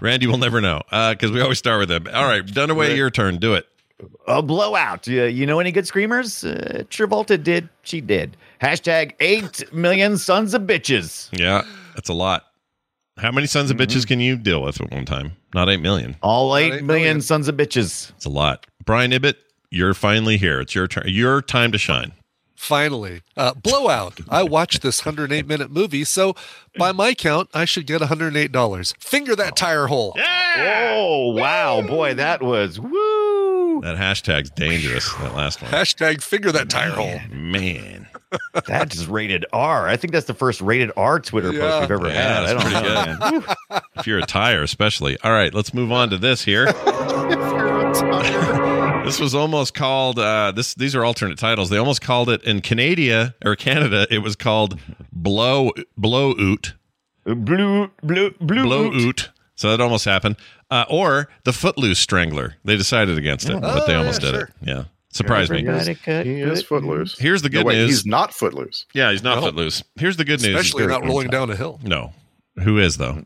Randy 0.00 0.26
will 0.26 0.38
never 0.38 0.60
know 0.60 0.82
because 0.90 1.30
we 1.32 1.40
always 1.40 1.58
start 1.58 1.80
with 1.80 1.90
him. 1.90 2.06
All 2.12 2.24
right, 2.26 2.44
Dunaway, 2.44 2.96
your 2.96 3.10
turn. 3.10 3.38
Do 3.38 3.54
it. 3.54 3.66
A 4.26 4.42
blowout. 4.42 5.06
You, 5.06 5.24
you 5.24 5.46
know 5.46 5.58
any 5.58 5.72
good 5.72 5.86
screamers? 5.86 6.44
Uh, 6.44 6.84
Travolta 6.90 7.42
did. 7.42 7.68
She 7.82 8.02
did. 8.02 8.36
Hashtag 8.60 9.14
8 9.20 9.72
million 9.72 10.18
sons 10.18 10.52
of 10.52 10.62
bitches. 10.62 11.28
Yeah, 11.38 11.62
that's 11.94 12.10
a 12.10 12.14
lot. 12.14 12.44
How 13.18 13.32
many 13.32 13.46
sons 13.46 13.70
of 13.70 13.78
bitches 13.78 14.06
can 14.06 14.20
you 14.20 14.36
deal 14.36 14.62
with 14.62 14.78
at 14.80 14.90
one 14.90 15.06
time? 15.06 15.32
Not 15.54 15.70
eight 15.70 15.80
million. 15.80 16.16
All 16.22 16.54
eight 16.54 16.66
eight 16.66 16.70
million 16.84 16.86
million. 16.86 17.20
sons 17.22 17.48
of 17.48 17.56
bitches. 17.56 18.10
It's 18.10 18.26
a 18.26 18.30
lot. 18.30 18.66
Brian 18.84 19.10
Ibbott, 19.10 19.36
you're 19.70 19.94
finally 19.94 20.36
here. 20.36 20.60
It's 20.60 20.74
your 20.74 20.86
turn. 20.86 21.04
Your 21.06 21.40
time 21.40 21.72
to 21.72 21.78
shine. 21.78 22.12
Finally, 22.56 23.20
uh, 23.36 23.52
blowout. 23.54 24.18
I 24.28 24.42
watched 24.42 24.82
this 24.82 25.04
108 25.04 25.46
minute 25.46 25.70
movie, 25.70 26.04
so 26.04 26.34
by 26.78 26.90
my 26.90 27.12
count, 27.14 27.48
I 27.54 27.64
should 27.66 27.86
get 27.86 28.00
108 28.00 28.50
dollars. 28.50 28.94
Finger 28.98 29.36
that 29.36 29.56
tire 29.56 29.86
hole. 29.86 30.16
Oh, 30.58 31.32
wow. 31.36 31.82
Boy, 31.82 32.14
that 32.14 32.42
was 32.42 32.80
woo. 32.80 33.80
That 33.82 33.96
hashtag's 33.98 34.48
dangerous. 34.50 35.12
That 35.16 35.34
last 35.34 35.60
one. 35.60 35.70
Hashtag 35.70 36.22
finger 36.22 36.50
that 36.52 36.70
tire 36.70 36.90
hole. 36.92 37.20
Man. 37.30 38.08
That 38.66 38.92
is 38.92 39.06
rated 39.06 39.46
R. 39.52 39.86
I 39.88 39.96
think 39.96 40.12
that's 40.12 40.26
the 40.26 40.34
first 40.34 40.60
rated 40.60 40.90
R 40.96 41.20
Twitter 41.20 41.52
post 41.52 41.80
we've 41.82 41.90
ever 41.92 42.08
Yeah, 42.08 42.12
had. 42.14 42.42
I 42.42 42.54
that's 42.54 42.64
don't 42.64 42.72
pretty 42.72 43.30
know. 43.40 43.40
good. 43.70 43.82
If 43.96 44.06
you're 44.06 44.18
a 44.18 44.26
tire, 44.26 44.62
especially. 44.62 45.16
All 45.22 45.30
right, 45.30 45.54
let's 45.54 45.72
move 45.72 45.92
on 45.92 46.10
to 46.10 46.18
this 46.18 46.42
here. 46.44 46.66
this 49.06 49.18
was 49.20 49.34
almost 49.34 49.72
called 49.72 50.18
uh, 50.18 50.52
this. 50.54 50.74
These 50.74 50.94
are 50.94 51.04
alternate 51.04 51.38
titles. 51.38 51.70
They 51.70 51.78
almost 51.78 52.02
called 52.02 52.28
it 52.28 52.42
in 52.44 52.60
Canada 52.60 53.34
or 53.44 53.56
Canada. 53.56 54.06
It 54.10 54.18
was 54.18 54.36
called 54.36 54.78
blow 55.12 55.70
blow 55.96 56.34
oot 56.38 56.74
Blue, 57.24 57.90
blue, 58.02 58.30
blue. 58.40 58.62
blow 58.62 58.84
oot. 58.92 58.94
oot. 59.02 59.30
So 59.54 59.70
that 59.70 59.80
almost 59.80 60.04
happened. 60.04 60.36
Uh, 60.70 60.84
or 60.90 61.28
the 61.44 61.52
Footloose 61.52 61.98
Strangler. 61.98 62.56
They 62.64 62.76
decided 62.76 63.16
against 63.18 63.48
it, 63.48 63.60
but 63.60 63.86
they 63.86 63.94
Oh, 63.94 63.98
almost 64.00 64.22
yeah, 64.22 64.30
did 64.30 64.36
sure. 64.38 64.44
it. 64.44 64.54
Yeah, 64.68 64.84
surprised 65.10 65.50
me. 65.50 65.66
Everybody 65.66 66.28
He 66.28 66.40
is 66.42 66.62
footloose. 66.62 67.18
Here's 67.18 67.40
the 67.42 67.48
No, 67.48 67.60
good 67.60 67.66
wait, 67.66 67.74
news. 67.76 67.90
He's 67.90 68.06
not 68.06 68.34
footloose. 68.34 68.84
Yeah, 68.92 69.10
he's 69.12 69.22
not 69.22 69.36
No. 69.36 69.42
Footloose. 69.42 69.82
Here's 69.96 70.16
the 70.18 70.24
good 70.24 70.42
news. 70.42 70.54
Especially 70.56 70.86
not 70.86 71.04
rolling 71.04 71.28
down 71.28 71.50
a 71.50 71.56
hill. 71.56 71.80
No. 71.82 72.12
Who 72.62 72.78
is 72.78 72.96
though? 72.98 73.24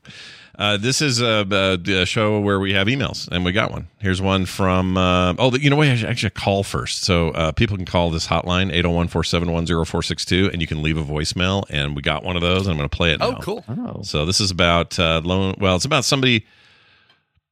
Uh, 0.61 0.77
this 0.77 1.01
is 1.01 1.23
a, 1.23 1.47
a, 1.51 2.03
a 2.03 2.05
show 2.05 2.39
where 2.39 2.61
we 2.61 2.74
have 2.74 2.87
emails, 2.87 3.27
and 3.28 3.47
we 3.47 3.51
got 3.51 3.70
one. 3.70 3.89
Here's 3.99 4.20
one 4.20 4.45
from. 4.45 4.99
Uh, 4.99 5.35
oh, 5.39 5.57
you 5.57 5.70
know 5.70 5.77
what? 5.77 5.89
I 5.89 5.97
should 5.97 6.11
actually 6.11 6.31
call 6.31 6.65
first, 6.65 7.03
so 7.03 7.31
uh, 7.31 7.53
people 7.53 7.78
can 7.78 7.87
call 7.87 8.11
this 8.11 8.27
hotline 8.27 8.70
801-471-0462, 8.82 10.53
and 10.53 10.61
you 10.61 10.69
can 10.69 10.82
leave 10.82 10.99
a 10.99 11.03
voicemail. 11.03 11.65
And 11.70 11.97
we 11.97 12.03
got 12.03 12.24
one 12.24 12.37
of 12.37 12.43
those, 12.43 12.66
and 12.66 12.73
I'm 12.73 12.77
going 12.77 12.91
to 12.91 12.95
play 12.95 13.12
it. 13.12 13.23
Oh, 13.23 13.37
cool. 13.41 13.65
Oh. 13.69 14.03
So 14.03 14.27
this 14.27 14.39
is 14.39 14.51
about 14.51 14.99
uh, 14.99 15.23
loan. 15.24 15.55
Well, 15.59 15.77
it's 15.77 15.87
about 15.87 16.05
somebody. 16.05 16.45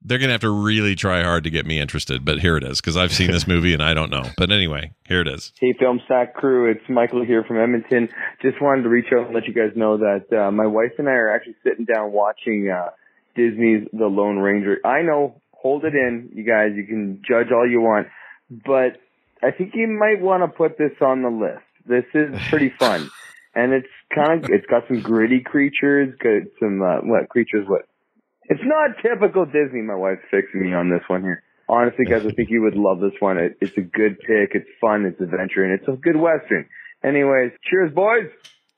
They're 0.02 0.18
going 0.18 0.28
to 0.28 0.32
have 0.32 0.42
to 0.42 0.50
really 0.50 0.94
try 0.94 1.22
hard 1.22 1.44
to 1.44 1.50
get 1.50 1.66
me 1.66 1.80
interested, 1.80 2.24
but 2.24 2.38
here 2.38 2.56
it 2.56 2.64
is 2.64 2.80
because 2.80 2.96
I've 2.96 3.12
seen 3.12 3.30
this 3.30 3.46
movie 3.48 3.74
and 3.74 3.82
I 3.82 3.94
don't 3.94 4.10
know. 4.10 4.24
But 4.36 4.52
anyway, 4.52 4.92
here 5.06 5.20
it 5.20 5.28
is. 5.28 5.52
Hey, 5.60 5.74
Film 5.78 6.00
Sack 6.06 6.34
crew, 6.34 6.70
it's 6.70 6.88
Michael 6.88 7.24
here 7.24 7.44
from 7.44 7.58
Edmonton. 7.58 8.08
Just 8.40 8.62
wanted 8.62 8.82
to 8.82 8.88
reach 8.88 9.12
out 9.12 9.26
and 9.26 9.34
let 9.34 9.46
you 9.46 9.54
guys 9.54 9.76
know 9.76 9.98
that 9.98 10.26
uh, 10.32 10.50
my 10.50 10.66
wife 10.66 10.92
and 10.98 11.08
I 11.08 11.12
are 11.12 11.34
actually 11.34 11.56
sitting 11.64 11.84
down 11.84 12.12
watching 12.12 12.70
uh, 12.70 12.90
Disney's 13.34 13.88
The 13.92 14.06
Lone 14.06 14.38
Ranger. 14.38 14.78
I 14.84 15.02
know, 15.02 15.40
hold 15.52 15.84
it 15.84 15.94
in, 15.94 16.30
you 16.34 16.44
guys. 16.44 16.72
You 16.76 16.84
can 16.84 17.22
judge 17.26 17.52
all 17.52 17.68
you 17.68 17.80
want, 17.80 18.08
but 18.50 18.98
I 19.42 19.50
think 19.50 19.72
you 19.74 19.86
might 19.88 20.20
want 20.20 20.42
to 20.42 20.48
put 20.48 20.78
this 20.78 20.92
on 21.00 21.22
the 21.22 21.30
list. 21.30 21.64
This 21.86 22.04
is 22.14 22.40
pretty 22.48 22.72
fun, 22.78 23.08
and 23.54 23.72
it's 23.72 23.88
kind 24.14 24.44
of 24.44 24.50
it's 24.50 24.66
got 24.66 24.84
some 24.88 25.00
gritty 25.00 25.40
creatures, 25.40 26.14
got 26.20 26.42
some 26.60 26.82
uh, 26.82 26.98
what 27.02 27.28
creatures? 27.28 27.66
What? 27.66 27.87
It's 28.48 28.64
not 28.64 28.96
typical 29.02 29.44
Disney. 29.44 29.82
My 29.82 29.94
wife's 29.94 30.22
fixing 30.30 30.62
me 30.62 30.74
on 30.74 30.90
this 30.90 31.02
one 31.08 31.22
here. 31.22 31.42
Honestly, 31.68 32.06
guys, 32.06 32.24
I 32.24 32.30
think 32.30 32.48
you 32.48 32.62
would 32.62 32.76
love 32.76 32.98
this 33.00 33.12
one. 33.20 33.36
It, 33.36 33.58
it's 33.60 33.76
a 33.76 33.82
good 33.82 34.18
pick. 34.20 34.54
It's 34.54 34.68
fun. 34.80 35.04
It's 35.04 35.20
adventure, 35.20 35.64
and 35.64 35.78
it's 35.78 35.86
a 35.86 35.92
good 35.92 36.16
western. 36.16 36.66
Anyways, 37.04 37.52
cheers, 37.68 37.92
boys. 37.94 38.30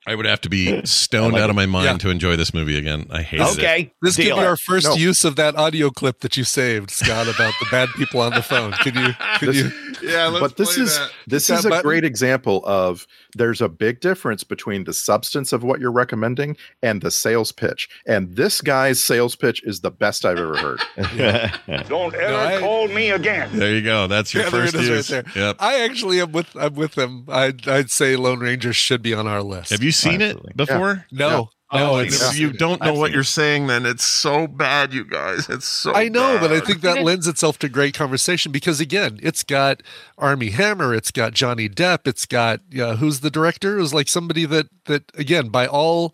I 0.07 0.15
would 0.15 0.25
have 0.25 0.41
to 0.41 0.49
be 0.49 0.81
stoned 0.85 1.35
out 1.37 1.49
of 1.49 1.55
my 1.55 1.65
mind 1.67 1.85
Yeah. 1.85 1.97
to 1.97 2.09
enjoy 2.09 2.35
this 2.35 2.53
movie 2.53 2.77
again. 2.77 3.05
I 3.11 3.21
hate 3.21 3.39
it. 3.39 3.47
Okay. 3.57 3.93
This 4.01 4.15
could 4.15 4.23
deal. 4.23 4.37
be 4.37 4.43
our 4.43 4.57
first 4.57 4.87
No. 4.87 4.95
use 4.95 5.23
of 5.23 5.35
that 5.35 5.55
audio 5.55 5.89
clip 5.91 6.21
that 6.21 6.37
you 6.37 6.43
saved, 6.43 6.89
Scott, 6.89 7.27
about 7.27 7.53
the 7.59 7.67
bad 7.69 7.89
people 7.95 8.19
on 8.21 8.33
the 8.33 8.41
phone. 8.41 8.71
Could 8.71 8.95
you? 8.95 9.09
Could 9.37 9.49
This, 9.49 9.57
you? 9.57 9.71
Yeah, 10.09 10.27
let's 10.27 10.39
but 10.41 10.57
this 10.57 10.73
play 10.75 10.83
is 10.85 10.97
that. 10.97 11.11
this 11.27 11.47
Hit 11.47 11.57
is 11.57 11.63
that 11.63 11.67
a 11.67 11.69
button. 11.69 11.83
great 11.83 12.03
example 12.03 12.63
of 12.65 13.05
there's 13.35 13.61
a 13.61 13.69
big 13.69 13.99
difference 13.99 14.43
between 14.43 14.85
the 14.85 14.93
substance 14.93 15.53
of 15.53 15.63
what 15.63 15.79
you're 15.79 15.91
recommending 15.91 16.57
and 16.81 17.01
the 17.03 17.11
sales 17.11 17.51
pitch. 17.51 17.87
And 18.07 18.35
this 18.35 18.61
guy's 18.61 19.01
sales 19.03 19.35
pitch 19.35 19.61
is 19.63 19.81
the 19.81 19.91
best 19.91 20.25
I've 20.25 20.39
ever 20.39 20.57
heard. 20.57 20.81
Don't 21.87 22.15
ever 22.15 22.35
I- 22.35 22.59
call 22.59 22.87
me 22.87 23.11
again. 23.11 23.49
There 23.59 23.73
you 23.75 23.81
go. 23.83 24.07
That's 24.07 24.33
your 24.33 24.43
Yeah, 24.45 24.49
there 24.49 24.61
first 24.61 24.73
it 24.75 24.81
is 24.81 24.87
use. 24.89 25.11
right 25.11 25.25
there. 25.33 25.43
Yep. 25.47 25.55
I 25.59 25.81
actually 25.81 26.19
am 26.21 26.31
with 26.31 26.55
I'm 26.55 26.73
with 26.73 26.95
them. 26.95 27.25
I'd 27.29 27.67
I'd 27.67 27.91
say 27.91 28.15
Lone 28.15 28.39
Ranger 28.39 28.73
should 28.73 29.01
be 29.03 29.13
on 29.13 29.27
our 29.27 29.43
list. 29.43 29.69
Have 29.69 29.83
you 29.83 29.90
seen 29.91 30.21
Absolutely. 30.21 30.51
it 30.51 30.57
before? 30.57 31.05
No. 31.11 31.49
Oh, 31.73 31.77
No, 31.77 31.99
it's- 31.99 32.15
it's- 32.15 32.37
you 32.37 32.51
don't 32.51 32.81
know 32.81 32.93
what 32.93 33.11
you're 33.13 33.23
saying. 33.23 33.67
Then 33.67 33.85
it's 33.85 34.03
so 34.03 34.45
bad, 34.45 34.93
you 34.93 35.05
guys. 35.05 35.47
It's 35.47 35.65
so. 35.65 35.93
I 35.93 36.09
know, 36.09 36.37
but 36.37 36.51
I 36.51 36.59
think 36.59 36.81
that 36.81 37.01
lends 37.01 37.29
itself 37.29 37.57
to 37.59 37.69
great 37.69 37.93
conversation 37.93 38.51
because 38.51 38.81
again, 38.81 39.19
it's 39.23 39.41
got 39.43 39.81
Armie 40.17 40.49
Hammer, 40.49 40.93
it's 40.93 41.11
got 41.11 41.33
Johnny 41.33 41.69
Depp, 41.69 41.99
it's 42.07 42.25
got 42.25 42.59
uh, 42.77 42.97
who's 42.97 43.21
the 43.21 43.31
director? 43.31 43.77
It 43.77 43.81
was 43.81 43.93
like 43.93 44.09
somebody 44.09 44.43
that 44.47 44.67
that 44.85 45.03
again, 45.15 45.47
by 45.47 45.65
all 45.65 46.13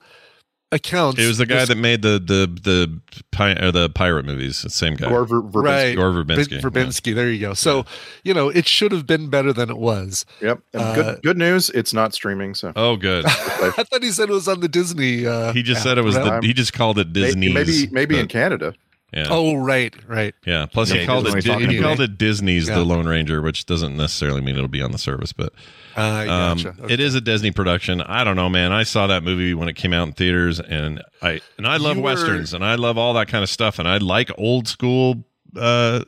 accounts, 0.71 1.19
It 1.21 1.27
was 1.27 1.37
the 1.37 1.45
guy 1.45 1.59
this- 1.59 1.69
that 1.69 1.77
made 1.77 2.01
the 2.01 2.19
the 2.19 2.47
the 2.61 2.99
pi- 3.31 3.53
or 3.55 3.71
the 3.71 3.89
pirate 3.89 4.25
movies. 4.25 4.61
The 4.63 4.69
same 4.69 4.95
guy. 4.95 5.07
Gore 5.09 5.25
Ver- 5.25 5.41
Verbinski. 5.41 5.63
right 5.63 5.95
Gore 5.95 6.11
Verbinski, 6.11 6.61
Ver- 6.61 6.69
Verbinski. 6.69 7.15
There 7.15 7.29
you 7.31 7.39
go. 7.39 7.53
So 7.53 7.85
you 8.23 8.33
know, 8.33 8.49
it 8.49 8.67
should 8.67 8.91
have 8.91 9.05
been 9.07 9.29
better 9.29 9.53
than 9.53 9.69
it 9.69 9.77
was. 9.77 10.25
Yep. 10.41 10.59
And 10.73 10.81
Uh, 10.83 10.95
good 10.95 11.19
good 11.23 11.37
news, 11.37 11.69
it's 11.69 11.93
not 11.93 12.13
streaming. 12.13 12.53
So 12.55 12.73
Oh, 12.75 12.95
good. 12.97 13.25
I 13.27 13.31
thought 13.83 14.03
he 14.03 14.11
said 14.11 14.29
it 14.29 14.33
was 14.33 14.47
on 14.47 14.59
the 14.59 14.67
Disney. 14.67 15.25
Uh, 15.25 15.53
He 15.53 15.63
just 15.63 15.79
app. 15.79 15.83
said 15.83 15.97
it 15.97 16.03
was 16.03 16.15
the. 16.15 16.33
Um, 16.35 16.43
He 16.43 16.53
just 16.53 16.73
called 16.73 16.99
it 16.99 17.13
Disney. 17.13 17.51
maybe 17.53 17.87
maybe 17.91 18.19
in 18.19 18.27
Canada. 18.27 18.73
Yeah. 19.13 19.27
Oh 19.29 19.55
right, 19.55 19.95
right. 20.07 20.35
Yeah. 20.45 20.65
Plus, 20.65 20.91
Yeah, 20.93 21.01
he 21.01 21.05
called 21.07 21.27
it. 21.27 21.33
doesn't 21.35 21.59
Di- 21.61 21.73
he 21.75 21.79
called 21.81 22.01
it 22.01 22.17
Disney's 22.17 22.67
Yeah. 22.67 22.75
The 22.75 22.83
Lone 22.83 23.07
Ranger, 23.07 23.41
which 23.41 23.65
doesn't 23.65 23.95
necessarily 23.95 24.41
mean 24.41 24.55
it'll 24.55 24.67
be 24.67 24.81
on 24.81 24.91
the 24.91 24.97
service, 24.97 25.31
but 25.31 25.53
Uh, 25.95 26.01
um, 26.29 26.57
gotcha. 26.57 26.75
it 26.89 26.99
is 26.99 27.15
a 27.15 27.21
Disney 27.21 27.51
production. 27.51 28.01
I 28.01 28.23
don't 28.25 28.35
know, 28.35 28.49
man. 28.49 28.71
I 28.73 28.83
saw 28.83 29.07
that 29.07 29.23
movie 29.23 29.53
when 29.53 29.69
it 29.69 29.73
came 29.77 29.93
out 29.93 30.07
in 30.07 30.13
theaters, 30.13 30.59
and 30.59 31.01
I 31.21 31.39
and 31.57 31.65
I 31.65 31.77
love 31.77 31.95
You 31.95 32.03
were- 32.03 32.11
westerns, 32.11 32.53
and 32.53 32.65
I 32.65 32.75
love 32.75 32.97
all 32.97 33.13
that 33.13 33.29
kind 33.29 33.43
of 33.43 33.49
stuff, 33.49 33.79
and 33.79 33.87
I 33.87 33.97
like 33.97 34.29
old 34.37 34.67
school 34.67 35.23
uh, 35.55 36.03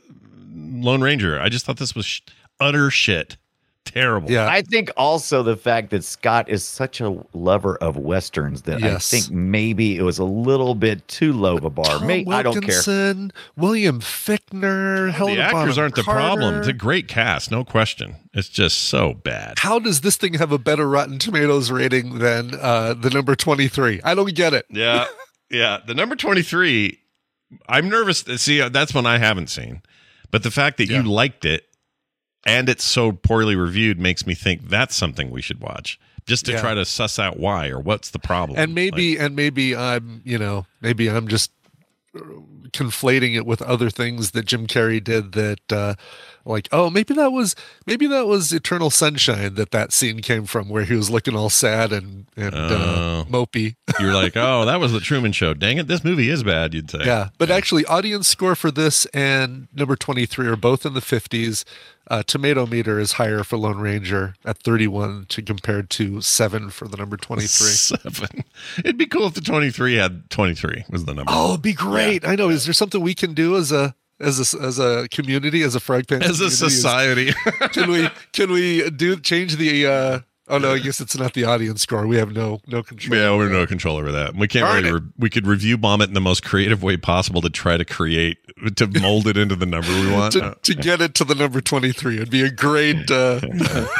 Lone 0.54 1.00
Ranger. 1.00 1.40
I 1.40 1.48
just 1.48 1.64
thought 1.64 1.78
this 1.78 1.94
was 1.94 2.04
sh- 2.06 2.20
utter 2.60 2.90
shit, 2.90 3.38
terrible. 3.84 4.30
Yeah. 4.30 4.46
I 4.46 4.62
think 4.62 4.90
also 4.96 5.42
the 5.42 5.56
fact 5.56 5.90
that 5.90 6.04
Scott 6.04 6.48
is 6.48 6.64
such 6.64 7.00
a 7.00 7.16
lover 7.32 7.76
of 7.76 7.96
westerns 7.96 8.62
that 8.62 8.80
Yes. 8.80 9.12
I 9.12 9.16
think 9.18 9.30
maybe 9.32 9.96
it 9.96 10.02
was 10.02 10.18
a 10.18 10.24
little 10.24 10.74
bit 10.74 11.06
too 11.08 11.32
low 11.32 11.56
of 11.56 11.64
a 11.64 11.70
bar. 11.70 11.84
Tom 11.86 12.06
May, 12.06 12.24
I 12.28 12.42
don't 12.42 12.54
care. 12.54 12.60
Wilkinson, 12.60 13.32
William 13.56 14.00
Fichtner, 14.00 15.10
Helena 15.10 15.36
the 15.36 15.42
actors 15.42 15.60
Bonham 15.60 15.78
aren't 15.78 15.94
the 15.96 16.02
Carter. 16.02 16.18
problem. 16.20 16.54
It's 16.58 16.68
a 16.68 16.72
great 16.72 17.08
cast, 17.08 17.50
no 17.50 17.64
question. 17.64 18.16
It's 18.32 18.48
just 18.48 18.78
so 18.78 19.14
bad. 19.14 19.58
How 19.58 19.78
does 19.78 20.02
this 20.02 20.16
thing 20.16 20.34
have 20.34 20.52
a 20.52 20.58
better 20.58 20.88
Rotten 20.88 21.18
Tomatoes 21.18 21.70
rating 21.70 22.18
than 22.18 22.54
uh, 22.54 22.94
the 22.94 23.10
number 23.10 23.34
23? 23.34 24.00
I 24.04 24.14
don't 24.14 24.32
get 24.34 24.54
it. 24.54 24.66
Yeah, 24.70 25.06
yeah. 25.50 25.78
The 25.84 25.94
number 25.94 26.14
twenty 26.16 26.42
three. 26.42 26.98
I'm 27.68 27.88
nervous. 27.88 28.20
See, 28.36 28.60
uh, 28.62 28.68
that's 28.68 28.94
one 28.94 29.06
I 29.06 29.18
haven't 29.18 29.48
seen, 29.50 29.82
but 30.30 30.44
the 30.44 30.52
fact 30.52 30.76
that 30.78 30.86
you 30.88 31.02
liked 31.02 31.44
it 31.44 31.64
and 32.44 32.68
it's 32.68 32.84
so 32.84 33.12
poorly 33.12 33.56
reviewed 33.56 33.98
makes 33.98 34.26
me 34.26 34.34
think 34.34 34.68
that's 34.68 34.96
something 34.96 35.30
we 35.30 35.42
should 35.42 35.60
watch 35.60 35.98
just 36.26 36.46
to 36.46 36.52
Yeah. 36.52 36.60
try 36.60 36.74
to 36.74 36.84
suss 36.84 37.18
out 37.18 37.38
why 37.38 37.68
or 37.68 37.80
what's 37.80 38.10
the 38.10 38.18
problem. 38.18 38.58
And 38.58 38.74
maybe, 38.74 39.16
and 39.18 39.34
maybe 39.34 39.74
I'm, 39.76 40.20
you 40.24 40.38
know, 40.38 40.66
maybe 40.80 41.08
I'm 41.08 41.28
just 41.28 41.50
uh, 42.14 42.20
conflating 42.70 43.34
it 43.36 43.46
with 43.46 43.62
other 43.62 43.90
things 43.90 44.30
that 44.32 44.44
Jim 44.46 44.66
Carrey 44.66 45.02
did 45.02 45.32
that, 45.32 45.72
uh, 45.72 45.94
like, 46.44 46.68
oh, 46.72 46.90
maybe 46.90 47.14
that 47.14 47.32
was, 47.32 47.54
maybe 47.86 48.06
that 48.06 48.26
was 48.26 48.52
Eternal 48.52 48.90
Sunshine 48.90 49.54
that 49.54 49.70
that 49.72 49.92
scene 49.92 50.20
came 50.22 50.44
from 50.46 50.68
where 50.68 50.84
he 50.84 50.94
was 50.94 51.10
looking 51.10 51.34
all 51.36 51.50
sad 51.50 51.92
and, 51.92 52.26
and, 52.36 52.54
uh, 52.54 52.68
Oh. 52.70 53.26
mopey. 53.30 53.76
you're 54.00 54.14
like, 54.14 54.36
oh, 54.36 54.64
that 54.64 54.80
was 54.80 54.92
the 54.92 55.00
Truman 55.00 55.32
Show. 55.32 55.54
Dang 55.54 55.78
it, 55.78 55.86
this 55.88 56.02
movie 56.04 56.28
is 56.30 56.42
bad. 56.42 56.74
You'd 56.74 56.90
say. 56.90 57.00
Yeah, 57.04 57.28
but 57.38 57.50
actually, 57.50 57.84
audience 57.86 58.28
score 58.28 58.54
for 58.54 58.70
this 58.70 59.06
and 59.06 59.68
number 59.74 59.96
23 59.96 60.46
are 60.46 60.56
both 60.56 60.86
in 60.86 60.94
the 60.94 61.00
50s. 61.00 61.64
Uh, 62.10 62.24
tomato 62.24 62.66
meter 62.66 62.98
is 62.98 63.12
higher 63.12 63.44
for 63.44 63.56
Lone 63.56 63.78
Ranger 63.78 64.34
at 64.44 64.58
31 64.58 65.26
to 65.28 65.42
compared 65.42 65.90
to 65.90 66.20
7 66.20 66.70
for 66.70 66.88
the 66.88 66.96
number 66.96 67.16
23. 67.16 67.46
Seven. 67.48 68.44
It'd 68.78 68.98
be 68.98 69.06
cool 69.06 69.26
if 69.28 69.34
the 69.34 69.40
twenty 69.40 69.70
three 69.70 69.94
had 69.94 70.28
twenty 70.30 70.54
three 70.54 70.84
was 70.90 71.04
the 71.04 71.14
number. 71.14 71.30
Oh, 71.32 71.50
it'd 71.50 71.62
be 71.62 71.72
great. 71.72 72.26
I 72.26 72.34
know. 72.34 72.48
Is 72.48 72.64
there 72.64 72.74
something 72.74 73.00
we 73.00 73.14
can 73.14 73.32
do 73.34 73.56
as 73.56 73.70
a 73.70 73.94
as 74.20 74.54
a 74.54 74.58
as 74.60 74.78
a 74.78 75.08
community, 75.08 75.62
as 75.62 75.74
a 75.74 75.80
frog 75.80 76.06
pen 76.06 76.22
As 76.22 76.40
a 76.40 76.50
society. 76.50 77.32
can 77.72 77.90
we 77.90 78.08
can 78.32 78.52
we 78.52 78.88
do 78.90 79.18
change 79.18 79.56
the 79.56 79.86
uh 79.86 80.20
oh 80.48 80.58
no, 80.58 80.72
I 80.74 80.78
guess 80.78 81.00
it's 81.00 81.16
not 81.16 81.32
the 81.34 81.44
audience 81.44 81.82
score. 81.82 82.06
We 82.06 82.16
have 82.16 82.32
no 82.32 82.60
no 82.66 82.82
control. 82.82 83.18
Yeah, 83.18 83.34
we 83.34 83.44
have 83.44 83.52
no 83.52 83.66
control 83.66 83.96
over 83.96 84.12
that. 84.12 84.34
We 84.34 84.48
can't 84.48 84.66
Darn 84.66 84.84
really. 84.84 85.00
Re- 85.00 85.08
we 85.18 85.30
could 85.30 85.46
review 85.46 85.78
bomb 85.78 86.02
it 86.02 86.08
in 86.08 86.14
the 86.14 86.20
most 86.20 86.44
creative 86.44 86.82
way 86.82 86.96
possible 86.96 87.40
to 87.40 87.50
try 87.50 87.76
to 87.76 87.84
create 87.84 88.38
to 88.76 88.86
mold 89.00 89.26
it 89.26 89.38
into 89.38 89.56
the 89.56 89.66
number 89.66 89.88
we 89.88 90.12
want. 90.12 90.32
to, 90.34 90.56
to 90.62 90.74
get 90.74 91.00
it 91.00 91.14
to 91.14 91.24
the 91.24 91.34
number 91.34 91.62
23 91.62 92.16
it'd 92.16 92.30
be 92.30 92.42
a 92.42 92.50
great 92.50 93.10
uh 93.10 93.40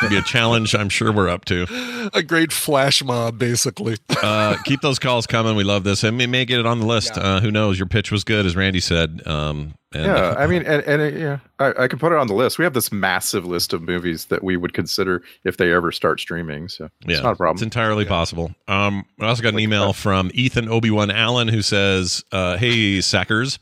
be 0.08 0.16
a 0.16 0.22
challenge. 0.22 0.74
I'm 0.74 0.88
sure 0.90 1.12
we're 1.12 1.28
up 1.28 1.44
to. 1.46 1.66
a 2.12 2.22
great 2.22 2.52
flash 2.52 3.02
mob 3.02 3.38
basically 3.38 3.96
Uh, 4.22 4.56
keep 4.64 4.80
those 4.82 4.98
calls 4.98 5.26
coming. 5.26 5.56
We 5.56 5.64
love 5.64 5.84
this, 5.84 6.04
and 6.04 6.18
we 6.18 6.26
may 6.26 6.44
get 6.44 6.60
it 6.60 6.66
on 6.66 6.80
the 6.80 6.86
list. 6.86 7.16
Uh, 7.16 7.40
who 7.40 7.50
knows? 7.50 7.78
Your 7.78 7.88
pitch 7.88 8.12
was 8.12 8.22
good, 8.24 8.44
as 8.44 8.54
Randy 8.54 8.80
said. 8.80 9.22
Um, 9.26 9.74
and, 9.92 10.04
yeah, 10.04 10.34
I 10.38 10.46
mean, 10.46 10.62
and, 10.66 10.82
and 10.84 11.02
it, 11.02 11.14
yeah, 11.14 11.38
I, 11.58 11.84
I 11.84 11.88
can 11.88 11.98
put 11.98 12.12
it 12.12 12.18
on 12.18 12.26
the 12.26 12.34
list. 12.34 12.58
We 12.58 12.64
have 12.64 12.74
this 12.74 12.92
massive 12.92 13.44
list 13.44 13.72
of 13.72 13.82
movies 13.82 14.26
that 14.26 14.44
we 14.44 14.56
would 14.56 14.72
consider 14.72 15.22
if 15.44 15.56
they 15.56 15.72
ever 15.72 15.90
start 15.92 16.20
streaming. 16.20 16.68
So 16.68 16.90
Yeah, 17.06 17.14
it's 17.14 17.22
not 17.22 17.32
a 17.32 17.36
problem. 17.36 17.56
It's 17.56 17.62
problem. 17.62 17.66
entirely 17.66 18.04
possible. 18.04 18.54
Um, 18.68 19.04
I 19.20 19.26
also 19.26 19.42
got 19.42 19.54
an 19.54 19.60
email 19.60 19.92
from 19.92 20.30
Ethan 20.34 20.68
Obi 20.68 20.90
Wan 20.90 21.10
Allen 21.10 21.48
who 21.48 21.62
says, 21.62 22.24
uh, 22.32 22.56
"Hey, 22.56 22.98
Sackers, 22.98 23.58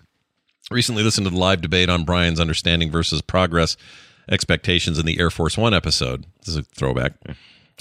recently 0.71 1.03
listened 1.03 1.27
to 1.27 1.31
the 1.31 1.39
live 1.39 1.61
debate 1.61 1.89
on 1.89 2.05
Brian's 2.05 2.41
understanding 2.41 2.91
versus 2.91 3.23
progress 3.23 3.77
expectations 4.31 4.99
in 4.99 5.07
the 5.07 5.19
Air 5.19 5.31
Force 5.31 5.57
One 5.57 5.73
episode. 5.73 6.27
This 6.41 6.49
is 6.49 6.57
a 6.57 6.63
throwback, 6.63 7.15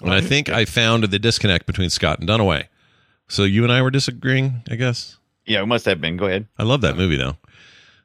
and 0.01 0.13
I 0.13 0.21
think 0.21 0.49
I 0.49 0.65
found 0.65 1.03
the 1.03 1.19
disconnect 1.19 1.65
between 1.65 1.89
Scott 1.89 2.19
and 2.19 2.29
Dunaway. 2.29 2.67
So 3.27 3.43
you 3.43 3.63
and 3.63 3.73
I 3.73 3.81
were 3.81 3.91
disagreeing, 3.91 4.61
I 4.69 4.75
guess. 4.75 5.17
Yeah, 5.45 5.61
it 5.61 5.65
must 5.65 5.85
have 5.85 5.99
been. 5.99 6.15
Go 6.17 6.27
ahead. 6.27 6.47
I 6.57 6.63
love 6.63 6.81
that 6.81 6.95
movie 6.95 7.17
though. 7.17 7.35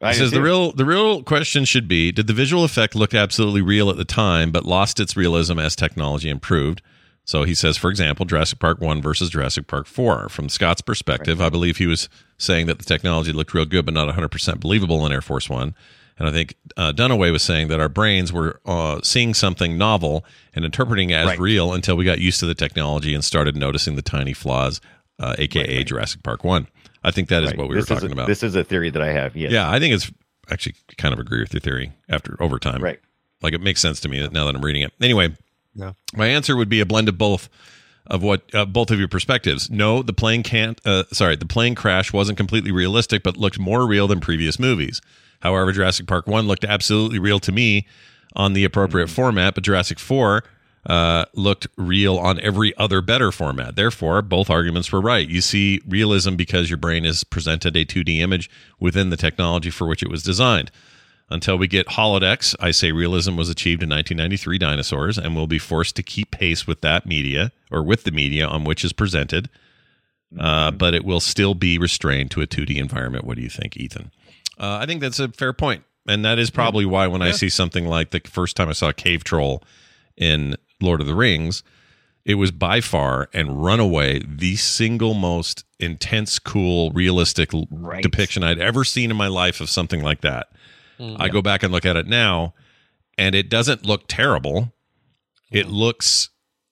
I 0.03 0.13
He 0.13 0.19
says 0.19 0.31
the 0.33 0.43
real 0.43 0.73
the 0.73 0.85
real 0.85 1.23
question 1.23 1.65
should 1.65 1.87
be: 1.89 2.11
Did 2.13 2.27
the 2.27 2.33
visual 2.33 2.65
effect 2.65 2.95
look 2.95 3.15
absolutely 3.15 3.63
real 3.63 3.89
at 3.89 3.97
the 3.97 4.05
time, 4.05 4.51
but 4.51 4.65
lost 4.65 4.99
its 5.01 5.17
realism 5.17 5.59
as 5.59 5.77
technology 5.77 6.29
improved? 6.29 6.83
So 7.25 7.45
he 7.45 7.55
says, 7.55 7.77
for 7.77 7.89
example, 7.89 8.27
Jurassic 8.27 8.59
Park 8.59 8.81
one 8.81 9.01
versus 9.01 9.31
Jurassic 9.31 9.69
Park 9.69 9.87
four. 9.87 10.29
From 10.29 10.49
Scott's 10.49 10.81
perspective, 10.81 11.41
I 11.41 11.51
believe 11.51 11.77
he 11.77 11.87
was 11.87 12.09
saying 12.37 12.67
that 12.67 12.79
the 12.79 12.85
technology 12.85 13.33
looked 13.33 13.55
real 13.55 13.65
good, 13.65 13.85
but 13.85 13.95
not 13.95 14.07
100 14.07 14.29
percent 14.29 14.59
believable 14.61 15.07
in 15.07 15.13
Air 15.13 15.23
Force 15.23 15.49
One. 15.49 15.75
And 16.19 16.29
I 16.29 16.33
think 16.33 16.57
uh, 16.77 16.93
Dunaway 16.93 17.33
was 17.33 17.43
saying 17.43 17.69
that 17.69 17.81
our 17.81 17.89
brains 17.89 18.33
were 18.33 18.61
uh, 18.67 19.01
seeing 19.03 19.35
something 19.35 19.79
novel 19.79 20.25
and 20.55 20.65
interpreting 20.65 21.11
it 21.11 21.15
as 21.15 21.27
Right. 21.29 21.39
real 21.39 21.73
until 21.73 21.97
we 21.97 22.05
got 22.05 22.19
used 22.19 22.39
to 22.41 22.47
the 22.47 22.55
technology 22.55 23.15
and 23.15 23.25
started 23.25 23.57
noticing 23.57 23.97
the 23.97 24.03
tiny 24.03 24.33
flaws, 24.33 24.81
uh, 25.19 25.35
aka 25.39 25.85
Jurassic 25.85 26.23
Park 26.23 26.45
one. 26.45 26.67
I 27.05 27.11
think 27.11 27.29
that 27.29 27.43
is 27.43 27.51
Right. 27.51 27.59
what 27.59 27.69
we 27.69 27.75
This 27.75 27.89
were 27.89 27.97
talking 27.97 28.11
a- 28.11 28.13
about. 28.13 28.27
This 28.29 28.43
is 28.43 28.55
a 28.55 28.65
theory 28.65 28.91
that 28.91 29.03
I 29.03 29.13
have. 29.13 29.37
Yes. 29.37 29.53
Yeah, 29.53 29.71
I 29.71 29.79
think 29.79 29.95
it's 29.95 30.11
actually 30.51 30.75
kind 30.99 31.13
of 31.13 31.19
agree 31.21 31.41
with 31.41 31.53
your 31.53 31.61
theory 31.61 31.93
after 32.09 32.37
over 32.41 32.59
time. 32.59 32.83
Right. 32.83 33.01
Like 33.43 33.55
it 33.55 33.61
makes 33.61 33.81
sense 33.81 34.01
to 34.01 34.09
me 34.09 34.21
that 34.21 34.33
now 34.33 34.45
that 34.47 34.55
I'm 34.55 34.65
reading 34.65 34.83
it. 34.83 34.93
Anyway, 35.01 35.35
Yeah. 35.75 35.93
my 36.15 36.27
answer 36.29 36.57
would 36.57 36.69
be 36.69 36.81
a 36.81 36.87
blend 36.87 37.09
of 37.09 37.19
both 37.19 37.49
of 38.07 38.23
what 38.23 38.43
uh, 38.55 38.65
both 38.65 38.91
of 38.91 38.99
your 38.99 39.09
perspectives. 39.09 39.71
No, 39.71 40.03
the 40.03 40.13
plane 40.13 40.43
can't. 40.43 40.81
Uh, 40.85 41.05
sorry, 41.13 41.37
the 41.37 41.47
plane 41.47 41.75
crash 41.75 42.13
wasn't 42.13 42.37
completely 42.37 42.73
realistic, 42.73 43.23
but 43.23 43.37
looked 43.37 43.59
more 43.59 43.87
real 43.87 44.07
than 44.09 44.21
previous 44.21 44.59
movies. 44.59 45.01
However, 45.41 45.73
Jurassic 45.73 46.07
Park 46.07 46.27
One 46.27 46.47
looked 46.47 46.65
absolutely 46.65 47.19
real 47.19 47.39
to 47.41 47.53
me 47.53 47.87
on 48.35 48.53
the 48.55 48.65
appropriate 48.65 49.09
format, 49.09 49.55
but 49.55 49.65
Jurassic 49.65 49.99
Four 49.99 50.43
uh, 50.87 51.27
looked 51.35 51.67
real 51.77 52.19
on 52.19 52.41
every 52.41 52.77
other 52.77 53.01
better 53.01 53.31
format. 53.31 53.77
Therefore, 53.77 54.21
both 54.23 54.51
arguments 54.51 54.91
were 54.91 55.01
right. 55.01 55.29
You 55.29 55.41
see 55.41 55.81
realism 55.87 56.35
because 56.35 56.71
your 56.71 56.77
brain 56.77 57.05
is 57.05 57.25
presented 57.25 57.77
a 57.77 57.85
2D 57.85 58.19
image 58.19 58.51
within 58.81 59.11
the 59.11 59.17
technology 59.17 59.71
for 59.71 59.87
which 59.87 60.03
it 60.03 60.11
was 60.11 60.23
designed. 60.23 60.71
Until 61.31 61.57
we 61.57 61.67
get 61.67 61.87
holodecks, 61.87 62.55
I 62.61 62.73
say 62.73 62.93
realism 62.93 63.37
was 63.37 63.49
achieved 63.49 63.83
in 63.83 63.89
1993 63.89 64.59
dinosaurs 64.59 65.19
and 65.19 65.35
will 65.35 65.47
be 65.47 65.59
forced 65.59 65.97
to 65.97 66.03
keep 66.03 66.31
pace 66.31 66.67
with 66.67 66.83
that 66.83 67.07
media 67.07 67.53
or 67.71 67.83
with 67.83 68.05
the 68.05 68.11
media 68.11 68.47
on 68.47 68.65
which 68.65 68.85
is 68.85 68.93
presented. 68.93 69.49
Uh, 70.39 70.71
but 70.71 70.95
it 70.95 71.05
will 71.05 71.21
still 71.21 71.55
be 71.55 71.79
restrained 71.79 72.31
to 72.33 72.41
a 72.43 72.47
2D 72.47 72.77
environment. 72.77 73.25
What 73.25 73.37
do 73.37 73.43
you 73.43 73.49
think, 73.49 73.77
Ethan? 73.77 74.11
Uh, 74.59 74.79
I 74.81 74.87
think 74.87 75.01
that's 75.01 75.21
a 75.21 75.29
fair 75.29 75.53
point. 75.53 75.85
point, 76.07 76.15
and 76.15 76.25
that 76.25 76.39
is 76.39 76.51
probably 76.51 76.85
why 76.85 77.07
when 77.07 77.23
I 77.23 77.31
see 77.31 77.49
something 77.49 77.87
like 77.87 78.11
the 78.11 78.21
first 78.25 78.57
time 78.57 78.69
I 78.69 78.73
saw 78.73 78.93
Cave 78.93 79.25
Troll 79.25 79.63
in 80.17 80.57
Lord 80.83 81.01
of 81.01 81.07
the 81.07 81.15
Rings, 81.15 81.63
it 82.25 82.35
was 82.35 82.51
by 82.53 82.81
far 82.81 83.29
and 83.33 83.65
runaway 83.65 84.21
the 84.27 84.57
single 84.57 85.15
most 85.15 85.65
intense, 85.81 86.39
cool, 86.39 86.91
realistic 86.93 87.53
l- 87.55 87.67
depiction 88.01 88.43
I'd 88.45 88.59
ever 88.61 88.85
seen 88.85 89.11
in 89.11 89.17
my 89.17 89.27
life 89.29 89.61
of 89.61 89.69
something 89.71 90.03
like 90.03 90.21
that. 90.21 90.49
I 91.19 91.29
go 91.31 91.43
back 91.43 91.65
and 91.65 91.73
look 91.73 91.85
at 91.85 91.97
it 91.97 92.07
now, 92.07 92.55
and 93.19 93.35
it 93.35 93.49
doesn't 93.51 93.85
look 93.85 94.05
terrible. 94.07 94.73
It 95.51 95.67
looks 95.67 96.29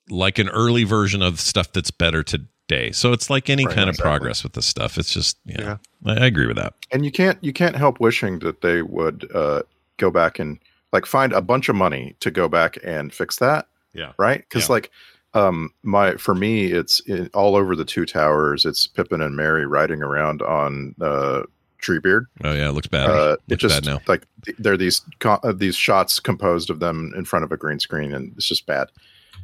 like 0.09 0.39
an 0.39 0.49
early 0.51 0.85
version 0.85 1.21
of 1.21 1.41
stuff 1.41 1.73
that's 1.73 1.91
better 1.91 2.23
today. 2.23 2.93
So 2.93 3.13
it's 3.13 3.29
like 3.29 3.51
any 3.51 3.67
Right, 3.67 3.75
kind 3.75 3.91
of 3.91 3.97
progress 3.97 4.45
with 4.45 4.53
this 4.53 4.67
stuff. 4.67 4.99
It's 4.99 5.13
just 5.13 5.37
yeah, 5.45 5.79
I, 6.07 6.13
I 6.13 6.27
agree 6.27 6.47
with 6.47 6.57
that. 6.59 6.75
and 6.93 7.05
you 7.05 7.11
can't 7.11 7.43
you 7.43 7.53
can't 7.53 7.75
help 7.75 7.99
wishing 7.99 8.39
that 8.41 8.61
they 8.61 8.83
would 8.83 9.29
uh, 9.35 9.63
go 9.97 10.13
back 10.13 10.39
and 10.39 10.61
like 10.93 11.07
find 11.07 11.33
a 11.33 11.41
bunch 11.43 11.69
of 11.69 11.75
money 11.75 12.15
to 12.21 12.31
go 12.31 12.49
back 12.49 12.79
and 12.85 13.13
fix 13.13 13.37
that. 13.39 13.67
Yeah. 13.93 14.13
Right. 14.19 14.39
Because 14.41 14.69
Yeah. 14.69 14.73
like 14.75 14.91
um 15.35 15.73
my 15.85 16.17
for 16.17 16.35
me 16.35 16.67
it's 16.73 17.01
in, 17.01 17.31
all 17.35 17.55
over 17.57 17.77
the 17.77 17.85
two 17.85 18.05
towers. 18.07 18.65
It's 18.65 18.87
Pippin 18.87 19.21
and 19.21 19.37
Merry 19.37 19.67
riding 19.67 20.03
around 20.03 20.43
on 20.43 20.95
uh 21.01 21.43
Treebeard. 21.83 22.27
Oh 22.45 22.53
yeah, 22.53 22.69
it 22.69 22.73
looks 22.73 22.89
bad. 22.89 23.09
Uh, 23.09 23.37
it 23.49 23.57
just 23.57 23.83
bad 23.83 23.87
now. 23.91 24.01
like 24.07 24.27
th- 24.45 24.57
there 24.59 24.75
are 24.75 24.77
these 24.77 25.01
co- 25.19 25.41
uh, 25.43 25.53
these 25.53 25.77
shots 25.77 26.21
composed 26.21 26.69
of 26.69 26.79
them 26.79 27.13
in 27.17 27.25
front 27.25 27.45
of 27.45 27.53
a 27.53 27.57
green 27.57 27.79
screen, 27.81 28.13
and 28.13 28.33
it's 28.37 28.47
just 28.47 28.67
bad. 28.67 28.89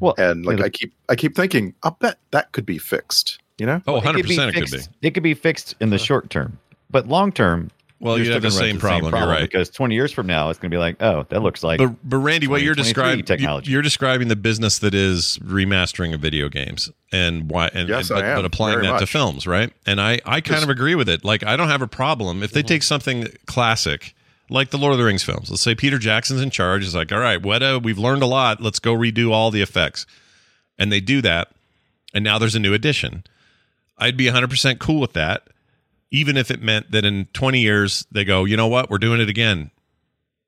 Well, 0.00 0.14
and 0.18 0.44
like 0.44 0.60
I 0.60 0.68
keep 0.68 0.92
I 1.08 1.16
keep 1.16 1.34
thinking, 1.34 1.74
I'll 1.82 1.96
bet 1.98 2.18
that 2.32 2.52
could 2.52 2.66
be 2.66 2.76
fixed. 2.78 3.38
You 3.58 3.64
know? 3.64 3.80
Oh, 3.86 3.96
It 3.96 4.02
could 4.04 4.16
be 4.28 4.36
100% 4.36 4.48
it 4.48 4.52
could 4.54 4.70
be. 4.70 5.06
It 5.08 5.10
could 5.12 5.22
be 5.22 5.32
fixed 5.32 5.76
in 5.80 5.88
the 5.88 5.96
short 5.98 6.28
term, 6.28 6.58
but 6.90 7.08
long 7.08 7.32
term. 7.32 7.70
Well, 7.98 8.18
you're 8.18 8.26
you'd 8.26 8.32
have 8.34 8.42
the 8.42 8.48
gonna 8.48 8.58
run 8.58 8.64
same 8.64 8.70
into 8.76 8.80
problem, 8.80 9.14
you're 9.14 9.26
right. 9.26 9.40
Because 9.40 9.70
20 9.70 9.94
years 9.94 10.12
from 10.12 10.26
now, 10.26 10.50
it's 10.50 10.58
going 10.58 10.70
to 10.70 10.74
be 10.74 10.78
like, 10.78 11.00
oh, 11.00 11.24
that 11.30 11.40
looks 11.42 11.62
like. 11.62 11.78
But, 11.78 11.94
but 12.04 12.18
Randy, 12.18 12.46
what 12.46 12.60
you're 12.60 12.74
describing, 12.74 13.24
technology. 13.24 13.70
you're 13.70 13.80
describing 13.80 14.28
the 14.28 14.36
business 14.36 14.78
that 14.80 14.92
is 14.94 15.38
remastering 15.42 16.12
of 16.14 16.20
video 16.20 16.50
games 16.50 16.90
and 17.10 17.50
why, 17.50 17.70
and, 17.72 17.88
Yes, 17.88 18.10
and- 18.10 18.18
I 18.18 18.22
but, 18.22 18.28
am, 18.28 18.36
but 18.38 18.44
applying 18.44 18.74
very 18.80 18.86
that 18.88 18.98
to 19.00 19.06
films, 19.06 19.46
right? 19.46 19.72
And 19.86 19.98
I, 19.98 20.20
I 20.26 20.42
kind 20.42 20.62
of 20.62 20.68
agree 20.68 20.94
with 20.94 21.08
it. 21.08 21.24
Like, 21.24 21.42
I 21.44 21.56
don't 21.56 21.68
have 21.68 21.80
a 21.80 21.86
problem 21.88 22.42
if 22.42 22.50
they 22.52 22.60
Mm-hmm. 22.60 22.66
take 22.66 22.82
something 22.82 23.28
classic, 23.46 24.14
like 24.50 24.70
the 24.70 24.78
Lord 24.78 24.92
of 24.92 24.98
the 24.98 25.04
Rings 25.04 25.22
films. 25.24 25.48
Let's 25.48 25.62
say 25.62 25.74
Peter 25.74 25.98
Jackson's 25.98 26.42
in 26.42 26.50
charge. 26.50 26.84
It's 26.84 26.94
like, 26.94 27.10
all 27.12 27.18
right, 27.20 27.40
Weta, 27.40 27.82
we've 27.82 27.98
learned 27.98 28.22
a 28.22 28.26
lot. 28.26 28.60
Let's 28.60 28.78
go 28.78 28.94
redo 28.94 29.30
all 29.32 29.50
the 29.50 29.62
effects, 29.62 30.04
and 30.78 30.92
they 30.92 31.00
do 31.00 31.22
that, 31.22 31.48
and 32.12 32.22
now 32.22 32.38
there's 32.38 32.54
a 32.54 32.60
new 32.60 32.74
edition. 32.74 33.24
I'd 33.96 34.18
be 34.18 34.26
100 34.26 34.50
percent 34.50 34.80
cool 34.80 35.00
with 35.00 35.14
that. 35.14 35.48
Even 36.10 36.36
if 36.36 36.50
it 36.50 36.62
meant 36.62 36.92
that 36.92 37.04
in 37.04 37.26
20 37.32 37.60
years 37.60 38.06
they 38.10 38.24
go, 38.24 38.44
you 38.44 38.56
know 38.56 38.68
what, 38.68 38.90
we're 38.90 38.98
doing 38.98 39.20
it 39.20 39.28
again. 39.28 39.70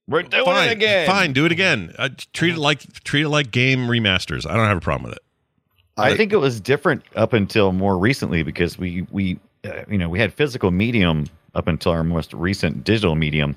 We're 0.06 0.22
doing 0.22 0.44
fine, 0.44 0.68
it 0.68 0.72
again. 0.72 1.06
Fine, 1.06 1.32
do 1.34 1.44
it 1.44 1.52
again. 1.52 1.94
Uh, 1.98 2.08
treat 2.32 2.54
it 2.54 2.58
like 2.58 2.80
treat 3.04 3.22
it 3.22 3.28
like 3.28 3.50
game 3.50 3.80
remasters. 3.88 4.48
I 4.48 4.56
don't 4.56 4.66
have 4.66 4.78
a 4.78 4.80
problem 4.80 5.10
with 5.10 5.16
it. 5.16 5.22
I 5.98 6.16
think 6.16 6.32
it 6.32 6.36
was 6.36 6.60
different 6.60 7.02
up 7.16 7.32
until 7.32 7.72
more 7.72 7.98
recently 7.98 8.42
because 8.42 8.78
we 8.78 9.06
we 9.10 9.38
uh, 9.64 9.82
you 9.88 9.98
know 9.98 10.08
we 10.08 10.18
had 10.18 10.32
physical 10.32 10.70
medium 10.70 11.26
up 11.54 11.68
until 11.68 11.92
our 11.92 12.04
most 12.04 12.32
recent 12.32 12.84
digital 12.84 13.16
medium. 13.16 13.56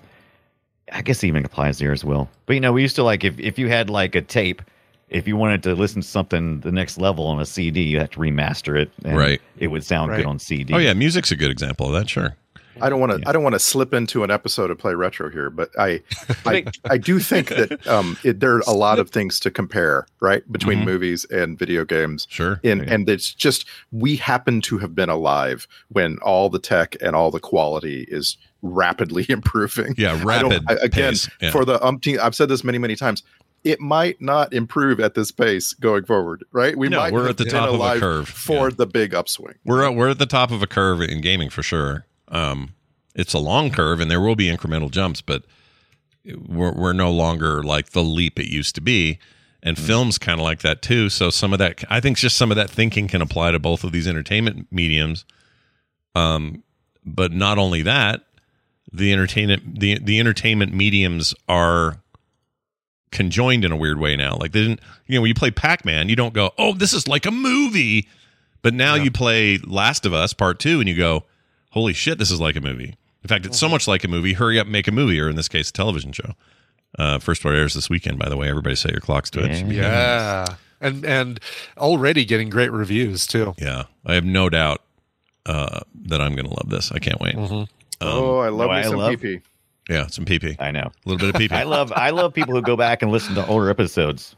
I 0.92 1.02
guess 1.02 1.24
it 1.24 1.28
even 1.28 1.46
applies 1.46 1.78
there 1.78 1.94
as 1.94 2.04
well. 2.04 2.30
But 2.48 2.54
you 2.54 2.60
know, 2.60 2.74
we 2.74 2.82
used 2.82 2.96
to 2.98 3.04
like 3.04 3.24
if 3.24 3.40
if 3.40 3.58
you 3.58 3.70
had 3.70 3.90
like 3.90 4.16
a 4.16 4.22
tape, 4.22 4.62
if 5.12 5.28
you 5.28 5.38
wanted 5.38 5.62
to 5.64 5.76
listen 5.76 6.02
to 6.02 6.08
something 6.08 6.62
the 6.62 6.72
next 6.72 6.98
level 6.98 7.28
on 7.28 7.40
a 7.40 7.46
CD, 7.46 7.84
you 7.84 8.00
had 8.00 8.12
to 8.14 8.20
remaster 8.20 8.80
it. 8.82 8.90
And 9.06 9.16
Right. 9.18 9.42
It 9.58 9.68
would 9.68 9.84
sound 9.84 10.12
Right. 10.12 10.18
good 10.18 10.26
on 10.26 10.40
CD. 10.40 10.74
Oh 10.74 10.78
yeah, 10.80 10.94
music's 10.94 11.32
a 11.32 11.36
good 11.36 11.52
example 11.52 11.88
of 11.88 11.94
that. 11.94 12.10
Sure. 12.10 12.36
I 12.80 12.90
don't 12.90 13.02
want 13.02 13.22
to. 13.22 13.30
I 13.30 13.34
don't 13.34 13.44
want 13.44 13.54
to 13.54 13.60
slip 13.60 13.94
into 13.94 14.24
an 14.24 14.32
episode 14.32 14.72
of 14.72 14.78
Play 14.78 14.96
Retro 14.96 15.30
here, 15.30 15.50
but 15.50 15.70
I, 15.78 16.02
I, 16.46 16.64
I 16.90 16.98
do 16.98 17.20
think 17.20 17.50
that 17.50 17.86
um, 17.86 18.18
it, 18.24 18.40
there 18.40 18.56
are 18.56 18.64
a 18.66 18.72
lot 18.74 18.98
of 18.98 19.10
things 19.12 19.40
to 19.42 19.52
compare, 19.52 20.08
right, 20.22 20.50
between 20.52 20.80
Mhm. 20.80 20.86
movies 20.86 21.26
and 21.26 21.60
video 21.60 21.84
games. 21.86 22.28
Sure. 22.30 22.60
and 22.64 22.82
and 22.82 23.08
it's 23.10 23.34
just 23.34 23.66
we 23.92 24.16
happen 24.16 24.62
to 24.62 24.78
have 24.80 24.96
been 24.96 25.10
alive 25.10 25.68
when 25.90 26.18
all 26.20 26.50
the 26.50 26.60
tech 26.60 26.96
and 27.02 27.14
all 27.16 27.30
the 27.30 27.42
quality 27.42 28.06
is 28.08 28.38
rapidly 28.62 29.26
improving. 29.30 29.94
Yeah, 29.98 30.14
I 30.14 30.24
rapid 30.24 30.64
I- 30.70 30.74
again 30.76 31.12
pace, 31.12 31.30
yeah. 31.42 31.52
for 31.52 31.66
the 31.66 31.78
umpteen. 31.80 32.20
I've 32.20 32.36
said 32.36 32.48
this 32.48 32.64
many 32.64 32.78
many 32.78 32.96
times. 32.96 33.22
It 33.64 33.80
might 33.80 34.20
not 34.22 34.54
improve 34.54 35.00
at 35.00 35.14
this 35.14 35.32
pace 35.32 35.74
going 35.74 36.06
forward, 36.06 36.44
right? 36.52 36.76
We 36.76 36.90
No, 36.90 36.98
might 36.98 37.14
we're 37.14 37.30
at 37.30 37.38
the 37.38 37.46
top 37.46 37.70
of 37.70 37.80
a 37.80 38.00
curve, 38.00 38.28
for 38.28 38.72
the 38.72 38.88
big 38.88 39.14
upswing. 39.14 39.56
We're 39.64 39.84
at, 39.86 39.96
we're 39.96 40.10
at 40.10 40.20
the 40.20 40.26
top 40.26 40.50
of 40.52 40.64
a 40.64 40.68
curve 40.68 41.02
in 41.02 41.22
gaming 41.22 41.50
for 41.50 41.62
sure. 41.62 42.06
Um, 42.28 42.74
it's 43.14 43.34
a 43.34 43.40
long 43.40 43.70
curve, 43.72 44.00
and 44.00 44.10
there 44.10 44.22
will 44.22 44.36
be 44.36 44.50
incremental 44.50 44.90
jumps, 44.90 45.22
but 45.22 45.44
we're 46.26 46.72
we're 46.74 46.94
no 46.94 47.12
longer 47.12 47.62
like 47.64 47.92
the 47.92 48.04
leap 48.04 48.40
it 48.40 48.48
used 48.48 48.74
to 48.76 48.82
be. 48.82 49.20
And 49.64 49.78
Mm. 49.78 49.86
film's 49.86 50.18
kind 50.18 50.40
of 50.40 50.44
like 50.44 50.62
that 50.62 50.82
too. 50.82 51.10
So 51.10 51.30
some 51.30 51.54
of 51.54 51.60
that, 51.60 51.84
I 51.88 52.00
think, 52.00 52.18
just 52.18 52.36
some 52.38 52.50
of 52.52 52.56
that 52.58 52.70
thinking 52.70 53.08
can 53.08 53.22
apply 53.22 53.52
to 53.52 53.60
both 53.60 53.84
of 53.84 53.92
these 53.92 54.08
entertainment 54.08 54.68
mediums. 54.72 55.24
Um, 56.16 56.64
but 57.06 57.32
not 57.32 57.60
only 57.60 57.84
that, 57.84 58.24
the 58.92 59.14
entertainment 59.14 59.80
the 59.80 60.00
the 60.00 60.20
entertainment 60.20 60.74
mediums 60.74 61.36
are 61.48 62.01
conjoined 63.12 63.66
in 63.66 63.72
a 63.72 63.76
weird 63.78 64.00
way 64.00 64.16
now. 64.16 64.36
Like 64.38 64.52
they 64.52 64.62
didn't, 64.62 64.80
you 65.08 65.16
know, 65.16 65.22
when 65.22 65.30
you 65.30 65.36
play 65.36 65.52
Pac 65.52 65.86
Man, 65.86 66.10
you 66.10 66.16
don't 66.16 66.34
go, 66.34 66.52
"Oh, 66.58 66.74
this 66.74 66.94
is 66.94 67.08
like 67.08 67.26
a 67.26 67.32
movie," 67.32 68.08
but 68.62 68.74
now 68.74 68.96
you 68.96 69.12
play 69.12 69.58
Last 69.60 70.06
of 70.06 70.14
Us 70.14 70.34
Part 70.34 70.60
Two, 70.60 70.80
and 70.80 70.88
you 70.90 70.96
go, 70.96 71.26
"Holy 71.72 71.94
shit, 71.94 72.18
this 72.18 72.32
is 72.32 72.40
like 72.40 72.56
a 72.56 72.62
movie." 72.62 72.96
In 73.24 73.28
fact, 73.28 73.46
it's 73.46 73.60
so 73.60 73.70
much 73.70 73.88
like 73.88 74.04
a 74.04 74.08
movie. 74.08 74.34
Hurry 74.34 74.60
up, 74.60 74.66
make 74.68 74.88
a 74.88 74.92
movie, 74.92 75.20
or 75.20 75.30
in 75.30 75.36
this 75.36 75.48
case, 75.48 75.70
a 75.70 75.74
television 75.74 76.12
show. 76.12 76.34
Uh, 76.98 77.20
first 77.20 77.46
one 77.46 77.56
airs 77.56 77.74
this 77.74 77.90
weekend, 77.90 78.18
by 78.20 78.28
the 78.28 78.36
way. 78.36 78.50
Everybody 78.50 78.76
set 78.76 78.92
your 78.92 79.00
clocks 79.00 79.30
to 79.32 79.44
it. 79.46 79.66
Yeah. 79.68 80.46
And 80.80 81.06
and 81.06 81.40
already 81.78 82.26
getting 82.26 82.50
great 82.50 82.72
reviews 82.72 83.28
too. 83.28 83.54
Yeah, 83.60 83.84
I 84.06 84.16
have 84.16 84.26
no 84.26 84.50
doubt 84.50 84.82
uh, 85.46 85.82
that 86.06 86.20
I'm 86.20 86.34
going 86.34 86.48
to 86.48 86.54
love 86.54 86.70
this. 86.70 86.92
I 86.92 86.98
can't 87.00 87.20
wait. 87.22 87.36
Um, 87.36 87.68
oh, 88.02 88.40
I 88.40 88.50
love 88.50 88.68
no, 88.70 88.74
me 88.74 88.80
I 88.80 88.82
some 88.84 88.96
love- 88.96 89.14
PP. 89.14 89.42
Yeah, 89.92 90.08
some 90.08 90.26
PP. 90.26 90.56
I 90.60 90.72
know. 90.72 90.90
A 91.06 91.10
little 91.10 91.18
bit 91.18 91.36
of 91.36 91.42
PP. 91.42 91.52
I 91.60 91.64
love 91.64 91.92
I 91.92 92.12
love 92.12 92.34
people 92.34 92.56
who 92.56 92.62
go 92.62 92.76
back 92.78 93.02
and 93.02 93.12
listen 93.12 93.36
to 93.36 93.46
older 93.46 93.70
episodes. 93.70 94.36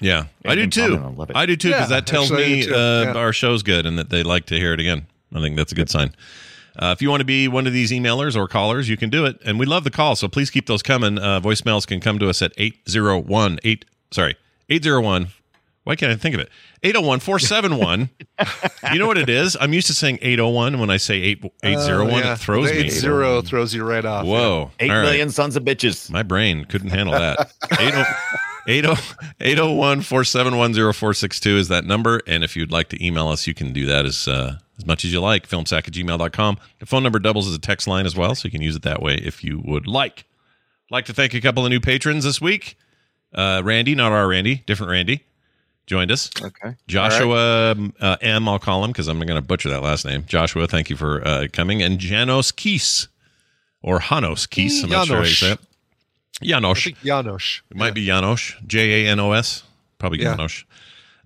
Yeah, 0.00 0.24
I 0.44 0.52
And 0.54 0.70
do 0.70 0.88
too. 0.88 0.96
comment 0.98 1.16
love 1.18 1.30
it. 1.30 1.36
I 1.36 1.46
do 1.46 1.56
too 1.56 1.68
because 1.68 1.90
Yeah, 1.90 1.96
that 2.00 2.06
tells 2.06 2.30
me 2.30 2.64
uh, 2.70 3.02
Yeah. 3.04 3.12
our 3.14 3.32
show's 3.32 3.62
good 3.62 3.86
and 3.86 3.98
that 3.98 4.10
they 4.10 4.22
like 4.22 4.46
to 4.46 4.56
hear 4.58 4.72
it 4.74 4.80
again. 4.80 5.06
I 5.34 5.40
think 5.40 5.56
that's 5.56 5.72
a 5.72 5.74
good 5.74 5.88
sign. 5.88 6.14
Uh, 6.78 6.92
if 6.94 7.00
you 7.00 7.08
want 7.08 7.20
to 7.22 7.24
be 7.24 7.48
one 7.48 7.66
of 7.66 7.72
these 7.72 7.90
emailers 7.90 8.36
or 8.36 8.46
callers, 8.46 8.86
you 8.90 8.98
can 8.98 9.08
do 9.08 9.24
it, 9.24 9.38
and 9.46 9.58
we 9.58 9.64
love 9.64 9.84
the 9.84 9.90
call, 9.90 10.14
So 10.14 10.28
please 10.28 10.50
keep 10.50 10.66
those 10.66 10.82
coming. 10.82 11.18
Uh, 11.18 11.40
voicemails 11.40 11.86
can 11.86 12.00
come 12.00 12.18
to 12.18 12.28
us 12.28 12.42
at 12.42 12.52
eight 12.58 12.76
zero 12.88 13.18
one 13.18 13.58
eight. 13.64 13.86
Sorry, 14.10 14.36
eight 14.68 14.82
zero 14.84 15.00
one. 15.00 15.28
Why 15.86 15.94
can't 15.94 16.10
I 16.10 16.16
think 16.16 16.34
of 16.34 16.40
it? 16.40 16.48
801 16.82 17.20
471. 17.20 18.10
You 18.92 18.98
know 18.98 19.06
what 19.06 19.18
it 19.18 19.28
is? 19.28 19.56
I'm 19.60 19.72
used 19.72 19.86
to 19.86 19.94
saying 19.94 20.18
801 20.20 20.78
when 20.80 20.90
I 20.90 20.96
say 20.96 21.16
8, 21.16 21.44
801. 21.62 22.12
Oh, 22.12 22.18
yeah. 22.18 22.32
It 22.32 22.38
throws 22.38 22.68
the 22.70 22.74
me. 22.74 22.80
Eight 22.86 22.92
zero 22.92 23.40
throws 23.42 23.72
you 23.74 23.84
right 23.84 24.04
off. 24.04 24.24
Whoa. 24.26 24.70
Eight 24.80 24.90
All 24.90 24.96
right. 24.98 25.02
million 25.02 25.30
sons 25.30 25.54
of 25.56 25.64
bitches. 25.64 26.10
My 26.10 26.22
brain 26.22 26.64
couldn't 26.64 26.90
handle 26.90 27.14
that. 27.14 27.52
801 28.68 30.00
471 30.02 30.74
0462 30.74 31.56
is 31.56 31.68
that 31.68 31.84
number. 31.84 32.20
And 32.26 32.42
if 32.42 32.56
you'd 32.56 32.72
like 32.72 32.88
to 32.90 33.04
email 33.04 33.28
us, 33.28 33.46
you 33.46 33.54
can 33.54 33.72
do 33.72 33.86
that 33.86 34.04
as 34.06 34.26
uh, 34.26 34.58
as 34.78 34.86
much 34.86 35.04
as 35.04 35.12
you 35.12 35.20
like. 35.20 35.48
Filmsack 35.48 35.86
at 35.88 35.94
gmail.com. 35.94 36.58
The 36.80 36.86
phone 36.86 37.02
number 37.02 37.18
doubles 37.18 37.46
as 37.48 37.54
a 37.54 37.60
text 37.60 37.86
line 37.86 38.06
as 38.06 38.16
well, 38.16 38.34
so 38.34 38.46
you 38.46 38.50
can 38.52 38.62
use 38.62 38.74
it 38.76 38.82
that 38.82 39.00
way 39.02 39.14
if 39.16 39.44
you 39.44 39.62
would 39.64 39.86
like. 39.86 40.24
like 40.90 41.04
to 41.06 41.14
thank 41.14 41.32
a 41.34 41.40
couple 41.40 41.64
of 41.64 41.70
new 41.70 41.80
patrons 41.80 42.24
this 42.24 42.40
week. 42.40 42.76
Uh, 43.34 43.62
Randy, 43.64 43.94
not 43.94 44.12
our 44.12 44.26
Randy, 44.28 44.62
different 44.66 44.90
Randy, 44.90 45.24
joined 45.86 46.10
us. 46.10 46.30
Okay. 46.42 46.74
Joshua 46.86 47.72
um, 47.72 47.94
uh, 48.00 48.16
M, 48.20 48.48
I'll 48.48 48.58
call 48.58 48.84
him 48.84 48.90
because 48.92 49.08
I'm 49.08 49.18
going 49.20 49.40
to 49.40 49.46
butcher 49.46 49.68
that 49.70 49.82
last 49.82 50.04
name. 50.04 50.24
Joshua, 50.26 50.66
thank 50.66 50.90
you 50.90 50.96
for 50.96 51.26
uh, 51.26 51.46
coming. 51.52 51.82
And 51.82 51.98
Janos 51.98 52.52
Keese, 52.52 53.08
or 53.82 54.00
Hanos 54.00 54.46
Keese. 54.48 54.84
I'm 54.84 54.90
not 54.90 55.06
sure 55.06 55.16
how 55.16 55.22
you 55.22 55.28
Janosch. 55.28 55.40
say 55.40 55.52
it. 55.52 55.60
I 56.42 56.44
Janosch. 56.44 56.84
think 56.84 56.98
Janosch. 56.98 57.60
It 57.70 57.76
might 57.76 57.94
be 57.94 58.06
Janosch. 58.06 58.66
J 58.66 59.06
A 59.06 59.10
N 59.10 59.20
O 59.20 59.32
S. 59.32 59.62
Probably 59.98 60.20
Yeah. 60.20 60.36
Janosch. 60.36 60.64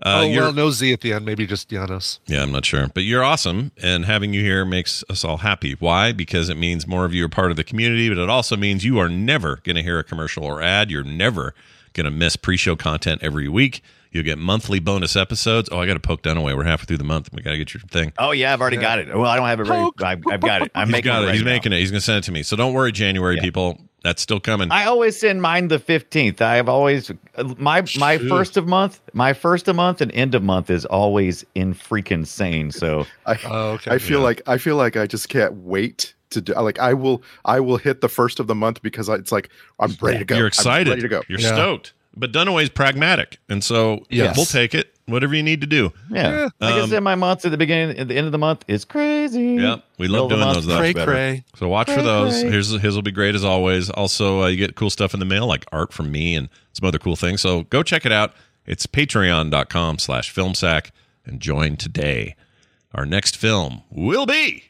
Uh, 0.03 0.21
oh 0.23 0.27
you're, 0.27 0.43
well, 0.45 0.53
no 0.55 0.71
Z 0.71 0.95
at 0.95 1.03
the 1.03 1.13
end. 1.13 1.27
Maybe 1.27 1.47
just 1.47 1.69
Janos. 1.69 2.21
yeah, 2.27 2.43
I'm 2.43 2.51
not 2.53 2.65
sure. 2.65 2.87
But 2.95 3.03
you're 3.03 3.23
awesome. 3.23 3.71
And 3.83 4.07
having 4.07 4.33
you 4.33 4.41
here 4.41 4.65
makes 4.65 5.05
us 5.11 5.25
all 5.27 5.39
happy. 5.39 5.73
Why? 5.75 6.13
Because 6.13 6.49
it 6.49 6.57
means 6.57 6.87
more 6.87 7.05
of 7.05 7.13
you 7.13 7.27
are 7.27 7.29
part 7.29 7.51
of 7.51 7.59
the 7.59 7.65
community, 7.65 8.09
but 8.09 8.17
it 8.17 8.31
also 8.31 8.57
means 8.57 8.83
you 8.83 8.99
are 8.99 9.11
never 9.11 9.57
going 9.57 9.77
to 9.77 9.83
hear 9.83 9.99
a 9.99 10.05
commercial 10.05 10.43
or 10.45 10.63
ad. 10.63 10.91
You're 10.91 11.05
never 11.05 11.55
going 11.93 12.07
to 12.07 12.11
miss 12.11 12.37
pre 12.37 12.57
show 12.57 12.77
content 12.77 13.23
every 13.23 13.47
week. 13.47 13.83
You'll 14.13 14.25
get 14.25 14.39
monthly 14.39 14.81
bonus 14.81 15.15
episodes. 15.15 15.69
Oh, 15.71 15.79
I 15.79 15.87
got 15.87 15.95
to 15.95 16.01
poke 16.01 16.23
Dunaway. 16.23 16.57
We're 16.57 16.65
halfway 16.65 16.87
through 16.87 16.97
the 16.99 17.05
month. 17.05 17.31
We 17.33 17.43
got 17.43 17.53
to 17.53 17.59
get 17.59 17.73
your 17.73 17.81
thing. 17.83 18.13
Oh 18.19 18.33
yeah, 18.33 18.53
I've 18.53 18.61
already 18.61 18.77
got 18.77 18.99
it. 18.99 19.07
Well, 19.09 19.25
I 19.27 19.37
don't 19.37 19.47
have 19.47 19.61
it 19.61 19.69
ready. 19.69 19.89
I've, 20.03 20.23
I've 20.29 20.41
got 20.41 20.63
it. 20.63 20.73
I'm 20.75 20.89
He's 20.89 20.93
making 20.93 21.11
got 21.11 21.21
it. 21.23 21.25
it. 21.25 21.27
right 21.29 21.35
He's 21.37 21.45
now. 21.45 21.51
making 21.51 21.73
it. 21.73 21.79
He's 21.79 21.91
going 21.93 22.01
to 22.01 22.05
send 22.05 22.19
it 22.19 22.25
to 22.25 22.33
me. 22.33 22.43
So 22.43 22.57
don't 22.57 22.73
worry, 22.73 22.91
January 22.93 23.37
people. 23.39 23.79
That's 24.03 24.23
still 24.23 24.41
coming. 24.41 24.73
I 24.73 24.87
always 24.87 25.21
send 25.21 25.43
mine 25.43 25.69
the 25.69 25.79
fifteenth. 25.79 26.41
I've 26.41 26.71
always 26.71 27.13
my 27.59 27.85
my 27.99 28.17
first 28.17 28.57
of 28.57 28.67
month, 28.67 28.99
my 29.13 29.35
first 29.35 29.69
of 29.69 29.77
month 29.77 30.01
and 30.01 30.11
end 30.13 30.35
of 30.35 30.43
month 30.43 30.71
is 30.71 30.87
always 30.87 31.45
in 31.55 31.75
freaking 31.75 32.27
sane. 32.27 32.71
So 32.73 33.07
I, 33.27 33.39
Oh, 33.45 33.71
okay. 33.73 33.91
I 33.91 33.99
feel 33.99 34.21
like 34.21 34.41
I 34.47 34.57
feel 34.57 34.77
like 34.77 34.97
I 34.97 35.07
just 35.07 35.29
can't 35.29 35.53
wait 35.53 36.15
to 36.31 36.41
do. 36.41 36.55
Like 36.55 36.79
I 36.79 36.95
will, 36.95 37.23
I 37.45 37.61
will 37.61 37.77
hit 37.77 38.01
the 38.01 38.09
first 38.09 38.41
of 38.41 38.47
the 38.47 38.55
month 38.55 38.81
because 38.81 39.11
I, 39.11 39.17
it's 39.17 39.33
like 39.33 39.51
I'm 39.79 39.95
ready 40.01 40.19
to 40.21 40.25
go. 40.25 40.35
You're 40.35 40.47
I'm 40.47 40.49
excited. 40.49 40.89
ready 40.89 41.03
to 41.03 41.09
go. 41.09 41.23
You're 41.29 41.39
Yeah. 41.41 41.53
stoked. 41.53 41.93
But 42.17 42.33
Dunaway's 42.33 42.71
pragmatic, 42.71 43.39
and 43.49 43.63
so 43.63 44.05
Yes. 44.11 44.37
we'll 44.37 44.47
take 44.47 44.75
it. 44.75 44.95
whatever 45.07 45.35
you 45.35 45.43
need 45.43 45.61
to 45.61 45.67
do. 45.67 45.93
Yeah. 46.09 46.49
Like 46.61 46.75
I 46.75 46.81
Um, 46.83 46.89
said, 46.91 47.01
my 47.03 47.17
months 47.17 47.45
at 47.45 47.51
the 47.51 47.57
beginning, 47.57 47.99
at 47.99 48.07
the 48.07 48.17
end 48.17 48.27
of 48.27 48.33
the 48.33 48.39
month 48.39 48.65
is 48.69 48.85
crazy. 48.85 49.55
Yeah, 49.61 49.79
we 49.99 50.07
love 50.07 50.29
doing 50.29 50.41
those. 50.41 50.67
Though. 50.67 50.79
Cray 50.79 50.93
better. 50.93 51.11
cray. 51.11 51.45
So 51.57 51.67
watch 51.69 51.91
for 51.91 52.01
those. 52.03 52.41
cray. 52.43 52.51
Here's 52.51 52.71
his 52.71 52.95
will 52.95 53.03
be 53.03 53.11
great 53.11 53.35
as 53.35 53.43
always. 53.45 53.91
Also, 53.91 54.43
uh, 54.43 54.47
you 54.47 54.57
get 54.57 54.77
cool 54.77 54.89
stuff 54.91 55.13
in 55.13 55.19
the 55.19 55.27
mail 55.27 55.47
like 55.49 55.65
art 55.73 55.93
from 55.93 56.13
me 56.13 56.37
and 56.37 56.49
some 56.75 56.87
other 56.87 56.99
cool 57.01 57.17
things. 57.17 57.41
So 57.41 57.63
go 57.65 57.83
check 57.83 58.07
it 58.07 58.13
out. 58.13 58.35
It's 58.67 58.87
patreon.com 58.87 59.99
slash 59.99 60.33
filmsack 60.33 60.91
and 61.27 61.41
join 61.41 61.77
today. 61.77 62.37
Our 62.95 63.05
next 63.07 63.37
film 63.37 63.83
will 63.91 64.27
be 64.27 64.65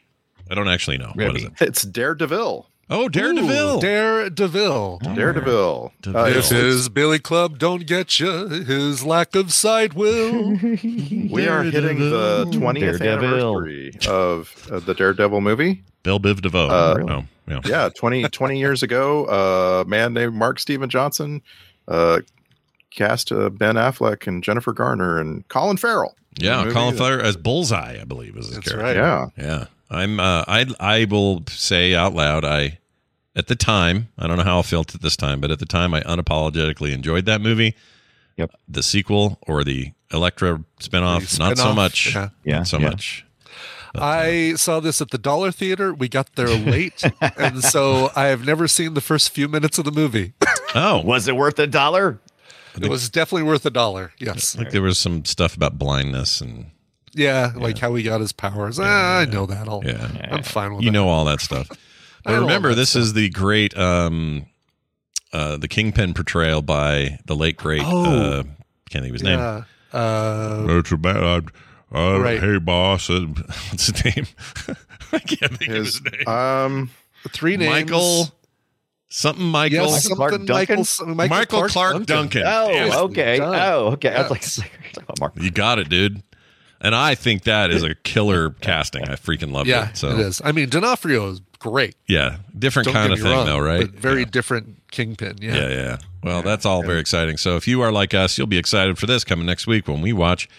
I 0.49 0.55
don't 0.55 0.67
actually 0.69 0.97
know. 0.97 1.11
What 1.13 1.35
is 1.37 1.43
it? 1.45 1.53
It's 1.61 1.83
Daredevil. 1.83 2.67
Oh, 2.93 3.07
Daredevil. 3.07 3.79
Daredevil. 3.79 4.99
Daredevil. 5.15 5.93
Uh, 6.07 6.25
if 6.35 6.49
his 6.49 6.89
Billy 6.89 7.19
Club 7.19 7.57
don't 7.57 7.87
get 7.87 8.19
you, 8.19 8.47
his 8.49 9.05
lack 9.05 9.33
of 9.33 9.53
sight 9.53 9.93
will. 9.95 10.57
we 10.61 11.47
are 11.47 11.63
hitting 11.63 11.99
the 11.99 12.45
20th 12.51 12.99
Daredevil. 12.99 13.25
anniversary 13.63 13.93
of 14.09 14.67
uh, 14.69 14.79
the 14.79 14.93
Daredevil 14.93 15.39
movie. 15.39 15.83
Bill 16.03 16.19
Biv 16.19 16.41
DeVoe. 16.41 16.67
Uh, 16.67 17.05
oh, 17.09 17.23
yeah. 17.47 17.61
Yeah, 17.63 17.89
20, 17.95 18.23
20 18.23 18.59
years 18.59 18.83
ago, 18.83 19.25
uh, 19.25 19.83
a 19.85 19.89
man 19.89 20.13
named 20.13 20.33
Mark 20.33 20.59
Steven 20.59 20.89
Johnson 20.89 21.41
uh, 21.87 22.19
cast 22.89 23.31
uh, 23.31 23.49
Ben 23.49 23.75
Affleck 23.75 24.27
and 24.27 24.43
Jennifer 24.43 24.73
Garner 24.73 25.17
and 25.17 25.47
Colin 25.47 25.77
Farrell. 25.77 26.15
Yeah. 26.37 26.69
Colin 26.71 26.97
Farrell 26.97 27.25
as 27.25 27.37
Bullseye, 27.37 28.01
I 28.01 28.03
believe, 28.03 28.35
is 28.35 28.47
his 28.47 28.55
That's 28.55 28.67
character. 28.73 28.83
right. 28.83 28.95
Yeah. 28.97 29.27
Yeah, 29.37 29.65
I'm. 29.89 30.19
Uh, 30.19 30.43
I 30.47 30.65
I 30.79 31.05
will 31.05 31.43
say 31.49 31.93
out 31.95 32.13
loud. 32.13 32.45
I 32.45 32.79
at 33.35 33.47
the 33.47 33.55
time, 33.55 34.09
I 34.17 34.27
don't 34.27 34.37
know 34.37 34.43
how 34.43 34.59
I 34.59 34.61
felt 34.63 34.93
at 34.95 35.01
this 35.01 35.15
time, 35.15 35.39
but 35.41 35.51
at 35.51 35.59
the 35.59 35.65
time, 35.65 35.93
I 35.93 36.01
unapologetically 36.01 36.91
enjoyed 36.93 37.25
that 37.25 37.41
movie. 37.41 37.75
Yep. 38.37 38.51
The 38.67 38.83
sequel 38.83 39.39
or 39.47 39.63
the 39.63 39.91
Elektra 40.11 40.63
spinoff, 40.79 41.31
The 41.37 41.39
not 41.39 41.57
so 41.57 41.73
much. 41.73 42.13
yeah. 42.15 42.29
Yeah, 42.43 42.57
Not 42.59 42.67
so 42.67 42.79
yeah. 42.79 42.89
much. 42.89 43.25
I 43.93 44.53
saw 44.55 44.79
this 44.79 45.01
at 45.01 45.09
the 45.11 45.17
Dollar 45.17 45.51
Theater. 45.51 45.93
We 45.93 46.07
got 46.07 46.35
there 46.35 46.47
late, 46.47 47.03
and 47.37 47.61
so 47.63 48.09
I 48.15 48.25
have 48.27 48.45
never 48.45 48.67
seen 48.67 48.93
the 48.93 49.01
first 49.01 49.31
few 49.31 49.47
minutes 49.49 49.77
of 49.77 49.85
the 49.85 49.91
movie. 49.91 50.33
Oh, 50.73 51.01
Was 51.05 51.27
it 51.27 51.35
worth 51.35 51.59
a 51.59 51.67
dollar? 51.67 52.19
It 52.81 52.87
was 52.89 53.09
definitely 53.09 53.43
worth 53.43 53.65
a 53.65 53.69
dollar. 53.69 54.13
Yes. 54.17 54.57
like 54.57 54.71
there 54.71 54.81
was 54.81 54.97
some 54.97 55.25
stuff 55.25 55.57
about 55.57 55.77
blindness 55.77 56.39
and 56.39 56.67
Yeah, 57.13 57.51
like 57.53 57.77
how 57.79 57.93
he 57.95 58.03
got 58.03 58.21
his 58.21 58.31
powers. 58.31 58.79
Ah, 58.81 59.19
I 59.19 59.25
know 59.25 59.45
that 59.45 59.67
all. 59.67 59.83
yeah, 59.85 60.07
I'm 60.31 60.41
fine 60.43 60.75
with 60.75 60.83
you 60.83 60.89
that. 60.89 60.93
know 60.93 61.09
all 61.09 61.25
that 61.25 61.41
stuff. 61.41 61.67
I 62.25 62.31
But 62.31 62.35
know 62.35 62.41
remember, 62.41 62.73
this 62.75 62.91
stuff. 62.91 63.01
is 63.03 63.13
the 63.13 63.29
great, 63.29 63.77
um, 63.77 64.45
uh, 65.33 65.57
the 65.57 65.67
Kingpin 65.67 66.13
portrayal 66.13 66.61
by 66.61 67.19
the 67.25 67.35
late 67.35 67.57
great. 67.57 67.81
Oh. 67.85 68.03
Uh, 68.05 68.43
can't 68.89 69.03
think 69.03 69.07
of 69.07 69.13
his 69.13 69.23
name. 69.23 69.39
Yeah. 69.39 69.63
Uh, 69.93 70.65
That's 70.67 70.91
a 70.91 70.97
bad. 70.97 71.17
Uh, 71.17 71.41
Right. 72.21 72.39
Hey, 72.39 72.57
boss. 72.57 73.09
Uh, 73.09 73.19
what's 73.69 73.87
his 73.87 74.05
name? 74.05 74.25
I 75.13 75.19
can't 75.19 75.57
think 75.57 75.69
of 75.71 75.75
His, 75.77 75.99
his 75.99 76.01
name. 76.03 76.27
um, 76.27 76.89
three 77.29 77.57
names. 77.57 77.69
Michael. 77.91 78.27
Something 79.09 79.45
Michael. 79.45 79.87
Yes, 79.87 80.07
Clark 80.07 80.31
something 80.31 80.45
Duncan? 80.45 80.77
Michael, 80.77 81.15
Michael, 81.15 81.37
Michael 81.37 81.67
Clarke 81.67 82.05
Duncan. 82.05 82.43
Oh, 82.45 83.05
okay. 83.07 83.39
Done. 83.39 83.55
Oh, 83.55 83.87
okay. 83.91 84.13
I 84.15 84.21
was 84.21 84.31
like, 84.31 84.71
you're 84.71 84.91
talking 84.93 85.03
about 85.03 85.19
Mark. 85.19 85.33
You 85.35 85.51
got 85.51 85.79
it, 85.79 85.89
dude. 85.89 86.23
And 86.79 86.95
I 86.95 87.15
think 87.15 87.43
that 87.43 87.71
is 87.71 87.83
a 87.83 87.93
killer 87.93 88.51
casting. 88.51 89.03
I 89.03 89.15
freaking 89.15 89.51
love 89.51 89.67
Yeah, 89.67 89.89
it. 89.89 89.97
So 89.97 90.11
it 90.11 90.19
is. 90.21 90.41
I 90.45 90.53
mean, 90.53 90.69
D'Onofrio 90.69 91.29
is 91.29 91.41
great. 91.61 91.95
yeah, 92.07 92.37
different 92.57 92.85
Don't 92.85 92.93
kind 92.93 93.13
of 93.13 93.19
thing 93.19 93.31
wrong, 93.31 93.45
though, 93.45 93.59
right? 93.59 93.81
But 93.81 93.99
very 93.99 94.21
yeah. 94.21 94.29
different 94.31 94.87
Kingpin. 94.91 95.37
Yeah. 95.41 95.55
yeah, 95.55 95.69
yeah. 95.69 95.97
Well, 96.23 96.41
that's 96.41 96.65
all 96.65 96.83
very 96.83 96.99
exciting. 96.99 97.37
So 97.37 97.55
if 97.55 97.67
you 97.67 97.81
are 97.81 97.91
like 97.91 98.13
us, 98.13 98.37
you'll 98.37 98.47
be 98.47 98.57
excited 98.57 98.97
for 98.97 99.05
this 99.05 99.23
coming 99.23 99.45
next 99.45 99.67
week 99.67 99.87
when 99.87 100.01
we 100.01 100.13
watch 100.13 100.49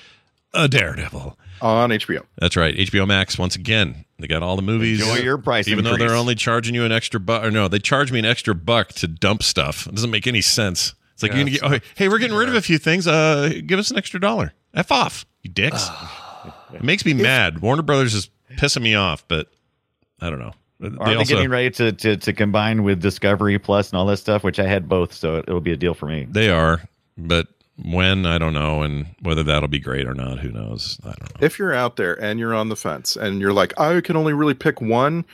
a 0.55 0.69
Daredevil. 0.69 1.39
on 1.61 1.91
HBO. 1.91 2.25
That's 2.39 2.57
right, 2.57 2.75
HBO 2.75 3.07
Max. 3.07 3.39
Once 3.39 3.57
again, 3.57 4.05
they 4.19 4.27
got 4.27 4.43
all 4.43 4.57
the 4.57 4.63
movies. 4.63 5.01
Enjoy 5.01 5.23
your 5.23 5.39
price 5.39 5.69
even 5.69 5.85
though 5.85 5.97
they're 5.97 6.15
only 6.15 6.35
charging 6.35 6.75
you 6.75 6.85
an 6.85 6.93
extra 6.93 7.21
buck. 7.21 7.45
Or 7.45 7.51
no, 7.51 7.69
they 7.69 7.79
charge 7.79 8.13
me 8.13 8.19
an 8.19 8.25
extra 8.25 8.55
buck 8.55 8.89
to 8.95 9.09
dump 9.09 9.43
stuff. 9.43 9.87
It 9.87 9.95
doesn't 9.95 10.11
make 10.11 10.27
any 10.27 10.41
sense. 10.41 10.95
It's 11.15 11.23
like 11.23 11.33
Yeah, 11.33 11.39
you're 11.39 11.59
gonna 11.61 11.79
get, 11.79 11.85
oh, 11.85 11.89
hey, 11.97 12.09
we're 12.09 12.19
getting 12.19 12.37
rid 12.37 12.49
of 12.49 12.55
a 12.55 12.63
few 12.63 12.79
things. 12.79 13.07
Uh, 13.07 13.53
give 13.67 13.79
us 13.79 13.91
an 13.91 13.99
extra 13.99 14.21
dollar. 14.21 14.55
F 14.75 14.91
off, 14.91 15.27
you 15.43 15.51
dicks. 15.51 15.89
it 16.73 16.83
makes 16.83 17.05
me 17.05 17.15
mad. 17.15 17.61
Warner 17.61 17.83
Brothers 17.83 18.15
is 18.15 18.31
pissing 18.53 18.83
me 18.83 18.95
off, 18.95 19.27
but 19.29 19.49
I 20.21 20.31
don't 20.31 20.39
know. 20.39 20.53
Are 20.99 21.15
they, 21.15 21.25
getting 21.25 21.51
ready 21.51 21.71
to, 21.71 21.93
to 21.93 22.17
to 22.17 22.33
combine 22.33 22.83
with 22.83 23.01
Discovery 23.01 23.59
Plus 23.59 23.91
and 23.91 23.99
all 23.99 24.07
that 24.07 24.17
stuff? 24.17 24.43
Which 24.43 24.59
I 24.59 24.67
had 24.67 24.89
both, 24.89 25.13
so 25.13 25.37
it, 25.37 25.45
it'll 25.49 25.61
be 25.61 25.73
a 25.73 25.77
deal 25.77 25.95
for 25.95 26.07
me. 26.07 26.27
They 26.29 26.51
are, 26.51 26.83
but 27.17 27.47
when 27.85 28.27
I 28.27 28.39
don't 28.39 28.53
know, 28.53 28.83
and 28.83 29.07
whether 29.23 29.43
that'll 29.43 29.69
be 29.69 29.79
great 29.79 30.07
or 30.07 30.15
not, 30.15 30.39
who 30.39 30.51
knows? 30.51 30.99
I 31.05 31.09
don't 31.09 31.41
know. 31.41 31.47
If 31.47 31.59
you're 31.59 31.75
out 31.75 31.97
there 31.97 32.21
and 32.23 32.39
you're 32.39 32.55
on 32.55 32.69
the 32.69 32.77
fence 32.77 33.17
and 33.17 33.41
you're 33.41 33.53
like, 33.53 33.79
I 33.79 34.01
can 34.01 34.17
only 34.17 34.33
really 34.33 34.55
pick 34.55 34.81
one, 34.81 35.25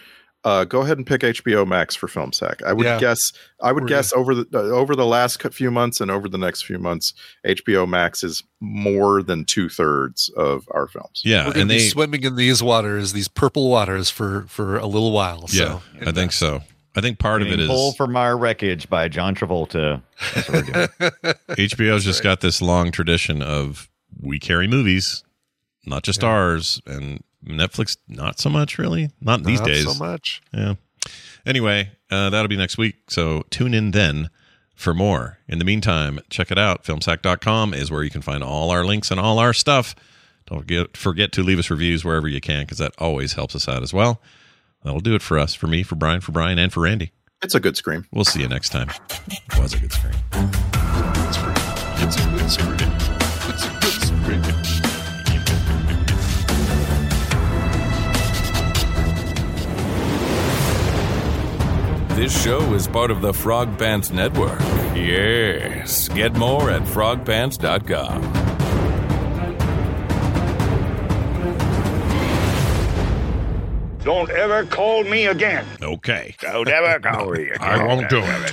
uh, 0.49 0.65
go 0.65 0.81
ahead 0.81 0.97
and 0.97 1.07
pick 1.07 1.21
HBO 1.21 1.67
Max 1.67 1.95
for 1.95 2.09
Film 2.09 2.33
Sack. 2.33 2.63
I 2.65 2.73
would 2.73 2.85
Yeah. 2.87 2.99
guess. 2.99 3.33
I 3.61 3.73
would 3.73 3.85
We're 3.85 3.89
guess 3.89 4.13
over 4.13 4.35
the 4.35 4.47
uh, 4.55 4.59
over 4.59 4.95
the 4.97 5.05
last 5.07 5.43
few 5.53 5.71
months 5.71 6.01
and 6.01 6.11
over 6.11 6.29
the 6.29 6.39
next 6.39 6.63
few 6.63 6.79
months, 6.79 7.13
HBO 7.47 7.87
Max 7.89 8.23
is 8.25 8.43
more 8.61 9.23
than 9.23 9.45
two 9.45 9.69
thirds 9.69 10.31
of 10.37 10.67
our 10.71 10.87
films. 10.87 11.23
Yeah, 11.25 11.47
We're 11.49 11.53
and 11.53 11.55
to 11.55 11.67
be 11.67 11.79
they 11.79 11.89
swimming 11.89 12.23
in 12.25 12.37
these 12.37 12.63
waters, 12.63 13.13
these 13.13 13.29
purple 13.29 13.69
waters, 13.69 14.11
for 14.11 14.45
for 14.49 14.77
a 14.79 14.87
little 14.87 15.13
while. 15.13 15.45
yeah, 15.51 15.79
So 15.79 15.83
I 16.07 16.13
think 16.13 16.33
so. 16.33 16.63
I 16.97 17.01
think 17.01 17.19
part 17.19 17.43
of 17.43 17.49
it 17.49 17.53
is 17.61 17.67
Getting 17.69 17.69
Pull 17.77 17.93
from 17.93 18.17
Our 18.17 18.37
Wreckage 18.37 18.89
by 18.89 19.07
John 19.09 19.35
Travolta. 19.35 20.03
That's 20.35 20.49
what. 20.49 21.39
HBO's 21.57 22.05
just 22.11 22.23
got 22.25 22.41
this 22.41 22.61
long 22.63 22.91
tradition 22.91 23.41
of 23.43 23.89
we 24.21 24.39
carry 24.41 24.67
movies, 24.67 25.23
not 25.87 26.03
just 26.03 26.25
ours, 26.25 26.81
and 26.87 27.23
Netflix 27.45 27.97
not 28.09 28.39
so 28.39 28.51
much 28.51 28.79
really. 28.79 29.11
Not 29.21 29.45
these 29.45 29.61
days. 29.61 29.85
Not 29.85 29.91
days. 29.91 29.99
so 29.99 30.05
much. 30.05 30.43
Yeah. 30.53 30.75
Anyway, 31.47 31.91
uh, 32.11 32.31
that'll 32.31 32.49
be 32.49 32.57
next 32.57 32.79
week. 32.79 32.97
So 33.09 33.45
tune 33.51 33.75
in 33.75 33.93
then 33.93 34.31
for 34.75 34.93
more. 34.95 35.39
In 35.49 35.59
the 35.59 35.65
meantime, 35.65 36.21
check 36.31 36.51
it 36.51 36.59
out. 36.59 36.85
Filmsack.com 36.85 37.75
is 37.75 37.91
where 37.91 38.03
you 38.03 38.11
can 38.11 38.23
find 38.23 38.43
all 38.45 38.71
our 38.71 38.85
links 38.85 39.11
and 39.11 39.19
all 39.19 39.39
our 39.39 39.53
stuff. 39.53 39.95
Don't 40.47 40.61
forget, 40.61 40.97
forget 40.97 41.33
to 41.33 41.43
leave 41.43 41.59
us 41.59 41.71
reviews 41.71 42.05
wherever 42.05 42.29
you 42.29 42.41
can 42.41 42.63
because 42.65 42.79
that 42.79 42.93
always 42.99 43.35
helps 43.35 43.55
us 43.55 43.69
out 43.69 43.83
as 43.83 43.93
well. 43.93 44.21
That'll 44.85 45.01
do 45.01 45.15
it 45.15 45.23
for 45.23 45.39
us, 45.39 45.55
for 45.55 45.67
me, 45.67 45.83
for 45.83 45.97
Brian, 45.97 46.21
for 46.21 46.33
Brian, 46.33 46.59
and 46.59 46.73
for 46.73 46.81
Randy. 46.81 47.13
It's 47.43 47.55
a 47.55 47.61
good 47.61 47.77
scream. 47.77 48.07
We'll 48.13 48.25
see 48.25 48.41
you 48.41 48.49
next 48.49 48.71
time. 48.71 48.91
It 49.31 49.59
Was 49.59 49.75
a 49.75 49.79
good 49.79 49.93
scream. 49.93 50.15
It's 50.33 52.17
a 52.17 52.29
good 52.31 52.51
screen. 52.51 52.79
It's 53.51 53.67
a 53.67 53.79
good 53.81 54.45
screen. 54.45 54.58
This 62.19 62.43
show 62.43 62.75
is 62.75 62.89
part 62.89 63.13
of 63.13 63.21
the 63.21 63.33
Frog 63.33 63.79
Pants 63.79 64.11
Network. 64.11 64.59
Yes. 64.93 66.09
Get 66.09 66.35
more 66.35 66.69
at 66.69 66.83
frogpants.com. 66.83 68.23
Don't 74.03 74.31
ever 74.31 74.65
call 74.65 75.05
me 75.05 75.27
again. 75.27 75.65
Okay. 75.81 76.35
Don't 76.41 76.67
ever 76.67 76.99
call 76.99 77.31
me 77.31 77.51
again. 77.51 77.59
I 77.61 77.87
won't 77.87 78.09
do 78.09 78.19
it. 78.19 78.53